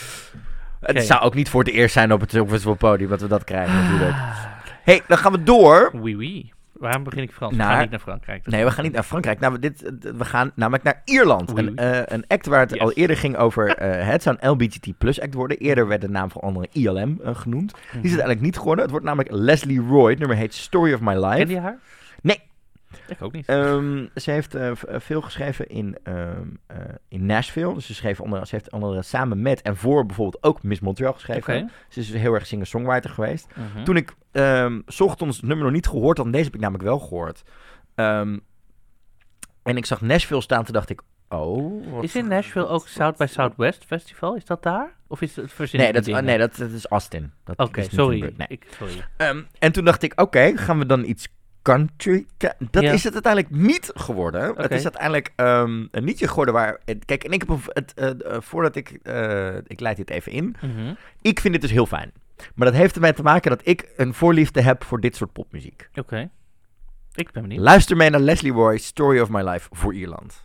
Het 0.94 1.04
zou 1.06 1.20
ook 1.22 1.34
niet 1.34 1.48
voor 1.48 1.64
het 1.64 1.72
eerst 1.72 1.92
zijn 1.92 2.12
op 2.12 2.20
het 2.20 2.30
Songfestivalpodium 2.30 3.08
dat 3.08 3.20
we 3.20 3.28
dat 3.28 3.44
krijgen 3.44 3.74
natuurlijk. 3.82 4.10
Ah, 4.10 4.44
hey, 4.82 5.02
dan 5.08 5.18
gaan 5.18 5.32
we 5.32 5.42
door. 5.42 5.90
oui, 6.00 6.16
oui. 6.16 6.50
Waarom 6.72 7.02
begin 7.04 7.22
ik 7.22 7.32
Frans? 7.32 7.56
Naar- 7.56 7.66
We 7.66 7.72
gaan 7.72 7.80
niet 7.82 7.90
naar 7.90 8.00
Frankrijk. 8.00 8.44
dus- 8.44 8.52
Nee, 8.52 8.64
we 8.64 8.70
gaan 8.70 8.84
niet 8.84 8.92
naar 8.92 9.02
Frankrijk. 9.02 9.40
Nou, 9.40 9.52
we, 9.52 9.58
dit, 9.58 9.92
we 10.16 10.24
gaan 10.24 10.50
namelijk 10.54 10.82
naar 10.84 11.02
Ierland. 11.04 11.58
Een, 11.58 11.76
eh, 11.76 11.98
een 12.04 12.24
act 12.28 12.46
waar 12.46 12.60
het 12.60 12.70
Yes. 12.70 12.80
al 12.80 12.92
eerder 12.92 13.16
ging 13.16 13.36
over... 13.36 13.68
eh, 13.76 14.06
het 14.08 14.22
zou 14.22 14.36
een 14.40 14.50
LBGT 14.50 14.98
plus 14.98 15.20
act 15.20 15.34
worden. 15.34 15.56
Eerder 15.58 15.88
werd 15.88 16.00
de 16.00 16.08
naam 16.08 16.30
van 16.30 16.40
andere 16.40 16.66
ILM 16.72 17.20
eh, 17.24 17.34
genoemd. 17.34 17.70
Die 17.72 17.80
is 17.82 17.90
Mhm. 17.92 18.02
uiteindelijk 18.02 18.40
niet 18.40 18.56
geworden. 18.58 18.82
Het 18.82 18.90
wordt 18.90 19.06
namelijk 19.06 19.30
Leslie 19.32 19.80
Roy. 19.80 20.10
Het 20.10 20.18
nummer 20.18 20.36
heet 20.36 20.54
Story 20.54 20.92
of 20.92 21.00
My 21.00 21.14
Life. 21.14 21.36
Ken 21.36 21.48
je 21.48 21.60
haar? 21.60 21.78
Ik 23.08 23.22
ook 23.22 23.32
niet. 23.32 23.46
Ehm, 23.46 24.06
ze 24.14 24.30
heeft 24.30 24.54
eh, 24.54 24.70
eh, 24.70 24.76
veel 24.86 25.20
geschreven 25.20 25.68
in, 25.68 25.98
ehm, 26.02 26.48
eh, 26.66 26.76
in 27.08 27.26
Nashville. 27.26 27.74
Dus 27.74 27.86
ze, 27.86 27.94
schreef 27.94 28.20
onder, 28.20 28.46
ze 28.46 28.54
heeft 28.54 28.72
onder 28.72 29.04
samen 29.04 29.42
met 29.42 29.62
en 29.62 29.76
voor 29.76 30.06
bijvoorbeeld 30.06 30.42
ook 30.42 30.62
Miss 30.62 30.80
Montreal 30.80 31.12
geschreven. 31.12 31.70
Ze 31.88 32.00
is 32.00 32.12
heel 32.12 32.34
erg 32.34 32.46
singer-songwriter 32.46 33.10
geweest. 33.10 33.46
Mhm. 33.54 33.84
Toen 33.84 33.96
ik 33.96 34.14
's 34.86 35.00
ochtends 35.00 35.36
het 35.36 35.46
nummer 35.46 35.64
nog 35.64 35.74
niet 35.74 35.86
gehoord 35.86 36.18
had, 36.18 36.32
deze 36.32 36.44
heb 36.44 36.54
ik 36.54 36.60
namelijk 36.60 36.84
wel 36.84 36.98
gehoord. 36.98 37.42
En 39.62 39.76
ik 39.76 39.86
zag 39.86 40.00
Nashville 40.00 40.40
staan, 40.40 40.64
toen 40.64 40.74
dacht 40.74 40.90
ik, 40.90 41.02
oh. 41.28 42.02
Is 42.02 42.16
in 42.16 42.28
Nashville 42.28 42.66
ook 42.66 42.88
South 42.88 43.16
by 43.16 43.26
Southwest 43.26 43.84
Festival? 43.84 44.36
Is 44.36 44.44
dat 44.44 44.62
daar? 44.62 44.96
Of 45.06 45.22
is 45.22 45.36
het 45.36 45.52
verzin 45.52 45.80
Nee, 45.80 45.92
dat, 45.92 46.08
oh, 46.08 46.18
nee 46.18 46.38
dat, 46.38 46.56
dat 46.56 46.70
is 46.70 46.86
Austin. 46.86 47.32
Oké, 47.56 47.82
sorry. 47.82 48.20
Nee. 48.20 48.46
Ik, 48.48 48.66
sorry. 48.78 49.04
En 49.58 49.72
toen 49.72 49.84
dacht 49.84 50.02
ik, 50.02 50.20
oké, 50.20 50.56
gaan 50.56 50.78
we 50.78 50.86
dan 50.86 51.04
iets 51.04 51.28
country... 51.74 52.26
Dat 52.70 52.82
Ja. 52.82 52.92
is 52.92 53.04
het 53.04 53.12
uiteindelijk 53.12 53.54
niet 53.54 53.90
geworden. 53.94 54.40
Het 54.42 54.50
Oké. 54.64 54.74
is 54.74 54.82
uiteindelijk 54.82 55.32
ehm, 55.36 55.86
een 55.90 56.04
liedje 56.04 56.28
geworden 56.28 56.54
waar... 56.54 56.78
het- 56.84 57.04
Kijk, 57.04 57.24
en 57.24 57.32
ik 57.32 57.44
heb 57.48 57.58
het, 57.66 57.94
eh, 57.94 58.08
eh, 58.10 58.40
voordat 58.40 58.76
ik... 58.76 58.98
eh, 59.02 59.56
ik 59.66 59.80
leid 59.80 59.96
dit 59.96 60.10
even 60.10 60.32
in. 60.32 60.56
Mhm. 60.60 60.94
Ik 61.22 61.40
vind 61.40 61.52
dit 61.52 61.62
dus 61.62 61.70
heel 61.70 61.86
fijn. 61.86 62.12
Maar 62.54 62.66
dat 62.70 62.76
heeft 62.76 62.94
ermee 62.94 63.12
te 63.12 63.22
maken 63.22 63.50
dat 63.50 63.60
ik 63.64 63.88
een 63.96 64.14
voorliefde 64.14 64.60
heb 64.60 64.84
voor 64.84 65.00
dit 65.00 65.16
soort 65.16 65.32
popmuziek. 65.32 65.88
Oké. 65.94 66.30
Ik 67.14 67.30
ben 67.32 67.42
benieuwd. 67.42 67.60
Luister 67.62 67.96
mee 67.96 68.10
naar 68.10 68.20
Leslie 68.20 68.52
Roy, 68.52 68.78
Story 68.78 69.20
of 69.20 69.28
My 69.28 69.42
Life 69.48 69.68
voor 69.72 69.94
Ierland. 69.94 70.44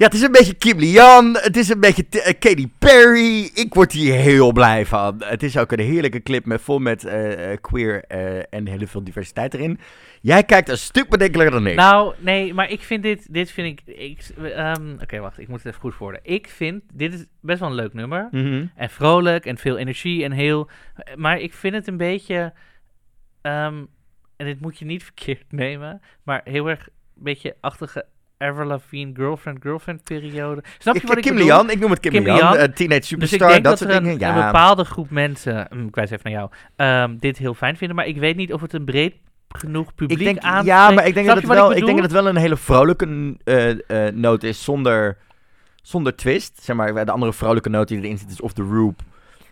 Ja, 0.00 0.06
het 0.06 0.14
is 0.14 0.22
een 0.22 0.32
beetje 0.32 0.54
Kim 0.54 0.78
Lian, 0.78 1.36
het 1.36 1.56
is 1.56 1.68
een 1.68 1.80
beetje 1.80 2.04
eh, 2.10 2.38
Katy 2.38 2.68
Perry. 2.78 3.50
Ik 3.54 3.74
word 3.74 3.92
hier 3.92 4.14
heel 4.14 4.52
blij 4.52 4.86
van. 4.86 5.22
Het 5.24 5.42
is 5.42 5.56
ook 5.56 5.72
een 5.72 5.80
heerlijke 5.80 6.22
clip 6.22 6.44
met, 6.44 6.60
vol 6.60 6.78
met 6.78 7.04
eh, 7.04 7.52
eh, 7.52 7.60
queer 7.60 8.04
en 8.50 8.66
heel 8.66 8.86
veel 8.86 9.04
diversiteit 9.04 9.54
erin. 9.54 9.78
Jij 10.20 10.44
kijkt 10.44 10.68
een 10.68 10.78
stuk 10.78 11.08
bedenkelijker 11.08 11.54
dan 11.54 11.66
ik. 11.66 11.76
Nou, 11.76 12.14
nee, 12.18 12.54
maar 12.54 12.70
ik 12.70 12.80
vind 12.80 13.02
dit, 13.02 13.32
dit 13.32 13.50
vind 13.50 13.80
ik, 13.80 13.96
ik 13.96 14.28
ehm, 14.42 14.92
oké, 15.02 15.18
wacht, 15.18 15.38
ik 15.38 15.48
moet 15.48 15.58
het 15.58 15.66
even 15.66 15.80
goed 15.80 15.96
worden. 15.96 16.20
Ik 16.22 16.48
vind, 16.48 16.82
dit 16.92 17.14
is 17.14 17.24
best 17.40 17.60
wel 17.60 17.68
een 17.68 17.74
leuk 17.74 17.92
nummer. 17.92 18.28
Mhm. 18.30 18.66
En 18.74 18.90
vrolijk 18.90 19.46
en 19.46 19.56
veel 19.56 19.78
energie 19.78 20.24
en 20.24 20.32
heel, 20.32 20.68
maar 21.16 21.38
ik 21.38 21.52
vind 21.52 21.74
het 21.74 21.86
een 21.86 21.96
beetje, 21.96 22.52
ehm, 23.42 23.84
en 24.36 24.46
dit 24.46 24.60
moet 24.60 24.78
je 24.78 24.84
niet 24.84 25.04
verkeerd 25.10 25.52
nemen, 25.52 26.00
maar 26.22 26.40
heel 26.44 26.68
erg 26.68 26.86
een 26.86 27.22
beetje 27.22 27.56
achtige 27.60 28.04
Avril 28.40 28.66
Lavigne 28.66 29.10
girlfriend-girlfriend 29.14 30.02
periode. 30.04 30.62
Snap 30.78 30.94
je 30.94 31.00
Ik, 31.00 31.06
wat 31.08 31.16
ik 31.16 31.22
Kim 31.22 31.34
bedoel? 31.34 31.48
Lian, 31.48 31.70
ik 31.70 31.80
noem 31.80 31.90
het 31.90 32.00
Kim, 32.00 32.12
Kim 32.12 32.22
Lian, 32.24 32.36
Lian. 32.36 32.56
eh, 32.56 32.64
Teenage 32.72 32.98
Dus 33.00 33.08
Superstar, 33.08 33.46
ik 33.48 33.52
denk 33.52 33.64
dat 33.64 33.78
dat, 33.78 33.78
soort 33.78 33.90
er 33.90 33.96
een, 33.96 34.02
dingen. 34.18 34.28
een 34.28 34.36
Ja. 34.38 34.46
bepaalde 34.46 34.84
groep 34.84 35.10
mensen, 35.10 35.66
hm, 35.70 35.86
ik 35.86 35.94
wijs 35.94 36.10
even 36.10 36.30
naar 36.30 36.40
jou, 36.40 36.50
ehm, 36.76 37.16
dit 37.18 37.38
heel 37.38 37.54
fijn 37.54 37.76
vinden. 37.76 37.96
Maar 37.96 38.06
ik 38.06 38.16
weet 38.16 38.36
niet 38.36 38.52
of 38.52 38.60
het 38.60 38.72
een 38.72 38.84
breed 38.84 39.14
genoeg 39.48 39.94
publiek 39.94 40.18
ik 40.18 40.24
denk, 40.24 40.42
ja, 40.64 40.90
maar 40.90 41.06
ik 41.06 41.14
denk, 41.14 41.26
Snap 41.26 41.26
dat 41.26 41.36
het 41.36 41.46
wel, 41.46 41.64
ik 41.70 41.74
denk 41.74 41.80
bedoel? 41.86 41.94
dat 42.02 42.10
het 42.12 42.12
wel 42.22 42.28
een 42.28 42.36
hele 42.36 42.56
vrolijke 42.56 43.36
eh, 43.44 44.06
eh, 44.06 44.14
noot 44.14 44.42
is 44.42 44.64
zonder, 44.64 45.16
zonder 45.82 46.16
twist. 46.16 46.58
Zeg 46.62 46.76
maar, 46.76 47.04
de 47.04 47.10
andere 47.12 47.32
vrolijke 47.32 47.68
noot 47.68 47.88
die 47.88 47.98
erin 47.98 48.18
zit 48.18 48.30
is 48.30 48.40
of 48.40 48.52
The 48.52 48.62
Roop. 48.62 49.00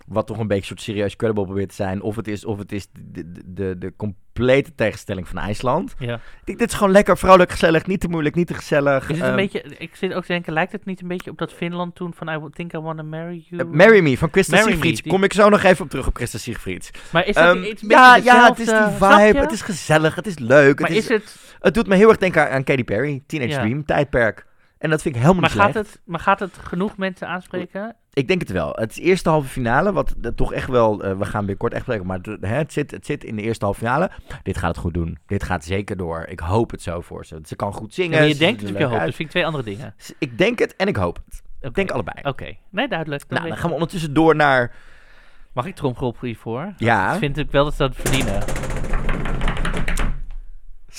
Wat 0.09 0.27
toch 0.27 0.39
een 0.39 0.47
beetje 0.47 0.61
een 0.61 0.67
soort 0.67 0.81
serieus 0.81 1.17
credible 1.17 1.45
probeert 1.45 1.69
te 1.69 1.75
zijn. 1.75 2.03
Of 2.03 2.17
het 2.17 2.29
is, 2.29 2.45
of 2.45 2.59
het 2.59 2.73
is 2.73 2.87
de, 2.93 3.33
de, 3.33 3.43
de, 3.47 3.79
de 3.79 3.93
complete 3.97 4.75
tegenstelling 4.75 5.29
van 5.29 5.39
IJsland. 5.39 5.95
Ja. 5.99 6.15
Ik 6.15 6.21
denk, 6.45 6.59
dit 6.59 6.69
is 6.71 6.75
gewoon 6.77 6.93
lekker 6.93 7.19
vrolijk, 7.19 7.51
gezellig. 7.51 7.87
Niet 7.87 8.01
te 8.01 8.09
moeilijk, 8.09 8.35
niet 8.35 8.47
te 8.47 8.55
gezellig. 8.55 9.03
Is 9.03 9.09
het 9.09 9.19
een 9.19 9.25
Ehm, 9.27 9.37
beetje, 9.37 9.63
ik 9.79 9.97
zit 9.97 10.13
ook 10.15 10.21
te 10.25 10.33
denken, 10.33 10.53
lijkt 10.53 10.73
het 10.73 10.85
niet 10.85 11.03
een 11.03 11.09
beetje 11.09 11.31
op 11.31 11.39
dat 11.39 11.53
Finland 11.53 11.95
toen 11.95 12.15
van 12.15 12.29
I 12.29 12.49
Think 12.53 12.73
I 12.73 12.79
Wanna 12.79 13.03
Marry 13.03 13.45
You? 13.49 13.63
eh, 13.63 13.69
Marry 13.77 14.01
Me 14.03 14.19
van 14.19 14.29
Christa 14.31 14.57
Siegfrieds. 14.57 15.03
die- 15.03 15.13
Kom 15.13 15.25
ik 15.25 15.33
zo 15.33 15.49
nog 15.49 15.63
even 15.63 15.85
op 15.85 15.91
terug 15.91 16.07
op 16.07 16.17
Christa 16.17 16.39
Siegfrieds. 16.39 16.91
Maar 17.13 17.27
is 17.27 17.35
dat 17.35 17.55
Ehm, 17.57 17.65
iets 17.65 17.83
ja, 17.87 18.17
ja, 18.17 18.49
het 18.49 18.59
is 18.59 18.67
die 18.67 18.77
vibe. 18.99 19.39
Het 19.39 19.53
is 19.53 19.63
gezellig, 19.63 20.15
het 20.15 20.27
is 20.27 20.39
leuk. 20.39 20.81
Maar 20.81 20.89
het, 20.89 20.99
is, 20.99 21.09
is 21.09 21.17
het, 21.17 21.37
het 21.61 21.75
doet 21.75 21.87
me 21.87 21.95
heel 21.97 22.09
erg 22.09 22.19
denken 22.19 22.43
aan, 22.47 22.49
aan 22.53 22.65
Katy 22.65 22.85
Perry. 22.85 23.23
Teenage 23.27 23.51
Ja. 23.51 23.61
Dream, 23.61 23.85
tijdperk. 23.85 24.47
En 24.79 24.91
dat 24.91 25.03
vind 25.03 25.15
ik 25.15 25.21
helemaal 25.21 25.41
maar 25.43 25.51
niet 25.53 25.61
gaat, 25.61 25.73
slecht. 25.73 25.89
het, 25.93 26.01
maar 26.05 26.21
gaat 26.21 26.41
het 26.41 26.57
genoeg 26.63 26.97
mensen 26.97 27.29
aanspreken? 27.29 27.97
Ik 28.19 28.29
denk 28.29 28.41
het 28.41 28.51
wel. 28.51 28.73
Het 28.73 28.91
is 28.91 28.97
de 28.97 29.03
eerste 29.03 29.29
halve 29.29 29.49
finale, 29.49 29.93
wat 29.93 30.15
toch 30.35 30.53
echt 30.53 30.69
wel... 30.69 31.03
eh, 31.05 31.19
we 31.19 31.25
gaan 31.25 31.41
binnenkort 31.41 31.73
echt 31.73 31.83
spreken, 31.83 32.07
maar 32.07 32.19
hè, 32.41 32.55
het, 32.55 32.73
zit, 32.73 32.91
het 32.91 33.07
zit 33.07 33.25
in 33.25 33.37
de 33.37 33.43
eerste 33.43 33.65
halve 33.65 33.81
finale. 33.81 34.11
Dit 34.43 34.57
gaat 34.57 34.69
het 34.69 34.79
goed 34.79 34.95
doen. 34.95 35.19
Dit 35.27 35.43
gaat 35.43 35.65
zeker 35.65 35.97
door. 35.97 36.25
Ik 36.29 36.41
hoop 36.41 36.71
het 36.71 36.83
zo 36.83 37.01
voor 37.01 37.27
ze. 37.27 37.41
Ze 37.45 37.57
kan 37.57 37.73
goed 37.73 37.95
zingen. 37.95 38.29
Je 38.29 38.37
denkt 38.37 38.61
het 38.61 38.71
of 38.71 38.79
je 38.79 38.85
hoopt. 38.85 39.05
Dat 39.05 39.15
vind 39.15 39.19
ik 39.19 39.31
twee 39.31 39.47
andere 39.47 39.65
dingen. 39.65 39.95
Ik 40.19 40.39
denk 40.39 40.59
het 40.59 40.77
en 40.77 40.89
ik 40.89 40.97
hoop 40.97 41.21
het. 41.25 41.43
Ik 41.61 41.75
denk 41.75 41.91
allebei. 41.91 42.17
Oké, 42.23 42.57
nee, 42.71 42.89
duidelijk. 42.89 43.29
Dan 43.29 43.39
Nou, 43.39 43.49
dan 43.49 43.59
gaan 43.59 43.69
we 43.69 43.75
ondertussen 43.75 44.15
door 44.15 44.37
naar... 44.37 44.75
Mag 45.53 45.67
ik 45.67 45.75
tromgeroffel 45.75 46.27
hiervoor? 46.27 46.73
Ja. 46.77 47.13
Ik 47.13 47.19
vind 47.19 47.39
ik 47.39 47.51
wel 47.51 47.65
dat 47.65 47.75
ze 47.75 47.83
dat 47.83 47.95
verdienen. 47.97 48.58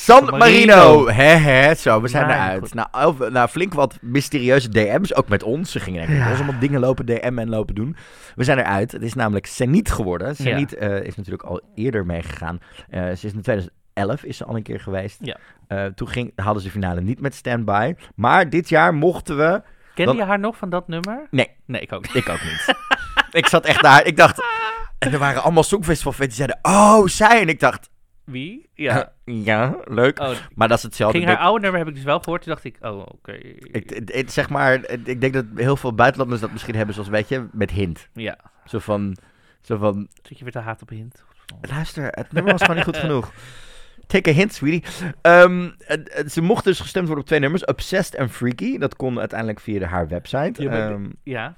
San 0.01 0.37
Marino. 0.37 1.07
Hè, 1.09 1.23
hè, 1.23 1.73
zo, 1.75 2.01
we 2.01 2.07
zijn 2.07 2.23
eruit. 2.29 2.59
goed. 2.59 2.73
Nou, 2.73 3.31
nou, 3.31 3.49
flink 3.49 3.73
wat 3.73 3.97
mysterieuze 4.01 4.69
DM's, 4.69 5.13
ook 5.13 5.27
met 5.29 5.43
ons. 5.43 5.71
Ze 5.71 5.79
gingen 5.79 6.03
ik 6.03 6.09
Ja. 6.09 6.29
ons 6.29 6.37
allemaal 6.39 6.59
dingen 6.59 6.79
lopen 6.79 7.05
DM'en 7.05 7.39
en 7.39 7.49
lopen 7.49 7.75
doen. 7.75 7.95
We 8.35 8.43
zijn 8.43 8.57
eruit. 8.59 8.91
Het 8.91 9.01
is 9.01 9.13
namelijk 9.13 9.45
Zenit 9.45 9.91
geworden. 9.91 10.35
Zenit 10.35 10.75
eh, 10.75 11.01
is 11.03 11.15
natuurlijk 11.15 11.43
al 11.43 11.61
eerder 11.75 12.05
meegegaan. 12.05 12.59
Eh, 12.89 13.01
ze 13.01 13.11
is 13.27 13.33
in 13.33 13.41
2011 13.41 14.23
is 14.23 14.37
ze 14.37 14.45
al 14.45 14.55
een 14.55 14.63
keer 14.63 14.79
geweest. 14.79 15.17
Ja. 15.21 15.37
Eh, 15.67 15.85
toen 15.85 16.07
ging, 16.07 16.31
hadden 16.35 16.61
ze 16.61 16.67
de 16.67 16.73
finale 16.73 17.01
niet 17.01 17.21
met 17.21 17.35
Standby. 17.35 17.93
Maar 18.15 18.49
dit 18.49 18.69
jaar 18.69 18.93
mochten 18.93 19.37
we... 19.37 19.61
Kende 19.93 20.13
je 20.15 20.23
haar 20.23 20.39
nog 20.39 20.57
van 20.57 20.69
dat 20.69 20.87
nummer? 20.87 21.27
Nee, 21.31 21.49
Nee, 21.65 21.81
ik 21.81 21.93
ook 21.93 22.01
niet. 22.01 22.15
ik 22.15 22.29
ook 22.29 22.43
niet. 22.43 22.75
ik 23.41 23.47
zat 23.47 23.65
echt 23.65 23.81
daar. 23.81 24.05
Ik 24.05 24.17
dacht... 24.17 24.43
En 24.99 25.11
er 25.13 25.19
waren 25.19 25.43
allemaal 25.43 25.63
Songfestival 25.63 26.11
fans 26.11 26.27
die 26.27 26.35
zeiden... 26.37 26.59
Oh, 26.61 27.05
zij. 27.07 27.41
En 27.41 27.49
ik 27.49 27.59
dacht... 27.59 27.88
Wie? 28.29 28.69
Ja. 28.73 29.11
ja, 29.25 29.77
leuk. 29.83 30.19
Oh, 30.19 30.31
Maar 30.55 30.67
dat 30.67 30.77
is 30.77 30.83
hetzelfde. 30.83 31.17
ging 31.17 31.29
haar 31.29 31.39
oude 31.39 31.61
nummer 31.61 31.79
heb 31.79 31.89
ik 31.89 31.95
dus 31.95 32.03
wel 32.03 32.19
gehoord. 32.19 32.41
Toen 32.41 32.51
dacht 32.53 32.63
ik, 32.65 32.77
oh, 32.81 32.99
oké. 32.99 33.31
Ik, 33.31 33.91
ik- 33.91 34.09
ik- 34.11 34.29
zeg 34.29 34.49
maar, 34.49 34.89
ik 35.03 35.21
denk 35.21 35.33
dat 35.33 35.45
heel 35.55 35.75
veel 35.75 35.93
buitenlanders 35.93 36.41
dat 36.41 36.51
misschien 36.51 36.75
hebben, 36.75 36.93
zoals 36.93 37.09
weet 37.09 37.27
je, 37.29 37.47
met 37.51 37.71
hint. 37.71 38.09
Ja. 38.13 38.37
Zo 38.65 38.79
van, 38.79 39.17
zo 39.61 39.77
van, 39.77 40.07
Zit 40.23 40.37
je 40.37 40.43
weer 40.43 40.53
te 40.53 40.59
haat 40.59 40.81
op 40.81 40.89
hint? 40.89 41.23
luister, 41.61 42.07
het 42.11 42.31
nummer 42.31 42.51
was 42.51 42.61
gewoon 42.61 42.75
niet 42.75 42.85
goed 42.85 42.97
genoeg. 43.05 43.31
Take 44.07 44.29
a 44.29 44.33
hint, 44.33 44.53
sweetie. 44.53 44.83
Ehm, 45.21 45.69
ze 46.27 46.41
mochten 46.41 46.71
dus 46.71 46.79
gestemd 46.79 47.05
worden 47.05 47.23
op 47.23 47.27
twee 47.29 47.39
nummers, 47.39 47.65
Obsessed 47.65 48.15
en 48.15 48.29
Freaky. 48.29 48.77
Dat 48.77 48.95
kon 48.95 49.19
uiteindelijk 49.19 49.59
via 49.59 49.87
haar 49.87 50.07
website. 50.07 50.61
Ja, 50.63 50.89
Ehm, 50.89 51.05
Ja. 51.23 51.55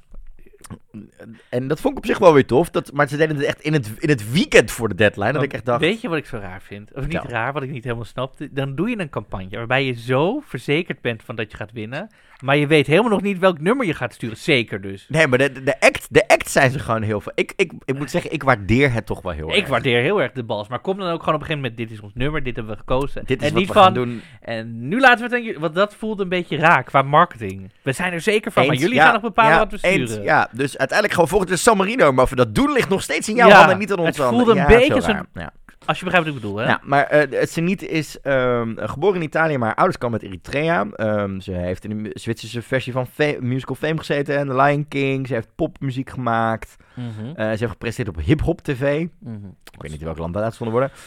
En 1.49 1.67
dat 1.67 1.79
vond 1.79 1.93
ik 1.93 1.99
op 1.99 2.05
zich 2.05 2.17
wel 2.17 2.33
weer 2.33 2.45
tof. 2.45 2.69
Dat, 2.69 2.91
maar 2.93 3.07
ze 3.07 3.17
deden 3.17 3.35
het 3.35 3.45
echt 3.45 3.61
in 3.61 3.73
het, 3.73 3.91
in 3.97 4.09
het 4.09 4.31
weekend 4.31 4.71
voor 4.71 4.89
de 4.89 4.95
deadline. 4.95 5.31
Dat 5.31 5.43
ik 5.43 5.53
echt 5.53 5.65
dacht... 5.65 5.79
Weet 5.79 6.01
je 6.01 6.09
wat 6.09 6.17
ik 6.17 6.25
zo 6.25 6.37
raar 6.37 6.61
vind? 6.61 6.93
Of 6.93 7.07
niet 7.07 7.23
raar, 7.23 7.53
wat 7.53 7.63
ik 7.63 7.71
niet 7.71 7.83
helemaal 7.83 8.05
snapte? 8.05 8.49
Dan 8.53 8.75
doe 8.75 8.89
je 8.89 8.99
een 8.99 9.09
campagne 9.09 9.57
waarbij 9.57 9.85
je 9.85 9.93
zo 9.93 10.39
verzekerd 10.45 11.01
bent 11.01 11.23
van 11.23 11.35
dat 11.35 11.51
je 11.51 11.57
gaat 11.57 11.71
winnen. 11.71 12.09
Maar 12.41 12.57
je 12.57 12.67
weet 12.67 12.87
helemaal 12.87 13.09
nog 13.09 13.21
niet 13.21 13.39
welk 13.39 13.59
nummer 13.59 13.85
je 13.85 13.93
gaat 13.93 14.13
sturen. 14.13 14.37
Zeker 14.37 14.81
dus. 14.81 15.05
Nee, 15.09 15.27
maar 15.27 15.37
de, 15.37 15.63
de, 15.63 15.79
act, 15.79 16.07
de 16.09 16.27
act 16.27 16.49
zijn 16.49 16.71
ze 16.71 16.79
gewoon 16.79 17.01
heel 17.01 17.21
veel. 17.21 17.31
Ik, 17.35 17.53
ik, 17.55 17.71
ik 17.85 17.97
moet 17.97 18.11
zeggen, 18.11 18.31
ik 18.31 18.43
waardeer 18.43 18.93
het 18.93 19.05
toch 19.05 19.21
wel 19.21 19.31
heel 19.31 19.47
erg. 19.47 19.57
Ik 19.57 19.67
waardeer 19.67 20.01
heel 20.01 20.21
erg 20.21 20.31
de 20.31 20.43
bals. 20.43 20.67
Maar 20.67 20.79
kom 20.79 20.97
dan 20.97 21.11
ook 21.11 21.19
gewoon 21.19 21.35
op 21.35 21.41
een 21.41 21.47
gegeven 21.47 21.69
moment, 21.69 21.77
dit 21.77 21.91
is 21.91 22.03
ons 22.03 22.13
nummer, 22.13 22.43
dit 22.43 22.55
hebben 22.55 22.73
we 22.73 22.79
gekozen. 22.79 23.23
Dit 23.25 23.41
is 23.41 23.47
en 23.47 23.53
wat 23.53 23.59
niet 23.59 23.67
we 23.67 23.73
van, 23.73 23.93
doen. 23.93 24.21
en 24.41 24.87
nu 24.87 24.99
laten 24.99 25.29
we 25.29 25.35
het 25.35 25.47
aan 25.47 25.61
want 25.61 25.75
dat 25.75 25.95
voelde 25.95 26.23
een 26.23 26.29
beetje 26.29 26.57
raak 26.57 26.85
qua 26.85 27.01
marketing. 27.01 27.71
We 27.81 27.91
zijn 27.91 28.13
er 28.13 28.21
zeker 28.21 28.51
van, 28.51 28.67
maar 28.67 28.75
jullie 28.75 28.95
ja, 28.95 29.03
gaan 29.03 29.13
nog 29.13 29.21
bepalen 29.21 29.51
ja, 29.51 29.59
wat 29.59 29.81
we 29.81 29.87
eens, 29.87 30.09
sturen. 30.09 30.23
ja, 30.25 30.49
dus 30.51 30.77
uiteindelijk 30.81 31.13
gewoon 31.13 31.29
volgens 31.29 31.51
de 31.51 31.57
San 31.57 31.77
Marino. 31.77 32.11
Maar 32.11 32.27
we 32.27 32.35
dat 32.35 32.55
doen 32.55 32.71
ligt 32.71 32.89
nog 32.89 33.01
steeds 33.01 33.29
in 33.29 33.35
jouw 33.35 33.47
Ja, 33.47 33.57
handen, 33.57 33.77
niet 33.77 33.91
aan 33.91 33.97
ons 33.99 34.07
het 34.07 34.17
handen. 34.17 34.45
voelde 34.45 34.59
een 34.61 34.67
beetje 34.67 35.01
zo'n-. 35.01 35.49
Als 35.85 35.99
je 35.99 36.05
begrijpt 36.05 36.27
wat 36.29 36.37
ik 36.37 36.41
bedoel, 36.41 36.57
hè? 36.57 36.65
Ja, 36.65 36.79
maar 36.83 37.07
het 37.09 37.49
Zenit 37.51 37.81
is 37.81 38.19
ehm, 38.21 38.73
geboren 38.77 39.15
in 39.15 39.21
Italië, 39.21 39.57
maar 39.57 39.67
haar 39.67 39.75
ouders 39.77 39.97
komen 39.97 40.19
uit 40.21 40.29
Eritrea. 40.29 40.87
Ehm, 40.91 41.39
ze 41.39 41.51
heeft 41.51 41.83
in 41.85 42.03
de 42.03 42.09
Zwitserse 42.13 42.61
versie 42.61 42.93
van 42.93 43.07
Musical 43.39 43.75
Fame 43.75 43.97
gezeten 43.97 44.37
en 44.37 44.47
The 44.47 44.55
Lion 44.55 44.87
King. 44.87 45.27
Ze 45.27 45.33
heeft 45.33 45.55
popmuziek 45.55 46.09
gemaakt. 46.09 46.75
Mhm, 46.95 47.07
Eh, 47.29 47.35
ze 47.35 47.57
heeft 47.57 47.71
gepresenteerd 47.71 48.17
op 48.17 48.23
Hip 48.23 48.41
Hop 48.41 48.61
TV. 48.61 49.05
mhm. 49.19 49.35
Ik 49.73 49.81
weet 49.81 49.91
niet 49.91 49.99
in 49.99 50.05
welk 50.05 50.17
land 50.17 50.33
dat 50.33 50.43
uitgezonden 50.43 50.77
worden. 50.79 50.97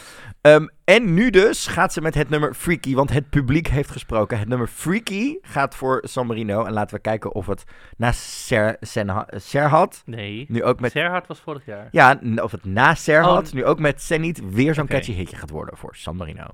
Ehm, 0.41 0.67
en 0.83 1.13
nu 1.13 1.29
dus 1.29 1.67
gaat 1.67 1.93
ze 1.93 2.01
met 2.01 2.13
het 2.15 2.29
nummer 2.29 2.53
Freaky, 2.53 2.93
want 2.95 3.11
het 3.13 3.29
publiek 3.29 3.67
heeft 3.67 3.91
gesproken. 3.91 4.39
Het 4.39 4.47
nummer 4.47 4.67
Freaky 4.67 5.35
gaat 5.41 5.75
voor 5.75 6.03
San 6.07 6.27
Marino. 6.27 6.63
En 6.63 6.73
laten 6.73 6.95
we 6.95 7.01
kijken 7.01 7.33
of 7.33 7.45
het 7.47 7.63
na 7.97 8.11
Ser, 8.11 8.77
Senha- 8.81 9.27
Serhat, 9.35 10.01
Nee. 10.05 10.45
nu 10.49 10.63
ook 10.63 10.79
met... 10.79 10.91
Serhard 10.91 11.27
was 11.27 11.39
vorig 11.39 11.65
jaar. 11.65 11.87
Ja, 11.91 12.19
of 12.35 12.51
het 12.51 12.65
na 12.65 12.95
Serhat, 12.95 13.47
Oh. 13.47 13.53
nu 13.53 13.65
ook 13.65 13.79
met 13.79 14.01
Zenit, 14.01 14.41
weer 14.51 14.64
zo'n 14.73 14.83
Oké. 14.83 14.93
catchy 14.93 15.11
hitje 15.11 15.35
gaat 15.35 15.49
worden 15.49 15.77
voor 15.77 15.95
San 15.95 16.15
Marino. 16.15 16.47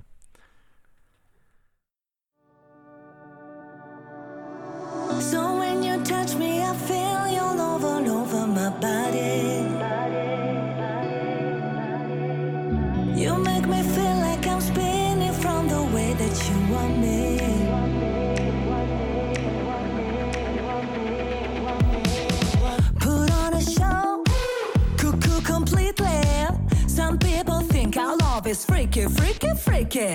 Is 28.52 28.66
freaky, 28.66 29.06
freaky, 29.06 29.54
freaky. 29.54 30.14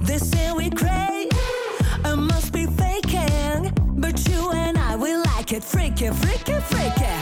They 0.00 0.18
say 0.18 0.52
we 0.52 0.70
crazy. 0.70 1.28
I 2.04 2.14
must 2.16 2.52
be 2.52 2.66
faking, 2.66 3.72
but 4.02 4.16
you 4.28 4.50
and 4.50 4.76
I 4.76 4.96
we 4.96 5.14
like 5.16 5.52
it 5.52 5.62
freaky, 5.62 6.08
freaky, 6.10 6.58
freaky. 6.70 7.14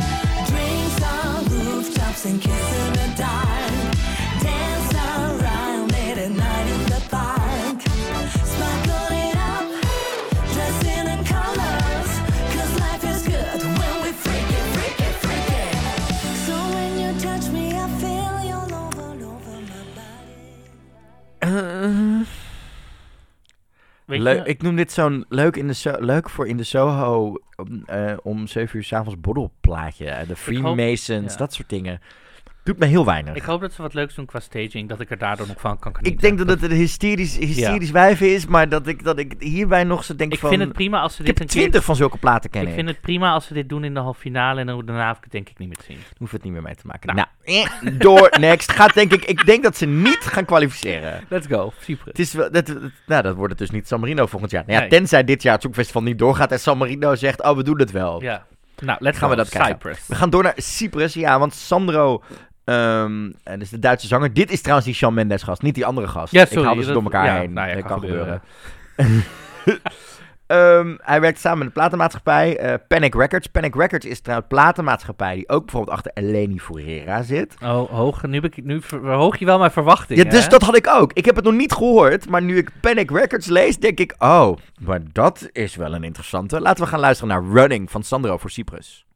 Drinks 0.48 1.02
on 1.02 1.44
rooftops 1.52 2.24
and 2.24 2.40
kiss 2.40 2.68
in 2.80 2.92
the 2.94 3.14
dark. 3.18 3.77
Leuk, 24.06 24.36
je, 24.38 24.50
ik 24.50 24.62
noem 24.62 24.76
dit 24.76 24.92
zo'n 24.92 25.24
leuk, 25.28 25.56
in 25.56 25.66
de 25.66 25.72
so- 25.72 25.96
leuk 25.98 26.30
voor 26.30 26.46
in 26.48 26.56
de 26.56 26.64
Soho 26.64 27.34
om, 27.56 27.82
eh, 27.86 28.16
om 28.22 28.46
7 28.46 28.76
uur 28.78 28.84
s'avonds 28.84 29.20
borrelplaatje. 29.20 30.06
eh, 30.10 30.28
De 30.28 30.36
Freemasons, 30.36 31.32
ja. 31.32 31.38
dat 31.38 31.52
soort 31.54 31.68
dingen. 31.68 32.00
Doet 32.68 32.78
me 32.78 32.86
heel 32.86 33.04
weinig. 33.04 33.34
ik 33.34 33.42
hoop 33.42 33.60
dat 33.60 33.72
ze 33.72 33.82
wat 33.82 33.94
leuks 33.94 34.14
doen 34.14 34.26
qua 34.26 34.40
staging, 34.40 34.88
dat 34.88 35.00
ik 35.00 35.10
er 35.10 35.18
daardoor 35.18 35.46
nog 35.46 35.60
van 35.60 35.78
kan 35.78 35.94
genieten. 35.94 36.12
Ik 36.12 36.20
denk 36.20 36.48
dat 36.48 36.60
het 36.60 36.70
een 36.70 36.76
hysterisch, 36.76 37.36
hysterisch 37.36 37.90
wijf 37.90 38.20
is, 38.20 38.46
maar 38.46 38.68
dat 38.68 38.86
ik, 38.86 39.04
dat 39.04 39.18
ik 39.18 39.34
hierbij 39.38 39.84
nog 39.84 40.04
zo 40.04 40.14
denk 40.14 40.32
Ik 40.32 40.38
van... 40.38 40.48
vind 40.48 40.62
het 40.62 40.72
prima 40.72 41.00
als 41.00 41.14
ze 41.14 41.20
ik 41.20 41.26
dit 41.26 41.38
heb 41.38 41.48
een 41.48 41.52
keer... 41.52 41.62
twintig 41.62 41.84
van 41.84 41.96
zulke 41.96 42.18
platen 42.18 42.50
kennen. 42.50 42.70
Ik 42.70 42.76
vind 42.76 42.88
het 42.88 43.00
prima 43.00 43.32
als 43.32 43.46
ze 43.46 43.54
dit 43.54 43.68
doen 43.68 43.84
in 43.84 43.94
de 43.94 44.00
halve 44.00 44.20
finale 44.20 44.60
en 44.60 44.66
dan 44.66 44.86
daarna 44.86 45.10
ik 45.10 45.16
het 45.20 45.32
denk 45.32 45.48
ik 45.48 45.58
niet 45.58 45.68
meer 45.68 45.76
te 45.76 45.84
zien. 45.84 45.98
Hoef 46.18 46.30
het 46.30 46.42
niet 46.42 46.52
meer 46.52 46.62
mee 46.62 46.74
te 46.74 46.86
maken. 46.86 47.14
Nou. 47.14 47.28
Nou, 47.44 47.68
eh, 47.84 47.98
door, 47.98 48.36
next. 48.40 48.72
Gaat 48.72 48.94
denk 48.94 49.12
ik, 49.12 49.24
ik 49.24 49.46
denk 49.46 49.62
dat 49.62 49.76
ze 49.76 49.86
niet 49.86 50.20
gaan 50.20 50.44
kwalificeren. 50.44 51.24
Let's 51.28 51.46
go, 51.46 51.72
Cyprus. 51.80 52.06
Het 52.06 52.18
is 52.18 52.32
wel, 52.32 52.50
dat, 52.50 52.74
nou, 53.06 53.22
dat 53.22 53.34
wordt 53.34 53.50
het 53.50 53.58
dus 53.58 53.70
niet 53.70 53.88
San 53.88 54.00
Marino 54.00 54.26
volgend 54.26 54.50
jaar. 54.50 54.62
Nou 54.66 54.74
ja, 54.74 54.80
Nee. 54.80 54.88
tenzij 54.88 55.24
dit 55.24 55.42
jaar 55.42 55.52
het 55.52 55.62
Songfestival 55.62 56.02
niet 56.02 56.18
doorgaat 56.18 56.52
en 56.52 56.60
San 56.60 56.78
Marino 56.78 57.14
zegt, 57.14 57.42
oh, 57.42 57.56
we 57.56 57.62
doen 57.62 57.78
het 57.78 57.90
wel. 57.90 58.22
Ja. 58.22 58.46
Nou, 58.80 58.98
let's 59.00 59.18
Gaan 59.18 59.30
we 59.30 59.36
dat. 59.36 59.48
Cyprus. 59.48 60.06
We 60.06 60.14
gaan 60.14 60.30
door 60.30 60.42
naar 60.42 60.52
Cyprus, 60.56 61.14
ja, 61.14 61.38
want 61.38 61.54
Sandro, 61.54 62.22
ehm 62.68 63.30
en 63.44 63.58
dus 63.58 63.68
de 63.70 63.78
Duitse 63.78 64.06
zanger. 64.06 64.32
Dit 64.32 64.50
is 64.50 64.60
trouwens 64.60 64.86
die 64.86 64.96
Shawn 64.96 65.14
Mendes 65.14 65.42
gast, 65.42 65.62
niet 65.62 65.74
die 65.74 65.86
andere 65.86 66.08
gast. 66.08 66.32
Ja, 66.32 66.42
Ik 66.42 66.48
sorry, 66.48 66.64
haalde 66.66 66.80
ze 66.80 66.86
dat- 66.86 66.94
door 66.94 67.12
elkaar 67.12 67.26
ja, 67.26 67.34
heen. 67.40 67.52
nou 67.52 67.68
ja, 67.68 67.74
dat 67.74 67.84
kan 67.84 68.00
gebeuren. 68.00 68.42
Ehm, 70.46 70.96
hij 71.02 71.20
werkt 71.20 71.40
samen 71.40 71.58
met 71.58 71.66
een 71.66 71.72
platenmaatschappij, 71.72 72.56
eh, 72.58 72.74
Panic 72.88 73.14
Records. 73.14 73.46
Panic 73.46 73.74
Records 73.74 74.06
is 74.06 74.20
trouwens 74.20 74.48
een 74.50 74.56
platenmaatschappij 74.56 75.34
die 75.34 75.48
ook 75.48 75.62
bijvoorbeeld 75.64 75.96
achter 75.96 76.10
Eleni 76.14 76.60
Foureira 76.60 77.22
zit. 77.22 77.54
Oh, 77.62 77.90
hoog. 77.90 78.22
Nu, 78.22 78.40
ik, 78.40 78.64
nu 78.64 78.82
verhoog 78.82 79.38
je 79.38 79.44
wel 79.44 79.58
mijn 79.58 79.70
verwachtingen. 79.70 80.24
Ja, 80.24 80.30
dus 80.30 80.42
hè? 80.42 80.48
dat 80.48 80.62
had 80.62 80.76
ik 80.76 80.86
ook. 80.86 81.12
Ik 81.12 81.24
heb 81.24 81.36
het 81.36 81.44
nog 81.44 81.54
niet 81.54 81.72
gehoord, 81.72 82.28
maar 82.28 82.42
nu 82.42 82.56
ik 82.56 82.70
Panic 82.80 83.10
Records 83.10 83.46
lees, 83.46 83.78
denk 83.78 83.98
ik, 84.00 84.14
oh, 84.18 84.56
maar 84.80 85.00
dat 85.12 85.48
is 85.52 85.76
wel 85.76 85.94
een 85.94 86.04
interessante. 86.04 86.60
Laten 86.60 86.84
we 86.84 86.90
gaan 86.90 87.00
luisteren 87.00 87.34
naar 87.34 87.60
Running 87.60 87.90
van 87.90 88.02
Sandro 88.02 88.36
voor 88.38 88.50
Cyprus. 88.50 89.06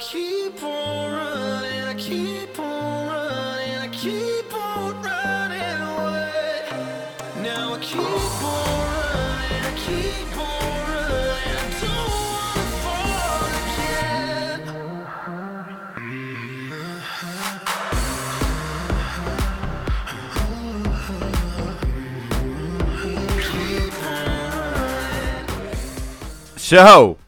Keep 0.00 0.62
on 0.62 1.12
running, 1.12 1.84
I 1.84 1.94
keep 1.94 2.58
on 2.58 3.08
running, 3.08 3.74
I 3.76 3.88
keep 3.92 4.54
on 4.54 5.02
running 5.02 5.82
away. 5.82 6.64
Now 7.42 7.74
I 7.74 7.78
keep 7.80 7.98
on 8.00 8.78
running, 8.80 9.64
I 9.66 9.72
keep 9.76 10.36
on 10.38 10.62
running, 10.88 11.54
I 11.54 11.68
don't 11.82 12.16
wanna 12.32 12.64
fall 12.80 13.44
again. 13.60 14.64
Zo, 26.56 27.19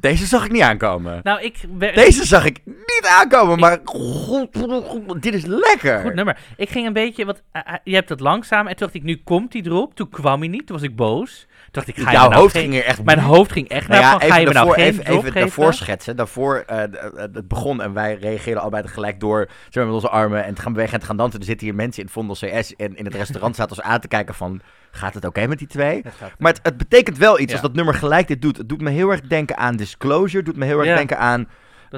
deze 0.00 0.26
zag 0.26 0.44
ik 0.44 0.52
niet 0.52 0.62
aankomen. 0.62 1.20
Nou, 1.22 1.42
ik... 1.42 1.56
Deze 1.94 2.26
zag 2.26 2.44
ik 2.44 2.60
niet 2.64 3.06
aankomen, 3.18 3.58
maar 3.58 3.78
god, 3.84 4.48
god, 4.56 4.84
god, 4.84 5.22
dit 5.22 5.34
is 5.34 5.44
lekker. 5.44 6.00
Goed 6.00 6.14
nummer. 6.14 6.38
Ik 6.56 6.68
ging 6.68 6.86
een 6.86 6.92
beetje, 6.92 7.24
wat, 7.24 7.42
eh, 7.52 7.62
eh, 7.64 7.74
je 7.84 7.94
hebt 7.94 8.08
het 8.08 8.20
langzaam 8.20 8.66
en 8.66 8.76
toen 8.76 8.86
dacht 8.86 8.94
ik, 8.94 9.02
nu 9.02 9.20
komt 9.24 9.52
hij 9.52 9.62
erop. 9.62 9.94
Toen 9.94 10.08
kwam 10.08 10.40
hij 10.40 10.48
niet, 10.48 10.66
toen 10.66 10.76
was 10.76 10.84
ik 10.84 10.96
boos. 10.96 11.46
Dacht 11.70 11.88
ik, 11.88 11.98
ga 11.98 12.12
Jouw 12.12 12.28
nou 12.28 12.40
hoofd 12.40 12.56
ging 12.56 12.74
er 12.74 12.84
echt... 12.84 13.04
Mijn 13.04 13.18
hoofd 13.18 13.52
ging 13.52 13.68
echt 13.68 13.88
Nou 13.88 14.00
naar 14.02 14.10
ja, 14.12 14.18
van, 14.18 14.28
ga 14.30 14.36
je 14.38 14.48
nou 14.48 14.74
even, 14.74 15.06
even 15.06 15.32
daarvoor 15.32 15.74
schetsen. 15.74 16.16
Daarvoor, 16.16 16.62
eh, 16.66 16.82
d- 16.82 16.96
eh, 16.96 17.04
het 17.32 17.48
begon 17.48 17.82
en 17.82 17.92
wij 17.92 18.14
reageerden 18.20 18.60
allebei 18.62 18.82
tegelijk 18.82 19.20
door 19.20 19.46
zeg 19.62 19.74
maar, 19.74 19.84
met 19.84 19.94
onze 19.94 20.08
armen 20.08 20.44
en 20.44 20.54
te 20.54 20.62
gaan 20.62 20.72
bewegen 20.72 20.94
en 20.94 21.00
te 21.00 21.06
gaan 21.06 21.16
dansen. 21.16 21.40
Er 21.40 21.46
zitten 21.46 21.66
hier 21.66 21.74
mensen 21.76 22.02
in 22.02 22.08
Vondel 22.08 22.34
CS 22.34 22.76
en 22.76 22.96
in 22.96 23.04
het 23.04 23.14
restaurant 23.14 23.56
zaten 23.56 23.76
ons 23.76 23.86
aan 23.86 24.00
te 24.00 24.08
kijken 24.08 24.34
van, 24.34 24.60
gaat 24.90 25.14
het 25.14 25.24
oké 25.24 25.46
met 25.46 25.58
die 25.58 25.66
twee? 25.68 25.96
Het 26.04 26.14
Maar 26.38 26.52
het, 26.52 26.60
het 26.62 26.76
betekent 26.76 27.18
wel 27.18 27.38
iets 27.38 27.52
Ja. 27.52 27.58
als 27.58 27.66
dat 27.66 27.74
nummer 27.74 27.94
gelijk 27.94 28.28
dit 28.28 28.42
doet. 28.42 28.56
Het 28.56 28.68
doet 28.68 28.80
me 28.80 28.90
heel 28.90 29.10
erg 29.10 29.20
denken 29.20 29.56
aan 29.56 29.76
Disclosure, 29.76 30.36
het 30.36 30.46
doet 30.46 30.56
me 30.56 30.64
heel 30.64 30.78
erg 30.78 30.88
Ja. 30.88 30.94
denken 30.96 31.18
aan 31.18 31.48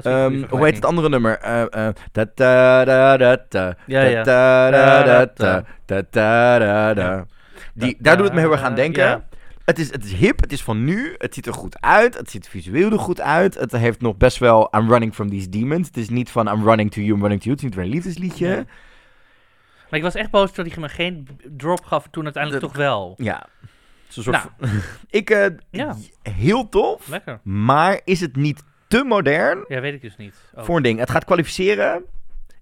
Ehm, 0.01 0.43
hoe 0.49 0.65
heet 0.65 0.75
het 0.75 0.85
andere 0.85 1.09
nummer? 1.09 1.37
Eh, 1.39 1.87
eh. 1.87 1.93
Die, 7.73 7.97
daar 7.99 8.17
doet 8.17 8.25
het 8.25 8.33
me 8.33 8.39
heel 8.39 8.51
erg 8.51 8.61
aan 8.61 8.75
denken. 8.75 9.23
Het 9.65 9.79
is, 9.79 9.91
het 9.91 10.03
is 10.03 10.13
hip, 10.13 10.41
het 10.41 10.51
is 10.51 10.63
van 10.63 10.83
nu, 10.83 11.15
het 11.17 11.33
ziet 11.33 11.45
er 11.45 11.53
goed 11.53 11.81
uit, 11.81 12.17
het 12.17 12.29
ziet 12.31 12.49
visueel 12.49 12.91
er 12.91 12.99
goed 12.99 13.21
uit. 13.21 13.53
Het 13.55 13.71
heeft 13.71 14.01
nog 14.01 14.17
best 14.17 14.37
wel 14.37 14.69
I'm 14.77 14.89
running 14.89 15.13
from 15.13 15.29
these 15.29 15.49
demons. 15.49 15.87
Het 15.87 15.97
is 15.97 16.09
niet 16.09 16.29
van 16.29 16.47
I'm 16.47 16.63
running 16.63 16.91
to 16.91 17.01
you, 17.01 17.13
I'm 17.13 17.19
running 17.21 17.41
to 17.41 17.49
you. 17.49 17.55
Het 17.55 17.59
is 17.59 17.63
niet 17.63 17.75
weer 17.75 17.83
een 17.85 17.91
liefdesliedje. 17.91 18.47
Nee. 18.47 18.65
Maar 19.89 19.99
ik 19.99 20.01
was 20.05 20.15
echt 20.15 20.29
boos 20.29 20.53
dat 20.53 20.65
hij 20.67 20.77
me 20.79 20.89
geen 20.89 21.27
drop 21.57 21.85
gaf 21.85 22.05
en 22.05 22.11
toen 22.11 22.23
uiteindelijk 22.23 22.63
Dat- 22.63 22.71
toch 22.73 22.81
wel. 22.81 23.13
Ja. 23.17 23.47
Soort 24.07 24.25
Nou. 24.27 24.47
ik, 25.09 25.29
eh, 25.29 25.45
Ja. 25.71 25.95
heel 26.23 26.69
tof, 26.69 27.07
Lekker. 27.07 27.39
maar 27.43 28.01
is 28.03 28.19
het 28.19 28.35
niet 28.35 28.63
te 28.87 29.03
modern 29.03 29.65
Ja, 29.67 29.79
weet 29.81 29.93
ik 29.93 30.01
dus 30.01 30.17
niet. 30.17 30.35
Oh. 30.55 30.63
voor 30.63 30.77
een 30.77 30.83
ding? 30.83 30.99
Het 30.99 31.09
gaat 31.09 31.25
kwalificeren. 31.25 32.03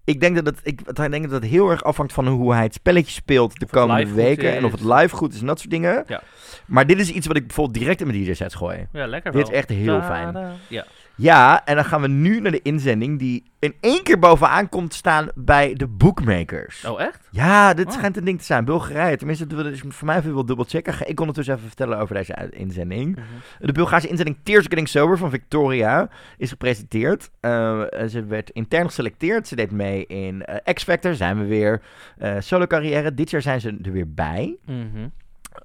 Ik 0.10 0.20
denk 0.20 0.36
dat 0.36 0.46
het, 0.46 0.60
ik, 0.64 0.82
ik 0.82 0.96
denk 1.12 1.24
dat 1.30 1.42
het 1.42 1.52
heel 1.52 1.70
erg 1.70 1.84
afhangt 1.84 2.14
van 2.14 2.28
hoe 2.28 2.54
hij 2.54 2.64
het 2.64 2.74
spelletje 2.74 3.12
speelt 3.12 3.60
de 3.60 3.66
Of 3.66 3.72
komende 3.72 4.14
weken. 4.14 4.56
En 4.56 4.66
of 4.66 4.72
het 4.72 4.84
live 4.84 5.16
goed 5.16 5.34
is 5.34 5.40
en 5.40 5.46
dat 5.46 5.60
soort 5.60 5.72
dingen. 5.72 6.04
Ja. 6.08 6.22
Maar 6.66 6.88
dit 6.88 7.00
is 7.00 7.12
iets 7.12 7.28
wat 7.28 7.36
ik 7.36 7.46
bijvoorbeeld 7.48 7.78
direct 7.78 8.02
in 8.02 8.08
mijn 8.08 8.24
DJ-sets 8.24 8.56
gooi. 8.56 8.88
Ja, 8.94 9.08
lekker 9.08 9.32
Dit 9.32 9.48
is 9.48 9.54
echt 9.54 9.70
heel 9.70 10.02
fijn. 10.02 10.38
Ja. 10.68 10.86
Ja, 11.20 11.66
en 11.66 11.76
dan 11.76 11.86
gaan 11.86 12.02
we 12.02 12.08
nu 12.08 12.40
naar 12.40 12.52
de 12.52 12.62
inzending 12.62 13.20
die 13.20 13.44
in 13.60 13.74
één 13.80 14.04
keer 14.04 14.20
bovenaan 14.20 14.70
komt 14.70 14.94
staan 14.94 15.28
bij 15.36 15.74
de 15.74 15.88
bookmakers. 15.88 16.86
Oh, 16.86 17.02
echt? 17.02 17.28
Ja, 17.32 17.74
dit 17.74 17.86
Oh. 17.88 17.92
schijnt 17.94 18.18
een 18.18 18.24
ding 18.24 18.40
te 18.40 18.46
zijn. 18.46 18.66
Bulgarije. 18.66 19.18
Tenminste, 19.18 19.48
dat 19.48 19.66
is 19.66 19.82
voor 19.88 20.06
mij 20.08 20.18
even 20.18 20.34
wel 20.34 20.46
dubbel 20.46 20.66
checken. 20.66 20.94
Ga 20.94 21.06
ik 21.06 21.20
ondertussen 21.20 21.56
even 21.56 21.68
vertellen 21.68 21.98
over 22.00 22.16
deze 22.16 22.50
inzending. 22.52 23.16
Mhm. 23.16 23.26
De 23.66 23.72
Bulgaarse 23.72 24.08
inzending 24.08 24.38
Tears 24.44 24.64
Getting 24.66 24.88
Sober 24.88 25.18
van 25.18 25.30
Victoria 25.30 26.10
is 26.38 26.50
gepresenteerd. 26.50 27.30
Eh, 27.40 27.82
ze 28.10 28.26
werd 28.26 28.50
intern 28.50 28.86
geselecteerd. 28.86 29.48
Ze 29.48 29.56
deed 29.56 29.72
mee 29.72 30.06
in 30.06 30.46
eh, 30.46 30.74
X 30.74 30.84
Factor. 30.84 31.16
Zijn 31.16 31.40
we 31.40 31.46
weer. 31.46 31.82
Eh, 32.18 32.36
solo 32.40 32.66
carrière. 32.68 33.14
Dit 33.14 33.30
jaar 33.30 33.42
zijn 33.42 33.62
ze 33.62 33.78
er 33.84 33.92
weer 33.92 34.14
bij. 34.14 34.58
Mhm. 34.66 35.08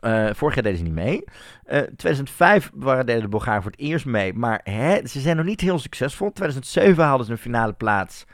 Eh, 0.00 0.28
vorig 0.32 0.54
jaar 0.54 0.62
deden 0.64 0.78
ze 0.78 0.84
niet 0.84 0.92
mee. 0.94 1.24
Eh 1.64 1.80
2005 1.80 2.70
waren, 2.74 3.06
deden 3.06 3.22
de 3.22 3.28
Bulgaren 3.28 3.62
voor 3.62 3.70
het 3.70 3.80
eerst 3.80 4.06
mee. 4.06 4.32
Maar 4.34 4.60
hè, 4.64 5.06
ze 5.06 5.20
zijn 5.20 5.36
nog 5.36 5.44
niet 5.46 5.60
heel 5.60 5.78
succesvol. 5.78 6.32
2007 6.32 7.04
haalden 7.04 7.26
ze 7.26 7.32
een 7.32 7.38
finale 7.38 7.72
plaats. 7.72 8.24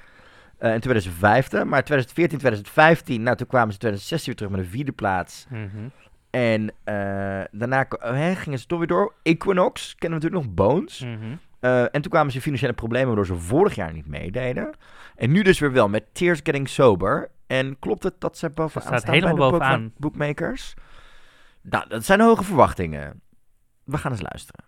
eh 0.58 0.72
in 0.74 0.80
2015. 0.80 1.68
Maar 1.68 1.84
2014, 1.84 2.38
2015. 2.38 3.22
Nou, 3.22 3.36
toen 3.36 3.46
kwamen 3.46 3.72
ze 3.72 3.78
2016 3.78 4.32
weer 4.32 4.36
terug 4.42 4.56
met 4.56 4.60
een 4.66 4.76
vierde 4.76 4.92
plaats. 4.92 5.46
Mhm. 5.48 5.66
En 6.30 6.72
daarna 7.50 7.86
hè, 7.98 8.34
gingen 8.34 8.58
ze 8.58 8.66
toch 8.66 8.78
weer 8.78 8.86
door. 8.88 9.14
Equinox, 9.22 9.94
kennen 9.98 10.18
we 10.20 10.24
natuurlijk 10.26 10.56
nog. 10.56 10.66
Bones. 10.66 11.00
Mhm. 11.04 11.34
En 11.60 12.02
toen 12.02 12.10
kwamen 12.10 12.30
ze 12.30 12.36
in 12.36 12.42
financiële 12.42 12.72
problemen 12.72 13.06
waardoor 13.06 13.26
ze 13.26 13.36
vorig 13.42 13.74
jaar 13.74 13.92
niet 13.92 14.06
meededen. 14.06 14.70
En 15.16 15.30
nu 15.32 15.42
dus 15.42 15.58
weer 15.58 15.72
wel 15.72 15.88
met 15.88 16.04
Tears 16.12 16.40
Getting 16.42 16.68
Sober. 16.68 17.28
En 17.46 17.76
klopt 17.78 18.02
het 18.02 18.14
dat 18.18 18.38
ze 18.38 18.50
bovenaan 18.50 18.86
staat 18.86 19.00
staan 19.00 19.10
bij 19.10 19.20
helemaal 19.20 19.44
de 19.46 19.50
boek- 19.50 19.60
bovenaan. 19.60 19.92
bookmakers? 19.96 20.74
Nou, 21.62 21.88
dat 21.88 22.04
zijn 22.04 22.20
hoge 22.20 22.44
verwachtingen. 22.44 23.22
We 23.84 23.98
gaan 23.98 24.12
eens 24.12 24.20
luisteren. 24.20 24.64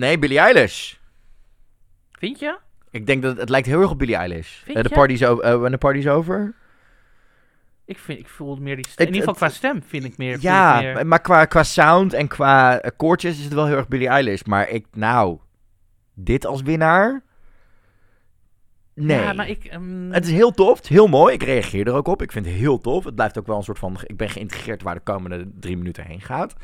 Nee, 0.00 0.18
Billie 0.18 0.38
Eilish. 0.38 0.94
Vind 2.12 2.38
je? 2.38 2.58
Ik 2.90 3.06
denk 3.06 3.22
dat 3.22 3.30
het, 3.30 3.40
het 3.40 3.48
lijkt 3.48 3.66
heel 3.66 3.80
erg 3.80 3.90
op 3.90 3.98
Billie 3.98 4.14
Eilish. 4.16 4.48
Vind 4.64 4.76
Eh, 4.76 4.82
de 4.82 4.88
je? 4.88 4.94
party 4.94 5.12
is 5.12 5.24
over. 5.24 5.44
eh, 5.44 5.58
when 5.58 5.70
the 5.72 5.78
party 5.78 5.98
is 5.98 6.06
over. 6.08 6.54
Ik, 7.84 7.98
vind, 7.98 8.18
ik 8.18 8.28
voel 8.28 8.56
meer 8.56 8.76
die 8.76 8.88
stem. 8.88 9.06
In 9.06 9.12
ieder 9.14 9.28
geval 9.28 9.48
qua 9.48 9.56
stem 9.56 9.82
vind 9.86 10.04
ik 10.04 10.16
meer. 10.16 10.30
vind 10.30 10.42
Ja, 10.42 10.80
ik 10.80 10.94
meer- 10.94 11.06
maar 11.06 11.20
qua, 11.20 11.44
qua 11.44 11.62
sound 11.62 12.12
en 12.12 12.28
qua 12.28 12.80
eh, 12.80 12.90
koortjes 12.96 13.38
is 13.38 13.44
het 13.44 13.52
wel 13.54 13.66
heel 13.66 13.76
erg 13.76 13.88
Billie 13.88 14.08
Eilish. 14.08 14.42
Maar 14.42 14.68
ik, 14.68 14.86
nou, 14.92 15.38
dit 16.14 16.46
als 16.46 16.62
winnaar? 16.62 17.22
Nee. 18.94 19.20
Ja, 19.20 19.32
maar 19.32 19.48
ik... 19.48 19.64
ehm, 19.64 20.10
Het 20.10 20.24
is 20.26 20.32
heel 20.32 20.50
tof, 20.50 20.74
het 20.76 20.84
is 20.84 20.90
heel 20.90 21.06
mooi. 21.06 21.34
Ik 21.34 21.42
reageer 21.42 21.86
er 21.86 21.92
ook 21.94 22.08
op. 22.08 22.22
Ik 22.22 22.32
vind 22.32 22.46
het 22.46 22.54
heel 22.54 22.80
tof. 22.80 23.04
Het 23.04 23.14
blijft 23.14 23.38
ook 23.38 23.46
wel 23.46 23.56
een 23.56 23.62
soort 23.62 23.78
van... 23.78 23.96
Ik 24.06 24.16
ben 24.16 24.28
geïntegreerd 24.30 24.82
waar 24.82 24.94
de 24.94 25.00
komende 25.00 25.50
drie 25.60 25.76
minuten 25.76 26.04
heen 26.04 26.20
gaat. 26.20 26.54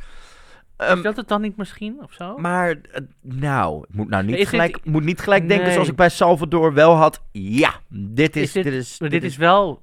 Ehm, 0.76 0.96
is 0.96 1.02
dat 1.02 1.16
het 1.16 1.28
dan 1.28 1.40
niet 1.40 1.56
misschien, 1.56 1.98
of 2.02 2.12
zo? 2.12 2.36
maar, 2.36 2.68
eh, 2.70 3.00
nou, 3.20 3.84
ik 3.88 3.94
moet 3.94 4.08
nou 4.08 4.22
niet 4.24 4.32
Is 4.34 4.38
dit- 4.40 4.48
gelijk, 4.48 4.84
moet 4.84 5.04
niet 5.04 5.20
gelijk 5.20 5.48
denken 5.48 5.72
zoals 5.72 5.88
ik 5.88 5.96
bij 5.96 6.08
Salvador 6.08 6.72
wel 6.74 6.94
had. 6.94 7.22
Ja, 7.32 7.74
dit 7.88 8.36
is... 8.36 8.42
Is 8.42 8.52
dit- 8.52 8.64
dit 8.64 8.72
is, 8.74 9.00
Maar 9.00 9.08
dit 9.10 9.22
is 9.24 9.36
wel 9.36 9.82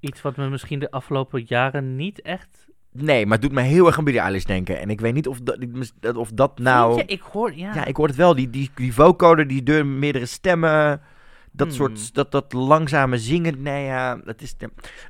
iets 0.00 0.22
wat 0.22 0.36
me 0.36 0.48
misschien 0.48 0.78
de 0.78 0.90
afgelopen 0.90 1.42
jaren 1.46 1.96
niet 1.96 2.22
echt... 2.22 2.66
Nee, 2.92 3.24
maar 3.24 3.32
het 3.38 3.42
doet 3.42 3.52
me 3.52 3.60
heel 3.60 3.86
erg 3.86 3.98
aan 3.98 4.04
Billie 4.04 4.20
Eilish 4.20 4.44
denken. 4.44 4.80
En 4.80 4.90
ik 4.90 5.00
weet 5.00 5.14
niet 5.14 5.26
of 5.28 5.40
dat, 5.40 6.16
of 6.16 6.30
dat 6.30 6.58
nou... 6.58 6.96
Je? 6.96 7.04
Ik 7.04 7.20
hoor... 7.20 7.54
Ja. 7.56 7.74
Ja, 7.74 7.84
ik 7.84 7.96
hoor 7.96 8.06
het 8.06 8.16
wel. 8.16 8.34
Die, 8.34 8.50
die, 8.50 8.70
die 8.74 8.94
vocoder, 8.94 9.46
die 9.46 9.62
deur, 9.62 9.86
meerdere 9.86 10.26
stemmen. 10.26 11.00
Dat 11.54 11.66
Hmm. 11.66 11.76
soort, 11.76 12.14
dat, 12.14 12.30
dat 12.32 12.52
langzame 12.52 13.18
zingen. 13.18 13.62
Nee, 13.62 13.84
ja, 13.84 14.20
het, 14.24 14.42
is, 14.42 14.54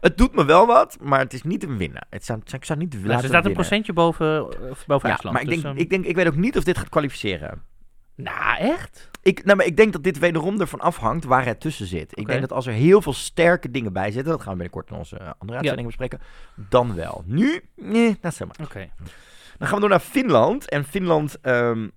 het 0.00 0.18
doet 0.18 0.34
me 0.34 0.44
wel 0.44 0.66
wat, 0.66 0.96
maar 1.00 1.18
het 1.18 1.32
is 1.32 1.42
niet 1.42 1.62
een 1.64 1.76
winnaar. 1.76 2.06
Het 2.10 2.24
zou, 2.24 2.40
ik 2.52 2.64
zou 2.64 2.78
niet 2.78 2.92
Nou, 2.92 3.06
laten 3.06 3.20
ze 3.22 3.28
staat 3.28 3.44
een 3.46 3.52
procentje 3.52 3.92
boven, 3.92 4.44
of 4.70 4.86
boven 4.86 5.08
Ja, 5.08 5.14
IJsland. 5.14 5.34
maar 5.34 5.42
ik 5.42 5.48
dus, 5.48 5.62
denk, 5.62 5.74
ehm, 5.74 5.82
ik, 5.82 5.90
denk, 5.90 6.04
ik 6.04 6.16
weet 6.16 6.26
ook 6.26 6.36
niet 6.36 6.56
of 6.56 6.64
dit 6.64 6.78
gaat 6.78 6.88
kwalificeren. 6.88 7.62
Nou, 8.14 8.58
echt? 8.58 9.10
Ik, 9.22 9.44
nou, 9.44 9.56
maar 9.56 9.66
ik 9.66 9.76
denk 9.76 9.92
dat 9.92 10.02
dit 10.02 10.18
wederom 10.18 10.60
ervan 10.60 10.80
afhangt 10.80 11.24
waar 11.24 11.44
het 11.44 11.60
tussen 11.60 11.86
zit. 11.86 12.18
Ik 12.18 12.26
denk 12.26 12.40
dat 12.40 12.52
als 12.52 12.66
er 12.66 12.72
heel 12.72 13.02
veel 13.02 13.12
sterke 13.12 13.70
dingen 13.70 13.92
bij 13.92 14.10
zitten, 14.10 14.32
dat 14.32 14.40
gaan 14.42 14.52
we 14.52 14.58
binnenkort 14.58 14.90
in 14.90 14.96
onze 14.96 15.16
eh, 15.16 15.30
andere 15.38 15.58
uitzending 15.58 15.86
bespreken, 15.86 16.20
dan 16.54 16.94
wel. 16.94 17.22
Nu, 17.26 17.60
nee, 17.76 18.16
dat 18.20 18.32
is 18.32 18.38
helemaal. 18.38 18.66
Oké. 18.66 18.88
Dan 19.58 19.68
gaan 19.68 19.74
we 19.74 19.80
door 19.80 19.90
naar 19.90 20.00
Finland. 20.00 20.68
En 20.68 20.84
Finland, 20.84 21.40
ehm, 21.40 21.88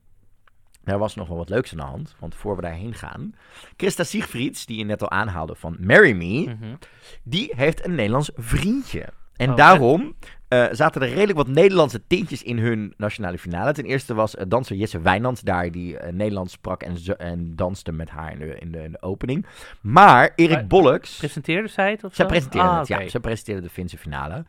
daar 0.86 0.98
was 1.00 1.16
nog 1.16 1.28
wel 1.28 1.38
wat 1.38 1.50
leuks 1.50 1.72
aan 1.72 1.78
de 1.78 1.84
hand. 1.84 2.16
Want 2.20 2.36
voor 2.36 2.56
we 2.56 2.62
daarheen 2.62 2.94
gaan. 2.94 3.36
Christa 3.78 4.04
Siegfrieds, 4.04 4.66
die 4.66 4.78
je 4.78 4.84
net 4.84 5.02
al 5.02 5.12
aanhaalde 5.12 5.56
van 5.56 5.78
Marry 5.80 6.12
Me, 6.16 6.56
Mhm. 6.60 6.76
die 7.24 7.52
heeft 7.56 7.86
een 7.86 7.96
Nederlands 7.96 8.32
vriendje. 8.36 9.06
En 9.38 9.50
Oh, 9.50 9.56
daarom 9.56 10.16
eh, 10.48 10.66
zaten 10.72 11.02
er 11.02 11.10
redelijk 11.10 11.38
wat 11.38 11.48
Nederlandse 11.48 12.02
tintjes 12.08 12.44
in 12.44 12.58
hun 12.58 12.94
nationale 12.98 13.38
finale. 13.38 13.74
Ten 13.74 13.86
eerste 13.86 14.14
was 14.14 14.36
eh, 14.36 14.46
danser 14.48 14.76
Jesse 14.76 15.02
Wijnands 15.02 15.42
daar, 15.42 15.72
die 15.72 15.98
eh, 15.98 16.14
Nederlands 16.14 16.54
sprak 16.54 16.84
en, 16.84 16.96
en 17.18 17.56
danste 17.56 17.92
met 17.92 18.10
haar 18.10 18.32
in 18.32 18.40
de, 18.40 18.58
in 18.60 18.72
de, 18.72 18.84
in 18.84 18.92
de 18.92 19.02
opening. 19.02 19.46
Maar 19.82 20.32
Erik 20.36 20.68
Bolleks... 20.68 21.18
Presenteerde 21.18 21.68
zij 21.68 21.92
het 21.92 22.04
of 22.04 22.16
Zij 22.16 22.26
presenteerde 22.26 22.68
Ah, 22.68 22.80
het, 22.80 22.88
ja. 22.88 23.10
Zij 23.10 23.20
presenteerde 23.20 23.62
de 23.62 23.70
Finse 23.70 23.98
finale. 23.98 24.46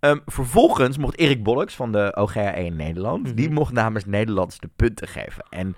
Ehm, 0.00 0.18
vervolgens 0.26 0.98
mocht 0.98 1.18
Erik 1.18 1.42
Bolleks 1.42 1.74
van 1.74 1.92
de 1.92 2.16
OGA1 2.18 2.76
Nederland, 2.76 3.26
Mhm. 3.26 3.34
die 3.34 3.50
mocht 3.50 3.72
namens 3.72 4.04
Nederlands 4.04 4.58
de 4.58 4.68
punten 4.76 5.08
geven. 5.08 5.44
En 5.50 5.76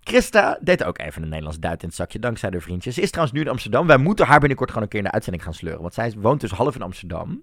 Christa 0.00 0.58
deed 0.60 0.84
ook 0.84 0.98
even 0.98 1.22
een 1.22 1.28
Nederlands 1.28 1.58
duit 1.58 1.82
in 1.82 1.88
het 1.88 1.96
zakje, 1.96 2.18
dankzij 2.18 2.50
de 2.50 2.60
vriendjes. 2.60 2.94
Ze 2.94 3.00
is 3.00 3.10
trouwens 3.10 3.36
nu 3.36 3.42
in 3.44 3.50
Amsterdam. 3.50 3.86
Wij 3.86 3.96
moeten 3.96 4.26
haar 4.26 4.38
binnenkort 4.38 4.68
gewoon 4.70 4.82
een 4.84 4.90
keer 4.90 4.98
in 5.00 5.04
de 5.06 5.12
uitzending 5.12 5.44
gaan 5.44 5.54
sleuren. 5.54 5.80
Want 5.82 5.94
zij 5.94 6.12
woont 6.16 6.40
dus 6.40 6.50
half 6.50 6.74
in 6.74 6.82
Amsterdam. 6.82 7.42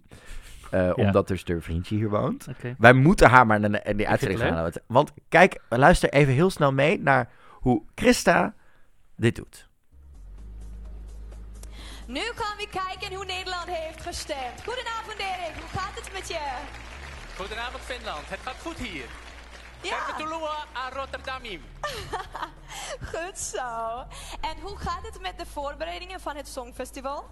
Eh, 0.72 0.92
Omdat 0.96 1.28
dus 1.28 1.44
haar 1.48 1.62
vriendje 1.62 1.96
hier 1.96 2.10
woont. 2.10 2.48
Wij 2.78 2.94
moeten 2.94 3.30
haar 3.30 3.46
maar 3.46 3.64
in 3.64 3.72
de, 3.72 3.94
die 3.96 4.08
uitzending 4.08 4.40
gaan 4.40 4.54
halen. 4.54 4.74
Want 4.88 5.12
kijk, 5.30 5.62
luister 5.70 6.10
even 6.10 6.34
heel 6.34 6.50
snel 6.50 6.74
mee 6.74 7.00
naar 7.00 7.30
hoe 7.50 7.84
Christa 7.96 8.54
dit 9.16 9.36
doet. 9.36 9.70
Nu 12.08 12.22
gaan 12.22 12.58
we 12.58 12.68
kijken 12.70 13.16
hoe 13.16 13.26
Nederland 13.26 13.66
heeft 13.68 14.02
gestemd. 14.02 14.64
Goedenavond 14.66 15.18
Erik, 15.18 15.56
hoe 15.60 15.80
gaat 15.80 15.96
het 15.96 16.10
met 16.14 16.28
je? 16.28 16.40
Goedenavond 17.38 17.84
Finland, 17.84 18.30
het 18.30 18.40
gaat 18.40 18.60
goed 18.62 18.78
hier. 18.78 19.06
Ja, 19.82 20.06
Tervetuloa 20.06 20.66
aan 20.74 20.92
Rotterdam. 20.92 21.42
goed 23.14 23.38
zo. 23.40 24.00
En 24.42 24.60
hoe 24.62 24.78
gaat 24.78 25.02
het 25.02 25.22
met 25.22 25.40
de 25.40 25.46
voorbereidingen 25.46 26.20
van 26.20 26.36
het 26.36 26.48
Songfestival? 26.48 27.30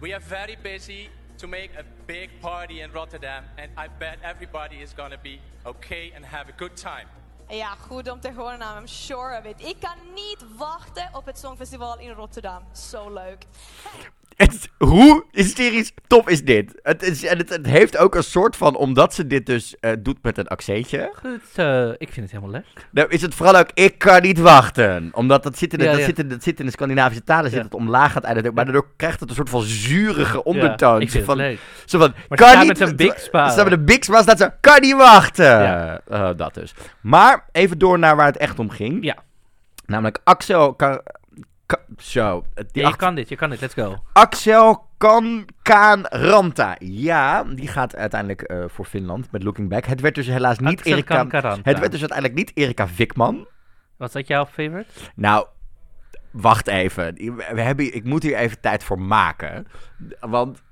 We 0.00 0.14
are 0.14 0.24
very 0.24 0.58
busy 0.62 1.08
to 1.36 1.48
make 1.48 1.70
a 1.78 1.84
big 2.06 2.30
party 2.40 2.80
in 2.80 2.90
Rotterdam 2.92 3.44
and 3.58 3.70
I 3.76 3.88
bet 3.98 4.18
everybody 4.22 4.76
is 4.82 4.94
gonna 4.94 5.18
be 5.22 5.40
okay 5.64 6.12
and 6.14 6.24
have 6.24 6.48
a 6.48 6.54
good 6.56 6.76
time. 6.76 7.06
Ja, 7.48 7.74
goed 7.74 8.10
om 8.10 8.20
te 8.20 8.32
horen, 8.32 8.60
I'm 8.60 8.86
sure 8.86 9.38
of 9.38 9.44
it. 9.44 9.62
Ik 9.62 9.76
kan 9.80 9.96
niet 10.14 10.44
wachten 10.56 11.08
op 11.12 11.26
het 11.26 11.38
Songfestival 11.38 11.98
in 11.98 12.10
Rotterdam. 12.10 12.62
Zo 12.72 13.12
leuk. 13.12 13.46
Het, 14.36 14.68
hoe 14.78 15.24
hysterisch 15.30 15.92
tof 16.06 16.28
is 16.28 16.44
dit? 16.44 16.80
Het, 16.82 17.02
is, 17.02 17.24
en 17.24 17.38
het, 17.38 17.48
het 17.48 17.66
heeft 17.66 17.96
ook 17.96 18.14
een 18.14 18.22
soort 18.22 18.56
van, 18.56 18.76
omdat 18.76 19.14
ze 19.14 19.26
dit 19.26 19.46
dus 19.46 19.76
eh, 19.80 19.92
doet 19.98 20.18
met 20.22 20.38
een 20.38 20.46
accentje. 20.46 21.10
Goed, 21.18 21.40
eh, 21.54 21.88
ik 21.88 22.12
vind 22.12 22.16
het 22.16 22.30
helemaal 22.30 22.50
leuk. 22.50 22.86
Nou 22.90 23.08
is 23.08 23.22
het 23.22 23.34
vooral 23.34 23.56
ook, 23.56 23.70
ik 23.74 23.98
kan 23.98 24.22
niet 24.22 24.38
wachten. 24.38 25.10
Omdat 25.12 25.42
dat 25.42 25.58
zit 25.58 25.72
in 25.72 25.78
de, 25.78 25.84
Ja, 25.84 25.90
dat 25.90 26.00
ja. 26.00 26.06
Zit 26.06 26.18
in, 26.18 26.28
dat 26.28 26.42
zit 26.42 26.60
in 26.60 26.66
de 26.66 26.72
Scandinavische 26.72 27.24
talen, 27.24 27.50
zit 27.50 27.58
Ja. 27.58 27.64
het 27.64 27.74
omlaag 27.74 28.08
aan 28.08 28.14
het 28.14 28.24
einde. 28.24 28.52
Maar 28.52 28.64
daardoor 28.64 28.86
krijgt 28.96 29.20
het 29.20 29.28
een 29.28 29.34
soort 29.34 29.50
van 29.50 29.62
zurige 29.62 30.44
ondertoon. 30.44 31.00
Ik 31.00 31.10
vind 31.10 31.24
van, 31.24 31.38
het 31.38 31.48
leuk. 31.48 31.58
Zo 31.84 31.98
van, 31.98 32.12
Maar 32.28 32.38
kan 32.38 32.48
ze 32.48 32.54
staat 32.54 32.66
niet... 32.68 32.78
met 32.78 32.88
een 32.88 32.96
big 32.96 33.20
spa. 33.20 33.50
Ze 33.50 33.64
met 33.64 33.72
een 33.72 33.84
big 33.84 34.04
spa, 34.04 34.22
staat 34.22 34.38
ze, 34.38 34.52
kan 34.60 34.80
niet 34.80 34.96
wachten. 34.96 35.44
Ja. 35.44 36.00
Eh, 36.08 36.30
dat 36.36 36.54
dus. 36.54 36.74
Maar 37.00 37.48
even 37.52 37.78
door 37.78 37.98
naar 37.98 38.16
waar 38.16 38.26
het 38.26 38.36
echt 38.36 38.58
om 38.58 38.70
ging. 38.70 39.04
Ja. 39.04 39.16
Namelijk 39.86 40.18
Axel... 40.24 40.76
zo. 41.98 42.44
Die 42.54 42.64
Ja, 42.72 42.80
je 42.80 42.86
acht- 42.86 42.96
kan 42.96 43.14
dit, 43.14 43.28
je 43.28 43.36
kan 43.36 43.50
dit, 43.50 43.60
let's 43.60 43.74
go. 43.74 43.96
Axel 44.12 44.86
Kan 44.98 45.48
Kaan 45.62 46.06
Ranta. 46.06 46.76
Ja, 46.78 47.44
die 47.44 47.68
gaat 47.68 47.96
uiteindelijk 47.96 48.42
eh, 48.42 48.64
voor 48.66 48.84
Finland 48.84 49.32
met 49.32 49.42
Looking 49.42 49.68
Back. 49.68 49.84
Het 49.84 50.00
werd 50.00 50.14
dus 50.14 50.26
helaas 50.26 50.58
niet 50.58 50.78
Axel 50.78 50.92
Erika... 50.92 51.26
Het 51.62 51.78
werd 51.78 51.90
dus 51.90 52.00
uiteindelijk 52.00 52.34
niet 52.34 52.50
Erika 52.54 52.88
Vikman. 52.88 53.48
Was 53.96 54.12
dat 54.12 54.26
jouw 54.26 54.46
favorite? 54.46 54.86
Nou, 55.14 55.46
wacht 56.30 56.66
even. 56.66 57.14
We 57.54 57.60
hebben, 57.60 57.94
ik 57.94 58.04
moet 58.04 58.22
hier 58.22 58.36
even 58.36 58.60
tijd 58.60 58.84
voor 58.84 59.00
maken. 59.00 59.66
Want 60.20 60.62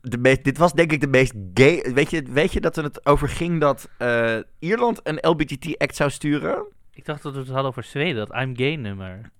de 0.00 0.18
meest, 0.18 0.44
dit 0.44 0.58
was 0.58 0.72
denk 0.72 0.92
ik 0.92 1.00
de 1.00 1.06
meest 1.06 1.32
gay... 1.54 1.92
Weet 1.94 2.10
je, 2.10 2.22
weet 2.22 2.52
je 2.52 2.60
dat 2.60 2.76
er 2.76 2.84
het 2.84 3.06
over 3.06 3.28
ging 3.28 3.60
dat 3.60 3.88
eh, 3.98 4.36
Ierland 4.58 5.00
een 5.02 5.18
LBGT-act 5.20 5.96
zou 5.96 6.10
sturen? 6.10 6.66
Ik 6.92 7.04
dacht 7.04 7.22
dat 7.22 7.32
we 7.32 7.38
het 7.38 7.48
hadden 7.48 7.66
over 7.66 7.82
Zweden, 7.82 8.26
dat 8.26 8.36
I'm 8.42 8.56
Gay 8.56 8.74
nummer. 8.74 9.30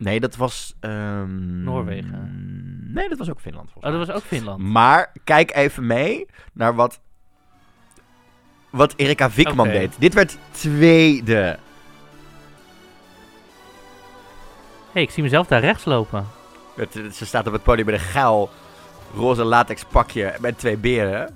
Nee, 0.00 0.20
dat 0.20 0.36
was... 0.36 0.74
ehm, 0.80 1.62
Noorwegen. 1.62 2.90
Nee, 2.94 3.08
dat 3.08 3.18
was 3.18 3.30
ook 3.30 3.40
Finland. 3.40 3.70
volgens 3.70 3.92
Oh, 3.94 3.98
dat 3.98 4.06
was 4.08 4.16
ook 4.16 4.22
Finland. 4.24 4.62
Maar 4.62 5.12
kijk 5.24 5.54
even 5.54 5.86
mee 5.86 6.26
naar 6.52 6.74
wat, 6.74 7.00
wat 8.70 8.92
Erika 8.96 9.30
Vikman 9.30 9.66
Oké. 9.68 9.78
deed. 9.78 9.94
Dit 9.98 10.14
werd 10.14 10.36
tweede. 10.50 11.58
hey, 14.92 15.02
ik 15.02 15.10
zie 15.10 15.22
mezelf 15.22 15.46
daar 15.46 15.60
rechts 15.60 15.84
lopen. 15.84 16.26
Het- 16.76 16.94
het- 16.94 17.16
ze 17.16 17.26
staat 17.26 17.46
op 17.46 17.52
het 17.52 17.62
podium 17.62 17.86
met 17.86 17.94
een 17.94 18.00
geil 18.00 18.50
roze 19.14 19.44
latex 19.44 19.84
pakje 19.84 20.34
met 20.40 20.58
twee 20.58 20.76
beren. 20.76 21.34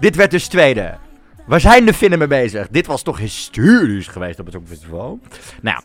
Dit 0.00 0.16
werd 0.16 0.30
dus 0.30 0.48
tweede. 0.48 0.96
Waar 1.46 1.60
zijn 1.60 1.84
de 1.86 1.94
Finnen 1.94 2.18
mee 2.18 2.28
bezig? 2.28 2.68
Dit 2.68 2.86
was 2.86 3.02
toch 3.02 3.18
hysterisch 3.18 4.06
geweest 4.08 4.38
op 4.38 4.44
het 4.46 4.54
Songfestival? 4.54 5.18
Nou, 5.62 5.82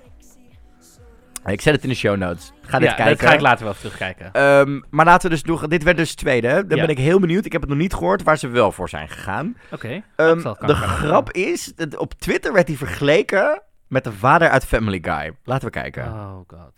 ik 1.46 1.62
zet 1.62 1.74
het 1.74 1.84
in 1.84 1.90
de 1.90 1.96
show 1.96 2.18
notes. 2.18 2.52
Ga 2.62 2.80
dit 2.80 2.90
ja, 2.90 2.96
kijken. 2.96 3.18
dat 3.18 3.28
ga 3.28 3.34
ik 3.34 3.42
later 3.42 3.66
wel 3.66 3.74
terugkijken. 3.74 4.32
Ehm, 4.34 4.80
maar 4.90 5.06
laten 5.06 5.30
we 5.30 5.36
dus 5.36 5.44
nog... 5.44 5.68
Dit 5.68 5.84
werd 5.84 5.98
dus 5.98 6.16
tweede. 6.16 6.66
Dan 6.68 6.78
Ja. 6.78 6.86
ben 6.86 6.96
ik 6.96 7.02
heel 7.04 7.20
benieuwd. 7.20 7.46
Ik 7.46 7.52
heb 7.52 7.62
het 7.62 7.70
nog 7.70 7.80
niet 7.80 7.94
gehoord 7.94 8.24
waar 8.24 8.38
ze 8.38 8.48
wel 8.48 8.72
voor 8.72 8.90
zijn 8.90 9.10
gegaan. 9.10 9.58
Oké. 9.72 10.04
Ehm, 10.16 10.42
de 10.60 10.76
grap 10.76 11.32
is, 11.32 11.74
dat 11.76 11.98
op 11.98 12.14
Twitter 12.14 12.54
werd 12.54 12.68
hij 12.68 12.78
vergeleken 12.78 13.62
met 13.88 14.04
de 14.04 14.12
vader 14.12 14.50
uit 14.50 14.66
Family 14.66 15.00
Guy. 15.02 15.36
Laten 15.44 15.66
we 15.66 15.72
kijken. 15.72 16.04
Oh 16.06 16.36
god. 16.48 16.72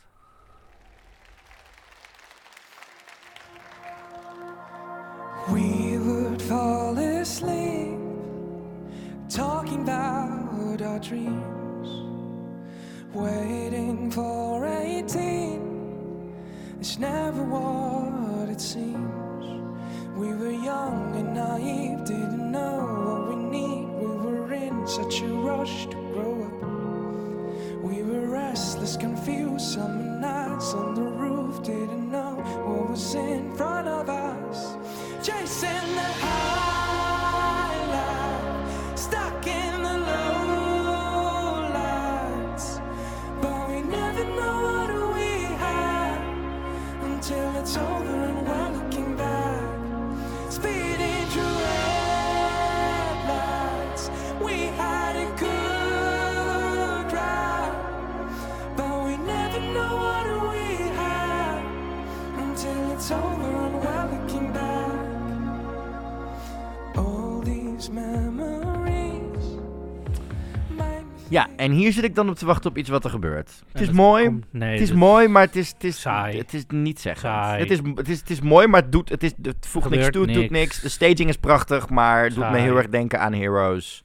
We 5.47 5.97
would 5.99 6.41
fall 6.41 6.97
asleep 6.97 7.97
talking 9.29 9.81
about 9.87 10.81
our 10.81 10.99
dreams, 10.99 11.43
waiting 13.15 14.11
for 14.11 14.65
18. 14.65 16.35
It's 16.79 16.99
never 16.99 17.43
what 17.43 18.49
it 18.49 18.59
seems. 18.59 19.45
We 20.15 20.33
were 20.33 20.51
young 20.51 21.15
and 21.15 21.33
naive, 21.33 22.03
didn't 22.05 22.51
know 22.51 22.77
what 23.05 23.29
we 23.29 23.35
need. 23.35 23.87
We 23.99 24.07
were 24.07 24.53
in 24.53 24.85
such 24.85 25.21
a 25.21 25.27
rush 25.27 25.85
to 25.87 25.95
grow 26.13 26.33
up. 26.49 27.83
We 27.83 28.03
were 28.03 28.27
restless, 28.27 28.97
confused, 28.97 29.65
summer 29.73 30.19
nights 30.19 30.73
on 30.73 30.95
the 30.95 31.01
roof, 31.01 31.63
didn't 31.63 32.11
know 32.11 32.35
what 32.65 32.89
was 32.91 33.15
in 33.15 33.55
front 33.55 33.87
of 33.87 34.09
us. 34.09 34.75
Chasing 35.25 35.95
the 35.95 36.09
high 36.21 36.85
Ja, 71.36 71.48
en 71.56 71.72
hier 71.72 71.91
zit 71.91 72.03
ik 72.03 72.16
dan 72.16 72.30
op 72.30 72.36
te 72.36 72.45
wachten 72.45 72.70
op 72.70 72.78
iets 72.78 72.90
wat 72.90 73.03
er 73.03 73.10
gebeurt. 73.10 73.64
Het 73.72 73.82
is 73.82 73.91
mooi. 73.91 74.26
komt- 74.26 74.45
nee, 74.52 74.72
het 74.72 74.82
is 74.82 74.91
mooi, 74.91 75.28
maar 75.28 75.41
het 75.41 75.56
is, 75.56 75.70
het 75.70 75.84
is, 75.84 76.02
Saai. 76.02 76.38
het 76.38 76.53
is 76.53 76.64
niet 76.68 76.99
zeggen. 76.99 77.49
Het 77.57 77.72
is, 77.72 77.80
het, 77.95 78.10
is, 78.10 78.20
het 78.20 78.30
is 78.30 78.41
mooi, 78.41 78.68
maar 78.68 78.82
het, 78.82 78.91
doet, 78.91 79.10
het, 79.10 79.24
is, 79.24 79.34
het 79.41 79.68
voegt 79.68 79.90
niks 79.90 80.10
toe, 80.10 80.26
het 80.26 80.34
doet 80.34 80.49
niks. 80.49 80.80
De 80.82 80.90
staging 80.90 81.30
is 81.30 81.38
prachtig, 81.38 81.90
maar 81.90 82.24
het 82.24 82.36
doet 82.36 82.52
me 82.52 82.57
heel 82.57 82.78
erg 82.78 82.90
denken 82.90 83.20
aan 83.20 83.34
Heroes. 83.34 84.03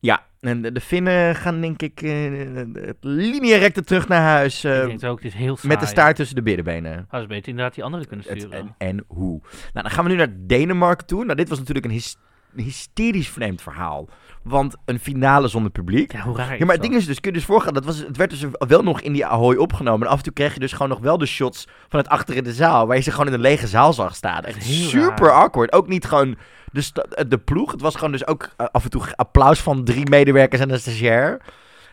Ja, 0.00 0.26
en 0.40 0.62
de, 0.62 0.72
de 0.72 0.80
Finnen 0.80 1.34
gaan 1.36 1.60
denk 1.60 1.82
ik 1.82 2.02
uh, 2.02 2.62
lineair 3.00 3.72
terug 3.72 4.08
naar 4.08 4.20
huis. 4.22 4.64
eh, 4.64 4.74
ik 4.76 4.80
denk 4.80 5.00
het 5.00 5.04
ook, 5.10 5.22
het 5.22 5.32
is 5.32 5.38
heel 5.38 5.56
saai. 5.56 5.68
met 5.68 5.80
de 5.80 5.86
staart 5.86 6.16
tussen 6.16 6.36
de 6.36 6.42
berenbenen. 6.42 6.92
Hadden 6.96 7.20
ze 7.20 7.26
beter 7.26 7.48
inderdaad 7.48 7.74
die 7.74 7.84
andere 7.84 8.06
kunnen 8.06 8.26
Het- 8.28 8.38
sturen. 8.40 8.58
en, 8.58 8.74
en 8.88 9.04
hoe. 9.06 9.40
Nou, 9.40 9.50
dan 9.72 9.90
gaan 9.90 10.04
we 10.04 10.10
nu 10.10 10.16
naar 10.16 10.32
Denemarken 10.38 11.06
toe. 11.06 11.24
Nou, 11.24 11.36
dit 11.36 11.48
was 11.48 11.58
natuurlijk 11.58 11.86
een, 11.86 11.92
hys- 11.92 12.16
een 12.56 12.64
hysterisch 12.64 13.28
vreemd 13.28 13.62
verhaal. 13.62 14.08
Want 14.42 14.76
een 14.84 14.98
finale 14.98 15.48
zonder 15.48 15.70
publiek. 15.70 16.12
ja, 16.12 16.20
hoe 16.20 16.36
raar 16.36 16.58
Ja, 16.58 16.64
maar 16.64 16.74
het 16.74 16.82
ding 16.84 16.94
is 16.94 17.06
dus, 17.06 17.20
kun 17.20 17.30
je 17.32 17.36
dus 17.38 17.46
voorgaan, 17.46 17.74
dat 17.74 17.84
was, 17.84 17.98
het 17.98 18.16
werd 18.16 18.30
dus 18.30 18.44
wel 18.58 18.82
nog 18.82 19.00
in 19.00 19.12
die 19.12 19.26
Ahoy 19.26 19.56
opgenomen. 19.56 20.06
En 20.06 20.12
af 20.12 20.18
en 20.18 20.24
toe 20.24 20.32
kreeg 20.32 20.54
je 20.54 20.60
dus 20.60 20.72
gewoon 20.72 20.88
nog 20.88 20.98
wel 20.98 21.18
de 21.18 21.26
shots 21.26 21.68
van 21.88 21.98
het 21.98 22.08
achter 22.08 22.36
in 22.36 22.44
de 22.44 22.52
zaal, 22.52 22.86
waar 22.86 22.96
je 22.96 23.02
ze 23.02 23.10
gewoon 23.10 23.26
in 23.26 23.32
een 23.32 23.40
lege 23.40 23.66
zaal 23.66 23.92
zag 23.92 24.14
staan. 24.14 24.44
Echt 24.44 24.62
super 24.64 25.26
raar. 25.26 25.30
awkward. 25.30 25.72
Ook 25.72 25.88
niet 25.88 26.04
gewoon 26.04 26.36
de, 26.72 26.80
sta- 26.80 27.06
de 27.28 27.38
ploeg. 27.38 27.72
Het 27.72 27.80
was 27.80 27.94
gewoon 27.94 28.12
dus 28.12 28.26
ook 28.26 28.48
eh, 28.56 28.66
af 28.72 28.84
en 28.84 28.90
toe 28.90 29.02
applaus 29.16 29.60
van 29.60 29.84
drie 29.84 30.08
medewerkers 30.08 30.60
en 30.62 30.70
een 30.70 30.78
stagiair. 30.80 31.40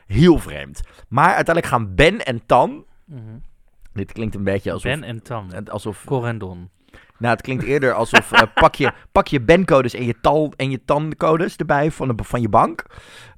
Heel 0.07 0.38
vreemd. 0.38 0.81
Maar 1.07 1.26
uiteindelijk 1.34 1.65
gaan 1.65 1.95
Ben 1.95 2.26
en 2.26 2.41
Tan, 2.45 2.85
Mhm. 3.05 3.21
dit 3.93 4.11
klinkt 4.11 4.35
een 4.35 4.43
beetje 4.43 4.71
alsof... 4.71 4.91
Ben 4.91 5.03
en 5.03 5.23
Tan. 5.23 5.67
Alsof, 5.69 6.03
Corendon. 6.05 6.69
Nou, 7.20 7.34
het 7.34 7.41
klinkt 7.41 7.64
eerder 7.64 7.94
alsof 7.94 8.32
eh, 8.32 8.41
pak 8.64 8.76
je, 8.76 8.91
pak 9.12 9.28
je 9.28 9.41
Ben-codes 9.41 9.94
en 9.94 10.06
je 10.06 10.16
tal 10.22 10.54
en 10.56 10.70
je 10.70 10.86
TAN-codes 10.86 11.56
erbij 11.56 11.91
van, 11.91 12.08
de, 12.08 12.24
van 12.24 12.41
je 12.41 12.50
bank. 12.50 12.86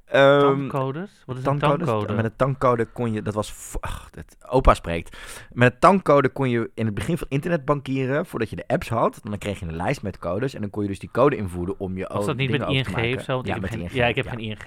Ehm, 0.04 0.40
Tankcodes? 0.40 1.22
Wat 1.26 1.36
is 1.36 1.44
een 1.44 1.58
tankcodes. 1.58 1.86
tankcode? 1.86 2.14
Met 2.14 2.24
een 2.24 2.36
tankcode 2.36 2.84
kon 2.84 3.12
je, 3.12 3.22
dat 3.22 3.34
was, 3.34 3.76
ach, 3.80 4.08
het, 4.14 4.36
opa 4.52 4.74
spreekt. 4.74 5.16
Met 5.52 5.72
een 5.72 5.78
tankcode 5.78 6.28
kon 6.28 6.50
je 6.50 6.70
in 6.74 6.86
het 6.86 6.94
begin 6.94 7.18
van 7.18 7.26
internet 7.30 7.64
bankieren, 7.64 8.26
voordat 8.26 8.50
je 8.50 8.56
de 8.56 8.64
apps 8.66 8.88
had. 8.88 9.20
Dan 9.22 9.38
kreeg 9.38 9.60
je 9.60 9.66
een 9.66 9.76
lijst 9.76 10.02
met 10.02 10.18
codes 10.18 10.54
en 10.54 10.60
dan 10.60 10.70
kon 10.70 10.82
je 10.82 10.88
dus 10.88 10.98
die 10.98 11.10
code 11.12 11.36
invoeren 11.36 11.74
om 11.78 11.96
je 11.96 12.08
Was 12.12 12.26
dat 12.26 12.36
niet 12.36 12.50
met 12.50 12.60
ING 12.68 13.16
of 13.16 13.22
zo? 13.22 13.34
Want 13.34 13.46
Ja, 13.46 13.54
ik 13.54 13.60
met 13.60 13.70
heb 13.70 13.78
geen, 13.80 13.88
ING. 13.88 13.92
ja, 13.96 14.06
ik 14.06 14.16
heb 14.16 14.28
geen 14.28 14.38
ING. 14.38 14.58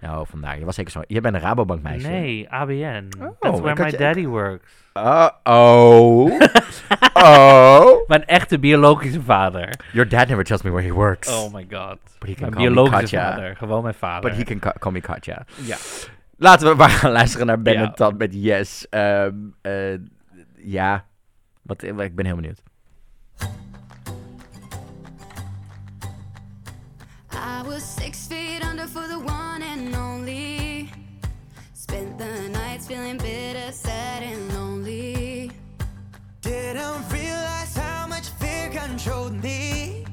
Nou, 0.00 0.26
vandaar. 0.30 0.58
Je 0.58 0.64
was 0.64 0.74
zeker 0.74 0.92
zo. 0.92 1.00
Jij 1.06 1.20
bent 1.20 1.34
een 1.34 1.40
Rabobank 1.40 1.82
meisje. 1.82 2.08
Nee, 2.08 2.50
ABN. 2.50 3.08
Oh, 3.20 3.28
That's 3.40 3.60
where 3.60 3.82
my 3.84 3.90
je- 3.90 3.96
daddy 3.96 4.26
works. 4.26 4.72
Uh, 4.94 5.28
oh. 5.42 6.30
oh. 7.12 8.08
Mijn 8.08 8.24
echte 8.26 8.58
biologische 8.58 9.22
vader. 9.22 9.80
Your 9.92 10.08
dad 10.08 10.28
never 10.28 10.44
tells 10.44 10.62
me 10.62 10.70
where 10.70 10.86
he 10.88 10.92
works. 10.94 11.28
Oh 11.28 11.52
my 11.54 11.66
god. 11.70 11.98
But 12.18 12.28
he 12.28 12.34
can 12.34 12.40
Mijn 12.40 12.52
call 12.52 12.62
me 12.62 12.70
biologische 12.70 13.00
Katja. 13.16 13.30
vader. 13.34 13.56
Gewoon 13.56 13.82
mijn 13.82 13.94
vader. 13.94 14.30
But 14.30 14.38
he 14.38 14.44
can 14.44 14.58
ca- 14.58 14.74
call 14.78 14.92
me 14.92 15.00
Katja. 15.00 15.44
Ja. 15.64 15.76
Laten 16.40 16.68
we 16.68 16.74
maar 16.82 16.90
gaan 16.90 17.12
luisteren 17.12 17.46
naar 17.46 17.62
Ben 17.62 17.72
Ja. 17.72 17.82
en 17.84 17.94
Tad 17.94 18.18
met 18.18 18.34
Yes. 18.34 18.88
Ehm, 18.88 19.34
eh, 19.60 19.98
ja, 20.56 21.04
Wat, 21.62 21.82
ik 21.82 22.14
ben 22.14 22.26
heel 22.26 22.34
benieuwd. 22.34 22.62
I 27.32 27.62
was 27.66 27.94
six 27.94 28.26
feet 28.26 28.64
under 28.64 28.86
for 28.86 29.06
the 29.08 29.18
one 29.18 29.62
and 29.62 29.94
only. 29.96 30.88
Spent 31.74 32.18
the 32.18 32.48
nights 32.52 32.86
feeling 32.86 33.16
bitter, 33.18 33.72
sad, 33.72 34.22
and 34.22 34.52
lonely. 34.54 35.50
Didn't 36.40 37.10
realize 37.10 37.76
how 37.76 38.06
much 38.08 38.28
fear 38.38 38.70
controlled 38.70 39.42
me 39.42 40.04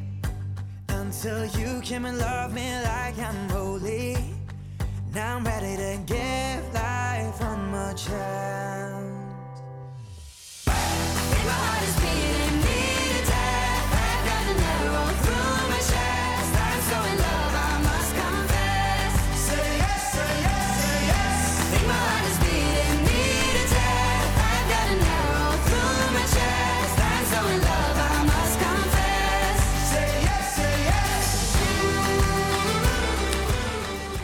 until 0.88 1.46
you 1.46 1.80
came 1.82 2.06
and 2.08 2.18
loved 2.18 2.54
me 2.54 2.70
like 2.84 3.18
I'm 3.20 3.50
holy. 3.50 4.35
Now 5.16 5.38
I'm 5.38 5.46
ready 5.46 5.78
to 5.78 5.98
give 6.06 6.74
life 6.74 7.40
one 7.40 7.72
more 7.72 7.94
chance. 7.94 9.62
My 10.68 10.74
heart 10.74 11.84
is 11.88 11.96
beating 12.04 12.58
me 12.60 12.84
to 13.16 13.22
death. 13.24 13.96
I've 13.96 14.24
got 14.28 14.44
an 14.52 14.60
arrow 14.76 15.08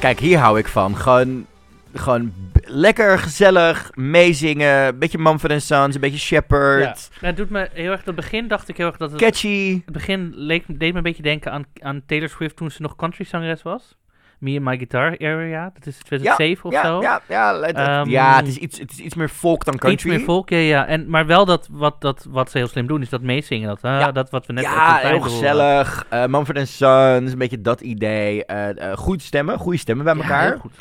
Kijk, 0.02 0.20
hier 0.20 0.38
hou 0.38 0.60
ik 0.60 0.68
van. 0.68 0.96
Gewoon, 0.98 1.46
gewoon 1.94 2.34
lekker 2.66 3.20
gezellig 3.20 3.92
meezingen. 3.94 4.88
Een 4.88 5.00
beetje 5.00 5.18
Mumford 5.18 5.64
Sons, 5.64 5.96
een 5.96 6.02
beetje 6.02 6.20
Shepard. 6.20 6.82
Ja. 6.82 7.20
Nou, 7.22 7.26
het 7.26 7.38
doet 7.38 7.50
me 7.50 7.70
heel 7.74 7.92
erg, 7.92 8.06
het 8.06 8.16
begin 8.16 8.48
dacht 8.48 8.68
ik 8.68 8.78
heel 8.78 8.86
erg 8.86 8.98
dat 8.98 9.12
het... 9.12 9.22
Catchy. 9.22 9.82
Het 9.86 9.94
begin 9.94 10.32
leek, 10.36 10.64
deed 10.68 10.92
me 10.92 10.98
een 10.98 11.04
beetje 11.04 11.24
denken 11.24 11.52
aan, 11.52 11.66
aan 11.80 12.02
Taylor 12.06 12.30
Swift 12.30 12.56
toen 12.56 12.72
ze 12.72 12.82
nog 12.82 12.96
country 12.96 13.26
zangeres 13.26 13.62
was. 13.62 13.96
Me 14.42 14.56
and 14.56 14.66
My 14.66 14.78
Guitar 14.78 15.18
Area, 15.20 15.72
dat 15.74 15.86
is 15.86 15.98
2007 15.98 16.66
of 16.66 16.72
ja, 16.72 16.84
zo. 16.86 17.02
Ja, 17.02 17.22
ja, 17.28 17.60
het, 17.60 17.76
Ehm, 17.76 18.10
ja 18.10 18.36
het, 18.36 18.48
is 18.48 18.58
iets, 18.58 18.80
het 18.80 18.92
is 18.92 19.00
iets 19.00 19.16
meer 19.16 19.30
folk 19.30 19.66
dan 19.66 19.78
country. 19.78 19.94
Iets 19.94 20.04
meer 20.18 20.26
folk, 20.26 20.50
ja, 20.50 20.58
ja. 20.58 20.86
En, 20.86 21.10
maar 21.10 21.26
wel 21.26 21.46
dat 21.46 21.68
wat, 21.72 22.02
dat, 22.02 22.26
wat 22.30 22.52
ze 22.52 22.58
heel 22.58 22.68
slim 22.68 22.88
doen, 22.88 23.02
is 23.02 23.10
dat 23.10 23.22
meezingen. 23.22 23.78
Dat, 23.82 24.16
dat 24.16 24.30
wat 24.30 24.46
we 24.46 24.54
net 24.54 24.64
ja, 24.64 24.98
heel 24.98 25.22
gezellig. 25.22 26.06
Eh 26.10 26.26
Mumford 26.26 26.68
Sons, 26.68 27.32
een 27.32 27.38
beetje 27.38 27.62
dat 27.62 27.82
idee. 27.82 28.46
Eh 28.46 28.92
eh 28.92 28.98
goede 28.98 29.24
stemmen, 29.24 29.58
goede 29.58 29.78
stemmen 29.78 30.06
bij 30.06 30.16
elkaar. 30.16 30.58
goed. 30.60 30.72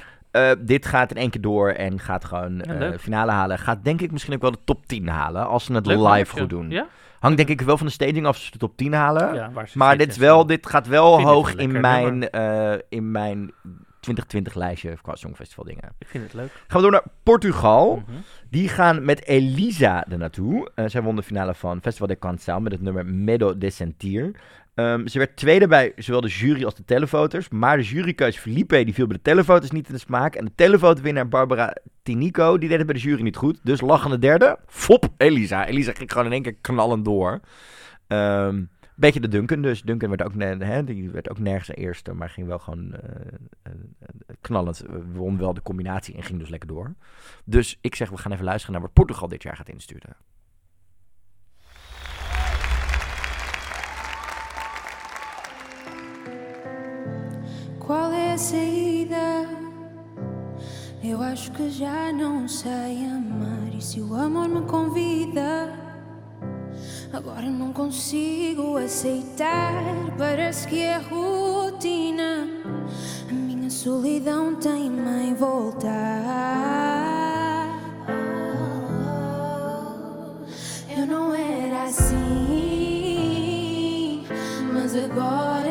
Dit 0.59 0.87
gaat 0.87 1.11
in 1.11 1.17
één 1.17 1.31
keer 1.31 1.41
door 1.41 1.71
en 1.71 1.99
gaat 1.99 2.25
gewoon 2.25 2.63
Ja, 2.67 2.75
leuk. 2.75 3.01
finale 3.01 3.31
halen. 3.31 3.59
Gaat 3.59 3.85
denk 3.85 4.01
ik 4.01 4.13
misschien 4.13 4.35
ook 4.35 4.43
wel 4.43 4.51
de 4.51 4.59
top 4.65 4.87
10 4.87 5.09
halen. 5.09 5.47
Als 5.47 5.65
ze 5.65 5.73
het 5.73 5.87
Leuk 5.87 5.99
live 5.99 6.39
goed 6.39 6.49
doen. 6.51 6.71
Ja? 6.71 6.87
Hangt 7.21 7.37
denk 7.37 7.49
ik 7.49 7.61
wel 7.61 7.77
van 7.77 7.87
de 7.87 7.93
staging 7.93 8.27
af 8.27 8.37
of 8.37 8.43
ze 8.43 8.51
de 8.51 8.59
top 8.59 8.77
10 8.77 8.93
halen. 8.93 9.35
Ja, 9.35 9.49
ze 9.49 9.53
maar 9.55 9.67
zitten 9.67 9.99
dit, 9.99 10.09
is 10.09 10.17
wel, 10.17 10.47
dit 10.47 10.67
gaat 10.67 10.87
wel 10.87 11.21
hoog 11.21 11.53
een 11.53 11.59
in 11.59 11.81
mijn, 11.81 12.31
eh, 12.31 12.73
in 12.89 13.11
mijn 13.11 13.53
2020 14.01 14.55
lijstje 14.55 14.97
qua 15.03 15.15
Songfestival 15.15 15.65
dingen. 15.65 15.93
Ik 15.99 16.07
vind 16.07 16.25
het 16.25 16.35
leuk. 16.35 16.51
Gaan 16.67 16.77
we 16.77 16.83
door 16.83 16.91
naar 16.91 17.05
Portugal. 17.23 17.97
Mhm. 17.97 18.17
Die 18.51 18.69
gaan 18.69 19.05
met 19.05 19.27
Elisa 19.27 20.07
er 20.09 20.19
naartoe. 20.19 20.71
Eh, 20.75 20.85
zij 20.89 21.03
won 21.03 21.17
de 21.17 21.23
finale 21.23 21.55
van 21.55 21.81
Festival 21.81 22.09
de 22.09 22.19
Cancel 22.19 22.61
met 22.61 22.73
het 22.73 22.81
nummer 22.81 23.07
Medo 23.07 23.59
de 23.59 23.71
Sentir. 23.71 24.35
Ehm, 24.75 25.07
ze 25.07 25.19
werd 25.19 25.37
tweede 25.37 25.67
bij 25.67 25.93
zowel 25.97 26.21
de 26.21 26.29
jury 26.29 26.65
als 26.65 26.75
de 26.75 26.85
televoters. 26.85 27.49
Maar 27.49 27.77
de 27.77 27.83
jurykeus 27.83 28.37
Felipe 28.37 28.85
die 28.85 28.95
viel 28.95 29.07
bij 29.07 29.17
de 29.17 29.23
televoters 29.23 29.71
niet 29.71 29.87
in 29.87 29.95
de 29.95 30.01
smaak. 30.01 30.35
En 30.35 30.45
de 30.45 30.53
televotewinnaar 30.55 31.29
Barbara 31.29 31.77
Tinico 32.03 32.59
die 32.59 32.69
deed 32.69 32.79
het 32.79 32.87
bij 32.87 32.97
de 32.97 33.03
jury 33.03 33.23
niet 33.23 33.37
goed. 33.37 33.61
Dus 33.63 33.81
lachende 33.81 34.19
derde. 34.19 34.59
Fop, 34.67 35.09
Elisa. 35.17 35.67
Elisa 35.67 35.93
ging 35.93 36.13
gewoon 36.13 36.27
in 36.27 36.33
één 36.33 36.43
keer 36.43 36.57
knallend 36.61 37.05
door. 37.05 37.41
Ehm 38.07 38.63
beetje 39.01 39.21
de 39.21 39.29
Duncan 39.29 39.63
dus. 39.63 39.83
Duncan 39.83 40.09
werd 40.09 40.23
ook, 40.23 40.33
hè, 40.59 40.85
die 40.85 41.11
werd 41.11 41.31
ook 41.31 41.39
nergens 41.39 41.67
de 41.67 41.75
eerste. 41.75 42.13
Maar 42.13 42.31
ging 42.31 42.47
wel 42.47 42.59
gewoon 42.59 42.93
eh, 42.93 43.33
eh, 43.63 43.73
knallend. 44.41 44.85
Won 45.13 45.39
wel 45.39 45.55
de 45.55 45.63
combinatie 45.63 46.15
en 46.15 46.23
ging 46.23 46.39
dus 46.39 46.49
lekker 46.49 46.69
door. 46.69 46.95
Dus 47.45 47.79
ik 47.81 47.95
zeg, 47.95 48.11
we 48.11 48.17
gaan 48.17 48.33
even 48.33 48.45
luisteren 48.45 48.73
naar 48.73 48.83
wat 48.83 48.93
Portugal 48.93 49.29
dit 49.29 49.43
jaar 49.43 49.57
gaat 49.57 49.69
insturen. 49.69 50.17
Qual 57.91 58.13
é 58.13 58.35
a 58.35 58.39
saída? 58.39 59.49
Eu 61.03 61.21
acho 61.21 61.51
que 61.51 61.69
já 61.71 62.13
não 62.13 62.47
sei 62.47 63.05
amar. 63.05 63.75
E 63.77 63.83
se 63.83 64.01
o 64.01 64.15
amor 64.15 64.49
me 64.49 64.61
convida? 64.61 65.75
Agora 67.13 67.51
não 67.51 67.73
consigo 67.73 68.77
aceitar. 68.77 69.73
Parece 70.17 70.69
que 70.69 70.79
é 70.79 70.99
rotina. 70.99 72.47
A 73.29 73.33
minha 73.33 73.69
solidão 73.69 74.55
tem-me 74.55 75.25
em 75.25 75.35
voltar. 75.35 75.91
Eu 80.97 81.07
não 81.09 81.35
era 81.35 81.83
assim, 81.89 82.23
mas 84.73 84.95
agora 84.95 85.70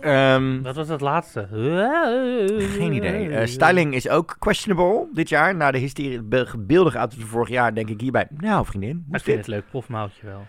Ehm, 0.00 0.62
Dat 0.62 0.76
was 0.76 0.88
het 0.88 1.00
laatste. 1.00 1.46
geen 2.58 2.92
idee. 2.92 3.28
Eh, 3.30 3.46
styling 3.46 3.94
is 3.94 4.08
ook 4.08 4.36
questionable 4.38 5.06
dit 5.12 5.28
jaar. 5.28 5.56
Na 5.56 5.70
de 5.70 5.78
hysterie, 5.78 6.22
be- 6.22 6.54
beeldige 6.58 6.98
outfit 6.98 7.20
van 7.20 7.28
vorig 7.30 7.48
jaar 7.48 7.74
denk 7.74 7.88
ik 7.88 8.00
hierbij... 8.00 8.26
Nou, 8.30 8.66
vriendin, 8.66 8.90
ik 8.90 9.04
vind 9.10 9.24
dit? 9.24 9.36
het 9.36 9.46
leuk, 9.46 9.64
profmouwtje 9.70 10.26
wel. 10.26 10.46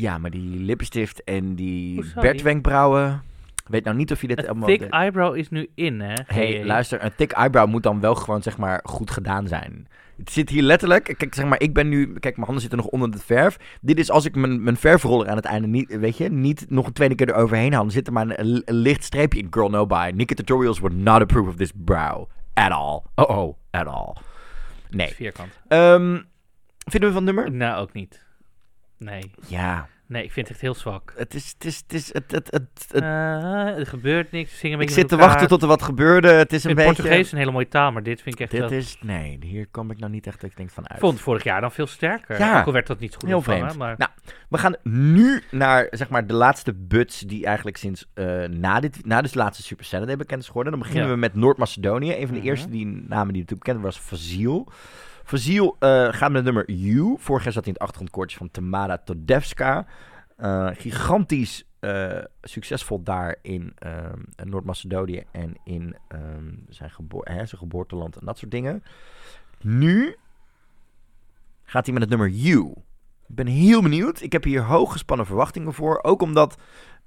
Ja, 0.00 0.18
maar 0.18 0.30
die 0.30 0.60
lippenstift 0.60 1.24
en 1.24 1.54
die 1.54 1.94
Hoezo? 1.94 2.20
Bertwenkbrauwen... 2.20 3.22
Weet 3.66 3.84
nou 3.84 3.96
niet 3.96 4.12
of 4.12 4.20
je 4.20 4.26
dit 4.26 4.36
Het 4.36 4.48
allemaal... 4.48 4.68
thick 4.68 4.82
eyebrow 4.82 5.36
is 5.36 5.48
nu 5.48 5.68
in, 5.74 6.00
hè? 6.00 6.14
hey, 6.26 6.64
luister, 6.64 7.04
een 7.04 7.14
thick 7.16 7.32
eyebrow 7.32 7.68
moet 7.68 7.82
dan 7.82 8.00
wel 8.00 8.14
gewoon, 8.14 8.42
zeg 8.42 8.58
maar, 8.58 8.80
goed 8.82 9.10
gedaan 9.10 9.48
zijn. 9.48 9.88
Het 10.16 10.30
zit 10.30 10.48
hier 10.48 10.62
letterlijk... 10.62 11.14
Kijk, 11.16 11.34
zeg 11.34 11.44
maar, 11.44 11.60
ik 11.60 11.74
ben 11.74 11.88
nu... 11.88 12.12
Kijk, 12.12 12.34
mijn 12.34 12.46
handen 12.46 12.60
zitten 12.60 12.78
nog 12.78 12.88
onder 12.88 13.10
de 13.10 13.18
verf. 13.18 13.78
Dit 13.80 13.98
is 13.98 14.10
als 14.10 14.24
ik 14.24 14.34
mijn, 14.34 14.62
mijn 14.62 14.76
verfroller 14.76 15.28
aan 15.28 15.36
het 15.36 15.44
einde 15.44 15.68
niet... 15.68 15.98
Weet 15.98 16.16
je, 16.16 16.30
niet 16.30 16.66
nog 16.68 16.86
een 16.86 16.92
tweede 16.92 17.14
keer 17.14 17.28
eroverheen 17.28 17.72
haal. 17.72 17.82
Dan 17.82 17.90
zit 17.90 18.06
er 18.06 18.12
maar 18.12 18.38
een, 18.38 18.62
een 18.64 18.74
licht 18.74 19.04
streepje 19.04 19.38
in. 19.38 19.46
Girl, 19.50 19.68
no 19.68 19.86
buy. 19.86 20.12
Nikki 20.14 20.34
tutorials 20.34 20.78
would 20.78 20.96
not 20.96 21.20
approve 21.20 21.48
of 21.48 21.56
this 21.56 21.72
brow. 21.74 22.28
At 22.54 22.70
all. 22.70 23.02
Oh, 23.14 23.38
oh. 23.38 23.56
At 23.70 23.86
all. 23.86 24.14
Nee. 24.90 25.14
Vierkant. 25.14 25.60
Ehm, 25.68 26.20
vinden 26.78 27.08
we 27.08 27.14
van 27.14 27.26
het 27.26 27.34
nummer? 27.34 27.52
Nou, 27.52 27.80
ook 27.80 27.92
niet. 27.92 28.25
Nee. 28.98 29.30
Ja. 29.46 29.88
Nee, 30.08 30.24
ik 30.24 30.32
vind 30.32 30.46
het 30.46 30.56
echt 30.56 30.64
heel 30.64 30.74
zwak. 30.74 31.12
Het 31.16 31.34
is... 31.34 31.54
Het 31.58 31.64
is... 31.64 31.76
Het 31.76 31.92
is... 31.92 32.12
Het, 32.12 32.30
het, 32.30 32.50
het, 32.50 32.62
het- 32.92 33.02
Eh, 33.02 33.78
er 33.78 33.86
gebeurt 33.86 34.32
niks, 34.32 34.58
zingen 34.58 34.78
een 34.78 34.84
ik 34.84 34.90
zit 34.90 35.08
te 35.08 35.16
wachten 35.16 35.48
tot 35.48 35.62
er 35.62 35.68
wat 35.68 35.82
gebeurde. 35.82 36.28
Het 36.28 36.52
is 36.52 36.64
een 36.64 36.70
In 36.70 36.76
beetje... 36.76 36.92
Portugees 36.92 37.18
is 37.26 37.32
een 37.32 37.38
hele 37.38 37.50
mooie 37.50 37.68
taal, 37.68 37.92
maar 37.92 38.02
dit 38.02 38.22
vind 38.22 38.34
ik 38.34 38.40
echt 38.40 38.50
Dit 38.50 38.70
is... 38.70 38.96
Nee, 39.00 39.38
hier 39.40 39.66
kom 39.70 39.90
ik 39.90 39.98
nou 39.98 40.12
niet 40.12 40.26
echt 40.26 40.42
ik 40.42 40.56
denk 40.56 40.70
van 40.70 40.82
uit. 40.88 40.92
Ik 40.98 41.04
vond 41.04 41.20
vorig 41.20 41.44
jaar 41.44 41.60
dan 41.60 41.72
veel 41.72 41.86
sterker. 41.86 42.38
Ja. 42.38 42.60
Ook 42.60 42.66
al 42.66 42.72
werd 42.72 42.86
dat 42.86 42.98
niet 42.98 43.14
goed 43.14 43.26
Heel 43.28 43.36
ontvangen, 43.36 43.60
vreemd. 43.62 43.78
Maar... 43.78 43.94
Nou, 43.98 44.10
we 44.48 44.58
gaan 44.58 44.76
nu 44.82 45.42
naar 45.50 45.86
zeg 45.90 46.08
maar, 46.08 46.26
de 46.26 46.34
laatste 46.34 46.72
buts 46.74 47.20
die 47.20 47.44
eigenlijk 47.46 47.76
sinds 47.76 48.06
eh, 48.14 48.44
na, 48.44 48.80
dit, 48.80 49.06
na 49.06 49.20
dus 49.22 49.32
de 49.32 49.38
laatste 49.38 49.62
Super 49.62 49.84
Saturday 49.84 50.16
bekend 50.16 50.40
is 50.40 50.46
geworden. 50.46 50.72
Dan 50.72 50.80
beginnen 50.80 51.06
Ja. 51.06 51.12
we 51.14 51.18
met 51.20 51.34
Noord-Macedonië. 51.34 52.12
Een 52.12 52.26
van 52.26 52.34
de 52.34 52.40
Mhm. 52.40 52.48
eerste 52.48 52.68
die, 52.70 52.86
namen 52.86 53.32
die 53.32 53.42
natuurlijk 53.42 53.64
bekend 53.64 53.80
was 53.82 53.98
Fazil. 53.98 54.68
Fossiel 55.26 55.76
eh, 55.78 56.12
gaat 56.12 56.32
met 56.32 56.34
het 56.34 56.44
nummer 56.44 56.70
You. 56.70 57.16
Vorig 57.18 57.44
jaar 57.44 57.52
zat 57.52 57.64
hij 57.64 57.72
in 57.72 57.78
het 57.78 57.82
achtergrondkoortje 57.82 58.36
van 58.36 58.50
Tamara 58.50 58.98
Todevska. 58.98 59.86
Eh, 60.36 60.68
gigantisch 60.72 61.64
eh, 61.78 62.18
succesvol 62.42 63.02
daar 63.02 63.36
in 63.42 63.74
Noord-Macedonië 64.44 65.24
en 65.32 65.56
in 65.64 65.96
ehm, 66.08 66.54
zijn, 66.68 66.90
geboor 66.90 67.24
hè, 67.24 67.46
zijn 67.46 67.60
geboorteland 67.60 68.16
en 68.16 68.26
dat 68.26 68.38
soort 68.38 68.50
dingen. 68.50 68.82
Nu 69.60 70.16
gaat 71.62 71.84
hij 71.84 71.92
met 71.94 72.02
het 72.02 72.10
nummer 72.10 72.28
You. 72.28 72.74
Ik 73.28 73.34
ben 73.34 73.46
heel 73.46 73.82
benieuwd. 73.82 74.20
Ik 74.20 74.32
heb 74.32 74.44
hier 74.44 74.62
hooggespannen 74.62 75.26
verwachtingen 75.26 75.74
voor. 75.74 76.02
Ook 76.02 76.22
omdat, 76.22 76.56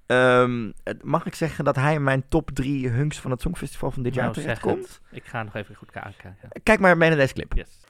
ehm, 0.06 0.72
mag 1.02 1.26
ik 1.26 1.36
zeggen 1.36 1.64
dat 1.66 1.76
hij 1.76 1.94
in 1.94 2.04
mijn 2.04 2.28
top 2.30 2.50
drie 2.54 2.90
hunks 2.90 3.20
van 3.20 3.32
het 3.32 3.42
Songfestival 3.42 3.92
van 3.92 4.04
dit 4.04 4.14
jaar 4.14 4.24
Nou, 4.24 4.36
zeg 4.36 4.44
terecht 4.44 4.62
komt? 4.62 4.88
het. 4.88 5.02
Ik 5.12 5.26
ga 5.26 5.44
nog 5.44 5.56
even 5.56 5.76
goed 5.76 5.92
kijken. 5.92 6.38
Kijk 6.64 6.80
maar 6.80 6.98
mee 6.98 7.10
naar 7.10 7.18
deze 7.18 7.34
clip. 7.34 7.54
Yes. 7.54 7.88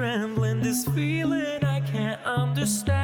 Trembling, 0.00 0.60
this 0.62 0.86
feeling 0.86 1.62
I 1.62 1.80
can't 1.80 2.18
understand. 2.24 2.96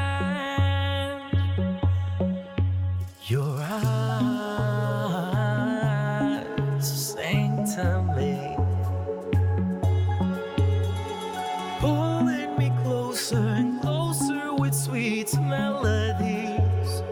Your 3.27 3.59
eyes 3.61 3.93
sing 7.13 7.67
to 7.75 8.03
me, 8.17 8.57
pulling 11.81 12.57
me 12.57 12.73
closer 12.83 13.37
and 13.37 13.79
closer 13.83 14.55
with 14.55 14.75
sweet 14.75 15.35
melodies. 15.39 17.03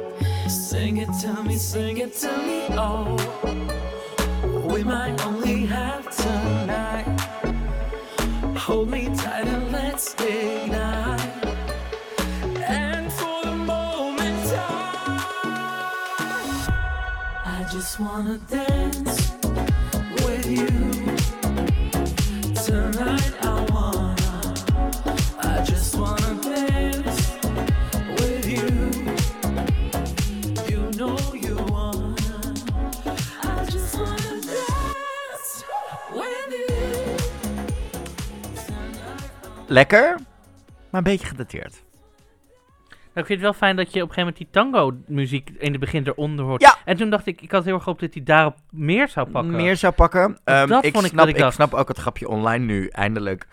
Sing 0.48 0.96
it 0.96 1.10
to 1.20 1.42
me, 1.42 1.56
sing 1.56 1.98
it 1.98 2.14
to 2.20 2.28
me, 2.38 2.68
oh. 2.70 3.23
Just 17.74 17.98
wanna 17.98 18.38
dance 18.48 19.32
with 20.24 20.46
you. 20.46 20.68
Tonight 22.64 23.34
I 23.42 23.66
wanna, 23.72 24.54
I 25.40 25.60
just 25.64 25.96
wanna 25.96 26.40
dance 26.40 27.32
with 28.20 28.46
you. 28.46 28.68
You 30.70 30.80
know 30.98 31.18
you 31.34 31.56
wanna. 31.72 32.54
I 33.42 33.64
just 33.64 33.96
wanna 33.96 34.40
dance 34.54 35.64
with 36.12 36.52
you. 36.52 37.16
Lekker, 39.66 40.18
maar 40.90 41.00
een 41.00 41.02
beetje 41.02 41.26
gedateerd. 41.26 41.82
Ik 43.14 43.26
vind 43.26 43.28
het 43.28 43.40
wel 43.40 43.52
fijn 43.52 43.76
dat 43.76 43.92
je 43.92 44.02
op 44.02 44.08
een 44.08 44.14
gegeven 44.14 44.34
moment 44.34 44.36
die 44.36 44.48
tango-muziek 44.50 45.50
in 45.58 45.70
het 45.70 45.80
begin 45.80 46.06
eronder 46.06 46.44
hoort. 46.44 46.60
Ja. 46.62 46.76
En 46.84 46.96
toen 46.96 47.10
dacht 47.10 47.26
ik, 47.26 47.40
ik 47.40 47.50
had 47.50 47.64
heel 47.64 47.74
erg 47.74 47.82
gehoopt 47.82 48.00
dat 48.00 48.14
hij 48.14 48.22
daarop 48.22 48.56
meer 48.70 49.08
zou 49.08 49.30
pakken. 49.30 49.52
Meer 49.56 49.76
zou 49.76 49.92
pakken. 49.92 50.38
Ehm, 50.44 50.68
dat 50.68 50.84
ik, 50.84 50.92
vond 50.92 51.04
ik 51.04 51.10
snap, 51.10 51.26
ik 51.28 51.36
ik 51.38 51.50
snap 51.52 51.74
ook 51.74 51.88
het 51.88 51.98
grapje 51.98 52.28
online 52.28 52.64
nu, 52.64 52.86
eindelijk. 52.88 53.46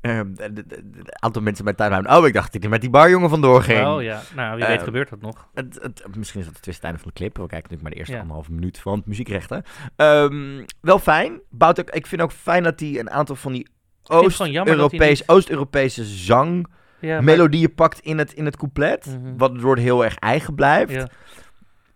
Ehm, 0.00 0.34
de- 0.34 0.52
de- 0.52 0.66
de- 0.66 0.76
Een 0.98 1.22
aantal 1.22 1.42
mensen 1.42 1.64
met 1.64 1.76
timeline. 1.76 2.16
Oh, 2.16 2.26
ik 2.26 2.32
dacht 2.32 2.52
dat 2.52 2.62
hij 2.62 2.70
met 2.70 2.80
die 2.80 2.90
barjongen 2.90 3.28
vandoor 3.30 3.62
ging. 3.62 3.86
Oh 3.86 4.02
ja, 4.02 4.20
nou 4.34 4.56
wie 4.56 4.66
weet 4.66 4.76
Ehm, 4.76 4.84
gebeurt 4.84 5.08
dat 5.10 5.20
nog. 5.20 5.46
Het, 5.54 5.78
het, 5.82 6.04
misschien 6.16 6.40
is 6.40 6.46
dat 6.46 6.54
het 6.54 6.64
tussentijde 6.64 6.98
van 6.98 7.08
de 7.08 7.14
clip. 7.14 7.36
We 7.36 7.46
kijken 7.46 7.56
natuurlijk 7.56 7.82
maar 7.82 7.90
de 7.90 7.96
eerste 7.96 8.12
Ja. 8.14 8.20
anderhalve 8.20 8.52
minuut 8.52 8.78
van 8.78 8.96
het 8.96 9.06
muziekrechten. 9.06 9.62
Ehm, 9.96 10.64
wel 10.80 10.98
fijn. 10.98 11.40
Bouwt 11.50 11.80
ook, 11.80 11.90
ik 11.90 12.06
vind 12.06 12.22
ook 12.22 12.32
fijn 12.32 12.62
dat 12.62 12.80
hij 12.80 12.98
een 12.98 13.10
aantal 13.10 13.36
van 13.36 13.52
die 13.52 13.66
vind 14.04 14.24
het 14.24 14.34
gewoon 14.34 14.52
jammer 14.52 14.76
dat 14.76 14.90
hij 14.90 15.00
Oost-Europees, 15.00 15.20
niet- 15.20 15.28
Oost-Europese 15.28 16.04
zang 16.04 16.66
Ja, 17.02 17.14
maar- 17.14 17.24
melodieën 17.24 17.74
pakt 17.74 18.00
in 18.00 18.18
het, 18.18 18.32
in 18.32 18.44
het 18.44 18.56
couplet. 18.56 19.06
Mhm. 19.06 19.36
Waardoor 19.36 19.74
het 19.74 19.84
heel 19.84 20.04
erg 20.04 20.16
eigen 20.16 20.54
blijft. 20.54 20.92
Ja. 20.92 21.08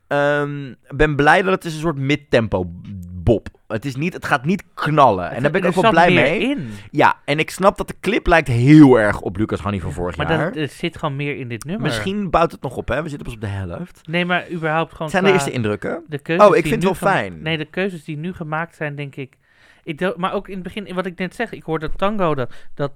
Ehm, 0.06 0.66
Ik 0.70 0.96
ben 0.96 1.16
blij 1.16 1.42
dat 1.42 1.52
het 1.52 1.64
is 1.64 1.74
een 1.74 1.80
soort 1.80 1.96
midtempo 1.98 2.70
bob. 3.12 3.48
Het, 3.66 3.84
is 3.84 3.96
niet, 3.96 4.12
het 4.12 4.24
gaat 4.24 4.44
niet 4.44 4.64
knallen. 4.74 5.30
en 5.30 5.42
daar 5.42 5.50
ben 5.50 5.60
ik 5.60 5.66
ook 5.66 5.82
wel 5.82 5.90
blij 5.90 6.12
mee. 6.14 6.40
in. 6.40 6.70
Ja, 6.90 7.16
en 7.24 7.38
ik 7.38 7.50
snap 7.50 7.76
dat 7.76 7.88
de 7.88 7.94
clip 8.00 8.26
lijkt 8.26 8.48
heel 8.48 8.98
erg 9.00 9.20
op 9.20 9.36
Lucas 9.36 9.60
Hanni 9.60 9.80
van 9.80 9.92
vorig 9.92 10.16
Maar 10.16 10.30
jaar. 10.30 10.44
dat, 10.44 10.56
er 10.56 10.68
zit 10.68 10.98
gewoon 10.98 11.16
meer 11.16 11.36
in 11.36 11.48
dit 11.48 11.64
nummer. 11.64 11.82
Misschien 11.86 12.30
bouwt 12.30 12.52
het 12.52 12.62
nog 12.62 12.76
op, 12.76 12.88
hè? 12.88 13.02
We 13.02 13.08
zitten 13.08 13.26
pas 13.26 13.34
op 13.34 13.40
de 13.40 13.46
helft. 13.46 14.00
Nee, 14.08 14.24
maar 14.24 14.50
überhaupt 14.50 14.90
gewoon 14.92 15.06
Het 15.06 15.10
zijn 15.16 15.24
de 15.24 15.32
eerste 15.32 15.50
indrukken? 15.50 16.04
De 16.08 16.20
Oh, 16.38 16.56
ik 16.56 16.62
vind 16.62 16.74
het 16.74 16.82
wel 16.84 16.94
fijn. 16.94 17.42
Nee, 17.42 17.58
de 17.58 17.64
keuzes 17.64 18.04
die 18.04 18.16
nu 18.16 18.32
gemaakt 18.32 18.74
zijn, 18.76 18.94
denk 18.96 19.16
ik... 19.16 19.36
ik 19.84 20.16
maar 20.16 20.32
ook 20.32 20.48
in 20.48 20.54
het 20.54 20.62
begin, 20.62 20.94
wat 20.94 21.06
ik 21.06 21.18
net 21.18 21.34
zeg, 21.34 21.52
ik 21.52 21.62
hoorde 21.62 21.90
tango, 21.96 22.34
dat, 22.34 22.52
dat 22.74 22.92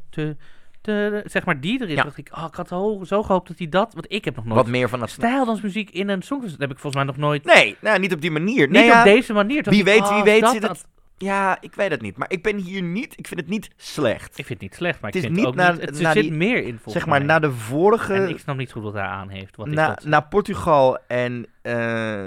te, 0.80 1.22
zeg 1.24 1.44
maar 1.44 1.60
die 1.60 1.80
erin. 1.80 1.96
Ja. 1.96 2.02
dacht 2.02 2.18
ik, 2.18 2.30
oh, 2.36 2.44
ik 2.48 2.54
had 2.54 2.68
zo, 2.68 3.00
zo 3.04 3.22
gehoopt 3.22 3.48
dat 3.48 3.58
hij 3.58 3.68
dat... 3.68 3.94
Want 3.94 4.06
ik 4.08 4.24
heb 4.24 4.36
nog 4.36 4.44
nooit... 4.44 4.56
Wat 4.56 4.68
meer 4.68 4.88
van 4.88 5.00
dat... 5.00 5.10
Stijldansmuziek 5.10 5.90
in 5.90 6.08
een 6.08 6.22
song. 6.22 6.40
Dat 6.40 6.50
heb 6.58 6.70
ik 6.70 6.78
volgens 6.78 6.94
mij 6.94 7.04
nog 7.04 7.16
nooit... 7.16 7.44
Nee, 7.44 7.76
nou, 7.80 7.98
niet 7.98 8.12
op 8.12 8.20
die 8.20 8.30
manier. 8.30 8.66
Niet 8.66 8.70
Nee, 8.70 8.84
ja, 8.84 8.98
op 8.98 9.04
deze 9.04 9.32
manier. 9.32 9.62
Wie 9.62 9.64
dacht 9.64 9.78
ik, 9.78 9.84
weet, 9.84 10.08
wie 10.08 10.18
oh, 10.18 10.22
weet 10.22 10.40
dat 10.40 10.52
zit 10.52 10.62
het... 10.62 10.86
Ja, 11.22 11.56
ik 11.60 11.74
weet 11.74 11.90
het 11.90 12.00
niet. 12.02 12.16
Maar 12.16 12.30
ik 12.30 12.42
ben 12.42 12.56
hier 12.56 12.82
niet... 12.82 13.18
Ik 13.18 13.26
vind 13.26 13.40
het 13.40 13.48
niet 13.48 13.70
slecht. 13.76 14.28
Ik 14.38 14.46
vind 14.46 14.48
het 14.48 14.60
niet 14.60 14.74
slecht, 14.74 15.00
maar 15.00 15.10
Het 15.10 15.18
ik 15.18 15.20
is 15.22 15.26
vind 15.26 15.38
niet 15.40 15.46
ook 15.48 15.54
na- 15.54 15.70
niet... 15.72 15.80
Het, 15.80 16.00
er 16.00 16.12
zit 16.12 16.22
die- 16.22 16.32
meer 16.32 16.56
in, 16.56 16.72
volgens 16.72 16.92
Zeg 16.94 17.06
maar, 17.06 17.18
mij. 17.18 17.26
na 17.26 17.38
de 17.38 17.52
vorige... 17.52 18.14
En 18.14 18.28
ik 18.28 18.38
snap 18.38 18.56
niet 18.56 18.72
goed 18.72 18.82
wat 18.82 18.92
hij 18.92 19.02
aan 19.02 19.28
heeft. 19.28 19.56
Wat 19.56 19.66
is 19.66 19.72
na, 19.74 19.88
dat? 19.88 20.04
na 20.04 20.20
Portugal 20.20 20.98
en... 21.06 21.46
eh, 21.62 21.74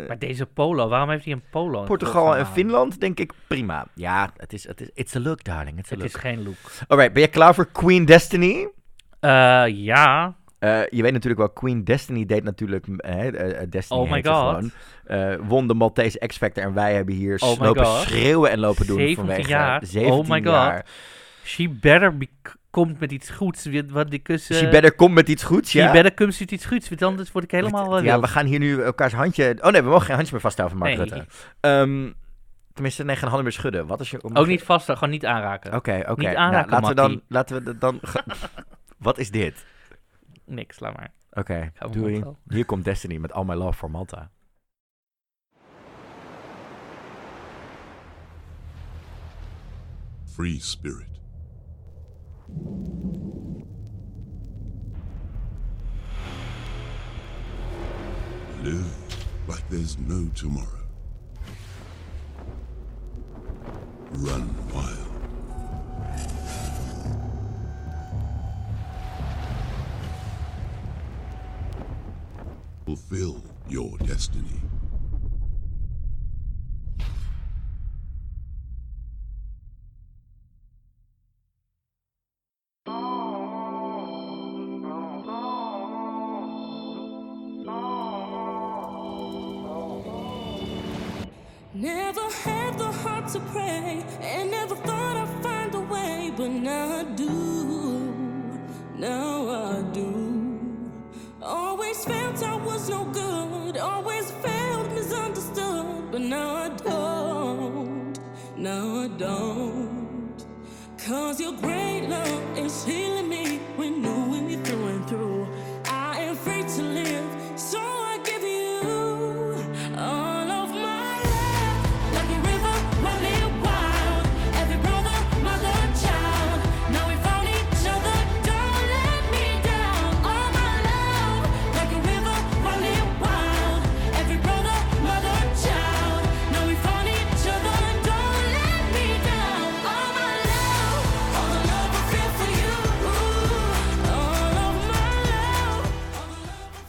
Maar 0.07 0.19
deze 0.19 0.45
polo, 0.45 0.87
waarom 0.87 1.09
heeft 1.09 1.23
hij 1.23 1.33
een 1.33 1.43
polo? 1.51 1.83
Portugal 1.83 2.35
en? 2.35 2.45
Finland, 2.47 2.99
denk 2.99 3.19
ik 3.19 3.31
prima. 3.47 3.87
Ja, 3.95 4.31
het 4.37 4.53
is, 4.53 4.67
het 4.67 4.81
is, 4.81 4.89
it's 4.93 5.15
a 5.15 5.19
look, 5.19 5.43
darling. 5.43 5.77
It's 5.79 5.91
a 5.91 5.95
Het 5.95 6.03
look. 6.03 6.13
is 6.15 6.19
geen 6.21 6.43
look. 6.43 6.55
Alright, 6.87 7.13
ben 7.13 7.21
je 7.21 7.27
klaar 7.27 7.55
voor 7.55 7.67
Queen 7.71 8.05
Destiny? 8.05 8.67
Eh, 9.19 9.63
ja. 9.67 10.35
Eh, 10.63 10.81
je 10.89 11.01
weet 11.01 11.11
natuurlijk 11.11 11.41
wel, 11.41 11.49
Queen 11.49 11.83
Destiny 11.83 12.25
deed 12.25 12.43
natuurlijk... 12.43 12.87
eh, 12.87 13.61
eh, 13.61 13.69
Destiny 13.69 13.99
Oh 13.99 14.11
my 14.11 14.23
God. 14.23 14.35
gewoon. 14.35 14.71
Eh, 15.05 15.35
won 15.47 15.67
de 15.67 15.73
Maltese 15.73 16.17
X-Factor 16.27 16.63
en 16.63 16.73
wij 16.73 16.93
hebben 16.93 17.15
hier 17.15 17.37
Oh 17.39 17.59
lopen 17.59 17.85
schreeuwen 17.85 18.51
en 18.51 18.59
lopen 18.59 18.85
doen 18.85 18.97
17 18.97 19.15
vanwege 19.15 19.49
jaar. 19.49 19.81
17 19.85 20.11
oh 20.11 20.27
my 20.27 20.37
god. 20.43 20.53
jaar. 20.53 20.85
She 21.43 21.69
better 21.69 22.17
be 22.17 22.27
komt 22.69 22.99
met 22.99 23.11
iets 23.11 23.29
goeds. 23.29 23.67
Wat 23.89 24.09
die 24.09 24.19
kussen. 24.19 24.55
She 24.55 24.69
better 24.69 24.95
komt 24.95 25.13
met 25.13 25.29
iets 25.29 25.43
goeds, 25.43 25.69
She 25.69 25.77
ja. 25.77 25.91
better 25.91 26.13
komt 26.13 26.39
met 26.39 26.51
iets 26.51 26.65
goeds. 26.65 26.89
Want 26.89 27.01
anders 27.01 27.31
word 27.31 27.43
ik 27.43 27.51
helemaal. 27.51 28.03
Ja, 28.03 28.19
we 28.19 28.27
gaan 28.27 28.45
hier 28.45 28.59
nu 28.59 28.81
elkaars 28.81 29.13
handje... 29.13 29.57
Oh 29.61 29.71
nee, 29.71 29.81
we 29.81 29.89
mogen 29.89 30.05
geen 30.05 30.15
handje 30.15 30.33
meer 30.33 30.41
vasthouden 30.41 30.77
van 30.77 30.87
Mark 30.87 30.99
Nee. 30.99 31.09
Rutte. 31.09 31.31
Ehm, 31.59 32.11
tenminste, 32.73 33.03
nee, 33.03 33.15
geen 33.15 33.27
handen 33.27 33.43
meer 33.43 33.53
schudden. 33.53 33.87
Wat 33.87 33.99
is 33.99 34.11
je... 34.11 34.23
Ook 34.23 34.47
niet 34.47 34.63
vast, 34.63 34.91
gewoon 34.91 35.09
niet 35.09 35.25
aanraken. 35.25 35.73
Oké, 35.73 35.99
oké. 36.07 36.19
Niet 36.21 36.27
Nou, 36.27 36.37
aanraken, 36.37 36.71
laten 36.71 36.89
we 36.89 36.95
dan... 36.95 37.21
Laten 37.27 37.63
we 37.63 37.77
dan 37.77 37.99
Wat 38.97 39.17
is 39.17 39.31
dit? 39.31 39.65
Niks, 40.45 40.79
laat 40.79 40.95
maar. 40.97 41.13
Oké, 41.31 41.71
Gaan 41.73 41.91
we 41.91 41.99
doei. 41.99 42.19
mond. 42.19 42.37
Hier 42.47 42.65
komt 42.65 42.83
Destiny 42.83 43.17
met 43.17 43.31
All 43.31 43.45
My 43.45 43.53
Love 43.55 43.73
for 43.77 43.91
Malta. 43.91 44.31
Free 50.25 50.59
spirit. 50.59 51.19
Live 58.63 58.95
like 59.47 59.67
there's 59.69 59.97
no 59.99 60.29
tomorrow. 60.33 60.79
Run 64.13 64.55
wild. 64.73 65.02
Fulfill 72.85 73.41
your 73.69 73.97
destiny. 73.99 74.72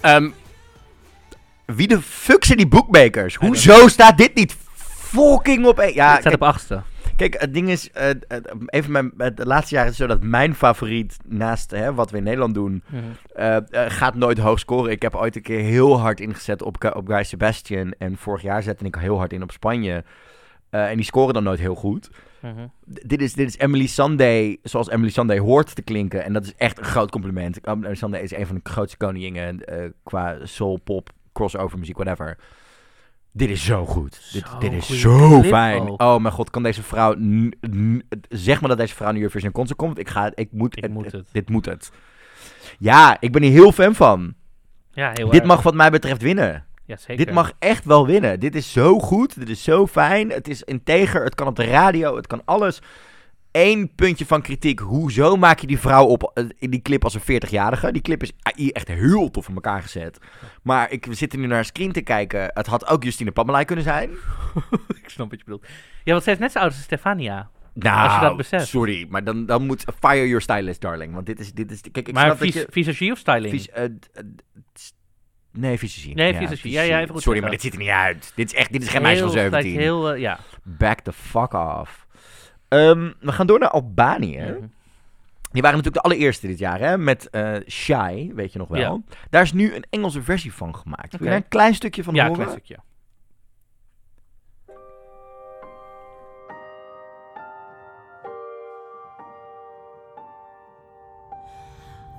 Ehm, 0.04 0.30
wie 1.64 1.88
de 1.88 2.00
fuck 2.00 2.44
zijn 2.44 2.58
die 2.58 2.68
bookmakers? 2.68 3.34
Hoezo 3.34 3.88
staat 3.88 4.18
dit 4.18 4.34
niet 4.34 4.56
fucking 4.86 5.66
op... 5.66 5.78
één? 5.78 5.94
Ja, 5.94 6.10
Het 6.10 6.20
staat 6.20 6.22
kijk, 6.22 6.42
op 6.42 6.48
achtste. 6.48 6.82
Kijk, 7.16 7.40
het 7.40 7.54
ding 7.54 7.68
is, 7.68 7.90
eh, 7.90 8.10
even 8.66 8.92
mijn, 8.92 9.12
het 9.16 9.36
de 9.36 9.46
laatste 9.46 9.74
jaren 9.74 9.90
is 9.90 9.98
het 9.98 10.08
zo 10.08 10.14
dat 10.16 10.24
mijn 10.28 10.54
favoriet, 10.54 11.16
naast 11.24 11.70
hè, 11.70 11.94
wat 11.94 12.10
we 12.10 12.16
in 12.16 12.22
Nederland 12.22 12.54
doen, 12.54 12.82
eh, 13.34 13.56
gaat 13.70 14.14
nooit 14.14 14.38
hoog 14.38 14.58
scoren. 14.58 14.90
Ik 14.90 15.02
heb 15.02 15.14
ooit 15.14 15.36
een 15.36 15.42
keer 15.42 15.60
heel 15.60 16.00
hard 16.00 16.20
ingezet 16.20 16.62
op, 16.62 16.92
op 16.94 17.08
Guy 17.08 17.24
Sebastian 17.24 17.94
en 17.98 18.16
vorig 18.16 18.42
jaar 18.42 18.62
zette 18.62 18.84
ik 18.84 18.94
heel 18.94 19.18
hard 19.18 19.32
in 19.32 19.42
op 19.42 19.52
Spanje. 19.52 20.04
En 20.70 20.96
die 20.96 21.04
scoren 21.04 21.34
dan 21.34 21.42
nooit 21.42 21.60
heel 21.60 21.74
goed. 21.74 22.10
Mhm. 22.44 22.66
Dit, 22.84 23.20
is, 23.20 23.32
dit 23.32 23.48
is 23.48 23.58
Emily 23.58 23.86
Sunday 23.86 24.58
zoals 24.62 24.88
Emily 24.90 25.10
Sunday 25.10 25.38
hoort 25.38 25.74
te 25.74 25.82
klinken. 25.82 26.24
En 26.24 26.32
dat 26.32 26.44
is 26.44 26.54
echt 26.56 26.78
een 26.78 26.84
groot 26.84 27.10
compliment. 27.10 27.66
Emily 27.66 27.94
Sunday 27.94 28.22
is 28.22 28.32
een 28.32 28.46
van 28.46 28.54
de 28.54 28.70
grootste 28.70 28.96
koninginnen 28.96 29.64
eh, 29.64 29.90
qua 30.02 30.38
soul, 30.42 30.80
pop, 30.84 31.10
crossover 31.32 31.78
muziek, 31.78 31.96
whatever. 31.96 32.38
Dit 33.32 33.50
is 33.50 33.64
zo 33.64 33.86
goed. 33.86 34.32
Dit, 34.32 34.44
dit 34.60 34.72
is 34.72 35.00
zo 35.00 35.42
fijn. 35.42 35.88
ook. 35.90 36.02
Oh 36.02 36.18
mijn 36.18 36.34
god, 36.34 36.50
kan 36.50 36.62
deze 36.62 36.82
vrouw... 36.82 37.14
zeg 38.28 38.60
maar 38.60 38.68
dat 38.68 38.78
deze 38.78 38.94
vrouw 38.94 39.12
nu 39.12 39.18
Eurovision 39.18 39.52
Concert 39.52 39.78
komt. 39.78 39.98
Ik 39.98 40.08
ga... 40.08 40.32
Ik 40.34 40.52
moet, 40.52 40.76
Ik 40.76 40.88
moet 40.88 41.12
het. 41.12 41.28
Dit 41.32 41.50
moet 41.50 41.66
het. 41.66 41.92
Ja, 42.78 43.16
ik 43.20 43.32
ben 43.32 43.42
hier 43.42 43.52
heel 43.52 43.72
fan 43.72 43.94
van. 43.94 44.34
Ja, 44.92 45.10
heel 45.14 45.30
dit 45.30 45.40
erg. 45.40 45.48
mag 45.48 45.62
wat 45.62 45.74
mij 45.74 45.90
betreft 45.90 46.22
winnen. 46.22 46.64
Ja, 46.86 46.96
zeker. 46.96 47.24
Dit 47.24 47.34
mag 47.34 47.52
echt 47.58 47.84
wel 47.84 48.06
winnen. 48.06 48.40
Dit 48.40 48.54
is 48.54 48.72
zo 48.72 48.98
goed. 48.98 49.38
Dit 49.38 49.48
is 49.48 49.62
zo 49.62 49.86
fijn. 49.86 50.30
Het 50.30 50.48
is 50.48 50.62
integer. 50.62 51.24
Het 51.24 51.34
kan 51.34 51.46
op 51.46 51.56
de 51.56 51.64
radio. 51.64 52.16
Het 52.16 52.26
kan 52.26 52.42
alles. 52.44 52.78
Eén 53.52 53.94
puntje 53.94 54.26
van 54.26 54.42
kritiek. 54.42 54.78
Hoezo 54.78 55.36
maak 55.36 55.58
je 55.58 55.66
die 55.66 55.78
vrouw 55.78 56.04
op 56.04 56.30
eh, 56.34 56.44
in 56.58 56.70
die 56.70 56.82
clip 56.82 57.04
als 57.04 57.14
een 57.14 57.42
40-jarige? 57.42 57.92
Die 57.92 58.02
clip 58.02 58.22
is 58.22 58.32
AI 58.42 58.70
echt 58.70 58.88
heel 58.88 59.30
tof 59.30 59.48
in 59.48 59.54
elkaar 59.54 59.82
gezet. 59.82 60.18
Maar 60.62 60.90
ik, 60.90 61.06
we 61.06 61.14
zitten 61.14 61.40
nu 61.40 61.46
naar 61.46 61.58
een 61.58 61.64
screen 61.64 61.92
te 61.92 62.00
kijken. 62.00 62.50
Het 62.54 62.66
had 62.66 62.86
ook 62.88 63.02
Justine 63.04 63.32
Pammelay 63.32 63.64
kunnen 63.64 63.84
zijn. 63.84 64.10
ik 65.02 65.08
snap 65.08 65.30
wat 65.30 65.38
je 65.38 65.44
bedoelt. 65.44 65.66
Ja, 66.04 66.12
want 66.12 66.24
zij 66.24 66.32
is 66.32 66.38
net 66.38 66.52
zo 66.52 66.58
oud 66.58 66.70
als 66.72 66.82
Stefania. 66.82 67.50
Nou, 67.74 68.04
als 68.08 68.14
je 68.14 68.20
dat 68.20 68.36
beseft. 68.36 68.66
sorry. 68.66 69.06
Maar 69.08 69.24
dan, 69.24 69.46
dan 69.46 69.66
moet 69.66 69.84
fire 69.98 70.26
your 70.26 70.40
stylist, 70.42 70.80
darling. 70.80 71.14
Want 71.14 71.26
dit 71.26 71.40
is... 71.40 71.52
Dit 71.52 71.70
is 71.70 71.80
kijk, 71.80 72.08
ik 72.08 72.14
maar 72.14 72.24
snap 72.24 72.38
dat 72.38 72.48
vis- 72.48 72.60
je... 72.62 72.66
visagie 72.70 73.12
of 73.12 73.18
styling? 73.18 73.54
Vis- 73.54 73.70
eh, 73.70 73.84
d- 73.84 74.10
eh, 74.12 74.22
d- 74.72 74.92
Nee, 75.56 75.78
visagie. 75.78 76.14
Nee, 76.14 76.34
visagie. 76.34 76.70
Ja, 76.70 76.82
ja, 76.82 77.00
even 77.00 77.14
goed 77.14 77.22
Sorry, 77.22 77.40
maar 77.40 77.50
dit 77.50 77.60
ziet 77.60 77.72
er 77.72 77.78
niet 77.78 77.88
uit. 77.88 78.32
Dit 78.34 78.52
is 78.52 78.58
echt, 78.58 78.72
dit 78.72 78.82
is 78.82 78.88
geen 78.88 79.02
meisje 79.02 79.22
van 79.22 79.30
Heel, 79.32 79.38
17. 79.40 79.62
lijkt 79.70 79.82
heel, 79.84 80.14
ja. 80.14 80.38
Back 80.62 81.00
the 81.00 81.12
fuck 81.12 81.52
off. 81.52 82.06
Ehm, 82.68 83.10
we 83.20 83.32
gaan 83.32 83.46
door 83.46 83.58
naar 83.58 83.68
Albanië. 83.70 84.36
Mhm. 84.40 84.66
Die 85.52 85.62
waren 85.62 85.78
natuurlijk 85.78 86.04
de 86.06 86.10
allereerste 86.12 86.46
dit 86.46 86.58
jaar, 86.58 86.78
hè? 86.80 86.98
Met 86.98 87.30
eh 87.30 87.52
Shy, 87.68 88.30
weet 88.34 88.52
je 88.52 88.58
nog 88.58 88.68
wel. 88.68 89.02
Daar 89.30 89.42
is 89.42 89.52
nu 89.52 89.74
een 89.74 89.84
Engelse 89.90 90.22
versie 90.22 90.52
van 90.52 90.76
gemaakt. 90.76 91.16
Wil 91.18 91.28
je 91.28 91.34
een 91.36 91.48
klein 91.48 91.74
stukje 91.74 92.04
van 92.04 92.14
Ja, 92.14 92.20
een 92.22 92.28
horen? 92.28 92.44
klein 92.44 92.58
stukje. 92.60 92.82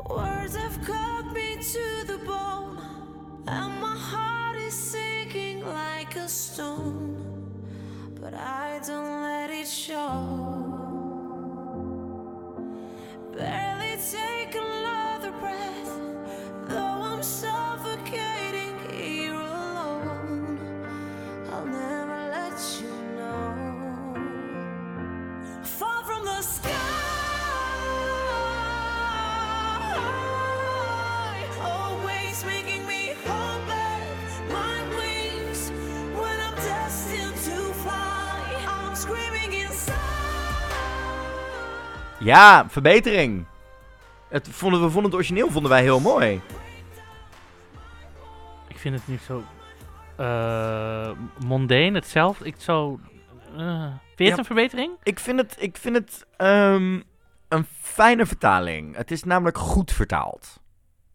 Words 0.07 0.55
But 8.25 8.33
I 8.33 8.79
don't 8.83 9.21
let 9.21 9.51
it 9.51 9.67
show. 9.67 10.65
Ja, 42.25 42.65
verbetering. 42.69 43.45
Het 44.29 44.47
vonden, 44.51 44.81
we 44.81 44.85
vonden 44.89 45.03
het 45.05 45.13
origineel 45.13 45.49
vonden 45.51 45.71
wij 45.71 45.81
heel 45.81 45.99
mooi. 45.99 46.41
Ik 48.67 48.77
vind 48.77 48.95
het 48.95 49.07
niet 49.07 49.21
zo 49.21 49.43
eh 50.15 51.09
mondane, 51.45 51.91
hetzelfde. 51.91 52.45
Ik 52.45 52.55
zo... 52.57 52.99
eh, 53.57 53.83
vind 53.85 54.17
je 54.17 54.23
Ja. 54.23 54.29
het 54.29 54.37
een 54.37 54.45
verbetering? 54.45 54.91
Ik 55.03 55.19
vind 55.19 55.39
het, 55.39 55.55
ik 55.59 55.77
vind 55.77 55.95
het 55.95 56.25
ehm, 56.37 56.99
een 57.47 57.65
fijne 57.81 58.25
vertaling. 58.25 58.95
Het 58.95 59.11
is 59.11 59.23
namelijk 59.23 59.57
goed 59.57 59.91
vertaald. 59.91 60.59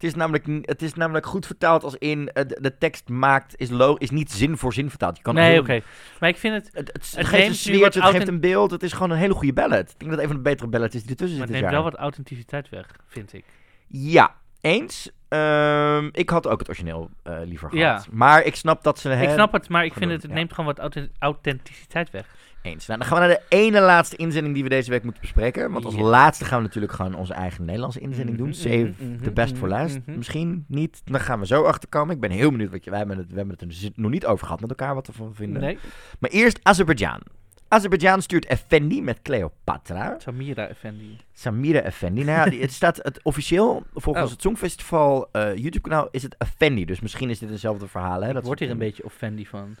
Het 0.01 0.09
is 0.09 0.15
namelijk, 0.15 0.67
het 0.67 0.81
is 0.81 0.93
namelijk 0.93 1.25
goed 1.25 1.45
vertaald 1.45 1.83
als 1.83 1.95
in 1.95 2.29
eh, 2.33 2.47
de, 2.47 2.57
de 2.61 2.77
tekst 2.77 3.09
maakt, 3.09 3.53
is, 3.57 3.69
lo, 3.69 3.95
is 3.95 4.09
niet 4.09 4.31
zin 4.31 4.57
voor 4.57 4.73
zin 4.73 4.89
vertaald. 4.89 5.17
Je 5.17 5.23
kan 5.23 5.35
nee, 5.35 5.59
oké. 5.59 5.81
Maar 6.19 6.29
ik 6.29 6.37
vind 6.37 6.53
het... 6.53 6.65
Het, 6.73 6.87
het, 6.87 6.87
het 6.93 7.15
het 7.15 7.27
geeft 7.27 7.67
een 7.67 7.79
wat 7.79 7.93
het 7.93 8.03
geeft 8.03 8.27
een 8.27 8.39
beeld. 8.39 8.71
Het 8.71 8.83
is 8.83 8.93
gewoon 8.93 9.11
een 9.11 9.17
hele 9.17 9.33
goede 9.33 9.53
ballad. 9.53 9.89
Ik 9.89 9.99
denk 9.99 9.99
dat 9.99 10.09
het 10.11 10.19
een 10.19 10.27
van 10.27 10.35
de 10.35 10.49
betere 10.49 10.69
ballads 10.69 10.95
is 10.95 11.01
die 11.01 11.09
ertussen 11.11 11.37
Maar 11.37 11.47
zit 11.47 11.55
het 11.55 11.63
dit 11.65 11.71
neemt 11.73 11.83
wel 11.83 11.91
wat 11.91 12.01
authenticiteit 12.01 12.69
weg, 12.69 12.85
vind 13.07 13.33
ik. 13.33 13.45
Ja, 13.87 14.35
eens. 14.61 15.09
Ehm, 15.27 16.09
ik 16.11 16.29
had 16.29 16.47
ook 16.47 16.59
het 16.59 16.67
origineel 16.69 17.09
eh, 17.23 17.37
liever 17.43 17.75
Ja. 17.75 17.89
gehad. 17.89 18.07
Maar 18.11 18.43
ik 18.43 18.55
snap 18.55 18.83
dat 18.83 18.99
ze... 18.99 19.09
Ik 19.11 19.29
snap 19.29 19.51
het, 19.51 19.69
maar 19.69 19.85
ik 19.85 19.93
vind 19.93 20.11
het, 20.11 20.21
het 20.21 20.31
ja. 20.31 20.37
neemt 20.37 20.49
gewoon 20.53 20.65
wat 20.65 20.79
authent- 20.79 21.11
authenticiteit 21.19 22.09
weg. 22.09 22.25
Eens. 22.61 22.85
Nou, 22.87 22.99
dan 22.99 23.07
gaan 23.07 23.21
we 23.21 23.27
naar 23.27 23.35
de 23.35 23.55
ene 23.57 23.79
laatste 23.81 24.15
inzending 24.15 24.53
die 24.53 24.63
we 24.63 24.69
deze 24.69 24.89
week 24.89 25.03
moeten 25.03 25.21
bespreken. 25.21 25.71
Want 25.71 25.85
als 25.85 25.95
laatste 25.95 26.45
gaan 26.45 26.57
we 26.57 26.63
natuurlijk 26.65 26.93
gewoon 26.93 27.15
onze 27.15 27.33
eigen 27.33 27.65
Nederlandse 27.65 27.99
inzending 27.99 28.37
doen. 28.37 28.47
Mhm, 28.49 28.57
Save 28.57 28.93
mhm, 28.97 29.23
the 29.23 29.31
best 29.31 29.57
for 29.57 29.67
mhm, 29.67 29.77
last. 29.77 29.99
Misschien 30.05 30.65
niet. 30.67 31.01
Dan 31.05 31.19
gaan 31.19 31.39
we 31.39 31.45
zo 31.45 31.63
achterkomen. 31.63 32.15
Ik 32.15 32.21
ben 32.21 32.31
heel 32.31 32.51
benieuwd 32.51 32.71
wat 32.71 32.83
je... 32.83 32.89
Wij 32.89 32.99
hebben 32.99 33.17
het, 33.17 33.27
we 33.29 33.35
hebben 33.35 33.53
het 33.53 33.61
er 33.61 33.67
dus 33.67 33.89
nog 33.95 34.11
niet 34.11 34.25
over 34.25 34.45
gehad 34.45 34.61
met 34.61 34.69
elkaar 34.69 34.95
wat 34.95 35.07
we 35.07 35.13
ervan 35.13 35.35
vinden. 35.35 35.61
Nee. 35.61 35.77
Maar 36.19 36.29
eerst 36.29 36.59
Azerbeidzjan. 36.63 37.21
Azerbeidzjan 37.67 38.21
stuurt 38.21 38.45
Effendi 38.45 39.01
met 39.01 39.21
Cleopatra. 39.21 40.15
Samira 40.19 40.67
Effendi. 40.67 41.17
Samira 41.33 41.79
Effendi. 41.79 42.23
Nou 42.23 42.37
ja, 42.37 42.45
die- 42.45 42.61
het 42.61 42.71
staat 42.71 42.97
het 42.97 43.19
officieel, 43.23 43.83
volgens 43.93 44.25
Oh. 44.25 44.31
het 44.31 44.41
Songfestival 44.41 45.29
eh, 45.31 45.55
YouTube-kanaal, 45.55 46.07
is 46.11 46.23
het 46.23 46.35
Effendi. 46.37 46.85
Dus 46.85 46.99
misschien 46.99 47.29
is 47.29 47.39
dit 47.39 47.49
eenzelfde 47.49 47.87
verhaal. 47.87 48.21
Hè? 48.21 48.33
Dat 48.33 48.33
word 48.33 48.45
soort 48.45 48.59
hier 48.59 48.69
een 48.69 48.77
beetje 48.77 49.03
offendi 49.03 49.45
van. 49.45 49.75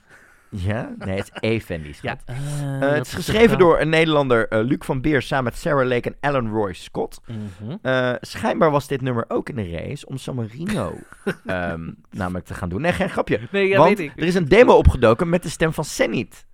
Ja? 0.51 0.93
Nee, 0.97 1.17
het 1.17 1.31
is 1.33 1.39
Effendi. 1.49 1.93
schat. 1.93 2.21
Ja. 2.25 2.33
Eh, 2.33 2.79
dat 2.79 2.91
het 2.91 3.07
is 3.07 3.13
geschreven 3.13 3.57
door 3.57 3.79
een 3.79 3.89
Nederlander, 3.89 4.47
eh, 4.47 4.63
Luc 4.63 4.77
van 4.79 5.01
Beers, 5.01 5.27
samen 5.27 5.43
met 5.43 5.57
Sarah 5.57 5.87
Lake 5.87 6.09
en 6.09 6.15
Alan 6.29 6.49
Roy 6.49 6.73
Scott. 6.73 7.21
Mhm. 7.25 7.77
Eh, 7.81 8.13
schijnbaar 8.21 8.71
was 8.71 8.87
dit 8.87 9.01
nummer 9.01 9.25
ook 9.27 9.49
in 9.49 9.55
de 9.55 9.69
race 9.69 10.05
om 10.05 10.17
San 10.17 10.35
Marino 10.35 10.93
ehm, 11.45 11.91
namelijk 12.09 12.45
te 12.45 12.53
gaan 12.53 12.69
doen. 12.69 12.81
Nee, 12.81 12.93
geen 12.93 13.09
grapje. 13.09 13.39
Nee, 13.51 13.67
ja, 13.67 13.77
Want 13.77 13.97
weet 13.97 14.09
ik. 14.09 14.21
er 14.21 14.27
is 14.27 14.35
een 14.35 14.47
demo 14.47 14.73
opgedoken 14.73 15.29
met 15.29 15.43
de 15.43 15.49
stem 15.49 15.73
van 15.73 15.83
Senit 15.83 16.45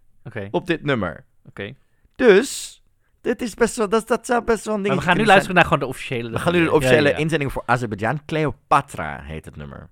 op 0.52 0.68
dit 0.68 0.84
nummer. 0.84 1.26
Oké. 1.46 1.74
Dus, 2.16 2.82
dit 3.22 3.42
is 3.42 3.54
best 3.54 3.76
wel, 3.76 3.90
dat, 3.90 4.08
dat 4.08 4.26
zou 4.26 4.44
best 4.44 4.66
wel 4.66 4.76
een 4.76 4.82
ding 4.82 4.94
Maar 4.94 5.04
we 5.04 5.10
gaan 5.10 5.20
nu 5.20 5.26
luisteren 5.26 5.56
naar 5.56 5.64
gewoon 5.64 5.80
de 5.80 5.86
officiële. 5.86 6.30
We 6.30 6.40
gaan 6.40 6.54
nu 6.54 6.64
de 6.64 6.72
officiële 6.72 7.10
ja, 7.10 7.16
inzending 7.16 7.52
voor 7.52 7.64
Azerbeidzjan. 7.66 8.26
Cleopatra 8.26 9.20
heet 9.24 9.46
het 9.46 9.56
nummer. 9.56 9.90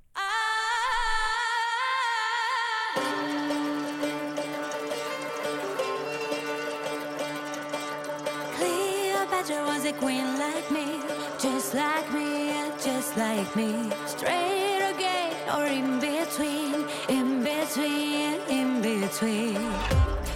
Queen 13.45 13.89
like 13.89 13.89
me, 13.89 13.89
just 13.89 13.89
like 13.89 13.89
me, 13.89 13.89
yeah, 13.89 13.89
just 13.89 14.21
like 14.21 14.31
me. 14.31 14.47
Straight 14.47 14.81
or 14.81 14.97
gay, 14.97 15.31
or 15.53 15.65
in 15.65 15.99
between, 15.99 16.85
in 17.09 17.43
between, 17.43 18.39
in 18.49 18.81
between. 18.81 19.71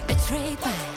Betrayed 0.06 0.60
by 0.60 0.89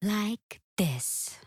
like 0.00 0.60
this. 0.76 1.38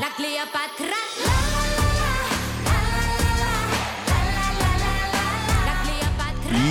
La 0.00 0.08
Cleopatra. 0.16 0.98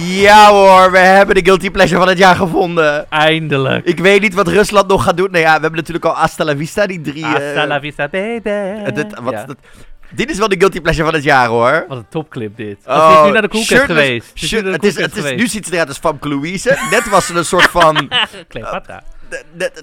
Ja 0.08 0.50
hoor, 0.50 0.92
we 0.92 0.98
hebben 0.98 1.36
de 1.36 1.44
guilty 1.44 1.70
pleasure 1.72 2.00
van 2.00 2.08
het 2.08 2.18
jaar 2.18 2.36
gevonden. 2.36 3.10
Eindelijk. 3.10 3.86
Ik 3.86 4.00
weet 4.00 4.22
niet 4.22 4.34
wat 4.34 4.48
Rusland 4.48 4.88
nog 4.88 5.04
gaat 5.04 5.18
doen. 5.18 5.32
Nou 5.32 5.44
ja, 5.44 5.56
we 5.56 5.62
hebben 5.62 5.80
natuurlijk 5.80 6.06
al 6.06 6.14
Hasta 6.14 6.44
la 6.44 6.56
Vista, 6.56 6.86
die 6.88 7.02
drie... 7.02 7.24
eh, 7.24 7.32
Hasta 7.32 7.68
la 7.68 7.80
vista, 7.80 8.08
baby. 8.08 8.50
het- 8.50 8.98
het- 8.98 9.20
wat, 9.20 9.34
Ja. 9.34 9.46
dat- 9.46 9.58
dit 10.16 10.30
is 10.30 10.38
wel 10.38 10.48
de 10.48 10.56
guilty 10.58 10.82
pleasure 10.82 11.06
van 11.06 11.14
het 11.14 11.24
jaar 11.24 11.48
hoor. 11.48 11.86
Wat 11.88 11.98
een 11.98 12.08
topclip 12.10 12.58
dit. 12.58 12.78
Oh, 12.86 13.12
ze 13.12 13.20
is 13.20 13.26
nu 13.26 13.32
naar 13.32 13.42
de 13.42 13.48
koelkast 13.48 13.84
geweest. 13.84 14.32
Ze 14.34 14.46
is 14.46 14.52
nu 14.52 14.72
het 14.72 14.84
is, 14.84 14.96
het 14.96 15.36
nu 15.36 15.48
ziet 15.48 15.66
ze 15.66 15.74
eruit 15.74 15.88
als 15.88 15.98
Famke 15.98 16.28
Louise. 16.28 16.78
Net 16.92 17.10
was 17.10 17.26
ze 17.26 17.34
een 17.34 17.46
soort 17.46 17.70
van... 17.70 18.10
Cleopatra. 18.50 19.04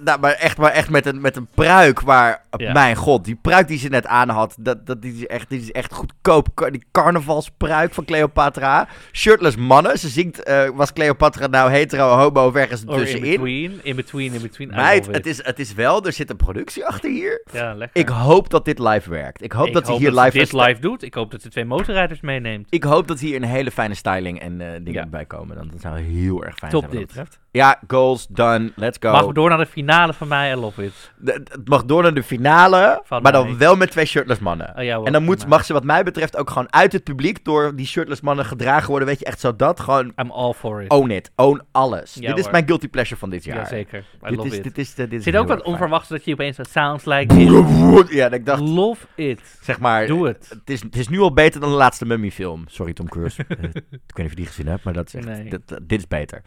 Nou, 0.04 0.20
maar 0.20 0.32
echt, 0.32 0.58
maar 0.58 0.70
echt 0.70 0.90
met, 0.90 1.06
een, 1.06 1.20
met 1.20 1.36
een 1.36 1.48
pruik 1.54 2.00
waar... 2.00 2.44
Ja. 2.56 2.72
Mijn 2.72 2.96
god, 2.96 3.24
die 3.24 3.34
pruik 3.42 3.68
die 3.68 3.78
ze 3.78 3.88
net 3.88 4.06
aan 4.06 4.28
had, 4.28 4.56
dat, 4.58 4.86
dat, 4.86 5.02
die, 5.02 5.12
is 5.14 5.26
echt, 5.26 5.48
die 5.48 5.60
is 5.60 5.70
echt 5.72 5.92
goedkoop. 5.92 6.68
Die 6.70 6.84
carnavalspruik 6.92 7.94
van 7.94 8.04
Cleopatra. 8.04 8.88
Shirtless 9.12 9.56
mannen. 9.56 9.98
Ze 9.98 10.08
zingt, 10.08 10.42
eh, 10.42 10.68
was 10.74 10.92
Cleopatra 10.92 11.46
nou 11.46 11.70
hetero, 11.70 12.16
homo 12.16 12.46
of 12.46 12.54
ergens 12.54 12.84
Or 12.86 12.92
in 12.94 12.98
tussenin? 12.98 13.30
between, 13.30 13.80
in 13.82 13.96
between, 13.96 14.32
in 14.34 14.42
between. 14.42 14.68
Meid, 14.68 15.06
het 15.06 15.26
is, 15.26 15.44
het 15.44 15.58
is 15.58 15.74
wel, 15.74 16.04
er 16.06 16.12
zit 16.12 16.30
een 16.30 16.36
productie 16.36 16.86
achter 16.86 17.10
hier. 17.10 17.42
Ja, 17.52 17.74
lekker. 17.74 18.00
Ik 18.00 18.08
hoop 18.08 18.50
dat 18.50 18.64
dit 18.64 18.78
live 18.78 19.10
werkt. 19.10 19.42
Ik 19.42 19.52
hoop 19.52 19.66
Ik 19.66 19.72
dat 19.72 19.82
hij 19.82 19.92
hoop 19.92 20.00
hier 20.02 20.10
dat 20.12 20.24
live 20.24 20.38
dit 20.38 20.52
live 20.52 20.80
doet. 20.80 21.02
Ik 21.02 21.14
hoop 21.14 21.30
dat 21.30 21.42
ze 21.42 21.48
twee 21.48 21.64
motorrijders 21.64 22.20
meeneemt. 22.20 22.66
Ik 22.70 22.84
hoop 22.84 23.08
dat 23.08 23.20
hier 23.20 23.36
een 23.36 23.42
hele 23.42 23.70
fijne 23.70 23.94
styling 23.94 24.40
en 24.40 24.60
eh, 24.60 24.66
dingen 24.72 24.92
Ja. 24.92 25.06
bij 25.06 25.24
komen. 25.24 25.56
Dan 25.56 25.68
dat 25.72 25.80
zou 25.80 25.98
heel 26.00 26.44
erg 26.44 26.56
fijn 26.56 26.70
Top 26.72 26.80
zijn 26.80 26.92
wat 26.92 27.00
dat 27.00 27.00
dit. 27.00 27.06
betreft. 27.06 27.38
Ja, 27.52 27.80
goals, 27.86 28.26
done, 28.26 28.72
let's 28.76 28.96
go. 29.00 29.10
Mag 29.12 29.26
door 29.32 29.48
naar 29.48 29.58
de 29.58 29.66
finale 29.66 30.12
van 30.12 30.28
mij? 30.28 30.52
I 30.52 30.54
love 30.56 30.84
it. 30.84 31.12
De- 31.18 31.32
Het 31.32 31.68
mag 31.68 31.84
door 31.84 32.02
naar 32.02 32.14
de 32.14 32.22
finale, 32.22 33.00
Van 33.04 33.22
maar 33.22 33.32
dan 33.32 33.58
wel 33.58 33.76
met 33.76 33.90
twee 33.90 34.04
shirtless 34.04 34.40
mannen. 34.40 34.72
Oh 34.76 34.82
ja, 34.84 35.00
en 35.02 35.12
dan 35.12 35.22
moet, 35.24 35.36
prima. 35.36 35.50
mag 35.56 35.64
ze 35.64 35.72
wat 35.72 35.84
mij 35.84 36.02
betreft 36.04 36.36
ook 36.36 36.50
gewoon 36.50 36.72
uit 36.72 36.92
het 36.92 37.04
publiek 37.04 37.44
door 37.44 37.76
die 37.76 37.86
shirtless 37.86 38.20
mannen 38.20 38.44
gedragen 38.44 38.88
worden. 38.88 39.08
Weet 39.08 39.18
je, 39.18 39.24
echt 39.24 39.40
zo 39.40 39.56
dat. 39.56 39.80
Gewoon 39.80 40.12
I'm 40.16 40.30
all 40.30 40.52
for 40.52 40.82
it. 40.82 40.90
own 40.90 41.10
it. 41.10 41.30
Own 41.36 41.60
alles. 41.72 42.14
Ja, 42.14 42.20
dit 42.28 42.36
is 42.36 42.42
hoor. 42.42 42.52
mijn 42.52 42.66
guilty 42.66 42.88
pleasure 42.88 43.16
van 43.20 43.30
dit 43.30 43.44
jaar. 43.44 43.56
Jazeker. 43.56 43.98
I 43.98 44.28
Dit 44.28 44.36
love 44.36 44.48
is, 44.48 44.56
it. 44.56 44.62
dit 44.62 44.78
is, 44.78 44.94
dit 44.94 45.12
is 45.12 45.22
Zit 45.22 45.32
heel 45.32 45.42
ook 45.42 45.48
wat 45.48 45.56
erg 45.56 45.64
fijn. 45.64 45.74
onverwachts 45.74 46.08
dat 46.08 46.24
je 46.24 46.32
opeens 46.32 46.56
zo 46.56 46.62
sounds 46.68 47.04
like 47.04 47.34
this. 47.36 48.14
Ja, 48.16 48.24
dat 48.28 48.38
ik 48.38 48.46
dacht, 48.46 48.60
Love 48.60 49.06
it. 49.14 49.40
zeg 49.62 49.78
maar, 49.80 50.06
Doe 50.06 50.26
het. 50.26 50.46
Het 50.48 50.70
is, 50.70 50.82
het 50.82 50.96
is 50.96 51.08
nu 51.08 51.20
al 51.20 51.32
beter 51.32 51.60
dan 51.60 51.70
de 51.70 51.76
laatste 51.76 52.06
Mummy 52.06 52.30
film. 52.30 52.64
Sorry 52.68 52.92
Tom 52.92 53.08
Cruise. 53.08 53.44
Eh, 53.48 53.56
ik 53.64 54.16
weet 54.16 54.16
niet 54.16 54.24
of 54.24 54.30
je 54.30 54.34
die 54.36 54.46
gezien 54.46 54.66
hebt, 54.66 54.84
maar 54.84 54.92
dat 54.94 55.06
is 55.06 55.14
echt, 55.14 55.26
Nee. 55.26 55.48
dit 55.82 55.98
is 55.98 56.08
beter. 56.08 56.42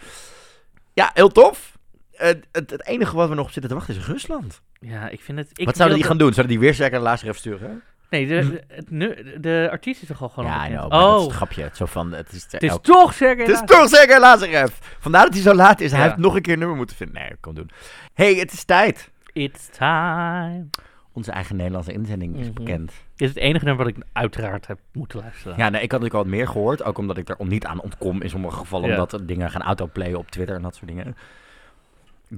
Ja, 0.93 1.11
heel 1.13 1.29
tof. 1.29 1.77
Het, 2.11 2.47
het 2.51 2.85
enige 2.87 3.15
wat 3.15 3.29
we 3.29 3.35
nog 3.35 3.45
op 3.45 3.51
zitten 3.51 3.71
te 3.71 3.77
wachten 3.77 3.95
is 3.95 4.05
Rusland. 4.05 4.61
Ja, 4.79 5.09
ik 5.09 5.21
vind 5.21 5.37
het... 5.37 5.49
Ik 5.53 5.65
wat 5.65 5.75
zouden 5.75 5.97
die 5.97 6.07
gaan 6.07 6.17
doen? 6.17 6.33
Zouden 6.33 6.55
die 6.55 6.65
weer 6.65 6.73
zeker 6.73 6.95
een 6.95 7.01
laatste 7.01 7.27
even 7.27 7.39
sturen? 7.39 7.83
Nee, 8.09 8.27
de, 8.27 8.63
de, 8.67 8.83
nu- 8.89 9.39
de 9.39 9.67
artiest 9.71 10.01
is 10.01 10.07
toch 10.07 10.21
al 10.21 10.29
gewoon 10.29 10.49
Ja, 10.49 10.65
know, 10.65 10.89
maar 10.89 10.99
dat 10.99 11.09
is 11.09 11.15
Oh, 11.15 11.23
het 11.27 11.35
grapje. 11.35 11.69
Zo 11.73 11.85
van, 11.85 12.11
het 12.11 12.31
is, 12.31 12.45
het 12.49 12.63
is 12.63 12.77
toch 12.81 13.13
zeker... 13.13 13.45
Het 13.45 13.53
is 13.55 13.61
toch 13.65 13.89
zeker 13.89 14.19
Lazarev. 14.19 14.71
Vandaar 14.99 15.23
dat 15.23 15.33
hij 15.33 15.41
zo 15.41 15.53
laat 15.53 15.79
is. 15.81 15.91
Hij 15.91 16.01
heeft 16.01 16.17
nog 16.17 16.35
een 16.35 16.41
keer 16.41 16.53
een 16.53 16.59
nummer 16.59 16.77
moeten 16.77 16.95
vinden. 16.95 17.21
Nee, 17.21 17.31
kan 17.39 17.55
doen. 17.55 17.69
hey, 18.13 18.33
het 18.33 18.53
is 18.53 18.63
tijd. 18.63 19.11
It's 19.33 19.67
time. 19.77 20.69
Onze 21.15 21.31
eigen 21.31 21.55
Nederlandse 21.55 21.91
inzending 21.93 22.35
is 22.37 22.45
Mhm. 22.45 22.53
bekend. 22.53 22.91
Is 23.15 23.27
het 23.27 23.37
enige 23.37 23.65
nummer 23.65 23.85
wat 23.85 23.97
ik 23.97 24.03
uiteraard 24.13 24.67
heb 24.67 24.79
moeten 24.93 25.19
luisteren. 25.19 25.57
Ja, 25.57 25.69
nee, 25.69 25.81
ik 25.81 25.91
had 25.91 26.01
natuurlijk 26.01 26.13
al 26.13 26.23
wat 26.23 26.39
meer 26.39 26.47
gehoord. 26.47 26.83
Ook 26.83 26.97
omdat 26.97 27.17
ik 27.17 27.29
er 27.29 27.35
om 27.37 27.47
niet 27.47 27.65
aan 27.65 27.81
ontkom 27.81 28.21
in 28.21 28.29
sommige 28.29 28.57
gevallen. 28.57 28.89
Ja. 28.89 28.93
Omdat 29.01 29.27
dingen 29.27 29.51
gaan 29.51 29.61
autoplayen 29.61 30.17
op 30.17 30.31
Twitter 30.31 30.55
en 30.55 30.61
dat 30.61 30.75
soort 30.75 30.87
dingen. 30.87 31.15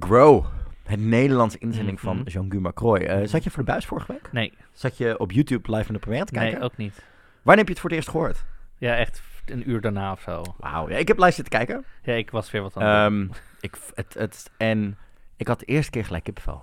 Grow. 0.00 0.44
Het 0.84 1.00
Nederlandse 1.00 1.58
inzending 1.58 2.00
van 2.00 2.16
Mhm. 2.16 2.28
Jean-Guy 2.28 2.60
Macroy. 2.60 2.98
Eh, 2.98 3.26
zat 3.26 3.44
je 3.44 3.50
voor 3.50 3.64
de 3.64 3.70
buis 3.70 3.86
vorige 3.86 4.12
week? 4.12 4.32
Nee, 4.32 4.52
Zat 4.72 4.96
je 4.96 5.18
op 5.18 5.32
YouTube 5.32 5.76
live 5.76 5.88
in 5.88 5.94
de 5.94 6.00
première 6.00 6.24
te 6.24 6.32
kijken? 6.32 6.58
nee, 6.58 6.68
ook 6.68 6.76
niet. 6.76 6.94
Wanneer 7.42 7.56
heb 7.56 7.66
je 7.66 7.72
het 7.72 7.80
voor 7.80 7.90
het 7.90 7.98
eerst 7.98 8.10
gehoord? 8.10 8.44
Ja, 8.78 8.96
echt 8.96 9.22
een 9.46 9.70
uur 9.70 9.80
daarna 9.80 10.12
of 10.12 10.20
zo. 10.20 10.42
Wauw. 10.56 10.88
Ja, 10.88 10.96
ik 10.96 11.08
heb 11.08 11.18
live 11.18 11.30
zitten 11.32 11.58
kijken. 11.58 11.84
Ja, 12.02 12.12
ik 12.12 12.30
was 12.30 12.50
weer 12.50 12.62
wat 12.62 12.74
doen. 12.74 12.82
Ehm, 12.82 13.26
ik, 13.60 13.76
het, 13.94 14.14
het, 14.14 14.50
en 14.56 14.98
ik 15.36 15.48
had 15.48 15.58
de 15.58 15.64
eerste 15.66 15.90
keer 15.90 16.04
gelijk 16.04 16.24
kippenvel. 16.24 16.62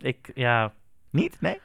Ik, 0.00 0.30
ja... 0.34 0.72
Niet? 1.10 1.36
Nee? 1.40 1.60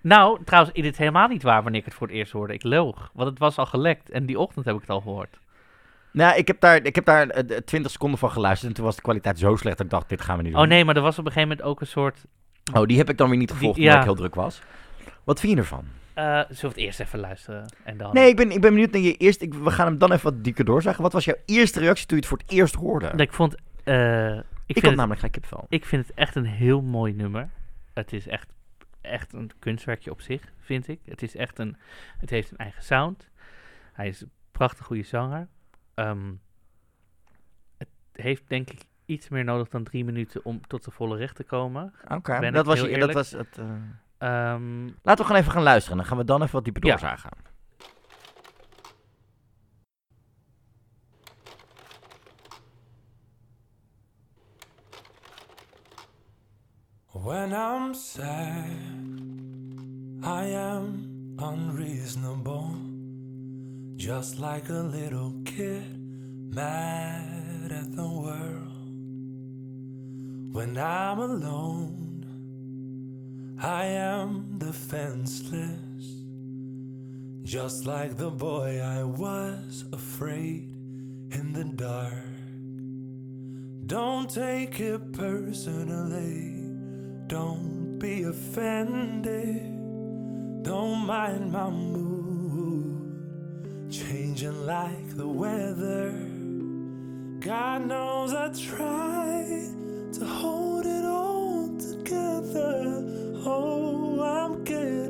Nou, 0.00 0.44
trouwens, 0.44 0.74
dit 0.74 0.84
is 0.84 0.98
helemaal 0.98 1.28
niet 1.28 1.42
waar 1.42 1.62
wanneer 1.62 1.80
ik 1.80 1.86
het 1.86 1.94
voor 1.94 2.06
het 2.06 2.16
eerst 2.16 2.32
hoorde. 2.32 2.52
Ik 2.54 2.62
loog, 2.62 3.10
want 3.14 3.28
het 3.30 3.38
was 3.38 3.58
al 3.58 3.66
gelekt. 3.66 4.10
En 4.10 4.26
die 4.26 4.38
ochtend 4.38 4.64
heb 4.64 4.74
ik 4.74 4.80
het 4.80 4.90
al 4.90 5.00
gehoord. 5.00 5.38
Nou, 6.10 6.36
ik 6.36 6.46
heb 6.46 6.60
daar, 6.60 6.84
ik 6.84 6.94
heb 6.94 7.04
daar 7.04 7.28
eh, 7.28 7.56
20 7.56 7.92
seconden 7.92 8.18
van 8.18 8.30
geluisterd. 8.30 8.70
En 8.70 8.76
toen 8.76 8.84
was 8.84 8.96
de 8.96 9.02
kwaliteit 9.02 9.38
zo 9.38 9.56
slecht 9.56 9.76
dat 9.76 9.86
ik 9.86 9.92
dacht, 9.92 10.08
dit 10.08 10.20
gaan 10.20 10.36
we 10.36 10.42
niet 10.42 10.52
doen. 10.52 10.62
Oh 10.62 10.68
nee, 10.68 10.84
maar 10.84 10.96
er 10.96 11.02
was 11.02 11.18
op 11.18 11.26
een 11.26 11.32
gegeven 11.32 11.48
moment 11.48 11.68
ook 11.68 11.80
een 11.80 11.86
soort... 11.86 12.24
Oh, 12.74 12.86
die 12.86 12.96
heb 12.98 13.08
ik 13.10 13.18
dan 13.18 13.28
weer 13.28 13.38
niet 13.38 13.48
Die- 13.48 13.56
gevolgd 13.56 13.78
ja. 13.78 13.84
omdat 13.84 13.98
ik 14.00 14.04
heel 14.06 14.14
druk 14.14 14.34
was. 14.34 14.60
Wat 15.24 15.40
vind 15.40 15.52
je 15.52 15.58
ervan? 15.58 15.84
eh 16.14 16.24
zullen 16.24 16.48
we 16.60 16.66
het 16.66 16.76
eerst 16.76 17.00
even 17.00 17.18
luisteren? 17.18 17.72
En 17.84 17.96
dan... 17.96 18.14
Nee, 18.14 18.28
ik 18.28 18.36
ben, 18.36 18.50
ik 18.50 18.60
ben 18.60 18.70
benieuwd 18.72 18.90
naar 18.92 19.00
je 19.02 19.16
eerst. 19.16 19.42
Ik, 19.42 19.54
we 19.54 19.70
gaan 19.70 19.86
hem 19.86 19.98
dan 19.98 20.12
even 20.12 20.32
wat 20.32 20.44
dieper 20.44 20.64
doorzagen. 20.64 21.02
Wat 21.02 21.12
was 21.12 21.24
jouw 21.24 21.36
eerste 21.44 21.80
reactie 21.80 22.06
toen 22.06 22.16
je 22.16 22.22
het 22.22 22.32
voor 22.32 22.40
het 22.46 22.50
eerst 22.52 22.74
hoorde? 22.74 23.12
Ik 23.16 23.32
vond... 23.32 23.54
eh, 23.84 24.36
ik, 24.36 24.42
ik 24.66 24.74
had 24.74 24.84
het, 24.84 24.94
namelijk 24.94 25.20
gelijk 25.20 25.66
ik 25.68 25.84
vind 25.84 26.06
het 26.06 26.16
echt 26.16 26.34
een 26.34 26.44
heel 26.44 26.82
mooi 26.82 27.12
nummer. 27.12 27.48
Het 27.96 28.12
is 28.12 28.26
echt, 28.26 28.52
echt 29.00 29.32
een 29.32 29.50
kunstwerkje 29.58 30.10
op 30.10 30.20
zich, 30.20 30.52
vind 30.58 30.88
ik. 30.88 31.00
Het 31.04 31.22
is 31.22 31.36
echt 31.36 31.58
een... 31.58 31.76
Het 32.18 32.30
heeft 32.30 32.50
een 32.50 32.56
eigen 32.56 32.82
sound. 32.82 33.28
Hij 33.92 34.08
is 34.08 34.20
een 34.20 34.30
prachtig 34.52 34.86
goede 34.86 35.02
zanger. 35.02 35.48
Ehm, 35.94 36.32
het 37.76 37.88
heeft 38.12 38.48
denk 38.48 38.70
ik 38.70 38.80
iets 39.04 39.28
meer 39.28 39.44
nodig 39.44 39.68
dan 39.68 39.84
drie 39.84 40.04
minuten 40.04 40.44
om 40.44 40.66
tot 40.66 40.84
de 40.84 40.90
volle 40.90 41.16
recht 41.16 41.36
te 41.36 41.44
komen. 41.44 41.94
Oké, 42.08 42.32
dat, 42.52 42.66
was, 42.66 42.78
je- 42.86 42.98
dat 43.06 43.08
was 43.14 43.30
het. 43.30 43.58
Ehm, 44.18 44.84
Laten 44.84 45.16
we 45.16 45.24
gewoon 45.24 45.36
even 45.40 45.52
gaan 45.52 45.62
luisteren. 45.62 45.96
Dan 45.98 46.06
gaan 46.06 46.16
we 46.18 46.24
dan 46.24 46.42
even 46.42 46.52
wat 46.54 46.64
dieper 46.64 46.82
Ja. 46.86 46.96
When 57.22 57.52
I'm 57.54 57.94
sad, 57.94 58.76
I 60.22 60.44
am 60.44 61.36
unreasonable. 61.38 62.76
Just 63.96 64.38
like 64.38 64.68
a 64.68 64.84
little 64.98 65.32
kid 65.44 65.82
mad 66.54 67.72
at 67.72 67.96
the 67.96 68.06
world. 68.06 68.92
When 70.52 70.76
I'm 70.78 71.18
alone, 71.18 72.26
I 73.60 73.86
am 73.86 74.58
defenseless. 74.58 76.04
Just 77.42 77.86
like 77.86 78.16
the 78.16 78.30
boy 78.30 78.80
I 78.80 79.02
was 79.04 79.84
afraid 79.92 80.70
in 81.30 81.52
the 81.54 81.64
dark. 81.64 82.12
Don't 83.86 84.28
take 84.28 84.80
it 84.80 85.12
personally. 85.12 86.65
Don't 87.28 87.98
be 87.98 88.22
offended. 88.22 89.62
Don't 90.62 91.06
mind 91.06 91.50
my 91.50 91.68
mood. 91.70 93.12
Changing 93.90 94.64
like 94.64 95.16
the 95.16 95.26
weather. 95.26 96.12
God 97.40 97.86
knows 97.86 98.32
I 98.32 98.48
try 98.50 99.70
to 100.12 100.24
hold 100.24 100.86
it 100.86 101.04
all 101.04 101.76
together. 101.78 103.02
Oh, 103.44 104.22
I'm 104.22 104.62
getting 104.62 105.05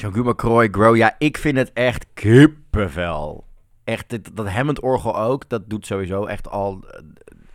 Jean-Guy 0.00 0.26
McCroy, 0.28 0.68
Grow, 0.70 0.96
ja, 0.96 1.14
ik 1.18 1.36
vind 1.36 1.56
het 1.56 1.72
echt 1.72 2.06
kippenvel. 2.14 3.44
Echt, 3.84 4.10
dit, 4.10 4.36
dat 4.36 4.48
Hammond-orgel 4.48 5.18
ook, 5.18 5.48
dat 5.48 5.70
doet 5.70 5.86
sowieso 5.86 6.24
echt 6.24 6.48
al 6.48 6.84
eh, 6.90 7.00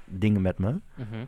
dingen 0.06 0.42
met 0.42 0.60
me. 0.60 0.68
Mhm. 0.96 1.26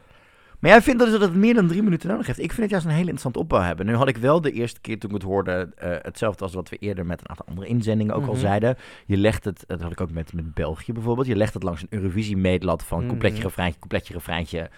Maar 0.60 0.72
jij 0.72 0.82
vindt 0.82 1.00
dus 1.04 1.12
dat 1.12 1.22
het 1.22 1.36
meer 1.36 1.54
dan 1.54 1.68
drie 1.68 1.84
minuten 1.84 2.10
nodig 2.10 2.26
heeft. 2.28 2.40
Ik 2.40 2.50
vind 2.50 2.62
het 2.62 2.70
juist 2.70 2.86
een 2.86 2.92
hele 2.92 3.02
interessante 3.12 3.40
opbouw 3.40 3.62
hebben. 3.62 3.86
Nu 3.86 3.96
had 3.96 4.08
ik 4.08 4.18
wel 4.18 4.42
de 4.42 4.52
eerste 4.52 4.82
keer 4.82 5.00
toen 5.00 5.10
ik 5.10 5.16
het 5.16 5.26
hoorde, 5.26 5.70
eh, 5.76 5.90
hetzelfde 6.02 6.44
als 6.44 6.54
wat 6.54 6.70
we 6.70 6.76
eerder 6.78 7.06
met 7.06 7.20
een 7.22 7.30
aantal 7.30 7.46
andere 7.50 7.68
inzendingen 7.68 8.16
ook 8.16 8.26
al 8.26 8.32
Mhm. 8.32 8.42
zeiden. 8.42 8.78
Je 9.06 9.18
legt 9.18 9.46
het, 9.46 9.64
dat 9.68 9.82
had 9.82 9.92
ik 9.92 10.02
ook 10.02 10.12
met, 10.12 10.34
met 10.34 10.54
België 10.54 10.94
bijvoorbeeld, 10.94 11.28
je 11.28 11.36
legt 11.36 11.54
het 11.54 11.64
langs 11.64 11.82
een 11.82 11.88
Eurovisie-meetlat 11.90 12.84
van 12.84 13.00
Mhm. 13.00 13.08
coupletje, 13.08 13.44
refreintje, 13.44 13.80
coupletje, 13.80 14.14
refreintje, 14.14 14.70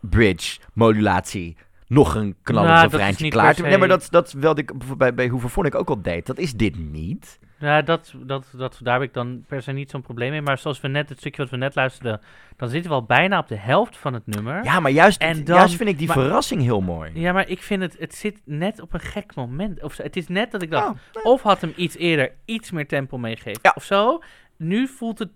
bridge, 0.00 0.60
modulatie, 0.72 1.56
nog 1.86 2.14
een 2.14 2.36
knallend 2.42 2.74
Nou, 2.74 2.88
refreintje 2.88 3.28
klaar. 3.28 3.62
Nee, 3.62 3.78
maar 3.78 3.88
dat, 3.88 4.08
dat 4.10 4.58
ik 4.58 4.96
bij, 4.98 5.14
bij 5.14 5.28
Hoeveel 5.28 5.48
Vond 5.48 5.66
ik 5.66 5.74
ook 5.74 5.88
al 5.88 6.02
deed. 6.02 6.26
Dat 6.26 6.38
is 6.38 6.52
dit 6.52 6.78
niet. 6.78 7.38
Ja, 7.58 7.82
dat, 7.82 8.14
dat, 8.16 8.46
dat, 8.56 8.78
daar 8.82 8.94
heb 9.00 9.02
ik 9.08 9.14
dan 9.14 9.44
per 9.46 9.62
se 9.62 9.72
niet 9.72 9.90
zo'n 9.90 10.02
probleem 10.02 10.30
mee. 10.30 10.42
Maar 10.42 10.58
zoals 10.58 10.80
we 10.80 10.88
net, 10.88 11.08
het 11.08 11.18
stukje 11.18 11.42
wat 11.42 11.50
we 11.50 11.56
net 11.56 11.74
luisterden, 11.74 12.20
dan 12.56 12.68
zitten 12.68 12.90
we 12.90 12.96
al 12.96 13.04
bijna 13.04 13.38
op 13.38 13.48
de 13.48 13.56
helft 13.56 13.96
van 13.96 14.14
het 14.14 14.26
nummer. 14.26 14.64
Ja, 14.64 14.80
maar 14.80 14.90
juist, 14.90 15.20
En 15.20 15.44
dan- 15.44 15.56
juist 15.56 15.74
vind 15.76 15.88
ik 15.88 15.98
die 15.98 16.06
maar- 16.06 16.16
verrassing 16.16 16.62
heel 16.62 16.80
mooi. 16.80 17.10
Ja, 17.14 17.32
maar 17.32 17.48
ik 17.48 17.62
vind 17.62 17.82
het, 17.82 17.96
het 17.98 18.14
zit 18.14 18.40
net 18.44 18.80
op 18.80 18.94
een 18.94 19.00
gek 19.00 19.34
moment. 19.34 19.82
Of. 19.82 19.96
Het 19.96 20.16
is 20.16 20.28
net 20.28 20.50
dat 20.50 20.62
ik 20.62 20.70
dacht, 20.70 20.88
Oh, 20.88 21.24
of 21.24 21.42
had 21.42 21.60
hem 21.60 21.72
iets 21.76 21.96
eerder 21.96 22.32
iets 22.44 22.70
meer 22.70 22.86
tempo 22.86 23.18
meegegeven. 23.18 23.76
Of 23.76 23.84
zo. 23.84 24.22
Nu 24.56 24.86
voelt 24.88 25.18
het, 25.18 25.30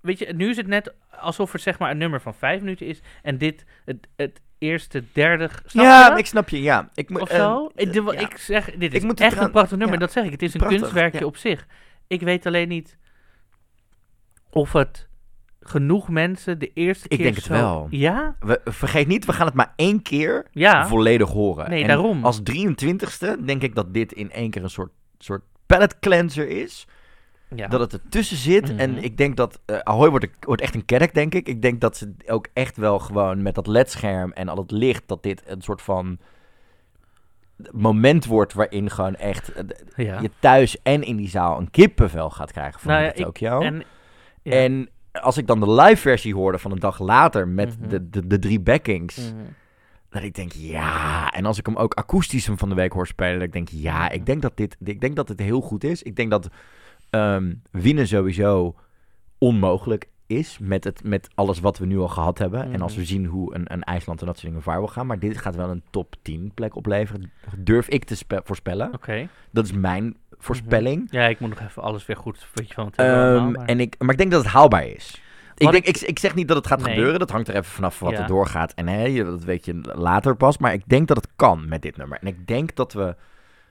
weet 0.00 0.18
je, 0.18 0.32
nu 0.34 0.48
is 0.48 0.56
het 0.56 0.66
net 0.66 0.94
alsof 1.20 1.52
het 1.52 1.60
zeg 1.62 1.78
maar 1.78 1.90
een 1.90 1.98
nummer 1.98 2.20
van 2.20 2.34
vijf 2.34 2.60
minuten 2.60 2.86
is. 2.86 3.00
En 3.22 3.38
dit 3.38 3.64
het, 3.84 4.08
het 4.16 4.40
eerste 4.64 5.04
derde, 5.12 5.48
snap 5.66 5.84
ja, 5.84 6.12
je? 6.12 6.18
ik 6.18 6.26
snap 6.26 6.48
je, 6.48 6.62
ja. 6.62 6.88
Ik, 6.94 7.10
moet- 7.10 7.20
Of 7.20 7.28
ehm, 7.28 7.40
zo. 7.40 7.70
Ik, 7.74 7.92
de- 7.92 8.02
ja. 8.02 8.12
ik 8.18 8.36
zeg, 8.36 8.64
dit 8.64 8.82
Ik 8.82 8.92
is 8.92 9.02
moet 9.02 9.20
echt 9.20 9.36
een 9.40 9.50
prachtig 9.50 9.76
nummer, 9.78 9.94
ja. 9.94 10.00
dat 10.00 10.12
zeg 10.12 10.24
ik. 10.24 10.30
Het 10.30 10.42
is 10.42 10.52
een 10.54 10.58
Prachtig, 10.60 10.80
kunstwerkje 10.80 11.18
ja. 11.18 11.24
op 11.26 11.36
zich. 11.36 11.66
Ik 12.06 12.20
weet 12.20 12.46
alleen 12.46 12.68
niet 12.68 12.96
of 14.50 14.72
het 14.72 15.08
genoeg 15.60 16.08
mensen 16.08 16.58
de 16.58 16.70
eerste 16.74 17.04
Ik 17.08 17.16
keer 17.16 17.24
denk 17.26 17.34
het 17.36 17.44
zo- 17.44 17.52
wel. 17.52 17.86
Ja? 17.90 18.36
We, 18.40 18.60
vergeet 18.64 19.06
niet, 19.06 19.24
we 19.24 19.32
gaan 19.32 19.46
het 19.46 19.54
maar 19.54 19.72
één 19.76 20.02
keer 20.02 20.46
Ja. 20.50 20.86
volledig 20.86 21.28
horen. 21.30 21.70
Nee, 21.70 21.82
En 21.82 21.88
daarom. 21.88 22.24
Als 22.24 22.40
23ste 22.42 23.44
denk 23.44 23.62
ik 23.62 23.74
dat 23.74 23.94
dit 23.94 24.12
in 24.12 24.30
één 24.30 24.50
keer 24.50 24.62
een 24.62 24.70
soort, 24.70 24.92
soort 25.18 25.42
palette 25.66 25.96
cleanser 26.00 26.48
is. 26.48 26.86
Ja. 27.56 27.68
Dat 27.68 27.80
het 27.80 27.92
ertussen 27.92 28.36
zit. 28.36 28.68
Mhm. 28.70 28.78
En 28.78 29.02
ik 29.04 29.16
denk 29.16 29.36
dat... 29.36 29.60
eh 29.64 29.78
Ahoy 29.78 30.10
wordt, 30.10 30.26
wordt 30.40 30.62
echt 30.62 30.74
een 30.74 30.84
kerk, 30.84 31.14
denk 31.14 31.34
ik. 31.34 31.48
Ik 31.48 31.62
denk 31.62 31.80
dat 31.80 31.96
ze 31.96 32.14
ook 32.26 32.46
echt 32.52 32.76
wel 32.76 32.98
gewoon 32.98 33.42
met 33.42 33.54
dat 33.54 33.66
ledscherm 33.66 34.32
en 34.32 34.48
al 34.48 34.56
het 34.56 34.70
licht... 34.70 35.02
dat 35.06 35.22
dit 35.22 35.42
een 35.46 35.62
soort 35.62 35.82
van 35.82 36.18
moment 37.72 38.24
wordt 38.26 38.52
waarin 38.52 38.90
gewoon 38.90 39.14
echt 39.14 39.52
eh, 39.52 39.64
Ja. 40.06 40.20
je 40.20 40.30
thuis 40.38 40.82
en 40.82 41.02
in 41.02 41.16
die 41.16 41.28
zaal 41.28 41.58
een 41.58 41.70
kippenvel 41.70 42.30
gaat 42.30 42.52
krijgen 42.52 42.80
van 42.80 42.90
Nou 42.92 43.04
ja, 43.04 43.12
ik- 43.14 43.24
Tokyo. 43.24 43.60
en- 43.60 43.82
ja. 44.42 44.52
En 44.52 44.88
als 45.12 45.36
ik 45.36 45.46
dan 45.46 45.60
de 45.60 45.70
live 45.72 45.96
versie 46.00 46.34
hoorde 46.34 46.58
van 46.58 46.70
een 46.72 46.78
dag 46.78 46.98
later 46.98 47.48
met 47.48 47.78
Mhm. 47.80 47.88
de, 47.88 48.10
de, 48.10 48.26
de 48.26 48.38
drie 48.38 48.60
backings, 48.60 49.16
Mhm. 49.32 49.42
dat 50.10 50.22
ik 50.22 50.34
denk 50.34 50.52
ja. 50.52 51.30
En 51.30 51.44
als 51.46 51.58
ik 51.58 51.66
hem 51.66 51.76
ook 51.76 51.94
akoestisch 51.94 52.46
hem 52.46 52.58
van 52.58 52.68
de 52.68 52.74
week 52.74 52.92
hoor 52.92 53.06
spelen, 53.06 53.34
dat 53.38 53.46
ik 53.46 53.52
denk 53.52 53.68
ja, 53.68 54.10
ik 54.10 54.26
denk 54.26 54.42
dat 54.42 54.56
dit, 54.56 54.76
ik 54.84 55.00
denk 55.00 55.16
dat 55.16 55.28
het 55.28 55.40
heel 55.40 55.60
goed 55.60 55.84
is. 55.84 56.02
Ik 56.02 56.16
denk 56.16 56.30
dat 56.30 56.48
ehm, 57.14 57.54
winnen 57.70 58.06
sowieso 58.08 58.74
onmogelijk 59.38 60.08
is 60.26 60.58
met, 60.60 60.84
het, 60.84 61.04
met 61.04 61.28
alles 61.34 61.60
wat 61.60 61.78
we 61.78 61.86
nu 61.86 61.98
al 61.98 62.08
gehad 62.08 62.38
hebben. 62.38 62.72
En 62.72 62.80
als 62.80 62.92
Mhm. 62.92 63.00
we 63.00 63.06
zien 63.06 63.24
hoe 63.26 63.54
een, 63.54 63.72
een 63.72 63.82
IJsland 63.82 64.20
en 64.20 64.26
dat 64.26 64.34
soort 64.38 64.46
dingen 64.48 64.62
vaar 64.62 64.88
gaan. 64.88 65.06
Maar 65.06 65.18
dit 65.18 65.38
gaat 65.38 65.56
wel 65.56 65.70
een 65.70 65.82
top 65.90 66.14
10 66.22 66.50
plek 66.54 66.76
opleveren. 66.76 67.32
Durf 67.58 67.88
ik 67.88 68.04
te 68.04 68.16
spe- 68.16 68.40
voorspellen. 68.44 68.92
Oké. 68.94 69.28
Dat 69.50 69.64
is 69.64 69.72
mijn 69.72 70.16
voorspelling. 70.38 71.04
Mhm. 71.04 71.16
Ja, 71.16 71.26
ik 71.26 71.40
moet 71.40 71.48
nog 71.50 71.60
even 71.60 71.82
alles 71.82 72.06
weer 72.06 72.16
goed 72.16 72.46
weet 72.54 72.68
je, 72.68 72.74
van 72.74 72.86
het 72.86 72.96
maar- 72.96 73.64
en 73.64 73.80
ik, 73.80 73.94
maar 73.98 74.10
ik 74.10 74.18
denk 74.18 74.30
dat 74.30 74.42
het 74.44 74.52
haalbaar 74.52 74.86
is. 74.86 75.22
Ik, 75.56 75.70
denk, 75.70 75.84
ik- 75.86 76.00
ik, 76.00 76.18
zeg 76.18 76.34
niet 76.34 76.48
dat 76.48 76.56
het 76.56 76.66
gaat 76.66 76.82
Nee. 76.82 76.94
gebeuren. 76.94 77.18
Dat 77.18 77.30
hangt 77.30 77.48
er 77.48 77.54
even 77.54 77.70
vanaf 77.72 77.98
wat 77.98 78.12
Ja. 78.12 78.20
er 78.20 78.26
doorgaat. 78.26 78.72
En 78.74 78.88
hè, 78.88 79.24
dat 79.24 79.44
weet 79.44 79.64
je 79.64 79.80
later 79.94 80.36
pas. 80.36 80.58
Maar 80.58 80.72
ik 80.72 80.82
denk 80.88 81.08
dat 81.08 81.16
het 81.16 81.28
kan 81.36 81.68
met 81.68 81.82
dit 81.82 81.96
nummer. 81.96 82.18
En 82.20 82.26
ik 82.26 82.46
denk 82.46 82.74
dat 82.76 82.92
we 82.92 83.16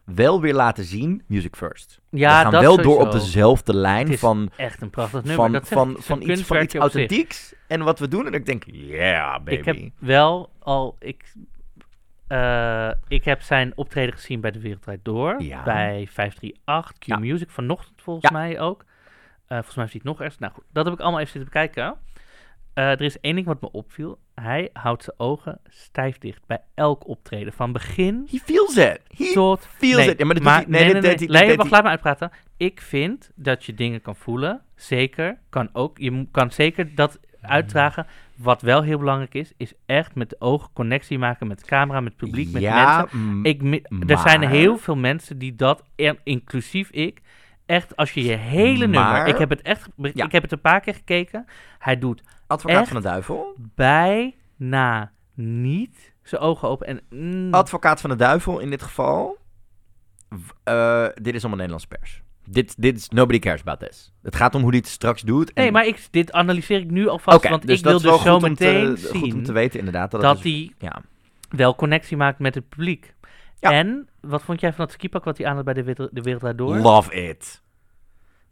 wel 0.06 0.42
weer 0.42 0.54
laten 0.54 0.84
zien 0.84 1.24
Music 1.28 1.56
First. 1.56 2.02
Ja, 2.10 2.38
we 2.38 2.44
gaan 2.44 2.52
dat 2.52 2.62
wel 2.62 2.78
door 2.82 3.00
op 3.00 3.12
dezelfde 3.12 3.76
lijn 3.76 4.04
Het 4.06 4.14
is 4.14 4.20
van... 4.20 4.50
echt 4.58 4.82
een 4.82 4.90
prachtig 4.90 5.24
nummer. 5.24 5.36
Van, 5.36 5.52
Dat 5.52 5.68
van, 5.68 5.98
is 5.98 6.06
van, 6.06 6.22
iets, 6.30 6.42
van 6.42 6.62
iets 6.62 6.72
zich. 6.72 6.82
authentieks. 6.82 7.54
En 7.68 7.84
wat 7.84 8.00
we 8.00 8.08
doen. 8.08 8.26
En 8.26 8.34
ik 8.34 8.46
denk, 8.46 8.64
yeah, 8.68 9.34
baby. 9.34 9.52
Ik 9.52 9.66
heb 9.66 9.78
wel 10.00 10.50
al... 10.60 10.96
Ik, 11.00 11.34
eh, 12.28 12.92
ik 13.08 13.24
heb 13.24 13.42
zijn 13.42 13.72
optreden 13.76 14.14
gezien 14.14 14.42
bij 14.42 14.52
De 14.52 14.60
Wereld 14.60 14.82
Draait 14.82 15.06
Door. 15.06 15.42
Ja. 15.42 15.64
Bij 15.64 16.08
538, 16.10 16.98
Q 16.98 17.04
Ja. 17.06 17.18
Music, 17.18 17.50
vanochtend 17.50 18.02
volgens 18.02 18.30
Ja. 18.32 18.38
mij 18.38 18.60
ook. 18.60 18.86
Eh, 19.48 19.58
volgens 19.58 19.76
mij 19.76 19.84
heeft 19.84 19.92
hij 19.94 20.02
het 20.04 20.04
nog 20.04 20.20
ergens. 20.22 20.40
Nou 20.40 20.54
goed, 20.54 20.64
dat 20.72 20.86
heb 20.86 20.94
ik 20.94 21.00
allemaal 21.00 21.20
even 21.20 21.32
zitten 21.32 21.52
bekijken. 21.54 21.96
Eh, 22.74 22.92
er 22.92 23.02
is 23.02 23.20
één 23.20 23.36
ding 23.36 23.48
wat 23.48 23.62
me 23.62 23.72
opviel. 23.72 24.20
Hij 24.36 24.70
houdt 24.74 25.04
zijn 25.04 25.20
ogen 25.20 25.60
stijf 25.70 26.18
dicht 26.18 26.42
bij 26.46 26.62
elk 26.74 27.08
optreden. 27.08 27.54
Van 27.54 27.72
begin 27.72 28.28
He 28.32 28.38
feels 28.38 28.78
it. 28.78 29.00
He 29.18 29.34
tot... 29.34 29.68
feels 29.78 29.96
nee, 29.96 30.10
it. 30.10 30.20
Ja, 30.20 30.26
maar 30.26 30.36
dat 30.36 30.44
nee, 30.44 30.94
nee, 30.94 31.18
nee, 31.18 31.56
wacht, 31.58 31.72
laat 31.72 31.84
me 31.84 31.90
uitpraten. 31.90 32.32
Ik 32.58 32.82
vind 32.82 33.32
dat 33.36 33.66
je 33.66 33.74
dingen 33.74 34.02
kan 34.02 34.16
voelen. 34.16 34.62
Zeker. 34.76 35.38
Kan 35.50 35.70
ook. 35.74 35.98
Je 35.98 36.28
kan 36.32 36.52
zeker 36.52 36.96
dat 36.96 37.20
uitdragen. 37.42 38.08
Wat 38.36 38.62
wel 38.62 38.82
heel 38.84 38.98
belangrijk 38.98 39.34
is, 39.34 39.54
is 39.58 39.74
echt 39.86 40.16
met 40.16 40.30
de 40.30 40.36
ogen 40.40 40.70
connectie 40.74 41.18
maken 41.18 41.48
met 41.48 41.60
de 41.60 41.66
camera, 41.66 42.00
met 42.00 42.14
het 42.18 42.22
publiek, 42.22 42.52
met 42.52 42.62
Ja, 42.62 43.08
mensen. 43.12 43.44
Ik, 43.44 44.10
er 44.10 44.18
zijn 44.18 44.42
heel 44.42 44.78
veel 44.78 44.96
mensen 44.96 45.38
die 45.38 45.56
dat, 45.56 45.84
en 45.96 46.18
inclusief 46.24 46.90
ik, 46.90 47.22
echt 47.66 47.96
als 47.96 48.12
je 48.12 48.24
je 48.24 48.36
hele 48.36 48.88
nummer, 48.88 49.28
ik 49.28 49.38
heb 49.38 49.50
het 49.50 49.62
echt, 49.62 49.88
Ja. 49.98 50.26
ik 50.26 50.32
heb 50.32 50.42
het 50.42 50.52
een 50.52 50.62
paar 50.62 50.80
keer 50.80 50.94
gekeken. 50.94 51.46
Hij 51.80 52.00
doet 52.00 52.24
Advocaat 52.54 52.88
van 52.88 52.96
de 53.02 53.08
duivel. 53.08 53.56
bijna 53.76 55.12
niet 55.36 56.14
zijn 56.24 56.42
ogen 56.42 56.68
open 56.70 56.88
en 56.88 57.02
mm, 57.10 57.54
Advocaat 57.54 58.02
van 58.02 58.10
de 58.10 58.16
duivel 58.16 58.60
in 58.60 58.70
dit 58.70 58.82
geval. 58.82 59.38
Eh, 60.64 61.06
dit 61.14 61.34
is 61.34 61.40
allemaal 61.42 61.68
Nederlandse 61.68 61.88
pers. 61.88 62.22
Dit, 62.46 62.82
dit 62.82 62.98
is 62.98 63.10
nobody 63.10 63.40
cares 63.40 63.62
about 63.62 63.80
this. 63.80 64.14
Het 64.22 64.36
gaat 64.36 64.56
om 64.56 64.62
hoe 64.62 64.70
hij 64.70 64.80
het 64.80 64.88
straks 64.88 65.22
doet. 65.22 65.54
en- 65.54 65.62
Nee, 65.64 65.72
maar 65.72 65.86
ik, 65.86 66.08
dit 66.12 66.32
analyseer 66.32 66.80
ik 66.80 66.92
nu 66.92 67.08
alvast, 67.08 67.50
want 67.50 67.68
dus 67.68 67.78
ik 67.80 67.86
wil 67.86 68.02
dus 68.02 68.22
zo 68.22 68.38
te- 68.40 68.50
meteen 68.50 68.98
goed 68.98 69.12
om 69.12 69.20
zien 69.20 69.44
te 69.44 69.52
weten 69.52 69.80
inderdaad, 69.80 70.12
dat 70.12 70.22
dat, 70.22 70.42
dus- 70.42 70.44
hij 70.52 70.72
ja. 70.78 71.02
wel 71.50 71.76
connectie 71.76 72.18
maakt 72.18 72.40
met 72.40 72.56
het 72.56 72.70
publiek. 72.70 73.14
En, 73.60 74.10
wat 74.22 74.44
vond 74.44 74.60
jij 74.60 74.74
van 74.74 74.86
dat 74.86 74.94
skipak 74.94 75.24
wat 75.24 75.38
hij 75.38 75.48
aan 75.48 75.56
had 75.56 75.66
bij 75.66 75.74
de, 75.74 75.84
Wereld- 75.84 76.16
de 76.16 76.22
Wereld 76.22 76.58
Door? 76.58 76.78
Love 76.78 77.14
it. 77.14 77.62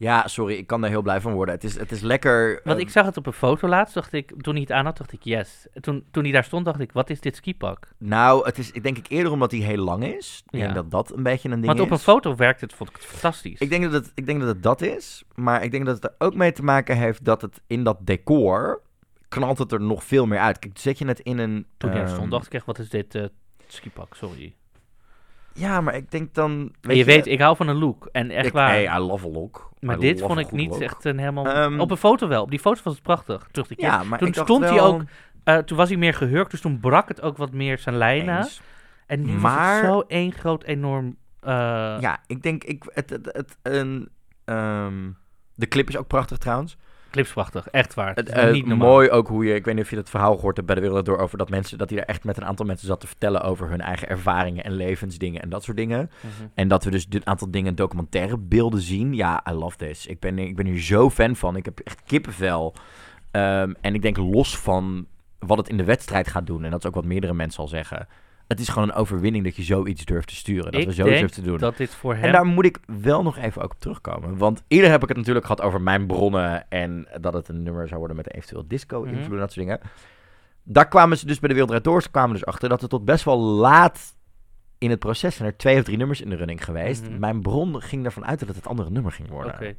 Ja, 0.02 0.28
sorry, 0.28 0.56
ik 0.56 0.68
kan 0.68 0.82
daar 0.82 0.90
heel 0.90 1.02
blij 1.02 1.22
van 1.22 1.34
worden. 1.34 1.56
Het 1.56 1.64
is, 1.64 1.78
het 1.78 1.92
is 1.92 2.02
lekker... 2.02 2.62
Want 2.64 2.80
ik 2.80 2.90
zag 2.90 3.06
het 3.06 3.18
op 3.18 3.26
een 3.28 3.34
foto 3.34 3.68
laatst, 3.68 3.94
dacht 3.94 4.14
ik, 4.14 4.34
toen 4.42 4.54
hij 4.54 4.62
het 4.62 4.72
aan 4.72 4.86
had, 4.86 4.98
dacht 4.98 5.14
ik 5.14 5.24
yes. 5.24 5.68
Toen, 5.80 6.06
toen 6.12 6.24
hij 6.24 6.32
daar 6.32 6.44
stond, 6.44 6.66
dacht 6.66 6.80
ik, 6.80 6.92
wat 6.92 7.10
is 7.10 7.20
dit 7.22 7.36
skipak? 7.36 7.88
Nou, 7.98 8.46
het 8.46 8.58
is 8.58 8.72
ik 8.72 8.84
denk 8.84 8.98
ik 8.98 9.06
eerder 9.10 9.32
omdat 9.32 9.52
hij 9.52 9.60
heel 9.60 9.84
lang 9.84 10.04
is. 10.06 10.44
Ik 10.46 10.60
Ja. 10.60 10.60
denk 10.60 10.76
dat 10.76 10.92
dat 10.92 11.16
een 11.16 11.24
beetje 11.24 11.50
een 11.50 11.54
ding 11.62 11.66
Want 11.66 11.78
is. 11.80 11.86
op 11.86 11.92
een 11.92 12.00
foto 12.00 12.36
werkt 12.36 12.62
het, 12.62 12.74
vond 12.74 12.90
ik 12.90 12.96
het 12.96 13.06
fantastisch. 13.06 13.60
Ik 13.60 13.70
denk, 13.70 13.84
dat 13.84 13.92
het, 13.94 14.12
ik 14.16 14.26
denk 14.26 14.40
dat 14.40 14.48
het 14.48 14.64
dat 14.64 14.82
is. 14.82 15.24
Maar 15.36 15.64
ik 15.64 15.72
denk 15.72 15.86
dat 15.86 15.96
het 15.96 16.04
er 16.04 16.16
ook 16.18 16.36
mee 16.36 16.52
te 16.52 16.64
maken 16.64 16.98
heeft 16.98 17.26
dat 17.26 17.42
het 17.42 17.62
in 17.68 17.84
dat 17.84 17.98
decor... 18.02 18.82
knalt 19.28 19.58
het 19.58 19.72
er 19.72 19.82
nog 19.82 20.04
veel 20.04 20.26
meer 20.26 20.40
uit. 20.40 20.60
Kijk, 20.60 20.78
zet 20.78 20.98
je 20.98 21.06
het 21.08 21.20
in 21.20 21.38
een... 21.38 21.66
Toen 21.78 21.90
hij 21.90 21.98
daar 22.00 22.08
ehm, 22.08 22.16
stond, 22.16 22.32
dacht 22.32 22.46
ik 22.46 22.54
echt, 22.54 22.66
wat 22.66 22.80
is 22.80 22.90
dit 22.90 23.16
eh, 23.16 23.26
skipak, 23.68 24.16
sorry. 24.16 24.56
Ja, 25.54 25.82
maar 25.82 25.96
ik 25.96 26.12
denk 26.12 26.34
dan... 26.34 26.72
Je 26.82 27.04
weet, 27.06 27.26
ik 27.28 27.40
hou 27.40 27.56
van 27.56 27.68
een 27.68 27.76
look. 27.78 28.10
En 28.12 28.30
echt 28.32 28.46
Ik- 28.46 28.54
waar. 28.54 28.70
hey, 28.70 28.86
I 28.96 28.98
love 29.00 29.28
a 29.28 29.30
look. 29.32 29.70
Maar 29.80 29.98
I 29.98 30.00
dit 30.00 30.22
vond 30.22 30.40
ik 30.40 30.52
niet 30.52 30.70
look. 30.70 30.82
echt 30.82 31.06
een 31.06 31.18
helemaal... 31.18 31.46
Ehm, 31.48 31.80
op 31.80 31.92
een 31.92 31.98
foto 31.98 32.28
wel. 32.28 32.42
Op 32.44 32.50
die 32.50 32.60
foto 32.60 32.82
was 32.84 32.94
het 32.94 33.04
prachtig. 33.04 33.48
Terug 33.52 33.68
de 33.68 33.76
keer. 33.76 33.86
Ja, 33.86 34.04
maar 34.04 34.20
toen 34.20 34.34
stond 34.34 34.64
hij 34.64 34.82
ook... 34.82 35.02
eh, 35.44 35.58
toen 35.58 35.78
was 35.78 35.90
hij 35.90 35.98
meer 35.98 36.14
gehurkt, 36.14 36.52
dus 36.52 36.62
toen 36.62 36.80
brak 36.80 37.08
het 37.08 37.22
ook 37.22 37.38
wat 37.38 37.52
meer 37.52 37.78
zijn 37.78 37.96
lijnen. 37.98 38.48
En 39.08 39.26
nu 39.26 39.40
was 39.40 39.52
het 39.54 39.86
zo 39.86 40.00
één 40.08 40.32
groot, 40.32 40.64
enorm... 40.64 41.16
eh, 41.40 41.52
Ja, 42.00 42.20
ik 42.28 42.42
denk... 42.44 42.64
Ik, 42.64 42.84
het, 42.94 43.10
het, 43.10 43.30
het, 43.32 43.58
een, 43.62 44.10
ehm, 44.46 45.10
de 45.56 45.68
clip 45.68 45.90
is 45.90 45.98
ook 45.98 46.08
prachtig 46.08 46.38
trouwens. 46.38 46.78
Clips 47.12 47.34
prachtig, 47.34 47.68
echt 47.70 47.94
waar. 47.94 48.08
Het, 48.16 48.28
Het 48.28 48.38
is 48.38 48.44
eh, 48.44 48.52
niet 48.52 48.66
normaal. 48.66 48.88
mooi 48.88 49.10
ook 49.10 49.28
hoe 49.28 49.46
je, 49.46 49.54
ik 49.56 49.66
weet 49.66 49.76
niet 49.76 49.84
of 49.84 49.90
je 49.90 49.96
het 49.96 50.10
verhaal 50.10 50.36
gehoord 50.36 50.56
hebt 50.56 50.68
bij 50.68 50.76
de 50.76 50.82
Wereld 50.82 51.06
Door 51.06 51.18
over 51.18 51.38
dat 51.38 51.50
mensen, 51.50 51.78
dat 51.78 51.90
hij 51.90 52.00
er 52.00 52.06
echt 52.06 52.24
met 52.24 52.38
een 52.38 52.46
aantal 52.46 52.66
mensen 52.66 52.88
zat 52.88 53.00
te 53.00 53.08
vertellen 53.08 53.42
over 53.42 53.70
hun 53.70 53.82
eigen 53.82 54.10
ervaringen 54.10 54.64
en 54.64 54.72
levensdingen 54.72 55.42
en 55.42 55.50
dat 55.50 55.64
soort 55.64 55.78
dingen. 55.78 56.12
Mhm. 56.20 56.48
En 56.54 56.68
dat 56.68 56.84
we 56.84 56.92
dus 56.92 57.08
dit 57.08 57.26
aantal 57.26 57.52
dingen 57.52 57.76
documentaire 57.76 58.38
beelden 58.38 58.82
zien. 58.82 59.14
Ja, 59.14 59.44
I 59.50 59.54
love 59.54 59.78
this. 59.78 60.06
Ik 60.06 60.20
ben, 60.20 60.40
ik 60.40 60.56
ben 60.56 60.66
hier 60.66 60.82
zo 60.82 61.10
fan 61.10 61.36
van. 61.36 61.56
Ik 61.56 61.66
heb 61.66 61.80
echt 61.80 62.02
kippenvel. 62.06 62.74
Ehm, 63.32 63.74
en 63.82 63.94
ik 63.96 64.02
denk 64.02 64.18
los 64.18 64.58
van 64.58 65.06
wat 65.40 65.58
het 65.58 65.70
in 65.70 65.78
de 65.78 65.84
wedstrijd 65.84 66.28
gaat 66.28 66.46
doen, 66.48 66.64
en 66.64 66.72
dat 66.72 66.80
is 66.80 66.86
ook 66.88 66.96
wat 66.96 67.06
meerdere 67.06 67.34
mensen 67.34 67.62
al 67.62 67.68
zeggen. 67.68 68.08
Het 68.52 68.60
is 68.60 68.70
gewoon 68.70 68.90
een 68.90 68.96
overwinning 68.96 69.44
dat 69.44 69.56
je 69.56 69.64
zoiets 69.64 70.06
durft 70.06 70.28
te 70.28 70.36
sturen. 70.36 70.72
Dat 70.72 70.82
Ik 70.82 70.88
we 70.88 70.94
zoiets 70.94 71.20
durven 71.20 71.44
te 71.44 71.50
doen. 71.50 71.58
dat 71.58 71.78
dit 71.78 71.96
voor 71.96 72.14
En 72.14 72.32
daar 72.32 72.46
moet 72.46 72.66
ik 72.66 72.78
wel 73.02 73.24
nog 73.24 73.38
even 73.38 73.62
ook 73.62 73.72
op 73.72 73.80
terugkomen. 73.80 74.38
Want 74.38 74.64
eerder 74.68 74.90
heb 74.90 75.02
ik 75.02 75.08
het 75.08 75.18
natuurlijk 75.18 75.46
gehad 75.46 75.62
over 75.62 75.82
mijn 75.82 76.08
bronnen. 76.08 76.70
En 76.70 77.08
dat 77.22 77.34
het 77.34 77.48
een 77.48 77.64
nummer 77.64 77.88
zou 77.88 78.00
worden 78.00 78.18
met 78.18 78.34
eventueel 78.34 78.68
disco-invloed 78.68 79.22
Mhm. 79.24 79.34
en 79.34 79.40
dat 79.40 79.52
soort 79.54 79.66
dingen. 79.66 79.80
Daar 80.64 80.88
kwamen 80.88 81.18
ze 81.18 81.26
dus 81.26 81.40
bij 81.40 81.48
de 81.48 81.54
Wereld 81.54 81.70
Draait 81.70 81.84
Door, 81.86 82.02
ze 82.02 82.10
kwamen 82.12 82.34
dus 82.34 82.46
achter 82.46 82.70
dat 82.70 82.82
het 82.82 82.90
tot 82.90 83.06
best 83.06 83.24
wel 83.24 83.38
laat 83.40 84.16
in 84.78 84.90
het 84.90 85.00
proces 85.00 85.36
zijn 85.36 85.50
er 85.50 85.58
twee 85.58 85.78
of 85.78 85.84
drie 85.84 85.98
nummers 85.98 86.22
in 86.22 86.30
de 86.30 86.36
running 86.36 86.64
geweest. 86.64 87.10
Mhm. 87.10 87.20
Mijn 87.20 87.42
bron 87.42 87.82
ging 87.82 88.06
ervan 88.06 88.26
uit 88.26 88.40
dat 88.40 88.48
het 88.48 88.58
het 88.58 88.68
andere 88.68 88.90
nummer 88.90 89.12
ging 89.12 89.30
worden. 89.30 89.54
Oké. 89.54 89.76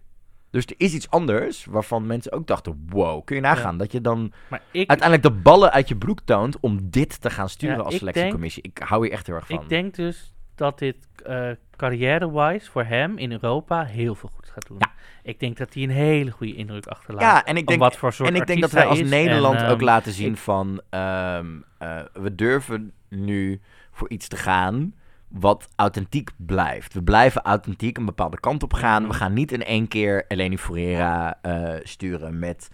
Dus 0.52 0.66
er 0.66 0.74
is 0.76 0.94
iets 0.94 1.10
anders 1.10 1.64
waarvan 1.64 2.06
mensen 2.06 2.32
ook 2.32 2.46
dachten, 2.46 2.86
wow, 2.88 3.24
kun 3.24 3.36
je 3.36 3.42
nagaan 3.42 3.76
dat 3.78 3.92
je 3.92 4.00
dan 4.00 4.32
ik, 4.70 4.88
uiteindelijk 4.88 5.22
de 5.22 5.40
ballen 5.42 5.72
uit 5.72 5.88
je 5.88 5.96
broek 5.96 6.20
toont 6.24 6.60
om 6.60 6.78
dit 6.90 7.20
te 7.20 7.30
gaan 7.30 7.48
sturen 7.48 7.76
Ja, 7.76 7.82
als 7.82 7.96
selectiecommissie. 7.96 8.62
Ik 8.62 8.78
hou 8.84 9.02
hier 9.04 9.12
echt 9.12 9.26
heel 9.26 9.34
erg 9.36 9.46
van. 9.46 9.60
ik 9.62 9.68
denk 9.68 9.94
dus 9.94 10.34
dat 10.54 10.78
dit 10.78 10.96
eh 11.24 11.50
carrière-wise 11.76 12.70
voor 12.70 12.84
hem 12.84 13.18
in 13.18 13.32
Europa 13.32 13.84
heel 13.84 14.14
veel 14.14 14.30
goed 14.34 14.48
gaat 14.50 14.66
doen. 14.66 14.78
Ik 15.22 15.40
denk 15.40 15.56
dat 15.56 15.74
hij 15.74 15.82
een 15.82 15.90
hele 15.90 16.30
goede 16.30 16.54
indruk 16.54 16.86
achterlaat. 16.86 17.22
Ja, 17.22 17.44
en 17.44 17.56
ik 17.56 17.66
denk, 17.66 17.80
wat 17.80 17.96
voor 17.96 18.12
soort 18.12 18.28
en 18.28 18.34
ik 18.34 18.46
denk 18.46 18.60
dat 18.60 18.70
wij 18.70 18.84
als. 18.86 19.00
Nederland 19.02 19.60
En, 19.60 19.66
ook 19.68 19.76
ehm, 19.76 19.84
laten 19.84 20.12
zien 20.12 20.32
ik- 20.32 20.36
van 20.38 20.80
ehm, 20.90 21.46
eh, 21.78 22.00
we 22.12 22.34
durven 22.34 22.92
nu 23.08 23.60
voor 23.90 24.10
iets 24.10 24.28
te 24.28 24.36
gaan 24.36 24.94
wat 25.32 25.68
authentiek 25.76 26.30
blijft. 26.36 26.94
We 26.94 27.02
blijven 27.02 27.42
authentiek 27.42 27.96
een 27.96 28.04
bepaalde 28.04 28.40
kant 28.40 28.62
op 28.62 28.72
gaan. 28.72 29.02
Mhm. 29.02 29.10
We 29.10 29.16
gaan 29.16 29.32
niet 29.32 29.52
in 29.52 29.64
één 29.64 29.88
keer 29.88 30.24
Eleni 30.28 30.59
Foureira 30.59 31.38
eh, 31.42 31.74
sturen 31.82 32.38
met, 32.38 32.70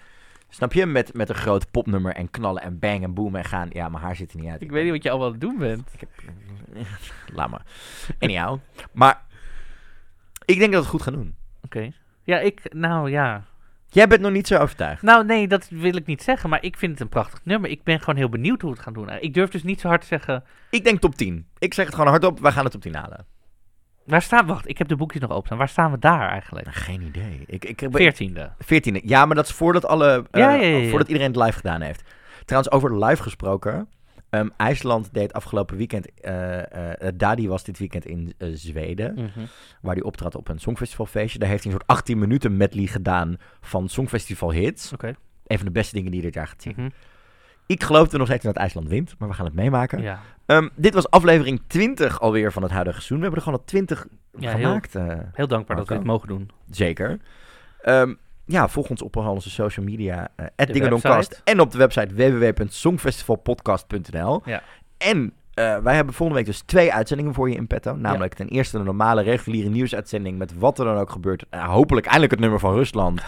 snap 0.48 0.72
je, 0.72 0.86
met, 0.86 1.14
met 1.14 1.28
een 1.28 1.34
groot 1.34 1.70
popnummer 1.70 2.14
en 2.14 2.30
knallen 2.30 2.62
en 2.62 2.78
bang 2.78 3.02
en 3.02 3.14
boom 3.14 3.36
en 3.36 3.44
gaan. 3.44 3.68
Ja, 3.72 3.88
mijn 3.88 4.02
haar 4.02 4.16
zit 4.16 4.32
er 4.32 4.40
niet 4.40 4.50
uit. 4.50 4.62
Ik 4.62 4.70
weet 4.70 4.82
niet 4.82 4.92
wat 4.92 5.02
je 5.02 5.10
allemaal 5.10 5.26
aan 5.26 5.32
het 5.32 5.42
doen 5.42 5.58
bent. 5.58 5.90
Laat 7.34 7.50
maar. 7.50 7.62
Anyhow. 8.18 8.58
Maar 8.92 9.22
ik 10.44 10.58
denk 10.58 10.60
dat 10.60 10.70
we 10.70 10.76
het 10.76 10.86
goed 10.86 11.02
gaan 11.02 11.12
doen. 11.12 11.34
Oké. 11.64 11.92
Ja, 12.22 12.38
ik, 12.38 12.74
nou 12.74 13.10
ja. 13.10 13.44
Jij 13.90 14.06
bent 14.06 14.20
nog 14.20 14.32
niet 14.32 14.46
zo 14.46 14.56
overtuigd. 14.58 15.02
Nou, 15.02 15.24
nee, 15.24 15.48
dat 15.48 15.68
wil 15.70 15.96
ik 15.96 16.06
niet 16.06 16.22
zeggen, 16.22 16.50
maar 16.50 16.62
ik 16.62 16.76
vind 16.76 16.92
het 16.92 17.00
een 17.00 17.08
prachtig 17.08 17.40
nummer. 17.44 17.70
Ik 17.70 17.82
ben 17.82 17.98
gewoon 18.00 18.16
heel 18.16 18.28
benieuwd 18.28 18.60
hoe 18.60 18.70
we 18.70 18.76
het 18.76 18.84
gaan 18.84 18.92
doen. 18.94 19.10
Ik 19.20 19.34
durf 19.34 19.50
dus 19.50 19.62
niet 19.62 19.80
zo 19.80 19.88
hard 19.88 20.00
te 20.00 20.06
zeggen. 20.06 20.44
Ik 20.70 20.84
denk 20.84 21.00
top 21.00 21.14
10. 21.14 21.46
Ik 21.58 21.74
zeg 21.74 21.86
het 21.86 21.94
gewoon 21.94 22.10
hardop, 22.10 22.40
wij 22.40 22.52
gaan 22.52 22.62
het 22.64 22.72
top 22.72 22.82
10 22.82 22.94
halen. 22.94 23.26
Waar 24.04 24.22
staan 24.22 24.46
we? 24.46 24.52
Wacht, 24.52 24.68
ik 24.68 24.78
heb 24.78 24.88
de 24.88 24.96
boekjes 24.96 25.20
nog 25.22 25.30
open. 25.30 25.56
Waar 25.56 25.68
staan 25.68 25.90
we 25.90 25.98
daar 25.98 26.28
eigenlijk? 26.28 26.66
Geen 26.70 27.02
idee. 27.02 27.42
Ik, 27.46 27.64
ik, 27.64 27.82
ik, 27.82 27.88
Veertiende. 27.92 28.52
14e. 28.64 29.02
Ja, 29.04 29.26
maar 29.26 29.36
dat 29.36 29.44
is 29.44 29.52
voordat 29.52 29.86
alle. 29.86 30.24
eh, 30.30 30.40
Ja, 30.40 30.52
ja, 30.54 30.62
ja, 30.62 30.76
ja. 30.76 30.88
Voordat 30.88 31.08
iedereen 31.08 31.32
het 31.32 31.42
live 31.42 31.56
gedaan 31.56 31.80
heeft. 31.80 32.02
Trouwens, 32.44 32.74
over 32.74 33.04
live 33.04 33.22
gesproken. 33.22 33.88
Ehm, 34.30 34.48
IJsland 34.56 35.08
deed 35.14 35.32
afgelopen 35.32 35.76
weekend. 35.76 36.20
eh, 36.20 37.08
Dadi 37.14 37.48
was 37.48 37.64
dit 37.64 37.78
weekend 37.78 38.06
in 38.06 38.34
Zweden. 38.52 39.14
Mhm. 39.14 39.46
Waar 39.80 39.94
hij 39.94 40.02
optrad 40.04 40.34
op 40.34 40.48
een 40.48 40.58
Songfestivalfeestje. 40.58 41.38
Daar 41.38 41.48
heeft 41.48 41.62
hij 41.64 41.72
een 41.72 41.78
soort 41.78 41.90
18 41.98 42.18
minuten 42.18 42.56
medley 42.56 42.86
gedaan 42.86 43.36
van 43.60 43.88
Songfestival 43.88 44.52
hits. 44.52 44.92
Een 45.46 45.56
van 45.58 45.66
de 45.66 45.72
beste 45.72 45.94
dingen 45.94 46.10
die 46.10 46.20
je 46.20 46.26
dit 46.26 46.34
jaar 46.34 46.46
gaat 46.48 46.62
zien. 46.62 46.74
Mhm. 46.76 46.88
Ik 47.66 47.82
geloof 47.82 48.12
er 48.12 48.18
nog 48.18 48.26
steeds 48.26 48.44
in 48.44 48.50
dat 48.52 48.58
IJsland 48.62 48.88
wint, 48.88 49.14
maar 49.18 49.28
we 49.28 49.34
gaan 49.34 49.44
het 49.44 49.54
meemaken. 49.54 50.02
Ja. 50.02 50.20
Ehm, 50.46 50.68
dit 50.76 50.94
was 50.94 51.10
aflevering 51.10 51.60
20 51.66 52.20
alweer 52.20 52.52
van 52.52 52.62
het 52.62 52.70
huidige 52.72 52.96
seizoen. 52.96 53.16
We 53.16 53.22
hebben 53.22 53.40
er 53.40 53.46
gewoon 53.46 53.58
al 53.60 53.66
20 53.66 54.06
Ja, 54.38 54.50
heel- 54.54 54.66
gemaakt. 54.66 54.92
heel 55.32 55.46
dankbaar 55.48 55.76
dat 55.76 55.88
we 55.88 55.94
dit 55.94 56.04
mogen 56.04 56.28
doen. 56.28 56.50
Zeker. 56.70 57.18
Ehm, 57.82 58.14
ja, 58.48 58.68
volg 58.68 58.90
ons 58.90 59.02
op 59.02 59.16
onze 59.16 59.50
social 59.50 59.84
media. 59.84 60.28
@dingedonkast 60.56 61.28
website. 61.28 61.40
En 61.44 61.60
op 61.60 61.70
de 61.70 61.78
website 61.78 62.14
www.songfestivalpodcast.nl. 62.14 64.42
Ja. 64.44 64.62
En 64.98 65.32
eh, 65.54 65.78
wij 65.78 65.94
hebben 65.94 66.14
volgende 66.14 66.42
week 66.42 66.50
dus 66.50 66.60
twee 66.60 66.92
uitzendingen 66.92 67.34
voor 67.34 67.50
je 67.50 67.56
in 67.56 67.66
petto. 67.66 67.96
Namelijk 67.96 68.34
ten 68.34 68.48
eerste 68.48 68.78
de 68.78 68.84
normale 68.84 69.22
reguliere 69.22 69.68
nieuwsuitzending 69.68 70.38
met 70.38 70.58
wat 70.58 70.78
er 70.78 70.84
dan 70.84 70.96
ook 70.96 71.10
gebeurt. 71.10 71.44
Hopelijk 71.50 72.06
eindelijk 72.06 72.32
het 72.32 72.40
nummer 72.40 72.60
van 72.60 72.74
Rusland. 72.74 73.22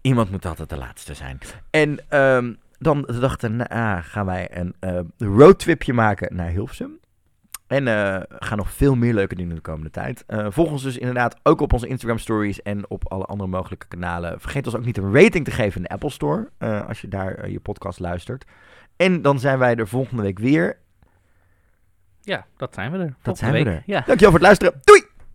Iemand 0.00 0.30
moet 0.30 0.46
altijd 0.46 0.68
de 0.68 0.76
laatste 0.76 1.14
zijn. 1.14 1.38
En 1.70 1.98
ehm, 2.08 2.52
dan 2.78 3.02
de 3.02 3.18
dag 3.18 3.36
daarna 3.36 4.00
gaan 4.00 4.26
wij 4.26 4.56
een 4.56 4.74
eh, 4.80 4.98
roadtripje 5.18 5.92
maken 5.92 6.36
naar 6.36 6.48
Hilversum. 6.48 6.98
En 7.66 7.88
eh, 7.88 8.22
gaan 8.28 8.56
nog 8.56 8.70
veel 8.70 8.94
meer 8.94 9.14
leuke 9.14 9.34
dingen 9.34 9.54
de 9.54 9.60
komende 9.60 9.90
tijd. 9.90 10.24
Eh, 10.26 10.46
volg 10.50 10.70
ons 10.70 10.82
dus 10.82 10.98
inderdaad 10.98 11.36
ook 11.42 11.60
op 11.60 11.72
onze 11.72 11.86
Instagram 11.86 12.18
stories 12.18 12.62
en 12.62 12.90
op 12.90 13.12
alle 13.12 13.24
andere 13.24 13.50
mogelijke 13.50 13.86
kanalen. 13.86 14.40
Vergeet 14.40 14.66
ons 14.66 14.76
ook 14.76 14.84
niet 14.84 14.96
een 14.98 15.14
rating 15.14 15.44
te 15.44 15.50
geven 15.50 15.76
in 15.76 15.82
de 15.82 15.88
Apple 15.88 16.10
Store. 16.10 16.48
eh, 16.58 16.88
als 16.88 17.00
je 17.00 17.08
daar 17.08 17.50
je 17.50 17.60
podcast 17.60 17.98
luistert. 17.98 18.44
En 18.96 19.22
dan 19.22 19.38
zijn 19.40 19.58
wij 19.58 19.74
er 19.76 19.88
volgende 19.88 20.22
week 20.22 20.38
weer. 20.38 20.78
Ja, 22.20 22.46
dat 22.56 22.74
zijn 22.74 22.92
we 22.92 22.98
er. 22.98 23.14
Dat 23.22 23.38
zijn 23.38 23.52
we 23.52 23.56
week. 23.56 23.66
er. 23.66 23.82
Ja. 23.86 24.00
Dankjewel 24.06 24.30
voor 24.30 24.32
het 24.32 24.42
luisteren. 24.42 24.80
Doei! 24.84 25.15